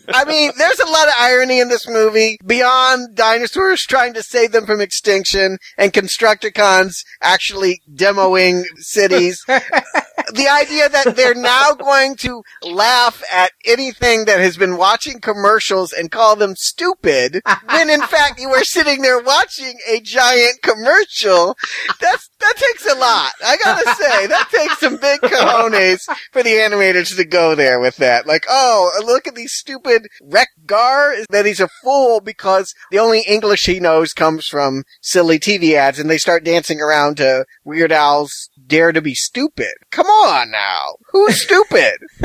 I 0.09 0.25
mean, 0.25 0.51
there's 0.57 0.79
a 0.79 0.85
lot 0.85 1.07
of 1.07 1.13
irony 1.17 1.59
in 1.59 1.69
this 1.69 1.87
movie 1.87 2.37
beyond 2.45 3.15
dinosaurs 3.15 3.81
trying 3.81 4.13
to 4.13 4.23
save 4.23 4.51
them 4.51 4.65
from 4.65 4.81
extinction 4.81 5.57
and 5.77 5.93
Constructicons 5.93 6.95
actually 7.21 7.81
demoing 7.93 8.63
cities. 8.77 9.43
the 10.33 10.47
idea 10.47 10.89
that 10.89 11.15
they're 11.15 11.35
now 11.35 11.73
going 11.73 12.15
to 12.17 12.43
laugh 12.63 13.21
at 13.31 13.51
anything 13.65 14.25
that 14.25 14.39
has 14.39 14.57
been 14.57 14.77
watching 14.77 15.19
commercials 15.19 15.91
and 15.91 16.11
call 16.11 16.35
them 16.35 16.55
stupid 16.55 17.41
when 17.69 17.89
in 17.89 18.01
fact 18.01 18.39
you 18.39 18.49
were 18.49 18.63
sitting 18.63 19.01
there 19.01 19.19
watching 19.19 19.77
a 19.87 19.99
giant 20.01 20.61
commercial. 20.61 21.57
That's, 21.99 22.29
that 22.39 22.53
takes 22.57 22.85
a 22.85 22.95
lot. 22.95 23.33
I 23.45 23.57
gotta 23.63 23.95
say, 23.95 24.27
that 24.27 24.49
takes 24.51 24.79
some 24.79 24.97
big 24.97 25.21
cojones 25.21 26.01
for 26.31 26.43
the 26.43 26.51
animators 26.51 27.15
to 27.15 27.25
go 27.25 27.55
there 27.55 27.79
with 27.79 27.97
that. 27.97 28.27
Like, 28.27 28.45
oh, 28.49 28.91
look 29.05 29.27
at 29.27 29.35
these 29.35 29.53
stupid 29.53 30.07
Wreck 30.21 30.49
Gar, 30.65 31.15
that 31.29 31.45
he's 31.45 31.59
a 31.59 31.69
fool 31.83 32.21
because 32.21 32.73
the 32.91 32.99
only 32.99 33.21
English 33.21 33.65
he 33.65 33.79
knows 33.79 34.13
comes 34.13 34.47
from 34.47 34.83
silly 35.01 35.39
TV 35.39 35.73
ads 35.73 35.99
and 35.99 36.09
they 36.09 36.17
start 36.17 36.43
dancing 36.43 36.81
around 36.81 37.17
to 37.17 37.45
Weird 37.63 37.91
Al's 37.91 38.49
Dare 38.67 38.91
to 38.91 39.01
be 39.01 39.13
Stupid. 39.15 39.73
Come 39.91 40.04
on 40.05 40.51
now. 40.51 40.95
Who's 41.11 41.41
stupid? 41.41 41.93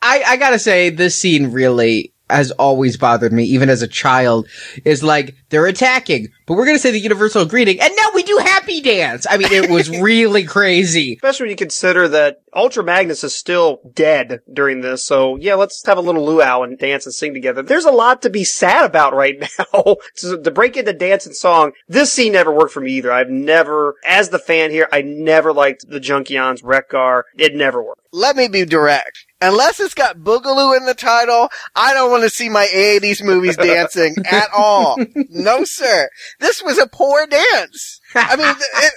I, 0.00 0.22
I 0.22 0.36
gotta 0.36 0.58
say, 0.58 0.90
this 0.90 1.20
scene 1.20 1.50
really 1.50 2.12
has 2.30 2.50
always 2.52 2.96
bothered 2.96 3.32
me, 3.32 3.44
even 3.44 3.68
as 3.68 3.82
a 3.82 3.88
child, 3.88 4.48
is 4.84 5.02
like, 5.02 5.34
they're 5.50 5.66
attacking, 5.66 6.28
but 6.46 6.54
we're 6.54 6.66
gonna 6.66 6.78
say 6.78 6.90
the 6.90 6.98
universal 6.98 7.44
greeting, 7.44 7.80
and 7.80 7.92
now 7.96 8.08
we 8.14 8.22
do 8.22 8.38
happy 8.38 8.80
dance! 8.80 9.26
I 9.28 9.36
mean, 9.36 9.52
it 9.52 9.70
was 9.70 9.88
really 10.00 10.44
crazy. 10.44 11.14
Especially 11.14 11.44
when 11.44 11.50
you 11.50 11.56
consider 11.56 12.08
that 12.08 12.40
Ultra 12.54 12.82
Magnus 12.84 13.24
is 13.24 13.34
still 13.34 13.80
dead 13.94 14.40
during 14.52 14.80
this, 14.80 15.04
so 15.04 15.36
yeah, 15.36 15.54
let's 15.54 15.84
have 15.86 15.98
a 15.98 16.02
little 16.02 16.24
luau 16.24 16.62
and 16.62 16.78
dance 16.78 17.06
and 17.06 17.14
sing 17.14 17.34
together. 17.34 17.62
There's 17.62 17.84
a 17.84 17.90
lot 17.90 18.22
to 18.22 18.30
be 18.30 18.44
sad 18.44 18.84
about 18.84 19.14
right 19.14 19.40
now. 19.58 19.96
to, 20.16 20.42
to 20.42 20.50
break 20.50 20.76
into 20.76 20.92
dance 20.92 21.26
and 21.26 21.34
song, 21.34 21.72
this 21.88 22.12
scene 22.12 22.32
never 22.32 22.52
worked 22.52 22.72
for 22.72 22.80
me 22.80 22.92
either. 22.92 23.12
I've 23.12 23.30
never, 23.30 23.94
as 24.04 24.30
the 24.30 24.38
fan 24.38 24.70
here, 24.70 24.88
I 24.92 25.02
never 25.02 25.52
liked 25.52 25.88
the 25.88 26.00
Junkions, 26.00 26.60
Wreck-Gar. 26.62 27.26
It 27.36 27.54
never 27.54 27.82
worked. 27.82 28.02
Let 28.12 28.36
me 28.36 28.48
be 28.48 28.64
direct. 28.64 29.26
Unless 29.40 29.78
it's 29.78 29.94
got 29.94 30.18
Boogaloo 30.18 30.76
in 30.76 30.86
the 30.86 30.94
title, 30.94 31.48
I 31.76 31.94
don't 31.94 32.10
want 32.10 32.24
to 32.24 32.30
see 32.30 32.48
my 32.48 32.66
80s 32.74 33.22
movies 33.22 33.56
dancing 33.58 34.16
at 34.30 34.48
all. 34.56 34.98
No, 35.30 35.64
sir. 35.64 36.08
This 36.40 36.62
was 36.62 36.78
a 36.78 36.88
poor 36.88 37.26
dance. 37.26 38.00
I 38.14 38.36
mean, 38.36 38.48
it, 38.50 38.56
it, 38.58 38.92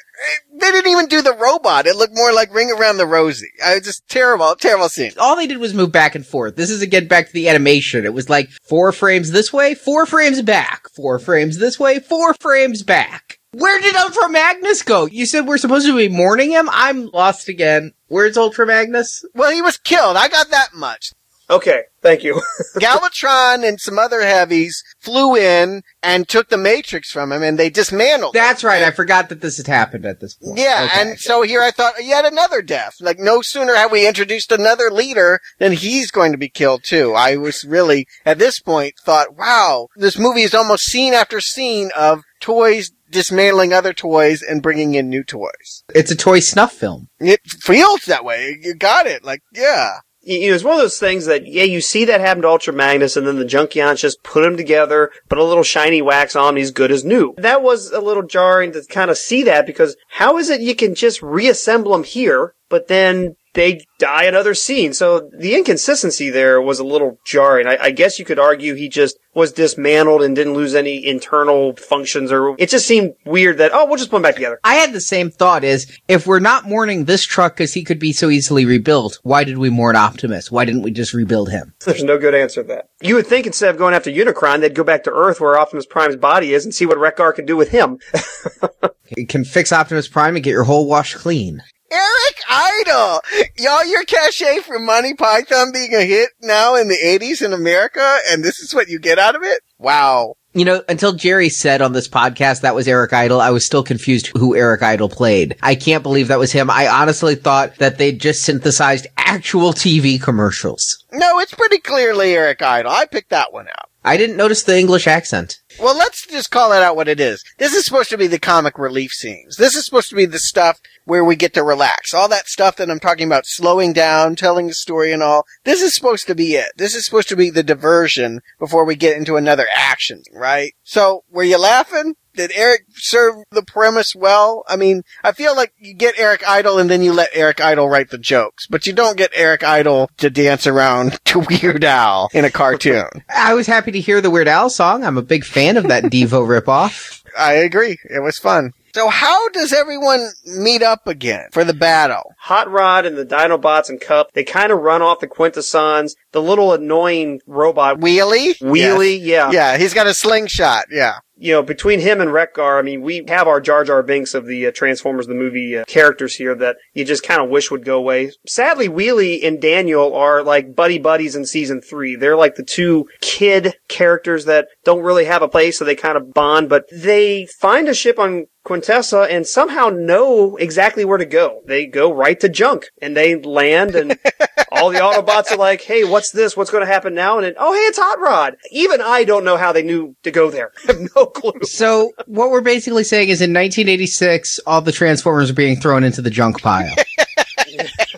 they 0.59 0.71
didn't 0.71 0.91
even 0.91 1.07
do 1.07 1.21
the 1.21 1.35
robot. 1.35 1.85
It 1.85 1.95
looked 1.95 2.15
more 2.15 2.33
like 2.33 2.53
Ring 2.53 2.71
Around 2.71 2.97
the 2.97 3.05
Rosie. 3.05 3.51
I 3.63 3.75
was 3.75 3.83
just 3.83 4.07
terrible, 4.07 4.55
terrible 4.55 4.89
scene. 4.89 5.11
All 5.19 5.35
they 5.35 5.47
did 5.47 5.57
was 5.57 5.73
move 5.73 5.91
back 5.91 6.15
and 6.15 6.25
forth. 6.25 6.55
This 6.55 6.71
is 6.71 6.81
again 6.81 7.07
back 7.07 7.27
to 7.27 7.33
the 7.33 7.49
animation. 7.49 8.05
It 8.05 8.13
was 8.13 8.29
like 8.29 8.49
four 8.67 8.91
frames 8.91 9.31
this 9.31 9.53
way, 9.53 9.75
four 9.75 10.05
frames 10.05 10.41
back, 10.41 10.89
four 10.95 11.19
frames 11.19 11.59
this 11.59 11.79
way, 11.79 11.99
four 11.99 12.33
frames 12.35 12.81
back. 12.83 13.40
Where 13.53 13.81
did 13.81 13.95
Ultra 13.97 14.29
Magnus 14.29 14.81
go? 14.81 15.07
You 15.07 15.25
said 15.25 15.45
we're 15.45 15.57
supposed 15.57 15.85
to 15.85 15.97
be 15.97 16.07
mourning 16.07 16.51
him? 16.51 16.69
I'm 16.71 17.07
lost 17.07 17.49
again. 17.49 17.91
Where's 18.07 18.37
Ultra 18.37 18.65
Magnus? 18.65 19.25
Well, 19.35 19.51
he 19.51 19.61
was 19.61 19.77
killed. 19.77 20.15
I 20.15 20.29
got 20.29 20.49
that 20.51 20.69
much. 20.73 21.11
Okay, 21.49 21.81
thank 22.01 22.23
you. 22.23 22.41
Galvatron 22.77 23.67
and 23.67 23.77
some 23.77 23.99
other 23.99 24.21
heavies 24.21 24.81
flew 24.99 25.35
in 25.35 25.83
and 26.01 26.25
took 26.29 26.47
the 26.47 26.57
Matrix 26.57 27.11
from 27.11 27.33
him 27.33 27.43
and 27.43 27.59
they 27.59 27.69
dismantled. 27.69 28.33
That's 28.33 28.63
right. 28.63 28.83
I 28.83 28.91
forgot 28.91 29.27
that 29.27 29.41
this 29.41 29.57
had 29.57 29.67
happened 29.67 30.05
at 30.05 30.21
this 30.21 30.35
point. 30.35 30.57
Yeah, 30.57 30.87
Okay. 30.89 31.01
and 31.09 31.19
so 31.19 31.41
here 31.41 31.61
I 31.61 31.71
thought 31.71 31.95
yet 32.01 32.23
another 32.23 32.61
death. 32.61 32.93
Like 33.01 33.19
no 33.19 33.41
sooner 33.41 33.75
have 33.75 33.91
we 33.91 34.07
introduced 34.07 34.53
another 34.53 34.89
leader 34.89 35.41
than 35.59 35.73
he's 35.73 36.09
going 36.09 36.31
to 36.31 36.37
be 36.37 36.47
killed 36.47 36.85
too. 36.85 37.13
I 37.13 37.35
was 37.35 37.65
really 37.65 38.07
at 38.25 38.39
this 38.39 38.61
point 38.61 38.93
thought, 39.03 39.35
wow, 39.35 39.89
this 39.97 40.17
movie 40.17 40.43
is 40.43 40.53
almost 40.53 40.85
scene 40.85 41.13
after 41.13 41.41
scene 41.41 41.91
of 41.97 42.23
toys 42.39 42.91
dismantling 43.11 43.73
other 43.73 43.93
toys 43.93 44.41
and 44.41 44.63
bringing 44.63 44.95
in 44.95 45.09
new 45.09 45.23
toys. 45.23 45.83
it's 45.93 46.11
a 46.11 46.15
toy 46.15 46.39
snuff 46.39 46.73
film. 46.73 47.09
It 47.19 47.41
feels 47.45 48.05
that 48.05 48.25
way. 48.25 48.57
You 48.61 48.73
got 48.73 49.05
it. 49.07 49.23
Like, 49.23 49.41
yeah. 49.53 49.97
you 50.21 50.49
know, 50.49 50.55
it's 50.55 50.63
one 50.63 50.75
of 50.75 50.79
those 50.79 50.99
things 50.99 51.25
that, 51.25 51.45
yeah, 51.45 51.63
you 51.63 51.81
see 51.81 52.05
that 52.05 52.21
happen 52.21 52.43
to 52.43 52.49
Ultra 52.49 52.73
Magnus, 52.73 53.17
and 53.17 53.27
then 53.27 53.37
the 53.37 53.45
Junkions 53.45 53.99
just 53.99 54.23
put 54.23 54.41
them 54.41 54.57
together, 54.57 55.11
put 55.29 55.37
a 55.37 55.43
little 55.43 55.63
shiny 55.63 56.01
wax 56.01 56.35
on, 56.35 56.49
and 56.49 56.57
he's 56.57 56.71
good 56.71 56.91
as 56.91 57.03
new. 57.03 57.33
That 57.37 57.61
was 57.61 57.91
a 57.91 58.01
little 58.01 58.23
jarring 58.23 58.71
to 58.73 58.83
kind 58.89 59.11
of 59.11 59.17
see 59.17 59.43
that, 59.43 59.65
because 59.65 59.95
how 60.09 60.37
is 60.37 60.49
it 60.49 60.61
you 60.61 60.75
can 60.75 60.95
just 60.95 61.21
reassemble 61.21 61.91
them 61.91 62.03
here, 62.03 62.55
but 62.69 62.87
then 62.87 63.35
they 63.53 63.85
die 63.99 64.25
another 64.25 64.53
scene? 64.53 64.93
So 64.93 65.29
the 65.37 65.55
inconsistency 65.55 66.29
there 66.29 66.61
was 66.61 66.79
a 66.79 66.83
little 66.83 67.19
jarring. 67.25 67.67
I, 67.67 67.77
I 67.81 67.91
guess 67.91 68.19
you 68.19 68.25
could 68.25 68.39
argue 68.39 68.73
he 68.73 68.89
just 68.89 69.17
was 69.33 69.53
dismantled 69.53 70.21
and 70.21 70.35
didn't 70.35 70.53
lose 70.53 70.75
any 70.75 71.05
internal 71.05 71.75
functions, 71.75 72.31
or 72.31 72.55
it 72.57 72.69
just 72.69 72.85
seemed 72.85 73.13
weird 73.25 73.59
that, 73.59 73.71
oh, 73.73 73.85
we'll 73.85 73.97
just 73.97 74.09
put 74.09 74.17
them 74.17 74.23
back 74.23 74.35
together. 74.35 74.59
I 74.63 74.75
had 74.75 74.91
the 74.91 74.99
same 74.99 75.31
thought 75.31 75.63
is, 75.63 75.99
if 76.07 76.27
we're 76.27 76.39
not 76.39 76.67
mourning 76.67 77.05
this 77.05 77.23
truck 77.23 77.55
because 77.55 77.73
he 77.73 77.83
could 77.83 77.99
be 77.99 78.11
so 78.11 78.29
easily 78.29 78.65
rebuilt, 78.65 79.19
why 79.23 79.43
did 79.43 79.57
we 79.57 79.69
mourn 79.69 79.95
Optimus? 79.95 80.51
Why 80.51 80.65
didn't 80.65 80.81
we 80.81 80.91
just 80.91 81.13
rebuild 81.13 81.49
him? 81.49 81.73
There's 81.85 82.03
no 82.03 82.17
good 82.17 82.35
answer 82.35 82.63
to 82.63 82.67
that. 82.69 82.89
You 83.01 83.15
would 83.15 83.27
think 83.27 83.45
instead 83.45 83.69
of 83.69 83.77
going 83.77 83.93
after 83.93 84.11
Unicron, 84.11 84.59
they'd 84.59 84.75
go 84.75 84.83
back 84.83 85.03
to 85.03 85.11
Earth 85.11 85.39
where 85.39 85.57
Optimus 85.57 85.85
Prime's 85.85 86.17
body 86.17 86.53
is 86.53 86.65
and 86.65 86.75
see 86.75 86.85
what 86.85 86.97
Wreck-Gar 86.97 87.33
can 87.33 87.45
do 87.45 87.55
with 87.55 87.69
him. 87.69 87.99
You 89.17 89.27
can 89.27 89.43
fix 89.43 89.73
Optimus 89.73 90.07
Prime 90.07 90.35
and 90.35 90.43
get 90.43 90.51
your 90.51 90.63
whole 90.63 90.87
wash 90.87 91.15
clean. 91.15 91.61
Eric 91.91 92.41
Idle! 92.49 93.19
Y'all, 93.57 93.85
your 93.85 94.05
cachet 94.05 94.59
for 94.59 94.79
Monty 94.79 95.13
Python 95.13 95.73
being 95.73 95.93
a 95.93 96.05
hit 96.05 96.29
now 96.41 96.75
in 96.75 96.87
the 96.87 96.97
80s 97.03 97.45
in 97.45 97.51
America, 97.51 98.17
and 98.29 98.45
this 98.45 98.59
is 98.59 98.73
what 98.73 98.87
you 98.87 98.97
get 98.97 99.19
out 99.19 99.35
of 99.35 99.43
it? 99.43 99.59
Wow. 99.77 100.35
You 100.53 100.63
know, 100.63 100.83
until 100.87 101.11
Jerry 101.11 101.49
said 101.49 101.81
on 101.81 101.91
this 101.91 102.07
podcast 102.07 102.61
that 102.61 102.75
was 102.75 102.87
Eric 102.87 103.11
Idle, 103.11 103.41
I 103.41 103.49
was 103.49 103.65
still 103.65 103.83
confused 103.83 104.31
who 104.37 104.55
Eric 104.55 104.83
Idle 104.83 105.09
played. 105.09 105.57
I 105.61 105.75
can't 105.75 106.03
believe 106.03 106.29
that 106.29 106.39
was 106.39 106.53
him. 106.53 106.69
I 106.69 106.87
honestly 106.87 107.35
thought 107.35 107.75
that 107.77 107.97
they 107.97 108.13
just 108.13 108.43
synthesized 108.43 109.07
actual 109.17 109.73
TV 109.73 110.21
commercials. 110.21 111.05
No, 111.11 111.39
it's 111.39 111.53
pretty 111.53 111.79
clearly 111.79 112.33
Eric 112.33 112.61
Idle. 112.61 112.91
I 112.91 113.05
picked 113.05 113.31
that 113.31 113.51
one 113.51 113.67
out. 113.67 113.89
I 114.03 114.17
didn't 114.17 114.37
notice 114.37 114.63
the 114.63 114.79
English 114.79 115.07
accent. 115.07 115.59
Well, 115.79 115.95
let's 115.95 116.25
just 116.25 116.49
call 116.49 116.73
it 116.73 116.81
out 116.81 116.95
what 116.95 117.07
it 117.07 117.19
is. 117.19 117.43
This 117.59 117.73
is 117.73 117.85
supposed 117.85 118.09
to 118.09 118.17
be 118.17 118.27
the 118.27 118.39
comic 118.39 118.79
relief 118.79 119.11
scenes. 119.11 119.57
This 119.57 119.75
is 119.75 119.85
supposed 119.85 120.09
to 120.09 120.15
be 120.15 120.25
the 120.25 120.39
stuff 120.39 120.79
where 121.05 121.23
we 121.23 121.35
get 121.35 121.53
to 121.53 121.63
relax. 121.63 122.13
All 122.13 122.27
that 122.29 122.47
stuff 122.47 122.75
that 122.77 122.89
I'm 122.89 122.99
talking 122.99 123.27
about, 123.27 123.45
slowing 123.45 123.93
down, 123.93 124.35
telling 124.35 124.67
the 124.67 124.73
story 124.73 125.11
and 125.11 125.23
all. 125.23 125.45
This 125.63 125.81
is 125.81 125.95
supposed 125.95 126.27
to 126.27 126.35
be 126.35 126.55
it. 126.55 126.71
This 126.77 126.95
is 126.95 127.05
supposed 127.05 127.29
to 127.29 127.35
be 127.35 127.49
the 127.49 127.63
diversion 127.63 128.41
before 128.59 128.85
we 128.85 128.95
get 128.95 129.17
into 129.17 129.35
another 129.35 129.67
action, 129.75 130.21
right? 130.33 130.73
So, 130.83 131.23
were 131.29 131.43
you 131.43 131.59
laughing? 131.59 132.15
Did 132.33 132.51
Eric 132.55 132.85
serve 132.93 133.35
the 133.51 133.63
premise 133.63 134.15
well? 134.15 134.63
I 134.67 134.77
mean, 134.77 135.03
I 135.21 135.33
feel 135.33 135.53
like 135.53 135.73
you 135.77 135.93
get 135.93 136.17
Eric 136.17 136.47
Idle 136.47 136.79
and 136.79 136.89
then 136.89 137.01
you 137.01 137.11
let 137.11 137.29
Eric 137.33 137.59
Idle 137.59 137.89
write 137.89 138.09
the 138.09 138.17
jokes, 138.17 138.67
but 138.67 138.87
you 138.87 138.93
don't 138.93 139.17
get 139.17 139.31
Eric 139.33 139.63
Idle 139.63 140.09
to 140.17 140.29
dance 140.29 140.65
around 140.65 141.19
to 141.25 141.39
Weird 141.39 141.83
Al 141.83 142.29
in 142.33 142.45
a 142.45 142.51
cartoon. 142.51 143.07
I 143.27 143.53
was 143.53 143.67
happy 143.67 143.91
to 143.91 143.99
hear 143.99 144.21
the 144.21 144.31
Weird 144.31 144.47
Al 144.47 144.69
song. 144.69 145.03
I'm 145.03 145.17
a 145.17 145.21
big 145.21 145.43
fan 145.43 145.75
of 145.75 145.89
that 145.89 146.03
Devo 146.11 146.47
ripoff. 146.47 147.21
I 147.37 147.53
agree. 147.53 147.97
It 148.09 148.23
was 148.23 148.37
fun. 148.37 148.71
So 148.93 149.09
how 149.09 149.49
does 149.49 149.73
everyone 149.73 150.31
meet 150.45 150.83
up 150.83 151.07
again 151.07 151.47
for 151.51 151.63
the 151.63 151.73
battle? 151.73 152.33
Hot 152.39 152.69
Rod 152.69 153.05
and 153.05 153.17
the 153.17 153.25
Dinobots 153.25 153.89
and 153.89 154.01
Kup, 154.01 154.31
they 154.33 154.43
kind 154.43 154.71
of 154.71 154.79
run 154.79 155.01
off 155.01 155.19
the 155.19 155.27
Quintessons. 155.27 156.15
The 156.31 156.41
little 156.41 156.71
annoying 156.73 157.41
robot, 157.45 157.99
Wheelie? 157.99 158.57
Wheelie, 158.59 159.19
yeah. 159.21 159.51
Yeah, 159.51 159.77
he's 159.77 159.93
got 159.93 160.07
a 160.07 160.13
slingshot. 160.13 160.85
Yeah. 160.89 161.15
You 161.35 161.53
know, 161.53 161.63
between 161.63 161.99
him 161.99 162.21
and 162.21 162.31
Wreck-Gar, 162.31 162.77
I 162.77 162.83
mean, 162.83 163.01
we 163.01 163.25
have 163.27 163.47
our 163.47 163.59
Jar 163.59 163.83
Jar 163.83 164.03
Binks 164.03 164.35
of 164.35 164.45
the 164.45 164.67
uh, 164.67 164.71
Transformers, 164.71 165.25
the 165.25 165.33
movie 165.33 165.75
uh, 165.75 165.85
characters 165.85 166.35
here 166.35 166.53
that 166.55 166.77
you 166.93 167.03
just 167.03 167.23
kind 167.23 167.41
of 167.41 167.49
wish 167.49 167.71
would 167.71 167.83
go 167.83 167.97
away. 167.97 168.31
Sadly, 168.47 168.87
Wheelie 168.87 169.45
and 169.45 169.59
Daniel 169.59 170.13
are 170.15 170.43
like 170.43 170.75
buddy 170.75 170.99
buddies 170.99 171.35
in 171.35 171.45
season 171.45 171.81
three. 171.81 172.15
They're 172.15 172.37
like 172.37 172.55
the 172.55 172.63
two 172.63 173.07
kid 173.21 173.73
characters 173.87 174.45
that 174.45 174.67
don't 174.85 175.01
really 175.01 175.25
have 175.25 175.41
a 175.41 175.47
place, 175.47 175.79
so 175.79 175.83
they 175.83 175.95
kind 175.95 176.15
of 176.15 176.31
bond, 176.31 176.69
but 176.69 176.85
they 176.93 177.47
find 177.59 177.89
a 177.89 177.95
ship 177.95 178.19
on 178.19 178.45
Quintessa 178.65 179.27
and 179.29 179.45
somehow 179.47 179.89
know 179.89 180.55
exactly 180.57 181.03
where 181.03 181.17
to 181.17 181.25
go. 181.25 181.61
They 181.65 181.85
go 181.85 182.13
right 182.13 182.39
to 182.39 182.49
Junk 182.49 182.89
and 183.01 183.17
they 183.17 183.35
land 183.35 183.95
and 183.95 184.11
all 184.71 184.91
the 184.91 184.99
Autobots 184.99 185.51
are 185.51 185.57
like, 185.57 185.81
"Hey, 185.81 186.03
what's 186.03 186.31
this? 186.31 186.55
What's 186.55 186.71
going 186.71 186.85
to 186.85 186.91
happen 186.91 187.13
now?" 187.13 187.37
And 187.37 187.45
then, 187.45 187.55
"Oh, 187.57 187.73
hey, 187.73 187.79
it's 187.79 187.97
Hot 187.97 188.19
Rod." 188.19 188.57
Even 188.71 189.01
I 189.01 189.23
don't 189.23 189.43
know 189.43 189.57
how 189.57 189.71
they 189.71 189.83
knew 189.83 190.15
to 190.23 190.31
go 190.31 190.51
there. 190.51 190.71
I 190.87 190.93
have 190.93 191.09
no 191.15 191.25
clue. 191.25 191.59
So 191.63 192.11
what 192.27 192.51
we're 192.51 192.61
basically 192.61 193.03
saying 193.03 193.29
is 193.29 193.41
in 193.41 193.51
1986, 193.51 194.59
all 194.65 194.81
the 194.81 194.91
Transformers 194.91 195.49
are 195.49 195.55
being 195.55 195.79
thrown 195.79 196.03
into 196.03 196.21
the 196.21 196.29
junk 196.29 196.61
pile. 196.61 196.93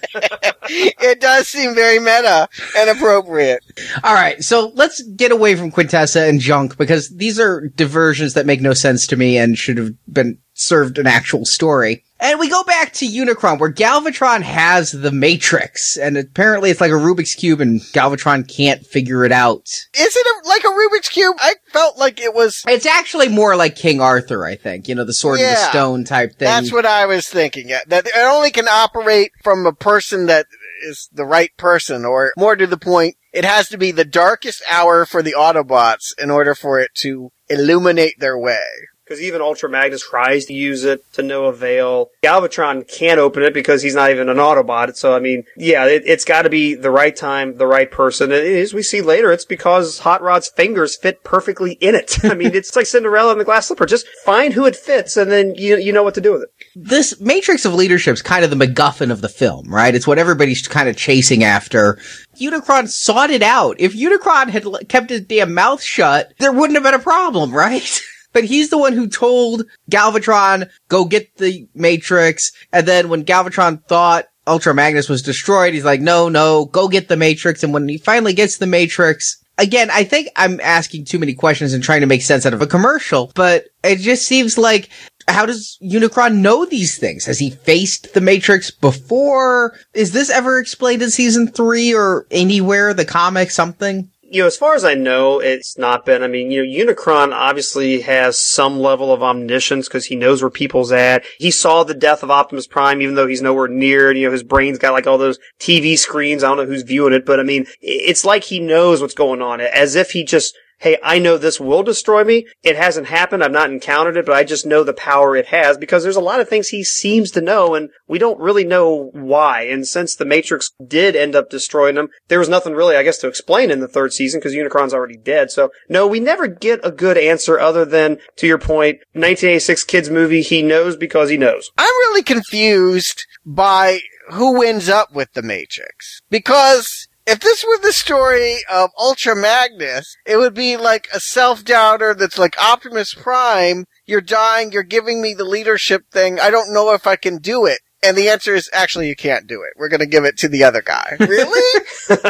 it 0.69 1.19
does 1.19 1.47
seem 1.47 1.75
very 1.75 1.99
meta 1.99 2.47
and 2.77 2.89
appropriate. 2.89 3.63
All 4.03 4.13
right, 4.13 4.43
so 4.43 4.71
let's 4.75 5.01
get 5.01 5.31
away 5.31 5.55
from 5.55 5.71
Quintessa 5.71 6.27
and 6.27 6.39
Junk 6.39 6.77
because 6.77 7.09
these 7.09 7.39
are 7.39 7.67
diversions 7.69 8.33
that 8.33 8.45
make 8.45 8.61
no 8.61 8.73
sense 8.73 9.07
to 9.07 9.15
me 9.15 9.37
and 9.37 9.57
should 9.57 9.77
have 9.77 9.93
been 10.11 10.37
served 10.53 10.97
an 10.97 11.07
actual 11.07 11.45
story. 11.45 12.03
And 12.23 12.39
we 12.39 12.49
go 12.49 12.63
back 12.63 12.93
to 12.93 13.05
Unicron 13.05 13.59
where 13.59 13.71
Galvatron 13.71 14.43
has 14.43 14.93
the 14.93 15.11
Matrix 15.11 15.97
and 15.97 16.15
apparently 16.15 16.69
it's 16.69 16.79
like 16.79 16.91
a 16.91 16.95
Rubik's 16.95 17.35
Cube 17.35 17.59
and 17.59 17.81
Galvatron 17.81 18.47
can't 18.47 18.85
figure 18.85 19.25
it 19.25 19.33
out. 19.33 19.65
Is 19.65 20.15
it 20.15 20.25
a, 20.25 20.47
like 20.47 20.63
a 20.63 20.67
Rubik's 20.67 21.09
Cube? 21.09 21.35
I 21.39 21.55
felt 21.73 21.97
like 21.97 22.21
it 22.21 22.33
was. 22.33 22.63
It's 22.65 22.85
actually 22.85 23.27
more 23.27 23.57
like 23.57 23.75
King 23.75 23.99
Arthur, 23.99 24.45
I 24.45 24.55
think. 24.55 24.87
You 24.87 24.95
know, 24.95 25.03
the 25.03 25.13
sword 25.13 25.41
and 25.41 25.49
the 25.49 25.69
stone 25.69 26.05
type 26.05 26.31
thing. 26.39 26.45
That's 26.45 26.71
what 26.71 26.85
I 26.85 27.05
was 27.05 27.27
thinking. 27.27 27.67
That 27.87 28.07
it 28.07 28.13
only 28.15 28.51
can 28.51 28.69
operate 28.69 29.33
from 29.43 29.65
a 29.65 29.73
person 29.73 30.27
that 30.27 30.45
is 30.81 31.09
the 31.11 31.25
right 31.25 31.51
person, 31.57 32.05
or 32.05 32.31
more 32.37 32.55
to 32.55 32.67
the 32.67 32.77
point, 32.77 33.17
it 33.33 33.43
has 33.43 33.67
to 33.69 33.77
be 33.77 33.91
the 33.91 34.05
darkest 34.05 34.63
hour 34.71 35.05
for 35.05 35.21
the 35.21 35.35
Autobots 35.37 36.17
in 36.17 36.29
order 36.29 36.55
for 36.55 36.79
it 36.79 36.91
to 36.99 37.31
illuminate 37.49 38.19
their 38.19 38.37
way. 38.37 38.63
Because 39.03 39.21
even 39.21 39.41
Ultra 39.41 39.69
Magnus 39.69 40.07
tries 40.07 40.45
to 40.45 40.53
use 40.53 40.83
it 40.83 41.11
to 41.13 41.23
no 41.23 41.45
avail. 41.45 42.09
Galvatron 42.23 42.87
can't 42.87 43.19
open 43.19 43.43
it 43.43 43.53
because 43.53 43.81
he's 43.81 43.95
not 43.95 44.11
even 44.11 44.29
an 44.29 44.37
Autobot. 44.37 44.95
So, 44.95 45.15
I 45.15 45.19
mean, 45.19 45.43
yeah, 45.57 45.85
it, 45.85 46.03
it's 46.05 46.25
got 46.25 46.43
to 46.43 46.49
be 46.49 46.73
the 46.73 46.91
right 46.91 47.15
time, 47.15 47.57
the 47.57 47.67
right 47.67 47.89
person. 47.91 48.31
And 48.31 48.45
as 48.45 48.73
we 48.73 48.81
see 48.81 49.01
later, 49.01 49.31
it's 49.31 49.45
because 49.45 49.99
Hot 49.99 50.21
Rod's 50.21 50.47
fingers 50.49 50.95
fit 50.95 51.23
perfectly 51.23 51.73
in 51.73 51.95
it. 51.95 52.17
I 52.23 52.33
mean, 52.33 52.55
it's 52.55 52.75
like 52.75 52.85
Cinderella 52.85 53.31
and 53.31 53.41
the 53.41 53.45
Glass 53.45 53.67
Slipper. 53.67 53.85
Just 53.85 54.07
find 54.23 54.53
who 54.53 54.65
it 54.65 54.75
fits, 54.75 55.17
and 55.17 55.31
then 55.31 55.55
you 55.55 55.77
you 55.77 55.91
know 55.91 56.03
what 56.03 56.15
to 56.15 56.21
do 56.21 56.31
with 56.31 56.43
it. 56.43 56.49
this 56.75 57.19
matrix 57.19 57.65
of 57.65 57.73
leadership 57.73 58.13
is 58.13 58.21
kind 58.21 58.43
of 58.43 58.49
the 58.49 58.65
MacGuffin 58.65 59.11
of 59.11 59.21
the 59.21 59.29
film, 59.29 59.67
right? 59.73 59.93
It's 59.93 60.07
what 60.07 60.17
everybody's 60.17 60.67
kind 60.67 60.87
of 60.87 60.95
chasing 60.95 61.43
after. 61.43 61.99
Unicron 62.39 62.87
sought 62.87 63.29
it 63.29 63.43
out. 63.43 63.75
If 63.79 63.93
Unicron 63.93 64.49
had 64.49 64.65
kept 64.89 65.09
his 65.09 65.21
damn 65.21 65.53
mouth 65.53 65.81
shut, 65.81 66.33
there 66.39 66.51
wouldn't 66.51 66.75
have 66.75 66.83
been 66.83 66.99
a 66.99 67.03
problem, 67.03 67.51
right? 67.53 68.01
But 68.33 68.43
he's 68.43 68.69
the 68.69 68.77
one 68.77 68.93
who 68.93 69.07
told 69.07 69.63
Galvatron, 69.89 70.69
go 70.89 71.05
get 71.05 71.37
the 71.37 71.67
Matrix. 71.73 72.51
And 72.71 72.87
then 72.87 73.09
when 73.09 73.23
Galvatron 73.25 73.85
thought 73.85 74.25
Ultra 74.45 74.73
Magnus 74.73 75.07
was 75.07 75.21
destroyed, 75.21 75.73
he's 75.73 75.85
like, 75.85 76.01
no, 76.01 76.29
no, 76.29 76.65
go 76.65 76.87
get 76.87 77.07
the 77.07 77.17
Matrix. 77.17 77.63
And 77.63 77.73
when 77.73 77.87
he 77.87 77.97
finally 77.97 78.33
gets 78.33 78.57
the 78.57 78.67
Matrix, 78.67 79.43
again, 79.57 79.89
I 79.91 80.03
think 80.03 80.29
I'm 80.35 80.59
asking 80.61 81.05
too 81.05 81.19
many 81.19 81.33
questions 81.33 81.73
and 81.73 81.83
trying 81.83 82.01
to 82.01 82.07
make 82.07 82.21
sense 82.21 82.45
out 82.45 82.53
of 82.53 82.61
a 82.61 82.67
commercial, 82.67 83.31
but 83.35 83.65
it 83.83 83.97
just 83.99 84.27
seems 84.27 84.57
like 84.57 84.89
how 85.27 85.45
does 85.45 85.77
Unicron 85.81 86.37
know 86.37 86.65
these 86.65 86.97
things? 86.97 87.25
Has 87.25 87.39
he 87.39 87.51
faced 87.51 88.13
the 88.13 88.21
Matrix 88.21 88.71
before? 88.71 89.77
Is 89.93 90.11
this 90.11 90.29
ever 90.29 90.59
explained 90.59 91.01
in 91.01 91.09
season 91.11 91.47
three 91.47 91.93
or 91.93 92.27
anywhere, 92.29 92.93
the 92.93 93.05
comic, 93.05 93.51
something? 93.51 94.09
You 94.33 94.41
know, 94.41 94.47
as 94.47 94.57
far 94.57 94.73
as 94.73 94.83
I 94.83 94.95
know, 94.95 95.39
it's 95.39 95.77
not 95.77 96.05
been. 96.05 96.23
I 96.23 96.27
mean, 96.27 96.49
you 96.49 96.65
know, 96.65 96.93
Unicron 96.93 97.33
obviously 97.33 98.01
has 98.01 98.39
some 98.39 98.79
level 98.79 99.13
of 99.13 99.21
omniscience 99.21 99.87
because 99.87 100.05
he 100.05 100.15
knows 100.15 100.41
where 100.41 100.49
people's 100.49 100.91
at. 100.91 101.23
He 101.37 101.51
saw 101.51 101.83
the 101.83 101.93
death 101.93 102.23
of 102.23 102.31
Optimus 102.31 102.65
Prime, 102.65 102.99
even 103.03 103.13
though 103.13 103.27
he's 103.27 103.43
nowhere 103.43 103.67
near 103.67 104.09
it. 104.09 104.17
You 104.17 104.25
know, 104.25 104.31
his 104.31 104.41
brain's 104.41 104.79
got 104.79 104.93
like 104.93 105.05
all 105.05 105.19
those 105.19 105.37
TV 105.59 105.95
screens. 105.95 106.43
I 106.43 106.47
don't 106.47 106.57
know 106.57 106.65
who's 106.65 106.81
viewing 106.81 107.13
it, 107.13 107.27
but 107.27 107.39
I 107.39 107.43
mean, 107.43 107.67
it's 107.79 108.25
like 108.25 108.43
he 108.43 108.59
knows 108.59 109.01
what's 109.01 109.13
going 109.13 109.43
on, 109.43 109.61
as 109.61 109.93
if 109.93 110.09
he 110.09 110.23
just 110.23 110.57
hey, 110.83 110.97
I 111.01 111.17
know 111.17 111.37
this 111.37 111.61
will 111.61 111.81
destroy 111.81 112.25
me. 112.25 112.45
It 112.61 112.75
hasn't 112.75 113.07
happened. 113.07 113.41
I've 113.41 113.53
not 113.53 113.71
encountered 113.71 114.17
it, 114.17 114.25
but 114.25 114.35
I 114.35 114.43
just 114.43 114.65
know 114.65 114.83
the 114.83 114.93
power 114.93 115.33
it 115.33 115.45
has 115.47 115.77
because 115.77 116.03
there's 116.03 116.17
a 116.17 116.21
lot 116.21 116.41
of 116.41 116.49
things 116.49 116.67
he 116.67 116.83
seems 116.83 117.31
to 117.31 117.41
know 117.41 117.73
and 117.73 117.89
we 118.05 118.19
don't 118.19 118.37
really 118.37 118.65
know 118.65 119.09
why. 119.13 119.61
And 119.61 119.87
since 119.87 120.13
the 120.13 120.25
Matrix 120.25 120.71
did 120.85 121.15
end 121.15 121.35
up 121.35 121.49
destroying 121.49 121.95
him, 121.95 122.09
there 122.27 122.39
was 122.39 122.49
nothing 122.49 122.73
really, 122.73 122.97
I 122.97 123.03
guess, 123.03 123.17
to 123.19 123.29
explain 123.29 123.71
in 123.71 123.79
the 123.79 123.87
third 123.87 124.11
season 124.11 124.41
because 124.41 124.53
Unicron's 124.53 124.93
already 124.93 125.15
dead. 125.15 125.51
So 125.51 125.69
no, 125.87 126.05
we 126.05 126.19
never 126.19 126.47
get 126.47 126.81
a 126.83 126.91
good 126.91 127.17
answer 127.17 127.57
other 127.57 127.85
than, 127.85 128.17
to 128.35 128.45
your 128.45 128.57
point, 128.57 128.97
1986 129.13 129.85
kids 129.85 130.09
movie, 130.09 130.41
he 130.41 130.61
knows 130.61 130.97
because 130.97 131.29
he 131.29 131.37
knows. 131.37 131.71
I'm 131.77 131.85
really 131.85 132.23
confused 132.23 133.25
by 133.45 134.01
who 134.31 134.61
ends 134.61 134.89
up 134.89 135.13
with 135.13 135.31
the 135.31 135.43
Matrix. 135.43 136.19
Because 136.29 137.07
if 137.25 137.39
this 137.39 137.63
were 137.63 137.77
the 137.81 137.93
story 137.93 138.57
of 138.71 138.89
Ultra 138.97 139.35
Magnus, 139.35 140.15
it 140.25 140.37
would 140.37 140.53
be 140.53 140.77
like 140.77 141.07
a 141.13 141.19
self-doubter 141.19 142.13
that's 142.15 142.37
like 142.37 142.61
Optimus 142.61 143.13
Prime, 143.13 143.85
you're 144.05 144.21
dying, 144.21 144.71
you're 144.71 144.83
giving 144.83 145.21
me 145.21 145.33
the 145.33 145.45
leadership 145.45 146.03
thing, 146.11 146.39
I 146.39 146.49
don't 146.49 146.73
know 146.73 146.93
if 146.93 147.07
I 147.07 147.15
can 147.15 147.37
do 147.37 147.65
it. 147.65 147.79
And 148.05 148.17
the 148.17 148.27
answer 148.27 148.53
is 148.53 148.69
actually 148.73 149.07
you 149.07 149.15
can't 149.15 149.47
do 149.47 149.61
it. 149.61 149.71
We're 149.77 149.87
gonna 149.87 150.05
give 150.05 150.25
it 150.25 150.37
to 150.39 150.49
the 150.49 150.63
other 150.63 150.81
guy. 150.81 151.15
Really? 151.19 151.85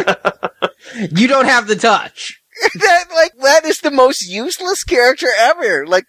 You 1.11 1.28
don't 1.28 1.45
have 1.45 1.68
the 1.68 1.76
touch. 1.76 2.43
that 2.76 3.06
like 3.14 3.32
that 3.42 3.66
is 3.66 3.80
the 3.80 3.92
most 3.92 4.28
useless 4.28 4.84
character 4.84 5.28
ever. 5.38 5.86
Like 5.86 6.06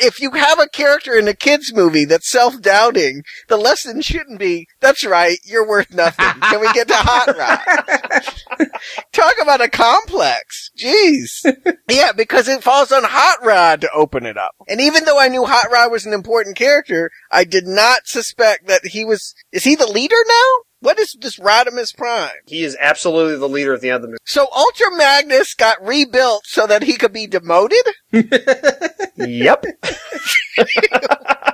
if 0.00 0.20
you 0.20 0.32
have 0.32 0.58
a 0.58 0.68
character 0.68 1.14
in 1.14 1.28
a 1.28 1.34
kids 1.34 1.72
movie 1.74 2.04
that's 2.04 2.30
self-doubting, 2.30 3.22
the 3.48 3.56
lesson 3.56 4.00
shouldn't 4.02 4.38
be 4.38 4.66
that's 4.80 5.04
right, 5.04 5.38
you're 5.44 5.68
worth 5.68 5.92
nothing. 5.92 6.26
Can 6.42 6.60
we 6.60 6.72
get 6.72 6.88
to 6.88 6.94
Hot 6.96 7.36
Rod? 7.36 8.68
Talk 9.12 9.34
about 9.40 9.60
a 9.60 9.68
complex. 9.68 10.70
Jeez. 10.78 11.44
yeah, 11.90 12.12
because 12.12 12.48
it 12.48 12.62
falls 12.62 12.92
on 12.92 13.02
Hot 13.04 13.44
Rod 13.44 13.80
to 13.82 13.90
open 13.92 14.26
it 14.26 14.36
up. 14.36 14.54
And 14.68 14.80
even 14.80 15.04
though 15.04 15.18
I 15.18 15.28
knew 15.28 15.44
Hot 15.44 15.70
Rod 15.72 15.90
was 15.90 16.06
an 16.06 16.12
important 16.12 16.56
character, 16.56 17.10
I 17.30 17.44
did 17.44 17.66
not 17.66 18.06
suspect 18.06 18.66
that 18.68 18.86
he 18.86 19.04
was 19.04 19.34
is 19.52 19.64
he 19.64 19.74
the 19.74 19.86
leader 19.86 20.16
now? 20.26 20.67
What 20.80 20.98
is 21.00 21.16
this 21.20 21.38
Rodimus 21.38 21.96
Prime? 21.96 22.30
He 22.46 22.62
is 22.62 22.76
absolutely 22.78 23.36
the 23.36 23.48
leader 23.48 23.74
at 23.74 23.80
the 23.80 23.88
end 23.90 23.96
of 23.96 24.02
the 24.02 24.08
movie. 24.08 24.18
So 24.24 24.46
Ultra 24.54 24.96
Magnus 24.96 25.54
got 25.54 25.84
rebuilt 25.84 26.44
so 26.46 26.66
that 26.68 26.84
he 26.84 26.96
could 26.96 27.12
be 27.12 27.26
demoted? 27.26 27.84
Yep. 29.16 29.64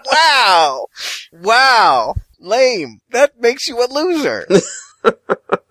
Wow. 0.06 0.86
Wow. 1.32 2.14
Lame. 2.38 3.00
That 3.10 3.40
makes 3.40 3.66
you 3.66 3.82
a 3.82 3.88
loser. 3.90 4.46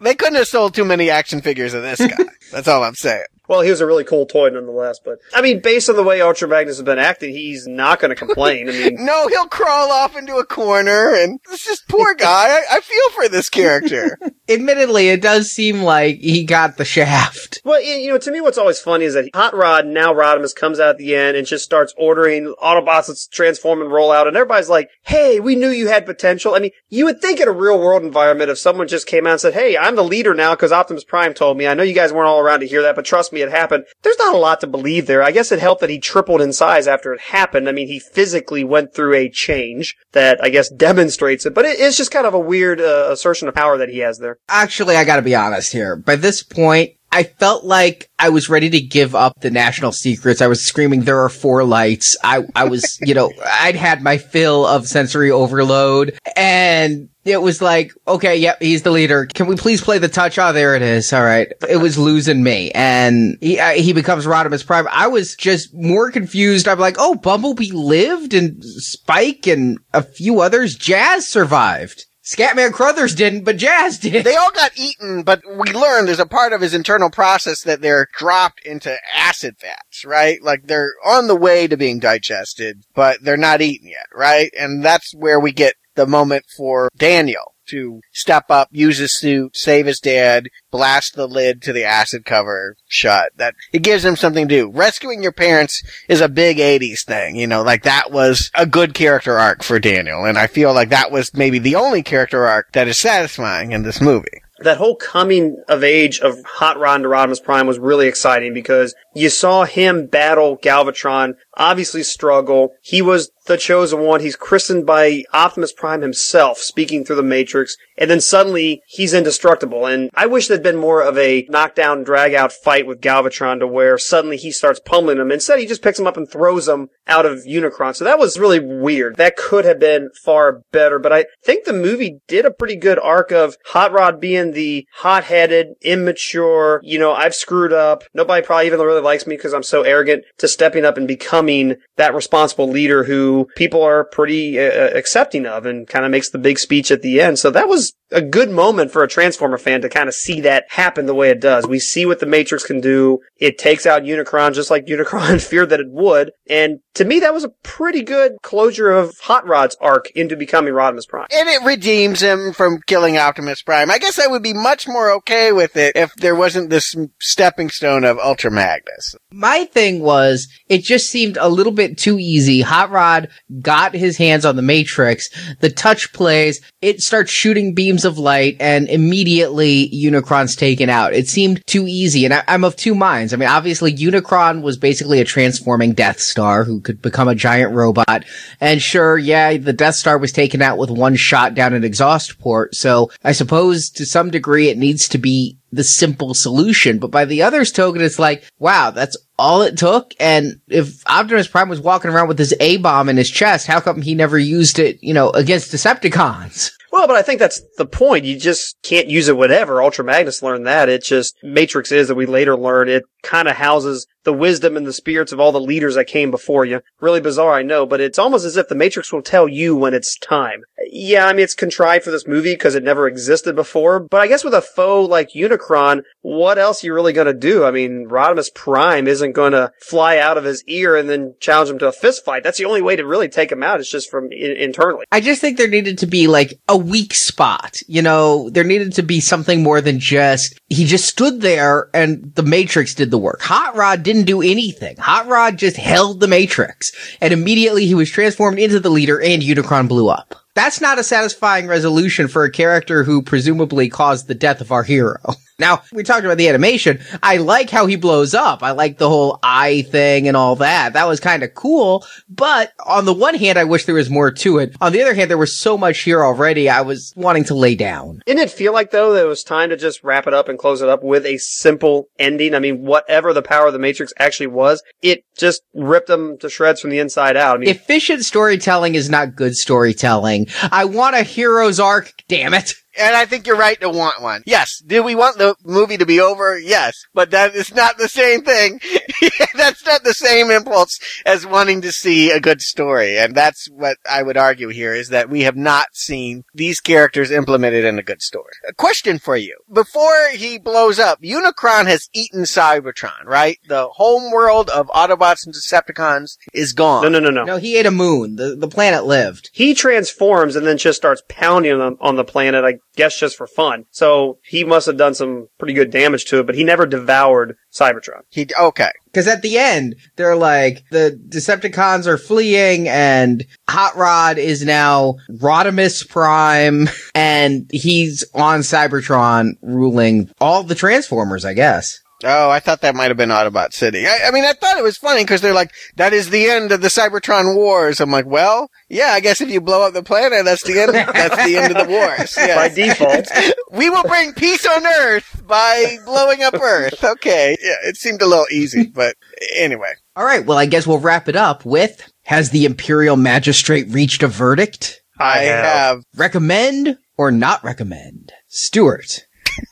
they 0.00 0.14
couldn't 0.14 0.34
have 0.36 0.48
sold 0.48 0.74
too 0.74 0.84
many 0.84 1.10
action 1.10 1.40
figures 1.40 1.74
of 1.74 1.82
this 1.82 1.98
guy. 2.00 2.24
That's 2.52 2.68
all 2.68 2.82
I'm 2.84 2.94
saying. 2.94 3.24
Well, 3.48 3.62
he 3.62 3.70
was 3.70 3.80
a 3.80 3.86
really 3.86 4.04
cool 4.04 4.26
toy 4.26 4.48
nonetheless, 4.50 5.00
but 5.04 5.18
I 5.34 5.42
mean, 5.42 5.58
based 5.60 5.90
on 5.90 5.96
the 5.96 6.04
way 6.04 6.20
Ultra 6.20 6.46
Magnus 6.46 6.76
has 6.76 6.84
been 6.84 7.00
acting, 7.00 7.32
he's 7.32 7.66
not 7.66 7.98
going 7.98 8.10
to 8.10 8.14
complain. 8.14 8.68
I 8.68 8.72
mean, 8.72 8.96
No, 9.04 9.26
he'll 9.26 9.48
crawl 9.48 9.90
off 9.90 10.16
into 10.16 10.36
a 10.36 10.44
corner 10.46 11.12
and 11.16 11.40
this 11.50 11.64
just 11.64 11.88
poor 11.88 12.14
guy. 12.18 12.28
I, 12.48 12.62
I 12.76 12.80
feel 12.80 13.10
for 13.10 13.28
this 13.28 13.48
character. 13.48 14.16
Admittedly, 14.48 15.08
it 15.08 15.20
does 15.20 15.50
seem 15.50 15.82
like 15.82 16.18
he 16.18 16.44
got 16.44 16.76
the 16.76 16.84
shaft. 16.84 17.60
well, 17.64 17.82
you 17.82 18.10
know, 18.12 18.18
to 18.18 18.30
me, 18.30 18.40
what's 18.40 18.58
always 18.58 18.78
funny 18.78 19.04
is 19.04 19.14
that 19.14 19.28
Hot 19.34 19.54
Rod, 19.54 19.84
now 19.84 20.14
Rodimus, 20.14 20.54
comes 20.54 20.78
out 20.78 20.90
at 20.90 20.98
the 20.98 21.16
end 21.16 21.36
and 21.36 21.44
just 21.44 21.64
starts 21.64 21.92
ordering 21.96 22.54
Autobots 22.62 23.06
to 23.06 23.30
transform 23.30 23.80
and 23.80 23.90
roll 23.90 24.12
out, 24.12 24.28
and 24.28 24.36
everybody's 24.36 24.68
like, 24.68 24.90
hey, 25.02 25.40
we 25.40 25.56
knew 25.56 25.70
you 25.70 25.88
had 25.88 26.06
potential. 26.06 26.54
I 26.54 26.60
mean, 26.60 26.70
you 26.88 27.04
would 27.04 27.20
think 27.20 27.40
in 27.40 27.48
a 27.48 27.52
real 27.52 27.80
world 27.80 28.04
environment 28.04 28.48
if 28.50 28.58
someone 28.58 28.86
just 28.86 29.08
came 29.08 29.26
out 29.26 29.39
and 29.44 29.52
said, 29.52 29.60
hey, 29.60 29.76
I'm 29.76 29.96
the 29.96 30.04
leader 30.04 30.34
now 30.34 30.54
because 30.54 30.72
Optimus 30.72 31.04
Prime 31.04 31.34
told 31.34 31.56
me. 31.56 31.66
I 31.66 31.74
know 31.74 31.82
you 31.82 31.94
guys 31.94 32.12
weren't 32.12 32.28
all 32.28 32.40
around 32.40 32.60
to 32.60 32.66
hear 32.66 32.82
that, 32.82 32.96
but 32.96 33.04
trust 33.04 33.32
me, 33.32 33.42
it 33.42 33.50
happened. 33.50 33.84
There's 34.02 34.18
not 34.18 34.34
a 34.34 34.38
lot 34.38 34.60
to 34.60 34.66
believe 34.66 35.06
there. 35.06 35.22
I 35.22 35.30
guess 35.30 35.52
it 35.52 35.58
helped 35.58 35.80
that 35.80 35.90
he 35.90 35.98
tripled 35.98 36.40
in 36.40 36.52
size 36.52 36.86
after 36.86 37.12
it 37.12 37.20
happened. 37.20 37.68
I 37.68 37.72
mean, 37.72 37.88
he 37.88 37.98
physically 37.98 38.64
went 38.64 38.94
through 38.94 39.14
a 39.14 39.28
change 39.28 39.96
that 40.12 40.42
I 40.42 40.50
guess 40.50 40.70
demonstrates 40.70 41.46
it, 41.46 41.54
but 41.54 41.64
it, 41.64 41.80
it's 41.80 41.96
just 41.96 42.10
kind 42.10 42.26
of 42.26 42.34
a 42.34 42.38
weird 42.38 42.80
uh, 42.80 43.08
assertion 43.10 43.48
of 43.48 43.54
power 43.54 43.78
that 43.78 43.88
he 43.88 43.98
has 43.98 44.18
there. 44.18 44.38
Actually, 44.48 44.96
I 44.96 45.04
gotta 45.04 45.22
be 45.22 45.34
honest 45.34 45.72
here. 45.72 45.96
By 45.96 46.16
this 46.16 46.42
point, 46.42 46.92
I 47.12 47.24
felt 47.24 47.64
like 47.64 48.08
I 48.18 48.28
was 48.28 48.48
ready 48.48 48.70
to 48.70 48.80
give 48.80 49.14
up 49.14 49.40
the 49.40 49.50
national 49.50 49.92
secrets. 49.92 50.40
I 50.40 50.46
was 50.46 50.64
screaming, 50.64 51.02
there 51.02 51.20
are 51.20 51.28
four 51.28 51.64
lights. 51.64 52.16
I, 52.22 52.44
I 52.54 52.68
was, 52.68 52.98
you 53.02 53.14
know, 53.14 53.32
I'd 53.44 53.76
had 53.76 54.02
my 54.02 54.18
fill 54.18 54.64
of 54.64 54.86
sensory 54.86 55.30
overload 55.30 56.18
and 56.36 57.08
it 57.24 57.42
was 57.42 57.60
like, 57.60 57.92
okay, 58.08 58.36
yep, 58.36 58.62
he's 58.62 58.82
the 58.82 58.90
leader. 58.90 59.26
Can 59.26 59.46
we 59.46 59.56
please 59.56 59.80
play 59.80 59.98
the 59.98 60.08
touch? 60.08 60.38
Oh, 60.38 60.52
there 60.52 60.74
it 60.74 60.82
is. 60.82 61.12
All 61.12 61.22
right. 61.22 61.52
It 61.68 61.76
was 61.76 61.98
losing 61.98 62.42
me 62.42 62.70
and 62.72 63.36
he, 63.40 63.60
I, 63.60 63.76
he 63.76 63.92
becomes 63.92 64.26
Rodimus 64.26 64.66
Prime. 64.66 64.88
I 64.90 65.08
was 65.08 65.34
just 65.36 65.74
more 65.74 66.10
confused. 66.10 66.66
I'm 66.66 66.78
like, 66.78 66.96
oh, 66.98 67.14
Bumblebee 67.14 67.72
lived 67.72 68.32
and 68.32 68.64
Spike 68.64 69.46
and 69.46 69.78
a 69.92 70.02
few 70.02 70.40
others. 70.40 70.76
Jazz 70.76 71.26
survived. 71.26 72.06
Scatman 72.22 72.72
Crothers 72.72 73.14
didn't, 73.14 73.44
but 73.44 73.56
Jazz 73.56 73.98
did. 73.98 74.24
they 74.24 74.36
all 74.36 74.52
got 74.52 74.78
eaten, 74.78 75.22
but 75.22 75.42
we 75.46 75.72
learned 75.72 76.06
there's 76.06 76.20
a 76.20 76.26
part 76.26 76.52
of 76.52 76.60
his 76.60 76.74
internal 76.74 77.10
process 77.10 77.62
that 77.62 77.80
they're 77.80 78.06
dropped 78.16 78.64
into 78.64 78.96
acid 79.16 79.56
vats, 79.60 80.04
right? 80.04 80.40
Like 80.42 80.66
they're 80.66 80.92
on 81.04 81.26
the 81.26 81.34
way 81.34 81.66
to 81.66 81.76
being 81.76 81.98
digested, 81.98 82.84
but 82.94 83.18
they're 83.22 83.36
not 83.36 83.62
eaten 83.62 83.88
yet, 83.88 84.06
right? 84.14 84.52
And 84.56 84.84
that's 84.84 85.12
where 85.12 85.40
we 85.40 85.50
get 85.50 85.74
the 86.00 86.06
moment 86.06 86.46
for 86.56 86.88
Daniel 86.96 87.54
to 87.68 88.00
step 88.12 88.46
up, 88.48 88.68
use 88.72 88.96
his 88.98 89.14
suit, 89.14 89.54
save 89.54 89.84
his 89.84 90.00
dad, 90.00 90.48
blast 90.70 91.14
the 91.14 91.28
lid 91.28 91.60
to 91.62 91.72
the 91.72 91.84
acid 91.84 92.24
cover 92.24 92.74
shut. 92.88 93.30
That 93.36 93.54
it 93.72 93.82
gives 93.82 94.04
him 94.04 94.16
something 94.16 94.48
to 94.48 94.54
do. 94.54 94.70
Rescuing 94.70 95.22
your 95.22 95.30
parents 95.30 95.82
is 96.08 96.22
a 96.22 96.28
big 96.28 96.56
80s 96.56 97.04
thing, 97.06 97.36
you 97.36 97.46
know, 97.46 97.62
like 97.62 97.82
that 97.82 98.10
was 98.10 98.50
a 98.54 98.64
good 98.66 98.94
character 98.94 99.38
arc 99.38 99.62
for 99.62 99.78
Daniel. 99.78 100.24
And 100.24 100.38
I 100.38 100.46
feel 100.46 100.72
like 100.72 100.88
that 100.88 101.12
was 101.12 101.34
maybe 101.34 101.58
the 101.58 101.76
only 101.76 102.02
character 102.02 102.46
arc 102.46 102.72
that 102.72 102.88
is 102.88 102.98
satisfying 102.98 103.72
in 103.72 103.82
this 103.82 104.00
movie. 104.00 104.40
that 104.62 104.76
whole 104.76 104.96
coming 104.96 105.56
of 105.68 105.82
age 105.84 106.18
of 106.20 106.42
Hot 106.44 106.78
Rod 106.78 106.98
to 106.98 107.08
Rodimus 107.08 107.42
Prime 107.42 107.66
was 107.66 107.78
really 107.78 108.08
exciting 108.08 108.52
because 108.52 108.94
you 109.14 109.30
saw 109.30 109.64
him 109.64 110.06
battle 110.06 110.58
Galvatron, 110.58 111.34
obviously 111.60 112.02
struggle. 112.02 112.72
He 112.82 113.02
was 113.02 113.30
the 113.46 113.56
chosen 113.56 114.00
one. 114.00 114.20
He's 114.20 114.36
christened 114.36 114.86
by 114.86 115.24
Optimus 115.32 115.72
Prime 115.72 116.00
himself, 116.02 116.58
speaking 116.58 117.04
through 117.04 117.16
the 117.16 117.22
Matrix, 117.22 117.76
and 117.98 118.10
then 118.10 118.20
suddenly 118.20 118.82
he's 118.86 119.12
indestructible. 119.12 119.86
And 119.86 120.10
I 120.14 120.26
wish 120.26 120.48
there'd 120.48 120.62
been 120.62 120.76
more 120.76 121.02
of 121.02 121.18
a 121.18 121.46
knockdown, 121.50 122.02
drag 122.02 122.32
out 122.32 122.52
fight 122.52 122.86
with 122.86 123.00
Galvatron 123.00 123.58
to 123.58 123.66
where 123.66 123.98
suddenly 123.98 124.36
he 124.36 124.50
starts 124.50 124.80
pummeling 124.80 125.18
him. 125.18 125.30
Instead, 125.30 125.58
he 125.58 125.66
just 125.66 125.82
picks 125.82 125.98
him 125.98 126.06
up 126.06 126.16
and 126.16 126.30
throws 126.30 126.66
him 126.68 126.88
out 127.06 127.26
of 127.26 127.44
Unicron. 127.44 127.94
So 127.94 128.04
that 128.04 128.18
was 128.18 128.38
really 128.38 128.60
weird. 128.60 129.16
That 129.16 129.36
could 129.36 129.64
have 129.64 129.78
been 129.78 130.10
far 130.24 130.62
better, 130.72 130.98
but 130.98 131.12
I 131.12 131.26
think 131.44 131.64
the 131.64 131.72
movie 131.72 132.20
did 132.26 132.46
a 132.46 132.50
pretty 132.50 132.76
good 132.76 132.98
arc 132.98 133.32
of 133.32 133.56
Hot 133.66 133.92
Rod 133.92 134.20
being 134.20 134.52
the 134.52 134.86
hot-headed, 134.94 135.74
immature, 135.82 136.80
you 136.82 136.98
know, 136.98 137.12
I've 137.12 137.34
screwed 137.34 137.72
up. 137.72 138.04
Nobody 138.14 138.46
probably 138.46 138.66
even 138.66 138.80
really 138.80 139.02
likes 139.02 139.26
me 139.26 139.36
because 139.36 139.52
I'm 139.52 139.62
so 139.62 139.82
arrogant 139.82 140.24
to 140.38 140.48
stepping 140.48 140.84
up 140.84 140.96
and 140.96 141.08
becoming 141.08 141.49
that 141.96 142.14
responsible 142.14 142.68
leader 142.68 143.04
who 143.04 143.48
people 143.56 143.82
are 143.82 144.04
pretty 144.04 144.58
uh, 144.58 144.90
accepting 144.96 145.46
of 145.46 145.66
and 145.66 145.86
kind 145.86 146.04
of 146.04 146.10
makes 146.10 146.30
the 146.30 146.38
big 146.38 146.58
speech 146.58 146.90
at 146.90 147.02
the 147.02 147.20
end. 147.20 147.38
So 147.38 147.50
that 147.50 147.68
was 147.68 147.92
a 148.12 148.22
good 148.22 148.50
moment 148.50 148.90
for 148.90 149.02
a 149.02 149.08
Transformer 149.08 149.58
fan 149.58 149.82
to 149.82 149.88
kind 149.88 150.08
of 150.08 150.14
see 150.14 150.40
that 150.42 150.64
happen 150.68 151.06
the 151.06 151.14
way 151.14 151.30
it 151.30 151.40
does. 151.40 151.66
We 151.66 151.78
see 151.78 152.06
what 152.06 152.20
the 152.20 152.26
Matrix 152.26 152.64
can 152.64 152.80
do. 152.80 153.20
It 153.36 153.58
takes 153.58 153.86
out 153.86 154.02
Unicron 154.02 154.54
just 154.54 154.70
like 154.70 154.86
Unicron 154.86 155.40
feared 155.46 155.70
that 155.70 155.80
it 155.80 155.90
would. 155.90 156.32
And 156.48 156.80
to 156.94 157.04
me, 157.04 157.20
that 157.20 157.34
was 157.34 157.44
a 157.44 157.50
pretty 157.62 158.02
good 158.02 158.32
closure 158.42 158.90
of 158.90 159.16
Hot 159.22 159.46
Rod's 159.46 159.76
arc 159.80 160.10
into 160.10 160.36
becoming 160.36 160.74
Rodimus 160.74 161.08
Prime. 161.08 161.28
And 161.32 161.48
it 161.48 161.62
redeems 161.64 162.20
him 162.20 162.52
from 162.52 162.80
killing 162.86 163.16
Optimus 163.16 163.62
Prime. 163.62 163.90
I 163.90 163.98
guess 163.98 164.18
I 164.18 164.26
would 164.26 164.42
be 164.42 164.54
much 164.54 164.88
more 164.88 165.10
okay 165.12 165.52
with 165.52 165.76
it 165.76 165.96
if 165.96 166.14
there 166.16 166.34
wasn't 166.34 166.70
this 166.70 166.94
stepping 167.20 167.70
stone 167.70 168.04
of 168.04 168.18
Ultra 168.18 168.50
Magnus. 168.50 169.14
My 169.30 169.64
thing 169.66 170.00
was, 170.00 170.48
it 170.68 170.82
just 170.82 171.10
seemed 171.10 171.36
a 171.36 171.48
little 171.48 171.72
bit 171.72 171.96
too 171.96 172.18
easy. 172.18 172.60
Hot 172.62 172.90
Rod 172.90 173.28
got 173.60 173.94
his 173.94 174.16
hands 174.16 174.44
on 174.44 174.56
the 174.56 174.62
Matrix. 174.62 175.28
The 175.60 175.70
touch 175.70 176.12
plays. 176.12 176.60
It 176.82 177.00
starts 177.00 177.30
shooting 177.30 177.74
beams 177.74 177.99
of 178.04 178.18
light 178.18 178.56
and 178.60 178.88
immediately 178.88 179.88
Unicron's 179.90 180.56
taken 180.56 180.88
out. 180.88 181.14
It 181.14 181.28
seemed 181.28 181.66
too 181.66 181.86
easy. 181.86 182.24
And 182.24 182.34
I, 182.34 182.42
I'm 182.48 182.64
of 182.64 182.76
two 182.76 182.94
minds. 182.94 183.32
I 183.32 183.36
mean, 183.36 183.48
obviously 183.48 183.94
Unicron 183.94 184.62
was 184.62 184.76
basically 184.76 185.20
a 185.20 185.24
transforming 185.24 185.92
Death 185.92 186.20
Star 186.20 186.64
who 186.64 186.80
could 186.80 187.02
become 187.02 187.28
a 187.28 187.34
giant 187.34 187.74
robot. 187.74 188.24
And 188.60 188.80
sure, 188.80 189.18
yeah, 189.18 189.56
the 189.56 189.72
Death 189.72 189.96
Star 189.96 190.18
was 190.18 190.32
taken 190.32 190.62
out 190.62 190.78
with 190.78 190.90
one 190.90 191.16
shot 191.16 191.54
down 191.54 191.74
an 191.74 191.84
exhaust 191.84 192.38
port. 192.38 192.74
So 192.74 193.10
I 193.24 193.32
suppose 193.32 193.90
to 193.90 194.06
some 194.06 194.30
degree 194.30 194.68
it 194.68 194.78
needs 194.78 195.08
to 195.10 195.18
be 195.18 195.58
the 195.72 195.84
simple 195.84 196.34
solution. 196.34 196.98
But 196.98 197.10
by 197.10 197.24
the 197.24 197.42
other's 197.42 197.72
token, 197.72 198.02
it's 198.02 198.18
like, 198.18 198.44
wow, 198.58 198.90
that's 198.90 199.16
all 199.38 199.62
it 199.62 199.78
took. 199.78 200.14
And 200.18 200.60
if 200.68 201.06
Optimus 201.06 201.48
Prime 201.48 201.68
was 201.68 201.80
walking 201.80 202.10
around 202.10 202.28
with 202.28 202.38
his 202.38 202.54
A 202.60 202.76
bomb 202.78 203.08
in 203.08 203.16
his 203.16 203.30
chest, 203.30 203.66
how 203.66 203.80
come 203.80 204.02
he 204.02 204.14
never 204.14 204.38
used 204.38 204.78
it, 204.78 204.98
you 205.02 205.14
know, 205.14 205.30
against 205.30 205.72
Decepticons? 205.72 206.72
Well, 206.92 207.06
but 207.06 207.16
I 207.16 207.22
think 207.22 207.38
that's 207.38 207.62
the 207.78 207.86
point. 207.86 208.24
You 208.24 208.38
just 208.38 208.76
can't 208.82 209.08
use 209.08 209.28
it 209.28 209.36
whatever. 209.36 209.80
Ultra 209.80 210.04
Magnus 210.04 210.42
learned 210.42 210.66
that. 210.66 210.88
It 210.88 211.04
just, 211.04 211.36
Matrix 211.42 211.92
is 211.92 212.08
that 212.08 212.16
we 212.16 212.26
later 212.26 212.56
learn. 212.56 212.88
It 212.88 213.04
kind 213.22 213.46
of 213.46 213.56
houses 213.56 214.06
the 214.24 214.32
wisdom 214.32 214.76
and 214.76 214.86
the 214.86 214.92
spirits 214.92 215.32
of 215.32 215.40
all 215.40 215.52
the 215.52 215.60
leaders 215.60 215.94
that 215.94 216.06
came 216.06 216.30
before 216.30 216.64
you. 216.64 216.80
Really 217.00 217.20
bizarre, 217.20 217.54
I 217.54 217.62
know, 217.62 217.86
but 217.86 218.00
it's 218.00 218.18
almost 218.18 218.44
as 218.44 218.56
if 218.56 218.68
the 218.68 218.74
Matrix 218.74 219.12
will 219.12 219.22
tell 219.22 219.48
you 219.48 219.74
when 219.76 219.94
it's 219.94 220.18
time. 220.18 220.62
Yeah, 220.90 221.26
I 221.26 221.32
mean, 221.32 221.44
it's 221.44 221.54
contrived 221.54 222.04
for 222.04 222.10
this 222.10 222.26
movie 222.26 222.54
because 222.54 222.74
it 222.74 222.82
never 222.82 223.06
existed 223.06 223.54
before, 223.54 224.00
but 224.00 224.20
I 224.20 224.26
guess 224.26 224.44
with 224.44 224.54
a 224.54 224.62
foe 224.62 225.04
like 225.04 225.30
Unicron, 225.34 226.02
what 226.22 226.58
else 226.58 226.82
are 226.82 226.86
you 226.86 226.94
really 226.94 227.12
gonna 227.12 227.32
do? 227.32 227.64
I 227.64 227.70
mean, 227.70 228.08
Rodimus 228.08 228.54
Prime 228.54 229.06
isn't 229.06 229.32
gonna 229.32 229.72
fly 229.82 230.18
out 230.18 230.36
of 230.36 230.44
his 230.44 230.64
ear 230.66 230.96
and 230.96 231.08
then 231.08 231.34
challenge 231.40 231.70
him 231.70 231.78
to 231.78 231.88
a 231.88 231.92
fist 231.92 232.24
fight. 232.24 232.42
That's 232.42 232.58
the 232.58 232.64
only 232.64 232.82
way 232.82 232.96
to 232.96 233.06
really 233.06 233.28
take 233.28 233.52
him 233.52 233.62
out. 233.62 233.80
It's 233.80 233.90
just 233.90 234.10
from 234.10 234.32
in- 234.32 234.56
internally. 234.56 235.04
I 235.12 235.20
just 235.20 235.40
think 235.40 235.56
there 235.56 235.68
needed 235.68 235.98
to 235.98 236.06
be 236.06 236.26
like 236.26 236.58
a 236.68 236.76
weak 236.76 237.14
spot. 237.14 237.78
You 237.86 238.02
know, 238.02 238.50
there 238.50 238.64
needed 238.64 238.94
to 238.94 239.02
be 239.02 239.20
something 239.20 239.62
more 239.62 239.80
than 239.80 239.98
just, 239.98 240.58
he 240.68 240.84
just 240.84 241.06
stood 241.06 241.40
there 241.40 241.88
and 241.94 242.34
the 242.34 242.42
Matrix 242.42 242.94
did 242.94 243.10
the 243.10 243.18
work. 243.18 243.42
Hot 243.42 243.76
Rod 243.76 244.02
didn't 244.12 244.26
do 244.26 244.42
anything. 244.42 244.96
Hot 244.96 245.28
Rod 245.28 245.56
just 245.56 245.76
held 245.76 246.18
the 246.18 246.26
Matrix 246.26 246.90
and 247.20 247.32
immediately 247.32 247.86
he 247.86 247.94
was 247.94 248.10
transformed 248.10 248.58
into 248.58 248.80
the 248.80 248.90
leader 248.90 249.20
and 249.20 249.40
Unicron 249.40 249.86
blew 249.86 250.08
up. 250.08 250.34
That's 250.54 250.80
not 250.80 250.98
a 250.98 251.04
satisfying 251.04 251.68
resolution 251.68 252.26
for 252.26 252.42
a 252.42 252.50
character 252.50 253.04
who 253.04 253.22
presumably 253.22 253.88
caused 253.88 254.26
the 254.26 254.34
death 254.34 254.60
of 254.60 254.72
our 254.72 254.82
hero. 254.82 255.18
Now, 255.60 255.82
we 255.92 256.02
talked 256.02 256.24
about 256.24 256.38
the 256.38 256.48
animation. 256.48 257.00
I 257.22 257.36
like 257.36 257.70
how 257.70 257.86
he 257.86 257.96
blows 257.96 258.34
up. 258.34 258.62
I 258.62 258.72
like 258.72 258.98
the 258.98 259.08
whole 259.08 259.38
eye 259.42 259.82
thing 259.82 260.26
and 260.26 260.36
all 260.36 260.56
that. 260.56 260.94
That 260.94 261.06
was 261.06 261.20
kind 261.20 261.42
of 261.42 261.54
cool. 261.54 262.04
But 262.28 262.72
on 262.84 263.04
the 263.04 263.14
one 263.14 263.34
hand, 263.34 263.58
I 263.58 263.64
wish 263.64 263.84
there 263.84 263.94
was 263.94 264.10
more 264.10 264.30
to 264.32 264.58
it. 264.58 264.74
On 264.80 264.92
the 264.92 265.02
other 265.02 265.14
hand, 265.14 265.30
there 265.30 265.38
was 265.38 265.56
so 265.56 265.76
much 265.76 266.00
here 266.00 266.24
already. 266.24 266.68
I 266.68 266.80
was 266.80 267.12
wanting 267.16 267.44
to 267.44 267.54
lay 267.54 267.74
down. 267.74 268.22
Didn't 268.26 268.42
it 268.42 268.50
feel 268.50 268.72
like 268.72 268.90
though 268.90 269.12
that 269.12 269.24
it 269.24 269.28
was 269.28 269.44
time 269.44 269.70
to 269.70 269.76
just 269.76 270.02
wrap 270.02 270.26
it 270.26 270.34
up 270.34 270.48
and 270.48 270.58
close 270.58 270.82
it 270.82 270.88
up 270.88 271.04
with 271.04 271.26
a 271.26 271.38
simple 271.38 272.08
ending? 272.18 272.54
I 272.54 272.58
mean, 272.58 272.82
whatever 272.82 273.32
the 273.32 273.42
power 273.42 273.66
of 273.66 273.72
the 273.72 273.78
Matrix 273.78 274.12
actually 274.18 274.48
was, 274.48 274.82
it 275.02 275.24
just 275.36 275.62
ripped 275.74 276.08
them 276.08 276.38
to 276.38 276.48
shreds 276.48 276.80
from 276.80 276.90
the 276.90 276.98
inside 276.98 277.36
out. 277.36 277.56
I 277.56 277.58
mean, 277.58 277.68
Efficient 277.68 278.24
storytelling 278.24 278.94
is 278.94 279.10
not 279.10 279.36
good 279.36 279.56
storytelling. 279.56 280.46
I 280.72 280.86
want 280.86 281.16
a 281.16 281.22
hero's 281.22 281.78
arc, 281.78 282.12
damn 282.28 282.54
it. 282.54 282.74
And 282.98 283.14
I 283.14 283.24
think 283.24 283.46
you're 283.46 283.56
right 283.56 283.80
to 283.80 283.88
want 283.88 284.20
one. 284.20 284.42
Yes. 284.46 284.82
Do 284.84 285.02
we 285.02 285.14
want 285.14 285.38
the 285.38 285.54
movie 285.64 285.96
to 285.98 286.06
be 286.06 286.20
over? 286.20 286.58
Yes. 286.58 286.94
But 287.14 287.30
that 287.30 287.54
is 287.54 287.74
not 287.74 287.98
the 287.98 288.08
same 288.08 288.42
thing. 288.42 288.80
that's 289.54 289.84
not 289.86 290.02
the 290.02 290.14
same 290.14 290.50
impulse 290.50 290.98
as 291.24 291.46
wanting 291.46 291.80
to 291.82 291.92
see 291.92 292.30
a 292.30 292.40
good 292.40 292.60
story. 292.60 293.18
And 293.18 293.34
that's 293.34 293.68
what 293.70 293.98
I 294.10 294.22
would 294.22 294.36
argue 294.36 294.68
here 294.68 294.94
is 294.94 295.08
that 295.10 295.30
we 295.30 295.42
have 295.42 295.56
not 295.56 295.88
seen 295.92 296.44
these 296.54 296.80
characters 296.80 297.30
implemented 297.30 297.84
in 297.84 297.98
a 297.98 298.02
good 298.02 298.22
story. 298.22 298.52
A 298.68 298.74
question 298.74 299.18
for 299.18 299.36
you. 299.36 299.56
Before 299.72 300.28
he 300.32 300.58
blows 300.58 300.98
up, 300.98 301.20
Unicron 301.22 301.86
has 301.86 302.08
eaten 302.12 302.42
Cybertron, 302.42 303.24
right? 303.24 303.58
The 303.68 303.88
home 303.88 304.32
world 304.32 304.68
of 304.70 304.88
Autobots 304.88 305.46
and 305.46 305.54
Decepticons 305.54 306.36
is 306.52 306.72
gone. 306.72 307.02
no, 307.02 307.08
no, 307.08 307.20
no, 307.20 307.30
no. 307.30 307.44
No, 307.44 307.56
he 307.56 307.76
ate 307.76 307.86
a 307.86 307.90
moon. 307.90 308.36
The, 308.36 308.56
the 308.56 308.68
planet 308.68 309.04
lived. 309.04 309.50
He 309.52 309.74
transforms 309.74 310.56
and 310.56 310.66
then 310.66 310.78
just 310.78 310.98
starts 310.98 311.22
pounding 311.28 311.80
on, 311.80 311.96
on 312.00 312.16
the 312.16 312.24
planet, 312.24 312.64
I 312.64 312.80
guess 312.96 313.18
just 313.18 313.36
for 313.36 313.46
fun. 313.46 313.86
So 313.90 314.38
he 314.42 314.64
must 314.64 314.86
have 314.86 314.96
done 314.96 315.14
some 315.14 315.48
pretty 315.58 315.74
good 315.74 315.90
damage 315.90 316.24
to 316.26 316.40
it, 316.40 316.46
but 316.46 316.54
he 316.54 316.64
never 316.64 316.86
devoured 316.86 317.56
Cybertron. 317.72 318.22
He, 318.30 318.48
okay. 318.58 318.90
Cause 319.12 319.26
at 319.26 319.42
the 319.42 319.58
end, 319.58 319.96
they're 320.16 320.36
like, 320.36 320.84
the 320.90 321.18
Decepticons 321.28 322.06
are 322.06 322.18
fleeing 322.18 322.88
and 322.88 323.44
Hot 323.68 323.96
Rod 323.96 324.38
is 324.38 324.64
now 324.64 325.16
Rodimus 325.30 326.08
Prime 326.08 326.88
and 327.14 327.68
he's 327.72 328.24
on 328.34 328.60
Cybertron 328.60 329.54
ruling 329.62 330.30
all 330.40 330.62
the 330.62 330.74
Transformers, 330.74 331.44
I 331.44 331.54
guess. 331.54 332.00
Oh, 332.22 332.50
I 332.50 332.60
thought 332.60 332.82
that 332.82 332.94
might 332.94 333.08
have 333.08 333.16
been 333.16 333.30
Autobot 333.30 333.72
City. 333.72 334.06
I, 334.06 334.20
I 334.26 334.30
mean, 334.30 334.44
I 334.44 334.52
thought 334.52 334.76
it 334.76 334.82
was 334.82 334.98
funny 334.98 335.22
because 335.22 335.40
they're 335.40 335.54
like, 335.54 335.72
that 335.96 336.12
is 336.12 336.30
the 336.30 336.50
end 336.50 336.70
of 336.70 336.82
the 336.82 336.88
Cybertron 336.88 337.56
Wars. 337.56 338.00
I'm 338.00 338.10
like, 338.10 338.26
well, 338.26 338.70
yeah, 338.88 339.08
I 339.12 339.20
guess 339.20 339.40
if 339.40 339.48
you 339.50 339.60
blow 339.60 339.86
up 339.86 339.94
the 339.94 340.02
planet, 340.02 340.44
that's 340.44 340.62
the 340.62 340.78
end, 340.80 340.94
that's 340.94 341.36
the 341.46 341.56
end 341.56 341.74
of 341.74 341.86
the 341.86 341.90
wars. 341.92 342.34
By 342.36 342.68
default. 342.68 343.26
we 343.72 343.88
will 343.88 344.02
bring 344.02 344.34
peace 344.34 344.66
on 344.66 344.86
Earth 344.86 345.42
by 345.46 345.96
blowing 346.04 346.42
up 346.42 346.54
Earth. 346.54 347.02
Okay. 347.02 347.56
Yeah, 347.60 347.88
it 347.88 347.96
seemed 347.96 348.20
a 348.20 348.26
little 348.26 348.46
easy, 348.50 348.86
but 348.86 349.16
anyway. 349.56 349.92
All 350.14 350.24
right. 350.24 350.44
Well, 350.44 350.58
I 350.58 350.66
guess 350.66 350.86
we'll 350.86 350.98
wrap 350.98 351.28
it 351.28 351.36
up 351.36 351.64
with, 351.64 352.12
has 352.24 352.50
the 352.50 352.66
Imperial 352.66 353.16
Magistrate 353.16 353.88
reached 353.88 354.22
a 354.22 354.28
verdict? 354.28 355.00
I, 355.18 355.38
have. 355.38 356.04
Recommend 356.16 356.98
or 357.16 357.30
not 357.30 357.62
recommend? 357.62 358.32
Stuart. 358.48 359.26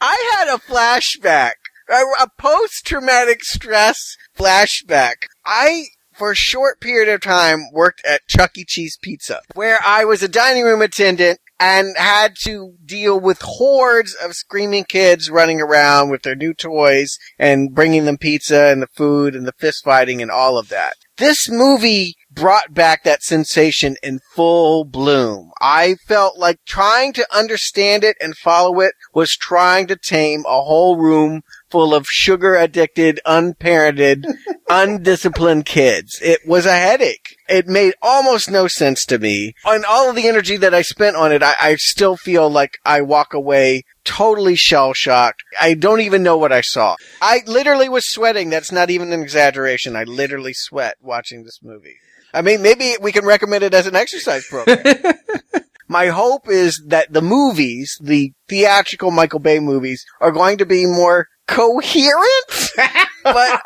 I 0.00 0.32
had 0.36 0.48
a 0.48 0.58
flashback, 0.58 1.52
a, 1.88 2.28
post-traumatic 2.38 3.44
stress 3.44 4.16
flashback. 4.36 5.26
I, 5.44 5.86
for 6.12 6.32
a 6.32 6.36
short 6.36 6.80
period 6.80 7.12
of 7.12 7.20
time, 7.20 7.70
worked 7.72 8.04
at 8.04 8.26
Chuck 8.28 8.56
E. 8.56 8.64
Cheese 8.66 8.98
Pizza, 9.00 9.40
where 9.54 9.78
I 9.84 10.04
was 10.04 10.22
a 10.22 10.28
dining 10.28 10.64
room 10.64 10.82
attendant 10.82 11.40
and 11.58 11.96
had 11.96 12.34
to 12.44 12.74
deal 12.84 13.18
with 13.18 13.40
hordes 13.42 14.14
of 14.14 14.34
screaming 14.34 14.84
kids 14.84 15.30
running 15.30 15.60
around 15.60 16.10
with 16.10 16.22
their 16.22 16.34
new 16.34 16.52
toys 16.52 17.18
and 17.38 17.74
bringing 17.74 18.04
them 18.04 18.18
pizza 18.18 18.66
and 18.66 18.82
the 18.82 18.88
food 18.88 19.34
and 19.34 19.46
the 19.46 19.54
fist 19.58 19.82
fighting 19.84 20.20
and 20.20 20.30
all 20.30 20.58
of 20.58 20.68
that. 20.68 20.94
this 21.16 21.48
movie 21.50 22.14
brought 22.36 22.72
back 22.72 23.02
that 23.02 23.22
sensation 23.22 23.96
in 24.02 24.20
full 24.34 24.84
bloom. 24.84 25.50
I 25.60 25.96
felt 26.06 26.38
like 26.38 26.60
trying 26.66 27.14
to 27.14 27.26
understand 27.34 28.04
it 28.04 28.16
and 28.20 28.36
follow 28.36 28.80
it 28.80 28.94
was 29.12 29.34
trying 29.36 29.88
to 29.88 29.96
tame 29.96 30.44
a 30.46 30.62
whole 30.62 30.96
room 30.98 31.42
full 31.70 31.94
of 31.94 32.06
sugar 32.06 32.54
addicted, 32.54 33.18
unparented, 33.26 34.24
undisciplined 34.68 35.64
kids. 35.66 36.20
It 36.22 36.40
was 36.46 36.66
a 36.66 36.76
headache. 36.76 37.36
It 37.48 37.66
made 37.66 37.94
almost 38.02 38.50
no 38.50 38.68
sense 38.68 39.04
to 39.06 39.18
me. 39.18 39.54
And 39.64 39.84
all 39.84 40.08
of 40.08 40.16
the 40.16 40.28
energy 40.28 40.56
that 40.58 40.74
I 40.74 40.82
spent 40.82 41.16
on 41.16 41.32
it, 41.32 41.42
I, 41.42 41.54
I 41.60 41.76
still 41.76 42.16
feel 42.16 42.48
like 42.48 42.78
I 42.84 43.00
walk 43.00 43.34
away 43.34 43.84
totally 44.04 44.56
shell 44.56 44.92
shocked. 44.92 45.42
I 45.60 45.74
don't 45.74 46.00
even 46.00 46.22
know 46.22 46.36
what 46.36 46.52
I 46.52 46.60
saw. 46.60 46.96
I 47.20 47.42
literally 47.46 47.88
was 47.88 48.08
sweating. 48.08 48.50
That's 48.50 48.70
not 48.70 48.90
even 48.90 49.12
an 49.12 49.22
exaggeration. 49.22 49.96
I 49.96 50.04
literally 50.04 50.52
sweat 50.54 50.96
watching 51.00 51.42
this 51.42 51.60
movie. 51.62 51.96
I 52.34 52.42
mean, 52.42 52.62
maybe 52.62 52.94
we 53.00 53.12
can 53.12 53.24
recommend 53.24 53.64
it 53.64 53.74
as 53.74 53.86
an 53.86 53.96
exercise 53.96 54.46
program. 54.46 54.78
My 55.88 56.08
hope 56.08 56.48
is 56.48 56.82
that 56.88 57.12
the 57.12 57.22
movies, 57.22 57.96
the 58.02 58.32
theatrical 58.48 59.10
Michael 59.12 59.38
Bay 59.38 59.60
movies, 59.60 60.04
are 60.20 60.32
going 60.32 60.58
to 60.58 60.66
be 60.66 60.84
more 60.84 61.28
coherent. 61.46 62.70
but, 63.22 63.62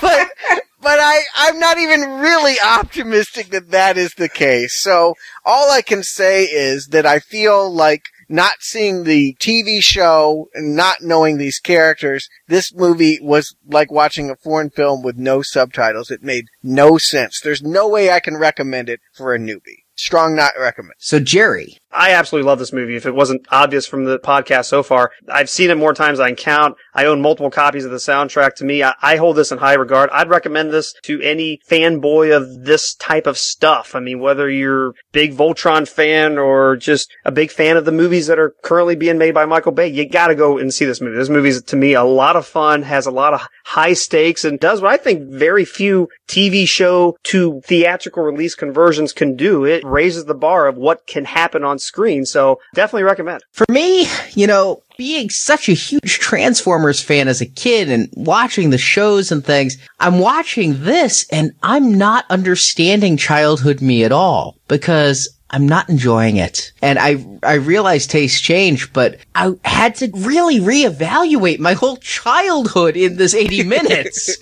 but, 0.00 0.28
but 0.80 0.98
I, 1.00 1.22
I'm 1.34 1.58
not 1.58 1.78
even 1.78 2.00
really 2.20 2.54
optimistic 2.64 3.48
that 3.48 3.70
that 3.72 3.96
is 3.96 4.14
the 4.14 4.28
case. 4.28 4.80
So 4.80 5.14
all 5.44 5.70
I 5.70 5.82
can 5.82 6.02
say 6.04 6.44
is 6.44 6.88
that 6.88 7.06
I 7.06 7.18
feel 7.18 7.72
like 7.72 8.04
not 8.28 8.54
seeing 8.60 9.04
the 9.04 9.36
TV 9.40 9.80
show 9.80 10.48
and 10.54 10.76
not 10.76 11.02
knowing 11.02 11.38
these 11.38 11.58
characters, 11.58 12.28
this 12.48 12.74
movie 12.74 13.18
was 13.22 13.54
like 13.66 13.90
watching 13.90 14.30
a 14.30 14.36
foreign 14.36 14.70
film 14.70 15.02
with 15.02 15.16
no 15.16 15.42
subtitles. 15.42 16.10
It 16.10 16.22
made 16.22 16.46
no 16.62 16.98
sense. 16.98 17.40
There's 17.40 17.62
no 17.62 17.88
way 17.88 18.10
I 18.10 18.20
can 18.20 18.36
recommend 18.36 18.88
it 18.88 19.00
for 19.12 19.34
a 19.34 19.38
newbie. 19.38 19.84
Strong 19.96 20.34
not 20.34 20.52
recommend. 20.58 20.94
So 20.98 21.20
Jerry, 21.20 21.78
I 21.94 22.10
absolutely 22.10 22.48
love 22.48 22.58
this 22.58 22.72
movie. 22.72 22.96
If 22.96 23.06
it 23.06 23.14
wasn't 23.14 23.46
obvious 23.50 23.86
from 23.86 24.04
the 24.04 24.18
podcast 24.18 24.64
so 24.64 24.82
far, 24.82 25.12
I've 25.32 25.48
seen 25.48 25.70
it 25.70 25.76
more 25.76 25.94
times 25.94 26.18
than 26.18 26.26
I 26.26 26.30
can 26.30 26.36
count. 26.36 26.76
I 26.92 27.04
own 27.06 27.22
multiple 27.22 27.50
copies 27.50 27.84
of 27.84 27.92
the 27.92 27.98
soundtrack. 27.98 28.56
To 28.56 28.64
me, 28.64 28.82
I, 28.82 28.94
I 29.00 29.16
hold 29.16 29.36
this 29.36 29.52
in 29.52 29.58
high 29.58 29.74
regard. 29.74 30.10
I'd 30.10 30.28
recommend 30.28 30.72
this 30.72 30.92
to 31.04 31.20
any 31.22 31.60
fanboy 31.70 32.36
of 32.36 32.64
this 32.64 32.94
type 32.94 33.28
of 33.28 33.38
stuff. 33.38 33.94
I 33.94 34.00
mean, 34.00 34.18
whether 34.18 34.50
you're 34.50 34.94
big 35.12 35.36
Voltron 35.36 35.88
fan 35.88 36.36
or 36.36 36.76
just 36.76 37.12
a 37.24 37.30
big 37.30 37.52
fan 37.52 37.76
of 37.76 37.84
the 37.84 37.92
movies 37.92 38.26
that 38.26 38.40
are 38.40 38.54
currently 38.62 38.96
being 38.96 39.18
made 39.18 39.34
by 39.34 39.46
Michael 39.46 39.72
Bay, 39.72 39.86
you 39.86 40.08
gotta 40.08 40.34
go 40.34 40.58
and 40.58 40.74
see 40.74 40.84
this 40.84 41.00
movie. 41.00 41.16
This 41.16 41.28
movie's 41.28 41.62
to 41.62 41.76
me 41.76 41.94
a 41.94 42.02
lot 42.02 42.34
of 42.34 42.44
fun, 42.44 42.82
has 42.82 43.06
a 43.06 43.12
lot 43.12 43.34
of 43.34 43.46
high 43.66 43.92
stakes, 43.92 44.44
and 44.44 44.58
does 44.58 44.80
what 44.80 44.92
I 44.92 44.96
think 44.96 45.30
very 45.30 45.64
few 45.64 46.08
TV 46.26 46.66
show 46.66 47.16
to 47.24 47.60
theatrical 47.64 48.24
release 48.24 48.56
conversions 48.56 49.12
can 49.12 49.36
do. 49.36 49.64
It 49.64 49.84
raises 49.84 50.24
the 50.24 50.34
bar 50.34 50.66
of 50.66 50.76
what 50.76 51.06
can 51.06 51.24
happen 51.24 51.62
on 51.62 51.78
screen. 51.84 52.24
So 52.24 52.60
definitely 52.74 53.04
recommend. 53.04 53.42
for 53.52 53.66
me, 53.70 54.06
you 54.32 54.46
know, 54.46 54.82
being 54.96 55.28
such 55.30 55.68
a 55.68 55.72
huge 55.72 56.18
Transformers 56.18 57.00
fan 57.00 57.28
as 57.28 57.40
a 57.40 57.46
kid 57.46 57.90
and 57.90 58.08
watching 58.12 58.70
the 58.70 58.78
shows 58.78 59.32
and 59.32 59.44
things, 59.44 59.76
I'm 60.00 60.18
watching 60.18 60.84
this 60.84 61.26
and 61.30 61.52
I'm 61.62 61.94
not 61.98 62.24
understanding 62.30 63.16
childhood 63.16 63.80
me 63.80 64.04
at 64.04 64.12
all 64.12 64.56
because 64.68 65.28
I'm 65.50 65.66
not 65.68 65.88
enjoying 65.88 66.36
it. 66.36 66.72
And 66.82 66.98
I, 66.98 67.24
I 67.44 67.54
realize 67.54 68.08
tastes 68.08 68.40
change, 68.40 68.92
but 68.92 69.18
I 69.36 69.52
had 69.64 69.94
to 69.96 70.10
really 70.12 70.58
reevaluate 70.58 71.60
my 71.60 71.74
whole 71.74 71.96
childhood 71.98 72.96
in 72.96 73.16
this 73.18 73.34
80 73.34 73.62
minutes. 73.62 74.36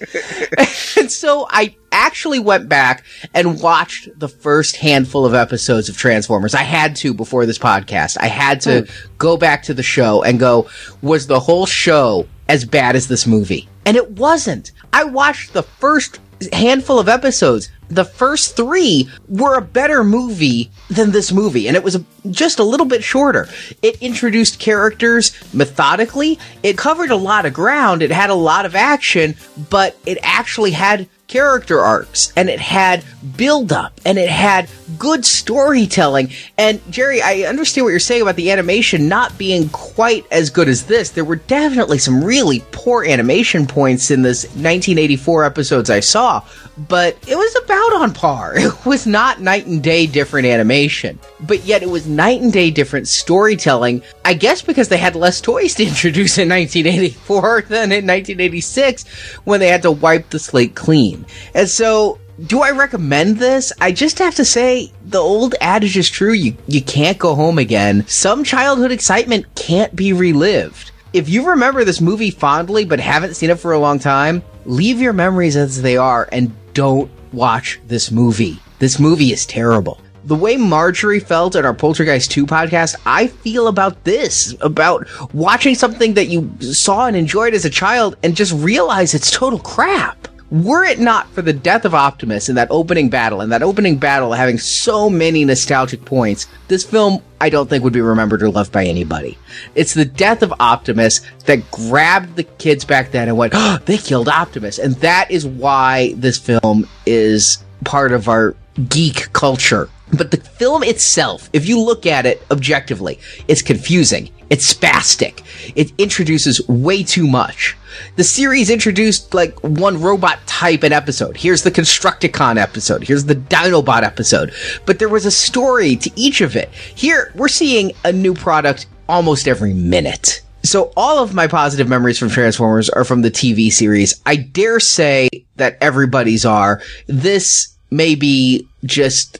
and 0.96 1.12
so 1.12 1.46
I 1.50 1.76
actually 1.92 2.40
went 2.40 2.68
back 2.68 3.04
and 3.34 3.60
watched 3.60 4.08
the 4.18 4.28
first 4.28 4.76
handful 4.76 5.24
of 5.24 5.34
episodes 5.34 5.88
of 5.88 5.96
Transformers. 5.96 6.54
I 6.54 6.62
had 6.62 6.96
to 6.96 7.14
before 7.14 7.46
this 7.46 7.58
podcast. 7.58 8.16
I 8.20 8.26
had 8.26 8.60
to 8.62 8.82
hmm. 8.82 9.14
go 9.18 9.36
back 9.36 9.62
to 9.64 9.74
the 9.74 9.82
show 9.82 10.22
and 10.22 10.40
go, 10.40 10.68
was 11.02 11.26
the 11.26 11.40
whole 11.40 11.66
show 11.66 12.26
as 12.48 12.64
bad 12.64 12.96
as 12.96 13.08
this 13.08 13.26
movie? 13.26 13.68
And 13.84 13.96
it 13.96 14.12
wasn't. 14.12 14.72
I 14.92 15.04
watched 15.04 15.52
the 15.52 15.62
first 15.62 16.20
handful 16.52 16.98
of 16.98 17.08
episodes. 17.08 17.70
The 17.88 18.04
first 18.04 18.56
three 18.56 19.08
were 19.28 19.56
a 19.56 19.62
better 19.62 20.02
movie 20.02 20.70
than 20.88 21.12
this 21.12 21.30
movie, 21.30 21.68
and 21.68 21.76
it 21.76 21.84
was 21.84 21.96
a, 21.96 22.04
just 22.30 22.58
a 22.58 22.64
little 22.64 22.86
bit 22.86 23.04
shorter. 23.04 23.48
It 23.82 24.00
introduced 24.02 24.58
characters 24.58 25.32
methodically. 25.52 26.38
It 26.62 26.78
covered 26.78 27.10
a 27.10 27.16
lot 27.16 27.44
of 27.44 27.52
ground. 27.52 28.02
It 28.02 28.10
had 28.10 28.30
a 28.30 28.34
lot 28.34 28.64
of 28.64 28.74
action, 28.74 29.36
but 29.68 29.96
it 30.06 30.18
actually 30.22 30.70
had 30.70 31.08
character 31.32 31.80
arcs 31.80 32.30
and 32.36 32.50
it 32.50 32.60
had 32.60 33.02
build 33.38 33.72
up 33.72 33.98
and 34.04 34.18
it 34.18 34.28
had 34.28 34.68
good 34.98 35.24
storytelling. 35.24 36.30
And 36.58 36.78
Jerry, 36.92 37.22
I 37.22 37.48
understand 37.48 37.86
what 37.86 37.90
you're 37.90 38.00
saying 38.00 38.20
about 38.20 38.36
the 38.36 38.50
animation 38.50 39.08
not 39.08 39.38
being 39.38 39.70
quite 39.70 40.26
as 40.30 40.50
good 40.50 40.68
as 40.68 40.84
this. 40.84 41.08
There 41.08 41.24
were 41.24 41.36
definitely 41.36 41.96
some 41.96 42.22
really 42.22 42.62
poor 42.70 43.04
animation 43.04 43.66
points 43.66 44.10
in 44.10 44.20
this 44.20 44.44
1984 44.44 45.44
episodes 45.44 45.88
I 45.88 46.00
saw, 46.00 46.42
but 46.76 47.16
it 47.26 47.36
was 47.36 47.56
about 47.64 48.02
on 48.02 48.12
par. 48.12 48.54
It 48.62 48.86
was 48.86 49.06
not 49.06 49.40
night 49.40 49.66
and 49.66 49.82
day 49.82 50.06
different 50.06 50.46
animation, 50.46 51.18
but 51.40 51.64
yet 51.64 51.82
it 51.82 51.88
was 51.88 52.06
night 52.06 52.40
and 52.40 52.52
day 52.52 52.70
different 52.70 53.08
storytelling. 53.08 54.02
I 54.24 54.34
guess 54.34 54.60
because 54.62 54.88
they 54.88 54.98
had 54.98 55.16
less 55.16 55.40
toys 55.40 55.74
to 55.76 55.84
introduce 55.86 56.36
in 56.38 56.48
1984 56.48 57.62
than 57.68 57.92
in 57.92 58.06
1986 58.06 59.06
when 59.44 59.60
they 59.60 59.68
had 59.68 59.82
to 59.82 59.90
wipe 59.90 60.30
the 60.30 60.38
slate 60.38 60.74
clean. 60.74 61.21
And 61.54 61.68
so 61.68 62.18
do 62.46 62.62
I 62.62 62.70
recommend 62.70 63.36
this? 63.36 63.72
I 63.80 63.92
just 63.92 64.18
have 64.18 64.34
to 64.36 64.44
say 64.44 64.92
the 65.04 65.18
old 65.18 65.54
adage 65.60 65.96
is 65.96 66.10
true. 66.10 66.32
You 66.32 66.56
you 66.66 66.82
can't 66.82 67.18
go 67.18 67.34
home 67.34 67.58
again. 67.58 68.06
Some 68.06 68.44
childhood 68.44 68.90
excitement 68.90 69.46
can't 69.54 69.94
be 69.94 70.12
relived. 70.12 70.90
If 71.12 71.28
you 71.28 71.46
remember 71.46 71.84
this 71.84 72.00
movie 72.00 72.30
fondly 72.30 72.84
but 72.84 73.00
haven't 73.00 73.34
seen 73.34 73.50
it 73.50 73.58
for 73.58 73.72
a 73.72 73.78
long 73.78 73.98
time, 73.98 74.42
leave 74.64 75.00
your 75.00 75.12
memories 75.12 75.56
as 75.56 75.82
they 75.82 75.96
are 75.96 76.28
and 76.32 76.52
don't 76.74 77.10
watch 77.32 77.80
this 77.86 78.10
movie. 78.10 78.58
This 78.78 78.98
movie 78.98 79.32
is 79.32 79.46
terrible. 79.46 80.00
The 80.24 80.36
way 80.36 80.56
Marjorie 80.56 81.20
felt 81.20 81.56
at 81.56 81.64
our 81.64 81.74
Poltergeist 81.74 82.30
2 82.30 82.46
podcast, 82.46 82.94
I 83.04 83.26
feel 83.26 83.66
about 83.66 84.04
this, 84.04 84.54
about 84.60 85.08
watching 85.34 85.74
something 85.74 86.14
that 86.14 86.28
you 86.28 86.50
saw 86.60 87.06
and 87.06 87.16
enjoyed 87.16 87.54
as 87.54 87.64
a 87.64 87.70
child 87.70 88.16
and 88.22 88.36
just 88.36 88.52
realize 88.52 89.14
it's 89.14 89.32
total 89.32 89.58
crap. 89.58 90.28
Were 90.52 90.84
it 90.84 91.00
not 91.00 91.30
for 91.30 91.40
the 91.40 91.54
death 91.54 91.86
of 91.86 91.94
Optimus 91.94 92.50
in 92.50 92.56
that 92.56 92.68
opening 92.70 93.08
battle, 93.08 93.40
and 93.40 93.50
that 93.52 93.62
opening 93.62 93.96
battle 93.96 94.34
having 94.34 94.58
so 94.58 95.08
many 95.08 95.46
nostalgic 95.46 96.04
points, 96.04 96.46
this 96.68 96.84
film 96.84 97.22
I 97.40 97.48
don't 97.48 97.70
think 97.70 97.82
would 97.82 97.94
be 97.94 98.02
remembered 98.02 98.42
or 98.42 98.50
loved 98.50 98.70
by 98.70 98.84
anybody. 98.84 99.38
It's 99.74 99.94
the 99.94 100.04
death 100.04 100.42
of 100.42 100.52
Optimus 100.60 101.22
that 101.46 101.70
grabbed 101.70 102.36
the 102.36 102.44
kids 102.44 102.84
back 102.84 103.12
then 103.12 103.28
and 103.28 103.38
went, 103.38 103.52
oh, 103.56 103.78
they 103.86 103.96
killed 103.96 104.28
Optimus. 104.28 104.78
And 104.78 104.94
that 104.96 105.30
is 105.30 105.46
why 105.46 106.12
this 106.18 106.36
film 106.36 106.86
is 107.06 107.64
part 107.84 108.12
of 108.12 108.28
our 108.28 108.54
geek 108.90 109.32
culture. 109.32 109.88
But 110.12 110.30
the 110.30 110.36
film 110.36 110.82
itself, 110.82 111.48
if 111.52 111.66
you 111.66 111.80
look 111.80 112.06
at 112.06 112.26
it 112.26 112.42
objectively, 112.50 113.18
it's 113.48 113.62
confusing. 113.62 114.30
It's 114.50 114.72
spastic. 114.72 115.42
It 115.74 115.92
introduces 115.96 116.66
way 116.68 117.02
too 117.02 117.26
much. 117.26 117.74
The 118.16 118.24
series 118.24 118.68
introduced 118.68 119.32
like 119.32 119.58
one 119.60 120.00
robot 120.00 120.46
type 120.46 120.82
an 120.82 120.92
episode. 120.92 121.38
Here's 121.38 121.62
the 121.62 121.70
Constructicon 121.70 122.58
episode. 122.58 123.02
Here's 123.02 123.24
the 123.24 123.34
Dinobot 123.34 124.02
episode. 124.02 124.52
But 124.84 124.98
there 124.98 125.08
was 125.08 125.24
a 125.24 125.30
story 125.30 125.96
to 125.96 126.10
each 126.16 126.42
of 126.42 126.56
it. 126.56 126.68
Here, 126.70 127.32
we're 127.34 127.48
seeing 127.48 127.92
a 128.04 128.12
new 128.12 128.34
product 128.34 128.86
almost 129.08 129.48
every 129.48 129.72
minute. 129.72 130.42
So 130.62 130.92
all 130.96 131.22
of 131.22 131.34
my 131.34 131.46
positive 131.46 131.88
memories 131.88 132.18
from 132.18 132.28
Transformers 132.28 132.88
are 132.90 133.04
from 133.04 133.22
the 133.22 133.30
TV 133.30 133.72
series. 133.72 134.20
I 134.26 134.36
dare 134.36 134.80
say 134.80 135.28
that 135.56 135.76
everybody's 135.80 136.44
are. 136.44 136.80
This 137.06 137.74
may 137.90 138.14
be 138.14 138.68
just 138.84 139.38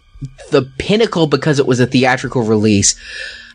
the 0.50 0.70
pinnacle 0.78 1.26
because 1.26 1.58
it 1.58 1.66
was 1.66 1.80
a 1.80 1.86
theatrical 1.86 2.42
release, 2.42 2.94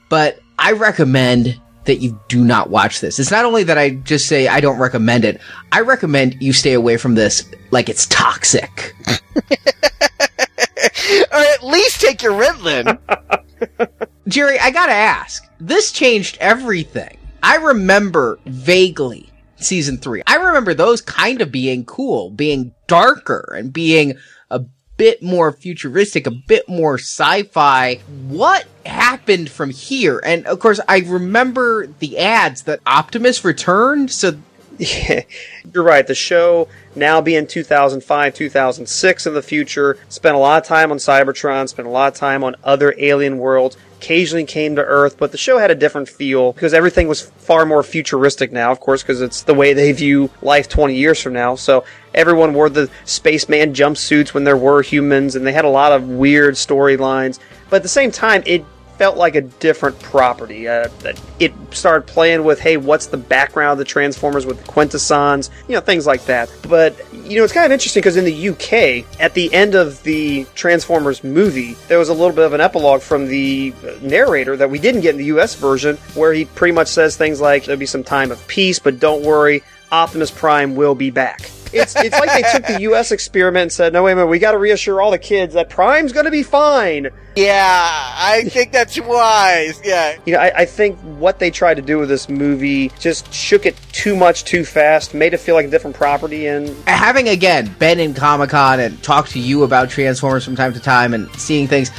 but 0.10 0.40
I 0.60 0.74
recommend 0.74 1.60
that 1.86 1.98
you 1.98 2.20
do 2.28 2.44
not 2.44 2.70
watch 2.70 3.00
this. 3.00 3.18
It's 3.18 3.32
not 3.32 3.46
only 3.46 3.64
that 3.64 3.78
I 3.78 3.92
just 3.92 4.28
say 4.28 4.48
I 4.48 4.60
don't 4.60 4.78
recommend 4.78 5.26
it, 5.26 5.42
I 5.72 5.82
recommend 5.82 6.42
you 6.42 6.54
stay 6.54 6.74
away 6.74 6.98
from 6.98 7.16
this 7.16 7.50
like 7.72 7.90
it's 7.90 8.06
toxic. 8.08 8.94
or 9.08 9.14
at 11.40 11.64
least 11.64 12.02
take 12.02 12.22
your 12.22 12.34
Ritalin. 12.34 13.00
Jerry, 14.28 14.60
I 14.60 14.72
gotta 14.72 14.94
ask, 14.94 15.50
this 15.60 15.92
changed 15.92 16.38
everything. 16.40 17.18
I 17.42 17.56
remember 17.56 18.40
vaguely 18.46 19.30
season 19.56 19.98
three. 19.98 20.22
I 20.28 20.36
remember 20.36 20.74
those 20.74 21.02
kind 21.02 21.42
of 21.42 21.52
being 21.52 21.86
cool, 21.86 22.32
being 22.32 22.74
darker 22.88 23.56
and 23.58 23.72
being 23.72 24.18
a 24.50 24.66
bit 24.98 25.22
more 25.24 25.52
futuristic, 25.52 26.28
a 26.28 26.32
bit 26.32 26.68
more 26.68 26.96
sci-fi. 26.96 27.96
What 28.28 28.66
happened 28.86 29.50
from 29.50 29.70
here? 29.70 30.20
And 30.24 30.46
of 30.48 30.60
course, 30.60 30.80
I 30.88 31.00
remember 31.00 31.88
the 31.88 32.18
ads 32.18 32.64
that 32.64 32.80
Optimus 32.86 33.46
returned, 33.46 34.12
so 34.12 34.38
Yeah, 34.78 35.22
you're 35.74 35.84
right. 35.84 36.06
The 36.06 36.16
show 36.16 36.68
now 36.96 37.22
being 37.22 37.48
2005, 37.48 38.34
2006 38.34 39.26
in 39.26 39.34
the 39.34 39.42
future, 39.42 39.98
spent 40.10 40.36
a 40.36 40.40
lot 40.40 40.62
of 40.62 40.68
time 40.68 40.92
on 40.92 40.98
Cybertron, 40.98 41.68
spent 41.68 41.88
a 41.88 41.92
lot 41.92 42.14
of 42.14 42.20
time 42.20 42.44
on 42.44 42.56
other 42.64 42.94
alien 42.98 43.40
worlds, 43.40 43.78
occasionally 43.98 44.46
came 44.46 44.76
to 44.76 44.84
Earth, 44.84 45.18
but 45.18 45.32
the 45.32 45.38
show 45.38 45.58
had 45.58 45.72
a 45.72 45.76
different 45.76 46.08
feel 46.08 46.54
because 46.54 46.74
everything 46.74 47.08
was 47.08 47.22
far 47.22 47.66
more 47.66 47.82
futuristic 47.82 48.52
now, 48.52 48.72
of 48.72 48.80
course, 48.80 49.02
because 49.02 49.22
it's 49.22 49.42
the 49.44 49.54
way 49.54 49.74
they 49.74 49.92
view 49.92 50.30
life 50.42 50.70
20 50.70 50.96
years 50.96 51.22
from 51.22 51.34
now. 51.34 51.56
So 51.56 51.84
everyone 52.18 52.54
wore 52.54 52.70
the 52.70 52.90
spaceman 53.06 53.74
jumpsuits 53.74 54.34
when 54.34 54.44
there 54.44 54.58
were 54.58 54.82
humans, 54.82 55.36
and 55.36 55.48
they 55.48 55.54
had 55.54 55.66
a 55.66 55.70
lot 55.70 55.94
of 55.94 56.10
weird 56.10 56.56
storylines. 56.56 57.40
But 57.70 57.78
at 57.78 57.84
the 57.84 57.90
same 57.90 58.12
time, 58.12 58.44
it 58.46 58.66
felt 58.98 59.18
like 59.18 59.36
a 59.36 59.42
different 59.42 60.00
property. 60.00 60.68
Uh, 60.68 60.90
it 61.40 61.54
started 61.72 62.08
playing 62.08 62.44
with, 62.44 62.60
hey, 62.60 62.78
what's 62.78 63.08
the 63.08 63.18
background 63.18 63.74
of 63.74 63.78
the 63.78 63.86
Transformers 63.86 64.46
with 64.46 64.58
the 64.58 64.72
Quintessons, 64.72 65.50
you 65.68 65.76
know, 65.76 65.82
things 65.82 66.08
like 66.08 66.26
that. 66.26 66.52
But, 66.68 66.96
you 67.14 67.38
know, 67.38 67.44
it's 67.44 67.54
kind 67.54 67.66
of 67.66 67.72
interesting 67.72 68.02
because 68.02 68.18
in 68.18 68.26
the 68.26 68.50
UK, 68.50 69.22
at 69.22 69.36
the 69.36 69.54
end 69.54 69.76
of 69.76 70.02
the 70.04 70.46
Transformers 70.56 71.24
movie, 71.24 71.74
there 71.88 72.00
was 72.00 72.10
a 72.10 72.14
little 72.14 72.36
bit 72.36 72.46
of 72.46 72.54
an 72.54 72.62
epilogue 72.62 73.02
from 73.02 73.28
the 73.28 73.74
narrator 74.02 74.58
that 74.58 74.70
we 74.70 74.80
didn't 74.80 75.02
get 75.02 75.12
in 75.12 75.18
the 75.18 75.26
US 75.26 75.54
version, 75.54 75.98
where 76.16 76.34
he 76.34 76.46
pretty 76.46 76.74
much 76.74 76.88
says 76.88 77.16
things 77.16 77.40
like, 77.40 77.66
there'll 77.66 77.80
be 77.80 77.86
some 77.86 78.04
time 78.04 78.32
of 78.32 78.48
peace, 78.48 78.80
but 78.80 79.00
don't 79.00 79.24
worry, 79.24 79.62
Optimus 79.92 80.32
Prime 80.32 80.76
will 80.76 80.96
be 80.96 81.12
back. 81.12 81.52
It's 81.74 81.96
it's 81.96 82.20
like 82.20 82.32
they 82.34 82.50
took 82.52 82.66
the 82.66 82.82
U.S. 82.82 83.12
experiment 83.12 83.64
and 83.64 83.72
said, 83.72 83.94
"No, 83.94 84.04
wait 84.04 84.14
a 84.14 84.16
minute, 84.16 84.28
we 84.28 84.40
got 84.40 84.52
to 84.52 84.58
reassure 84.58 85.02
all 85.02 85.12
the 85.12 85.20
kids 85.20 85.54
that 85.54 85.70
Prime's 85.70 86.12
going 86.14 86.26
to 86.26 86.32
be 86.32 86.44
fine." 86.44 87.10
Yeah, 87.36 87.88
I 88.18 88.46
think 88.50 88.72
that's 88.72 89.00
wise. 89.00 89.80
Yeah. 89.84 90.18
You 90.26 90.34
know, 90.34 90.40
I, 90.40 90.62
I 90.62 90.66
think 90.66 90.98
what 91.02 91.38
they 91.38 91.52
tried 91.52 91.76
to 91.76 91.84
do 91.84 92.00
with 92.00 92.10
this 92.10 92.30
movie 92.30 92.90
just 93.00 93.32
shook 93.32 93.68
it 93.68 93.78
too 93.92 94.16
much 94.16 94.44
too 94.44 94.66
fast, 94.66 95.14
made 95.14 95.36
it 95.36 95.38
feel 95.38 95.54
like 95.54 95.68
a 95.68 95.70
different 95.70 95.96
property, 95.96 96.48
and 96.48 96.76
Having 96.88 97.30
again 97.30 97.74
been 97.78 98.00
in 98.00 98.16
Comic 98.16 98.50
Con 98.50 98.80
and 98.80 99.02
talked 99.04 99.32
to 99.32 99.40
you 99.40 99.64
about 99.64 99.90
Transformers 99.90 100.46
from 100.46 100.56
time 100.56 100.74
to 100.74 100.80
time 100.80 101.14
and 101.14 101.32
seeing 101.36 101.68
things, 101.68 101.92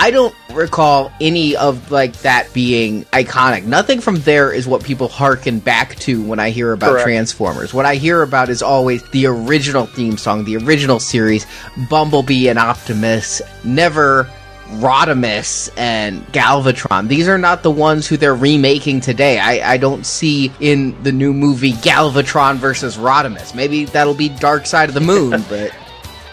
I 0.00 0.10
don't 0.10 0.34
recall 0.54 1.12
any 1.20 1.54
of 1.56 1.90
like 1.90 2.14
that 2.22 2.50
being 2.54 3.04
iconic. 3.06 3.66
Nothing 3.66 4.00
from 4.00 4.16
there 4.16 4.50
is 4.50 4.66
what 4.66 4.82
people 4.82 5.08
harken 5.08 5.58
back 5.58 5.94
to 5.96 6.22
when 6.22 6.40
I 6.40 6.48
hear 6.48 6.72
about 6.72 6.92
Correct. 6.92 7.04
Transformers. 7.04 7.74
What 7.74 7.84
I 7.84 7.96
hear 7.96 8.22
about 8.22 8.48
is 8.48 8.62
always 8.62 9.06
the 9.10 9.26
original 9.26 9.84
theme 9.84 10.16
song, 10.16 10.44
the 10.44 10.56
original 10.56 11.00
series, 11.00 11.46
Bumblebee 11.90 12.48
and 12.48 12.58
Optimus, 12.58 13.42
never 13.62 14.26
Rodimus 14.76 15.68
and 15.76 16.26
Galvatron. 16.28 17.08
These 17.08 17.28
are 17.28 17.36
not 17.36 17.62
the 17.62 17.70
ones 17.70 18.06
who 18.06 18.16
they're 18.16 18.34
remaking 18.34 19.02
today. 19.02 19.38
I, 19.38 19.72
I 19.72 19.76
don't 19.76 20.06
see 20.06 20.50
in 20.60 21.00
the 21.02 21.12
new 21.12 21.34
movie 21.34 21.72
Galvatron 21.72 22.56
versus 22.56 22.96
Rodimus. 22.96 23.54
Maybe 23.54 23.84
that'll 23.84 24.14
be 24.14 24.30
Dark 24.30 24.64
Side 24.64 24.88
of 24.88 24.94
the 24.94 25.02
Moon, 25.02 25.30
but 25.50 25.74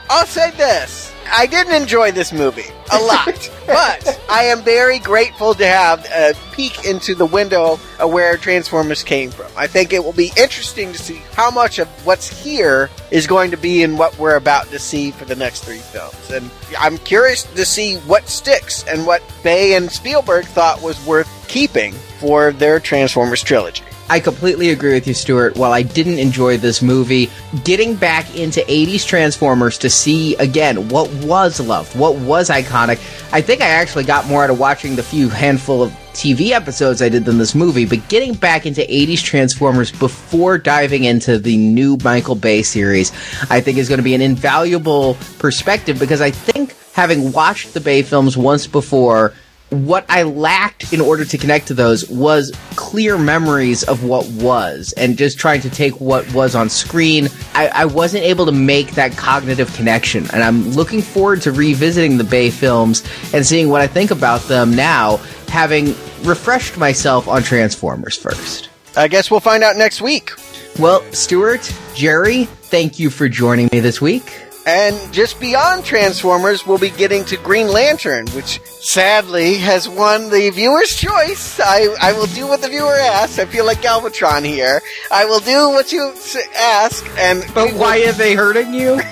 I'll 0.09 0.25
say 0.25 0.51
this. 0.51 1.13
I 1.29 1.45
didn't 1.45 1.73
enjoy 1.73 2.11
this 2.11 2.31
movie 2.31 2.69
a 2.91 2.99
lot, 2.99 3.51
but 3.67 4.21
I 4.29 4.43
am 4.45 4.61
very 4.61 4.99
grateful 4.99 5.53
to 5.55 5.67
have 5.67 6.05
a 6.05 6.33
peek 6.53 6.85
into 6.85 7.15
the 7.15 7.25
window 7.25 7.79
of 7.99 8.11
where 8.11 8.37
Transformers 8.37 9.03
came 9.03 9.29
from. 9.29 9.51
I 9.57 9.67
think 9.67 9.91
it 9.91 10.03
will 10.03 10.13
be 10.13 10.31
interesting 10.37 10.93
to 10.93 10.97
see 10.97 11.21
how 11.33 11.51
much 11.51 11.79
of 11.79 11.87
what's 12.05 12.27
here 12.27 12.89
is 13.11 13.27
going 13.27 13.51
to 13.51 13.57
be 13.57 13.83
in 13.83 13.97
what 13.97 14.17
we're 14.17 14.37
about 14.37 14.67
to 14.67 14.79
see 14.79 15.11
for 15.11 15.25
the 15.25 15.35
next 15.35 15.65
three 15.65 15.79
films. 15.79 16.31
And 16.31 16.49
I'm 16.79 16.97
curious 16.99 17.43
to 17.43 17.65
see 17.65 17.95
what 17.97 18.29
sticks 18.29 18.85
and 18.87 19.05
what 19.05 19.21
Bay 19.43 19.75
and 19.75 19.91
Spielberg 19.91 20.45
thought 20.45 20.81
was 20.81 21.03
worth 21.05 21.29
keeping 21.49 21.93
for 22.19 22.53
their 22.53 22.79
Transformers 22.79 23.43
trilogy. 23.43 23.83
I 24.09 24.21
completely 24.21 24.69
agree 24.69 24.93
with 24.93 25.05
you, 25.05 25.13
Stuart. 25.13 25.57
While 25.57 25.73
I 25.73 25.81
didn't 25.81 26.19
enjoy 26.19 26.57
this 26.57 26.81
movie, 26.81 27.29
getting 27.65 27.95
back 27.95 28.35
into 28.35 28.61
80s 28.61 29.05
Transformers 29.05 29.77
to 29.79 29.89
see 29.89 30.35
again 30.35 30.87
what 30.87 31.11
was 31.25 31.59
loved, 31.59 31.93
what 31.97 32.15
was 32.15 32.49
iconic, 32.49 32.99
I 33.33 33.41
think 33.41 33.61
I 33.61 33.67
actually 33.67 34.05
got 34.05 34.25
more 34.27 34.45
out 34.45 34.49
of 34.49 34.59
watching 34.59 34.95
the 34.95 35.03
few 35.03 35.27
handful 35.27 35.83
of 35.83 35.91
TV 36.13 36.51
episodes 36.51 37.01
I 37.01 37.09
did 37.09 37.25
than 37.25 37.37
this 37.37 37.53
movie. 37.53 37.85
But 37.85 38.07
getting 38.07 38.33
back 38.33 38.65
into 38.65 38.81
80s 38.81 39.21
Transformers 39.21 39.91
before 39.91 40.57
diving 40.57 41.03
into 41.03 41.37
the 41.37 41.57
new 41.57 41.97
Michael 42.01 42.35
Bay 42.35 42.63
series, 42.63 43.11
I 43.49 43.59
think 43.59 43.77
is 43.77 43.89
going 43.89 43.99
to 43.99 44.03
be 44.03 44.15
an 44.15 44.21
invaluable 44.21 45.17
perspective 45.37 45.99
because 45.99 46.21
I 46.21 46.31
think 46.31 46.75
having 46.93 47.33
watched 47.33 47.73
the 47.73 47.81
Bay 47.81 48.03
films 48.03 48.37
once 48.37 48.67
before, 48.67 49.33
what 49.69 50.05
I 50.09 50.23
lacked 50.23 50.93
in 50.93 51.01
order 51.01 51.25
to 51.25 51.37
connect 51.37 51.67
to 51.67 51.73
those 51.73 52.09
was 52.09 52.53
clear 52.75 53.17
memories 53.17 53.83
of 53.83 54.03
what 54.03 54.27
was, 54.29 54.93
and 54.93 55.17
just 55.17 55.37
trying 55.37 55.61
to 55.61 55.69
take 55.69 55.99
what 55.99 56.31
was 56.33 56.55
on 56.55 56.69
screen. 56.69 57.27
I, 57.53 57.67
I 57.67 57.85
wasn't 57.85 58.23
able 58.23 58.45
to 58.45 58.51
make 58.51 58.91
that 58.91 59.17
cognitive 59.17 59.73
connection, 59.75 60.25
and 60.31 60.43
I'm 60.43 60.69
looking 60.71 61.01
forward 61.01 61.41
to 61.43 61.51
revisiting 61.51 62.17
the 62.17 62.23
Bay 62.23 62.49
films 62.49 63.03
and 63.33 63.45
seeing 63.45 63.69
what 63.69 63.81
I 63.81 63.87
think 63.87 64.11
about 64.11 64.41
them 64.43 64.75
now, 64.75 65.17
having 65.49 65.87
refreshed 66.23 66.77
myself 66.77 67.27
on 67.27 67.43
Transformers 67.43 68.15
first. 68.15 68.69
I 68.95 69.07
guess 69.07 69.29
we'll 69.29 69.39
find 69.39 69.63
out 69.63 69.75
next 69.75 70.01
week. 70.01 70.31
Well, 70.79 71.01
Stuart, 71.11 71.71
Jerry, 71.93 72.45
thank 72.45 72.99
you 72.99 73.09
for 73.09 73.27
joining 73.27 73.69
me 73.71 73.79
this 73.79 73.99
week. 73.99 74.46
And 74.67 75.13
just 75.13 75.39
beyond 75.39 75.85
Transformers, 75.85 76.67
we'll 76.67 76.77
be 76.77 76.89
getting 76.89 77.23
to 77.25 77.37
Green 77.37 77.69
Lantern, 77.69 78.27
which 78.31 78.59
sadly 78.65 79.55
has 79.55 79.87
won 79.87 80.29
the 80.29 80.49
viewer's 80.49 80.93
choice. 80.93 81.57
I, 81.63 81.95
I 82.01 82.11
will 82.11 82.25
do 82.27 82.45
what 82.47 82.61
the 82.61 82.67
viewer 82.67 82.95
asks. 82.95 83.39
I 83.39 83.45
feel 83.45 83.65
like 83.65 83.81
Galvatron 83.81 84.45
here. 84.45 84.81
I 85.09 85.23
will 85.23 85.39
do 85.39 85.69
what 85.69 85.93
you 85.93 86.13
ask, 86.53 87.05
and 87.17 87.45
But 87.53 87.75
why 87.75 88.03
are 88.07 88.11
they 88.11 88.35
hurting 88.35 88.73
you? 88.73 88.95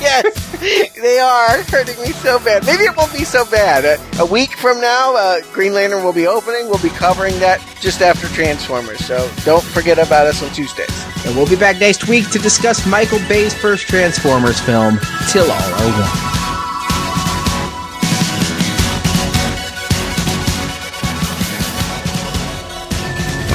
yes, 0.00 0.92
they 1.00 1.20
are 1.20 1.62
hurting 1.62 2.00
me 2.02 2.10
so 2.10 2.40
bad. 2.40 2.66
Maybe 2.66 2.82
it 2.82 2.96
won't 2.96 3.12
be 3.12 3.24
so 3.24 3.44
bad. 3.44 3.84
Uh, 3.84 4.24
a 4.24 4.26
week 4.26 4.56
from 4.56 4.80
now, 4.80 5.14
uh, 5.14 5.40
Green 5.52 5.72
Lantern 5.72 6.02
will 6.02 6.12
be 6.12 6.26
opening. 6.26 6.68
We'll 6.68 6.82
be 6.82 6.88
covering 6.88 7.38
that 7.38 7.60
just 7.80 8.02
after 8.02 8.26
Transformers. 8.28 9.04
So 9.04 9.30
don't 9.44 9.62
forget 9.62 9.98
about 9.98 10.26
us 10.26 10.42
on 10.42 10.50
Tuesdays. 10.50 10.90
And 11.26 11.34
we'll 11.36 11.48
be 11.48 11.56
back 11.56 11.78
next 11.78 12.08
week 12.08 12.28
to 12.30 12.38
discuss 12.38 12.86
Michael 12.86 13.20
Bay's 13.28 13.54
first 13.54 13.86
Transformers 13.86 14.60
film, 14.64 14.98
Till 15.30 15.44
All 15.44 15.50
Are 15.52 15.90
One. 15.92 16.34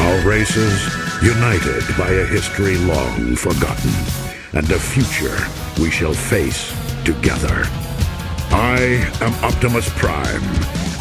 Our 0.06 0.28
races 0.28 0.86
united 1.24 1.84
by 1.98 2.12
a 2.12 2.26
history 2.26 2.78
long 2.78 3.36
forgotten 3.36 3.92
and 4.54 4.70
a 4.70 4.80
future 4.80 5.38
we 5.82 5.90
shall 5.90 6.14
face 6.14 6.72
together. 7.04 7.64
I 8.52 9.04
am 9.22 9.34
Optimus 9.44 9.90
Prime, 9.98 10.44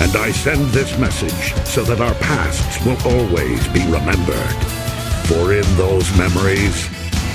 and 0.01 0.17
I 0.17 0.33
send 0.33 0.69
this 0.69 0.99
message 0.99 1.55
so 1.67 1.83
that 1.85 2.01
our 2.01 2.15
pasts 2.15 2.83
will 2.87 2.99
always 3.05 3.69
be 3.69 3.85
remembered. 3.85 4.57
For 5.29 5.53
in 5.53 5.67
those 5.77 6.09
memories, 6.17 6.89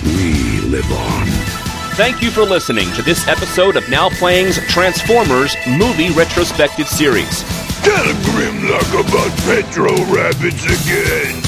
we 0.03 0.61
live 0.61 0.91
on. 0.91 1.62
Thank 1.95 2.23
you 2.23 2.31
for 2.31 2.41
listening 2.41 2.91
to 2.93 3.03
this 3.03 3.27
episode 3.27 3.75
of 3.75 3.87
Now 3.87 4.09
Playing's 4.09 4.57
Transformers 4.65 5.55
Movie 5.67 6.09
Retrospective 6.09 6.87
Series. 6.87 7.43
Tell 7.83 8.05
Grimlock 8.25 8.99
about 8.99 9.37
Petro 9.45 9.91
Rabbits 10.11 10.65
again. 10.65 11.39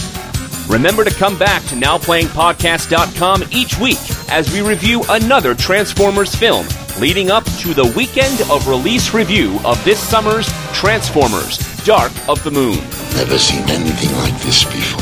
Remember 0.69 1.03
to 1.03 1.09
come 1.09 1.35
back 1.39 1.63
to 1.63 1.75
NowPlayingPodcast.com 1.75 3.45
each 3.51 3.79
week 3.79 3.97
as 4.29 4.53
we 4.53 4.61
review 4.61 5.03
another 5.09 5.55
Transformers 5.55 6.35
film, 6.35 6.67
leading 6.99 7.31
up 7.31 7.45
to 7.45 7.73
the 7.73 7.91
weekend 7.97 8.39
of 8.51 8.67
release 8.67 9.15
review 9.15 9.59
of 9.65 9.83
this 9.83 9.99
summer's 9.99 10.47
Transformers 10.73 11.57
Dark 11.85 12.11
of 12.29 12.43
the 12.43 12.51
Moon. 12.51 12.77
Never 13.15 13.39
seen 13.39 13.67
anything 13.67 14.15
like 14.17 14.39
this 14.41 14.63
before. 14.63 15.01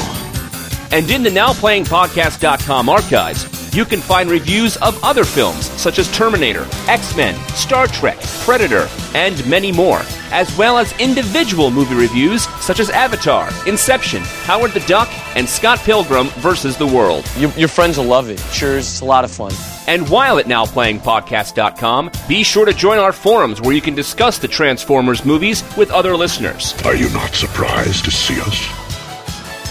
And 0.98 1.12
in 1.12 1.22
the 1.22 1.30
NowPlayingPodcast.com 1.32 2.88
archives, 2.88 3.53
you 3.74 3.86
can 3.86 4.00
find 4.00 4.30
reviews 4.30 4.78
of 4.78 5.02
other 5.04 5.24
films 5.24 5.66
such 5.82 6.00
as 6.00 6.12
Terminator, 6.12 6.68
X 6.88 7.16
Men, 7.16 7.36
Star 7.50 7.88
Trek, 7.88 8.20
Predator, 8.46 8.88
and 9.16 9.46
many 9.48 9.72
more, 9.72 10.02
as 10.32 10.56
well 10.58 10.78
as 10.78 10.98
individual 11.00 11.72
movie 11.72 11.96
reviews 11.96 12.44
such 12.64 12.80
as 12.80 12.90
Avatar, 12.90 13.50
Inception, 13.68 14.22
Howard 14.44 14.72
the 14.72 14.80
Duck, 14.82 15.10
and 15.36 15.48
Scott 15.48 15.80
Pilgrim 15.80 16.28
vs. 16.40 16.78
the 16.78 16.86
World. 16.88 17.26
Your, 17.38 17.52
your 17.52 17.68
friends 17.68 17.98
will 17.98 18.06
love 18.06 18.30
it. 18.30 18.40
Sure, 18.52 18.78
it's 18.78 19.02
a 19.02 19.06
lot 19.06 19.24
of 19.24 19.32
fun. 19.32 19.52
And 19.88 20.08
while 20.10 20.38
at 20.40 20.46
NowPlayingPodcast.com, 20.46 22.12
be 22.28 22.44
sure 22.44 22.66
to 22.66 22.74
join 22.74 23.00
our 23.00 23.12
forums 23.12 23.60
where 23.62 23.74
you 23.74 23.82
can 23.82 23.96
discuss 23.96 24.38
the 24.38 24.48
Transformers 24.48 25.26
movies 25.26 25.64
with 25.78 25.92
other 25.92 26.16
listeners. 26.16 26.74
Are 26.86 26.96
you 26.96 27.10
not 27.10 27.34
surprised 27.34 28.06
to 28.06 28.12
see 28.12 28.40
us? 28.40 28.83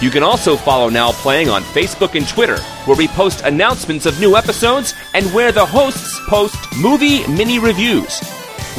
You 0.03 0.11
can 0.11 0.25
also 0.25 0.57
follow 0.57 0.89
Now 0.89 1.13
Playing 1.13 1.49
on 1.49 1.63
Facebook 1.63 2.17
and 2.17 2.27
Twitter, 2.27 2.59
where 2.87 2.97
we 2.97 3.07
post 3.07 3.43
announcements 3.43 4.05
of 4.05 4.19
new 4.19 4.37
episodes 4.37 4.95
and 5.15 5.25
where 5.27 5.53
the 5.53 5.65
hosts 5.65 6.19
post 6.29 6.59
movie 6.77 7.25
mini 7.29 7.61
reviews. 7.61 8.21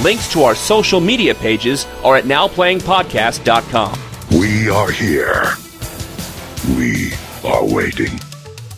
Links 0.03 0.29
to 0.33 0.43
our 0.43 0.53
social 0.53 0.99
media 0.99 1.33
pages 1.33 1.85
are 2.03 2.17
at 2.17 2.25
nowplayingpodcast.com. 2.25 3.99
We 4.37 4.69
are 4.69 4.91
here. 4.91 5.53
We 6.77 7.13
are 7.45 7.73
waiting. 7.73 8.19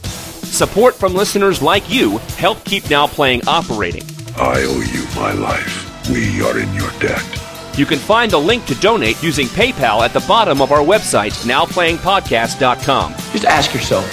Support 0.04 0.94
from 0.94 1.16
listeners 1.16 1.64
like 1.64 1.90
you 1.90 2.20
help 2.38 2.64
keep 2.64 2.88
Now 2.92 3.08
Playing 3.08 3.42
operating. 3.48 4.04
I 4.38 4.62
owe 4.62 4.82
you 4.82 5.04
my 5.20 5.32
life. 5.32 6.10
We 6.12 6.44
are 6.44 6.60
in 6.60 6.72
your 6.76 6.92
debt. 7.00 7.45
You 7.78 7.86
can 7.86 8.00
find 8.00 8.32
a 8.32 8.38
link 8.38 8.66
to 8.68 8.76
donate 8.76 9.22
using 9.22 9.48
PayPal 9.48 10.02
at 10.02 10.14
the 10.14 10.22
bottom 10.22 10.62
of 10.62 10.72
our 10.72 10.80
website, 10.80 11.34
nowplayingpodcast.com. 11.46 13.14
Just 13.34 13.46
ask 13.46 13.74
yourself, 13.74 14.10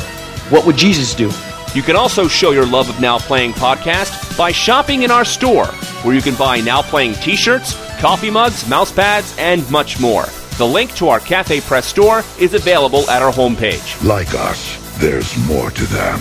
what 0.51 0.67
would 0.67 0.77
Jesus 0.77 1.15
do? 1.15 1.31
You 1.75 1.83
can 1.83 1.95
also 1.95 2.27
show 2.27 2.51
your 2.51 2.67
love 2.67 2.91
of 2.91 3.01
Now 3.01 3.19
Playing 3.19 3.53
Podcast 3.53 4.37
by 4.37 4.51
shopping 4.51 5.05
in 5.05 5.11
our 5.11 5.25
store, 5.25 5.67
where 6.03 6.15
you 6.15 6.21
can 6.21 6.35
buy 6.35 6.61
Now 6.61 6.83
Playing 6.83 7.15
t 7.15 7.37
shirts, 7.37 7.75
coffee 8.01 8.31
mugs, 8.31 8.69
mouse 8.69 8.91
pads, 8.91 9.35
and 9.39 9.69
much 9.71 10.01
more. 10.01 10.27
The 10.59 10.67
link 10.67 10.95
to 10.97 11.09
our 11.09 11.21
Cafe 11.21 11.61
Press 11.63 11.87
store 11.87 12.25
is 12.39 12.55
available 12.55 13.09
at 13.09 13.23
our 13.23 13.33
homepage. 13.33 14.05
Like 14.05 14.35
us, 14.35 14.77
there's 14.99 15.37
more 15.47 15.71
to 15.71 15.85
them 15.87 16.19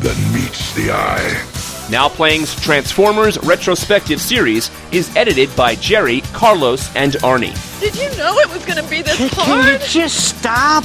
than 0.00 0.32
meets 0.32 0.72
the 0.74 0.90
eye. 0.92 1.53
Now 1.90 2.08
Playing's 2.08 2.54
Transformers 2.60 3.38
retrospective 3.44 4.20
series 4.20 4.70
is 4.90 5.14
edited 5.16 5.54
by 5.54 5.74
Jerry, 5.76 6.22
Carlos, 6.32 6.94
and 6.96 7.12
Arnie. 7.14 7.54
Did 7.80 7.94
you 7.96 8.08
know 8.16 8.38
it 8.38 8.48
was 8.50 8.64
going 8.64 8.82
to 8.82 8.88
be 8.88 9.02
this 9.02 9.16
Can 9.18 9.28
hard? 9.32 9.66
you 9.66 9.78
just 9.86 10.28
stop? 10.38 10.84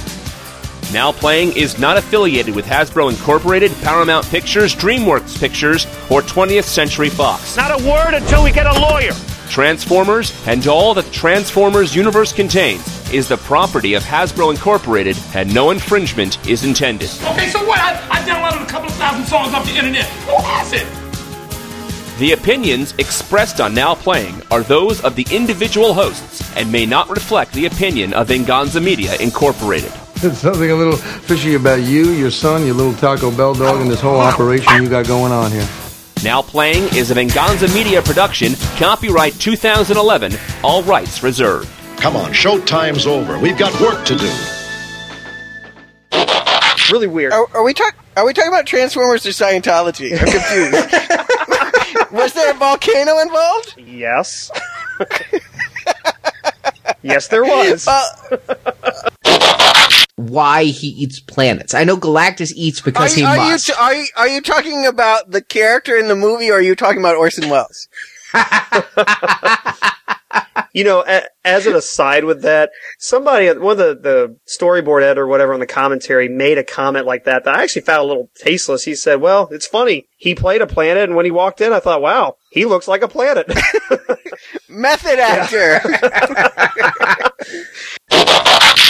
Now 0.92 1.12
Playing 1.12 1.56
is 1.56 1.80
not 1.80 1.98
affiliated 1.98 2.54
with 2.54 2.66
Hasbro 2.66 3.10
Incorporated, 3.12 3.72
Paramount 3.82 4.26
Pictures, 4.28 4.76
DreamWorks 4.76 5.40
Pictures, 5.40 5.86
or 6.10 6.22
20th 6.22 6.64
Century 6.66 7.10
Fox. 7.10 7.56
Not 7.56 7.80
a 7.80 7.84
word 7.88 8.14
until 8.16 8.44
we 8.44 8.52
get 8.52 8.66
a 8.66 8.80
lawyer. 8.80 9.14
Transformers 9.50 10.34
and 10.48 10.66
all 10.68 10.94
that 10.94 11.06
the 11.06 11.12
Transformers 11.12 11.96
universe 11.96 12.32
contains 12.32 13.12
is 13.12 13.28
the 13.28 13.38
property 13.38 13.96
of 13.96 14.04
Hasbro 14.04 14.52
Incorporated, 14.52 15.18
and 15.34 15.54
no 15.54 15.72
infringement 15.72 16.38
is 16.48 16.64
intended. 16.64 17.10
Okay, 17.24 17.50
so 17.50 17.66
what? 17.66 17.80
I, 17.80 17.94
I 18.10 18.22
downloaded 18.22 18.64
a 18.64 18.70
couple 18.70 18.88
of 18.88 18.96
thousand 18.96 19.26
songs 19.26 19.54
off 19.54 19.66
the 19.66 19.76
internet. 19.76 20.06
Who 20.06 20.36
has 20.44 20.74
it? 20.74 20.88
The 22.20 22.34
opinions 22.34 22.94
expressed 22.98 23.62
on 23.62 23.74
Now 23.74 23.96
Playing 23.96 24.42
are 24.52 24.62
those 24.62 25.02
of 25.02 25.16
the 25.16 25.26
individual 25.32 25.94
hosts 25.94 26.56
and 26.56 26.72
may 26.72 26.86
not 26.86 27.10
reflect 27.10 27.54
the 27.54 27.66
opinion 27.66 28.14
of 28.14 28.28
Venganza 28.28 28.82
Media 28.82 29.16
Incorporated. 29.22 29.92
There's 30.16 30.38
something 30.38 30.70
a 30.70 30.76
little 30.76 30.98
fishy 30.98 31.56
about 31.56 31.80
you, 31.80 32.10
your 32.12 32.30
son, 32.30 32.66
your 32.66 32.76
little 32.76 32.94
Taco 32.94 33.32
Bell 33.32 33.54
dog, 33.54 33.80
and 33.82 33.90
this 33.90 34.02
whole 34.02 34.20
operation 34.20 34.84
you 34.84 34.90
got 34.90 35.08
going 35.08 35.32
on 35.32 35.50
here. 35.50 35.68
Now 36.24 36.42
Playing 36.42 36.84
is 36.98 37.12
a 37.12 37.14
Venganza 37.14 37.68
Media 37.70 38.02
production, 38.02 38.52
copyright 38.76 39.34
2011, 39.40 40.34
all 40.66 40.84
rights 40.84 41.24
reserved. 41.24 41.70
Come 41.98 42.18
on, 42.18 42.34
showtime's 42.34 43.08
over. 43.08 43.40
We've 43.40 43.58
got 43.58 43.72
work 43.80 44.04
to 44.06 44.18
do. 44.18 44.30
Really 46.92 47.08
weird. 47.08 47.32
Are, 47.32 47.48
are 47.54 47.64
we 47.64 47.74
talk? 47.74 47.96
Are 48.18 48.26
we 48.26 48.34
talking 48.34 48.52
about 48.52 48.66
Transformers 48.66 49.26
or 49.26 49.30
Scientology? 49.30 50.12
I'm 50.12 50.28
confused. 50.28 50.76
Was 52.12 52.34
there 52.34 52.52
a 52.52 52.54
volcano 52.54 53.20
involved? 53.20 53.76
Yes. 53.78 54.52
yes, 57.02 57.30
there 57.30 57.46
was. 57.46 57.88
Why 60.20 60.66
he 60.66 60.88
eats 60.88 61.20
planets? 61.20 61.74
I 61.74 61.86
know 61.86 61.96
Galactus 61.96 62.52
eats 62.56 62.82
because 62.82 63.16
you, 63.16 63.26
he 63.26 63.32
are 63.32 63.38
you 63.38 63.52
must. 63.52 63.68
t- 63.68 63.74
are 63.74 63.94
you 63.94 64.06
are 64.18 64.28
you 64.28 64.42
talking 64.42 64.86
about 64.86 65.32
the 65.32 65.42
character 65.42 65.96
in 65.96 66.10
the 66.10 66.16
movie, 66.16 66.50
or 66.52 66.56
are 66.56 66.62
you 66.62 66.76
talking 66.76 67.00
about 67.00 67.16
Orson 67.16 67.50
Welles? 67.50 67.88
You 70.72 70.84
know, 70.84 71.04
as 71.44 71.66
an 71.66 71.76
aside 71.76 72.26
with 72.26 72.44
that, 72.44 72.70
somebody, 73.00 73.48
one 73.58 73.72
of 73.72 73.78
the, 73.80 73.96
the 73.96 74.38
storyboard 74.48 75.02
editor 75.02 75.24
or 75.24 75.28
whatever 75.28 75.54
on 75.54 75.60
the 75.60 75.66
commentary 75.66 76.30
made 76.30 76.60
a 76.60 76.64
comment 76.64 77.08
like 77.08 77.24
that 77.24 77.44
that 77.46 77.56
I 77.56 77.64
actually 77.64 77.82
found 77.82 78.02
a 78.02 78.06
little 78.06 78.30
tasteless. 78.36 78.84
He 78.84 78.94
said, 78.94 79.20
well, 79.20 79.48
it's 79.52 79.66
funny. 79.66 80.08
He 80.18 80.36
played 80.36 80.62
a 80.62 80.68
planet 80.68 81.06
and 81.10 81.16
when 81.16 81.26
he 81.26 81.32
walked 81.32 81.60
in, 81.60 81.74
I 81.74 81.80
thought, 81.80 82.04
wow, 82.04 82.36
he 82.52 82.66
looks 82.66 82.88
like 82.88 83.02
a 83.02 83.08
planet. 83.08 83.48
Method 84.70 85.20
actor. 85.20 85.82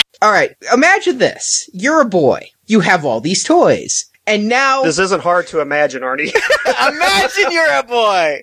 All 0.22 0.30
right, 0.30 0.54
imagine 0.72 1.18
this: 1.18 1.68
you're 1.72 2.00
a 2.00 2.04
boy. 2.04 2.50
You 2.66 2.80
have 2.80 3.04
all 3.04 3.20
these 3.20 3.42
toys, 3.42 4.04
and 4.26 4.48
now 4.48 4.82
this 4.82 4.98
isn't 4.98 5.22
hard 5.22 5.46
to 5.48 5.60
imagine, 5.60 6.02
Arnie. 6.02 6.32
Imagine 6.88 7.50
you're 7.52 7.72
a 7.78 7.82
boy. 7.82 8.42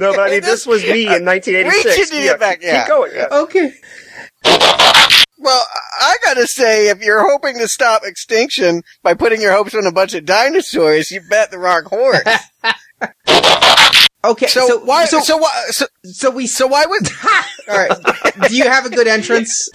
no, 0.00 0.12
but 0.12 0.20
I 0.20 0.30
mean, 0.30 0.40
this 0.42 0.66
was 0.66 0.82
me 0.82 1.02
in 1.06 1.24
1986. 1.26 2.10
Reach 2.12 2.24
Yeah, 2.24 2.36
back. 2.36 2.60
Yeah. 2.62 2.80
Keep 2.80 2.88
going. 2.88 3.12
yeah. 3.14 3.28
okay. 3.30 3.72
Well, 5.40 5.64
I 6.00 6.16
gotta 6.24 6.46
say, 6.48 6.88
if 6.88 7.00
you're 7.00 7.28
hoping 7.30 7.58
to 7.58 7.68
stop 7.68 8.02
extinction 8.04 8.82
by 9.02 9.14
putting 9.14 9.40
your 9.40 9.52
hopes 9.52 9.74
on 9.74 9.86
a 9.86 9.92
bunch 9.92 10.14
of 10.14 10.24
dinosaurs, 10.26 11.10
you 11.12 11.20
bet 11.30 11.50
the 11.52 11.58
wrong 11.58 11.84
horse. 11.84 12.24
Okay, 14.24 14.46
So, 14.48 14.66
so, 14.66 14.78
why? 14.84 15.04
So, 15.04 15.20
So, 15.20 15.36
why? 15.36 15.64
So, 15.70 15.86
so 16.04 16.30
we. 16.30 16.46
so 16.46 16.66
why 16.66 16.86
would? 16.86 17.08
all 17.68 17.76
right. 17.76 18.48
Do 18.48 18.56
you 18.56 18.64
have 18.64 18.84
a 18.84 18.90
good 18.90 19.06
entrance? 19.06 19.68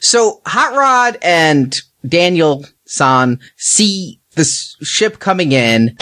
So 0.00 0.40
Hot 0.46 0.76
Rod 0.76 1.18
and 1.22 1.74
Daniel 2.06 2.66
San 2.84 3.40
see 3.56 4.20
the 4.32 4.44
ship 4.44 5.18
coming 5.18 5.52
in. 5.52 5.96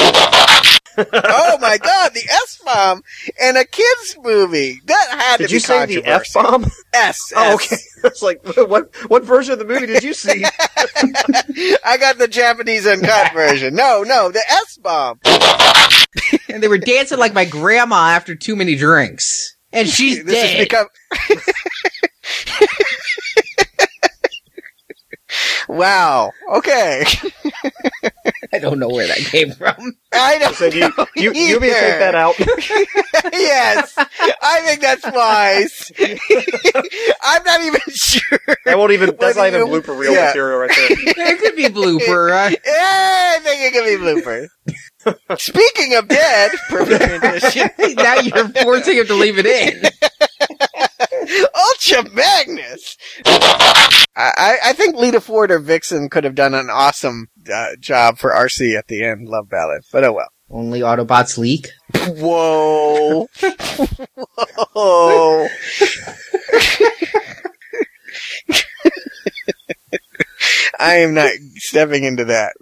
Oh 0.98 1.58
my 1.60 1.78
god, 1.78 2.12
the 2.14 2.22
S 2.30 2.60
bomb 2.64 3.02
in 3.42 3.56
a 3.56 3.64
kids 3.64 4.16
movie. 4.22 4.80
That 4.86 5.06
had 5.10 5.36
Did 5.38 5.48
to 5.48 5.48
be 5.48 5.48
Did 5.48 5.50
you 5.52 5.58
be 5.58 5.60
say 5.60 5.86
the 5.86 6.04
F 6.06 6.24
controversial. 6.32 6.42
bomb? 6.42 6.70
S. 6.94 7.32
Oh, 7.36 7.54
S. 7.54 7.54
okay. 7.54 7.76
It's 8.04 8.20
like, 8.20 8.40
what, 8.68 8.90
what 9.06 9.22
version 9.24 9.52
of 9.52 9.60
the 9.60 9.64
movie 9.64 9.86
did 9.86 10.02
you 10.02 10.12
see? 10.12 10.44
I 11.84 11.96
got 11.98 12.18
the 12.18 12.26
Japanese 12.28 12.84
uncut 12.84 13.32
version. 13.32 13.76
No, 13.76 14.02
no, 14.02 14.28
the 14.32 14.42
S 14.48 14.76
bomb. 14.78 15.20
And 16.48 16.60
they 16.60 16.66
were 16.66 16.78
dancing 16.78 17.18
like 17.18 17.32
my 17.32 17.44
grandma 17.44 18.08
after 18.08 18.34
too 18.34 18.56
many 18.56 18.74
drinks. 18.74 19.56
And 19.72 19.88
she's 19.88 20.24
This 20.24 20.34
has 20.42 20.50
dead. 20.50 20.68
become. 20.68 20.86
Wow. 25.76 26.30
Okay. 26.54 27.04
I 28.54 28.58
don't 28.58 28.78
know 28.78 28.88
where 28.88 29.06
that 29.06 29.16
came 29.18 29.52
from. 29.52 29.92
I 30.12 30.38
don't 30.38 30.54
So 30.54 30.66
you, 30.66 30.80
know 30.80 31.06
you, 31.16 31.32
you 31.32 31.58
may 31.60 31.68
either. 31.70 31.80
take 31.80 31.98
that 32.00 32.14
out. 32.14 32.34
yes, 33.32 33.94
I 33.96 34.60
think 34.66 34.80
that's 34.82 35.04
wise. 35.10 35.90
I'm 37.22 37.42
not 37.44 37.60
even 37.62 37.80
sure. 37.94 38.38
I 38.66 38.74
won't 38.74 38.92
even, 38.92 39.16
that's 39.18 39.36
not 39.36 39.46
even 39.48 39.60
you- 39.60 39.66
blooper 39.80 39.98
reel 39.98 40.12
yeah. 40.12 40.26
material 40.26 40.58
right 40.58 40.70
there. 40.74 40.88
It 41.34 41.38
could 41.40 41.56
be 41.56 41.64
blooper. 41.68 42.28
Yeah, 42.50 42.56
I 43.34 43.38
think 43.42 43.62
it 43.62 43.72
could 43.72 43.84
be 43.86 44.04
blooper. 44.04 44.48
Speaking 45.38 45.94
of 45.94 46.08
dead, 46.08 46.50
perfect 46.68 47.02
transition. 47.04 47.70
now 47.96 48.20
you're 48.20 48.48
forcing 48.48 48.96
him 48.98 49.06
to 49.06 49.14
leave 49.14 49.38
it 49.38 49.46
in. 49.46 49.82
Ultra 51.54 52.10
Magnus. 52.12 52.96
I, 53.24 53.98
I 54.16 54.58
I 54.64 54.72
think 54.72 54.96
Lita 54.96 55.20
Ford 55.20 55.50
or 55.50 55.58
Vixen 55.58 56.08
could 56.10 56.24
have 56.24 56.34
done 56.34 56.54
an 56.54 56.68
awesome 56.70 57.28
uh, 57.52 57.76
job 57.78 58.18
for 58.18 58.30
Arcee 58.30 58.76
at 58.76 58.88
the 58.88 59.04
end, 59.04 59.28
Love 59.28 59.48
Ballad. 59.48 59.82
But 59.92 60.04
oh 60.04 60.12
well. 60.12 60.28
Only 60.50 60.80
Autobots 60.80 61.38
leak. 61.38 61.70
Whoa. 61.94 63.26
Whoa. 64.74 65.48
I 70.78 70.96
am 70.96 71.14
not 71.14 71.30
stepping 71.56 72.04
into 72.04 72.24
that. 72.26 72.52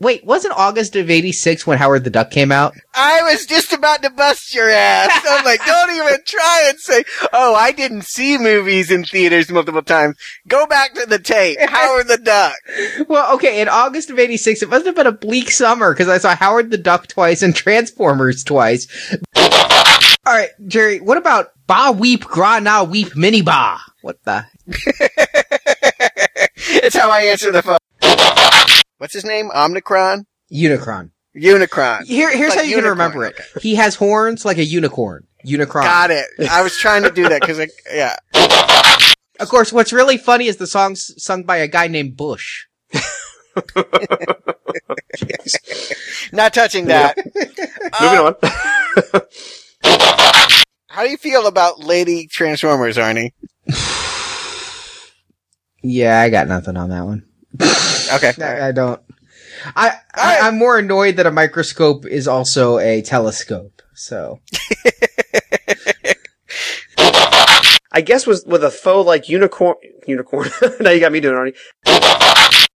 Wait, 0.00 0.24
wasn't 0.24 0.56
August 0.56 0.96
of 0.96 1.10
86 1.10 1.66
when 1.66 1.76
Howard 1.76 2.04
the 2.04 2.10
Duck 2.10 2.30
came 2.30 2.50
out? 2.50 2.74
I 2.94 3.20
was 3.22 3.44
just 3.44 3.74
about 3.74 4.02
to 4.02 4.08
bust 4.08 4.54
your 4.54 4.70
ass. 4.70 5.10
I'm 5.28 5.44
like, 5.44 5.62
don't 5.66 5.90
even 5.90 6.16
try 6.24 6.66
and 6.70 6.78
say, 6.80 7.04
oh, 7.34 7.54
I 7.54 7.72
didn't 7.72 8.04
see 8.04 8.38
movies 8.38 8.90
in 8.90 9.04
theaters 9.04 9.50
multiple 9.50 9.82
times. 9.82 10.16
Go 10.48 10.66
back 10.66 10.94
to 10.94 11.04
the 11.04 11.18
tape. 11.18 11.58
Howard 11.68 12.08
the 12.08 12.16
Duck. 12.16 12.54
Well, 13.08 13.34
okay, 13.34 13.60
in 13.60 13.68
August 13.68 14.08
of 14.08 14.18
86, 14.18 14.62
it 14.62 14.70
must 14.70 14.86
have 14.86 14.96
been 14.96 15.06
a 15.06 15.12
bleak 15.12 15.50
summer 15.50 15.92
because 15.92 16.08
I 16.08 16.16
saw 16.16 16.34
Howard 16.34 16.70
the 16.70 16.78
Duck 16.78 17.06
twice 17.06 17.42
and 17.42 17.54
Transformers 17.54 18.42
twice. 18.42 18.86
All 19.36 20.34
right, 20.34 20.50
Jerry, 20.66 21.00
what 21.00 21.18
about 21.18 21.52
Ba 21.66 21.92
Weep 21.92 22.24
Gra 22.24 22.58
Na 22.58 22.84
Weep 22.84 23.14
Mini 23.16 23.42
Ba? 23.42 23.78
What 24.00 24.24
the? 24.24 24.46
it's 26.84 26.96
how 26.96 27.10
I 27.10 27.22
answer 27.22 27.50
the 27.50 27.62
phone. 27.62 27.78
What's 28.98 29.12
his 29.12 29.24
name? 29.24 29.50
Omnicron? 29.50 30.24
Unicron. 30.52 31.10
Unicron. 31.36 32.04
Here, 32.04 32.30
here's 32.36 32.50
Like 32.50 32.60
how 32.60 32.64
you 32.64 32.76
can 32.76 32.84
remember 32.84 33.24
it. 33.24 33.40
He 33.60 33.74
has 33.74 33.96
horns 33.96 34.44
like 34.44 34.58
a 34.58 34.64
unicorn. 34.64 35.26
Unicron. 35.44 35.82
Got 35.82 36.10
it. 36.12 36.26
I 36.50 36.62
was 36.62 36.76
trying 36.76 37.02
to 37.02 37.10
do 37.10 37.28
that 37.28 37.40
because, 37.40 37.58
I 37.58 37.68
yeah. 37.92 38.14
Of 39.40 39.48
course, 39.48 39.72
what's 39.72 39.92
really 39.92 40.16
funny 40.16 40.46
is 40.46 40.58
the 40.58 40.66
song's 40.66 41.12
sung 41.20 41.42
by 41.42 41.56
a 41.56 41.66
guy 41.66 41.88
named 41.88 42.16
Bush. 42.16 42.66
Not 46.32 46.54
touching 46.54 46.86
that. 46.86 47.16
Moving 48.00 48.18
uh, 48.18 48.24
on. 48.24 48.34
How 50.88 51.04
do 51.04 51.10
you 51.10 51.16
feel 51.16 51.46
about 51.46 51.80
Lady 51.80 52.28
Transformers, 52.28 52.96
Arnie? 52.96 53.32
Yeah, 55.82 56.20
I 56.20 56.28
got 56.30 56.48
nothing 56.48 56.76
on 56.76 56.90
that 56.90 57.04
one. 57.04 57.24
Okay. 58.12 58.32
I, 58.42 58.68
I 58.68 58.72
don't. 58.72 59.00
I, 59.76 59.92
I 60.14 60.40
I'm 60.42 60.58
more 60.58 60.78
annoyed 60.78 61.14
that 61.16 61.26
a 61.26 61.30
microscope 61.30 62.06
is 62.06 62.26
also 62.26 62.78
a 62.78 63.02
telescope. 63.02 63.82
So 63.94 64.40
I 67.92 68.00
guess 68.00 68.26
was 68.26 68.44
with 68.44 68.64
a 68.64 68.70
faux 68.70 69.06
like 69.06 69.28
unicorn. 69.28 69.76
Unicorn. 70.08 70.50
now 70.80 70.90
you 70.90 70.98
got 70.98 71.12
me 71.12 71.20
doing 71.20 71.34
it 71.34 71.38
already. 71.38 71.56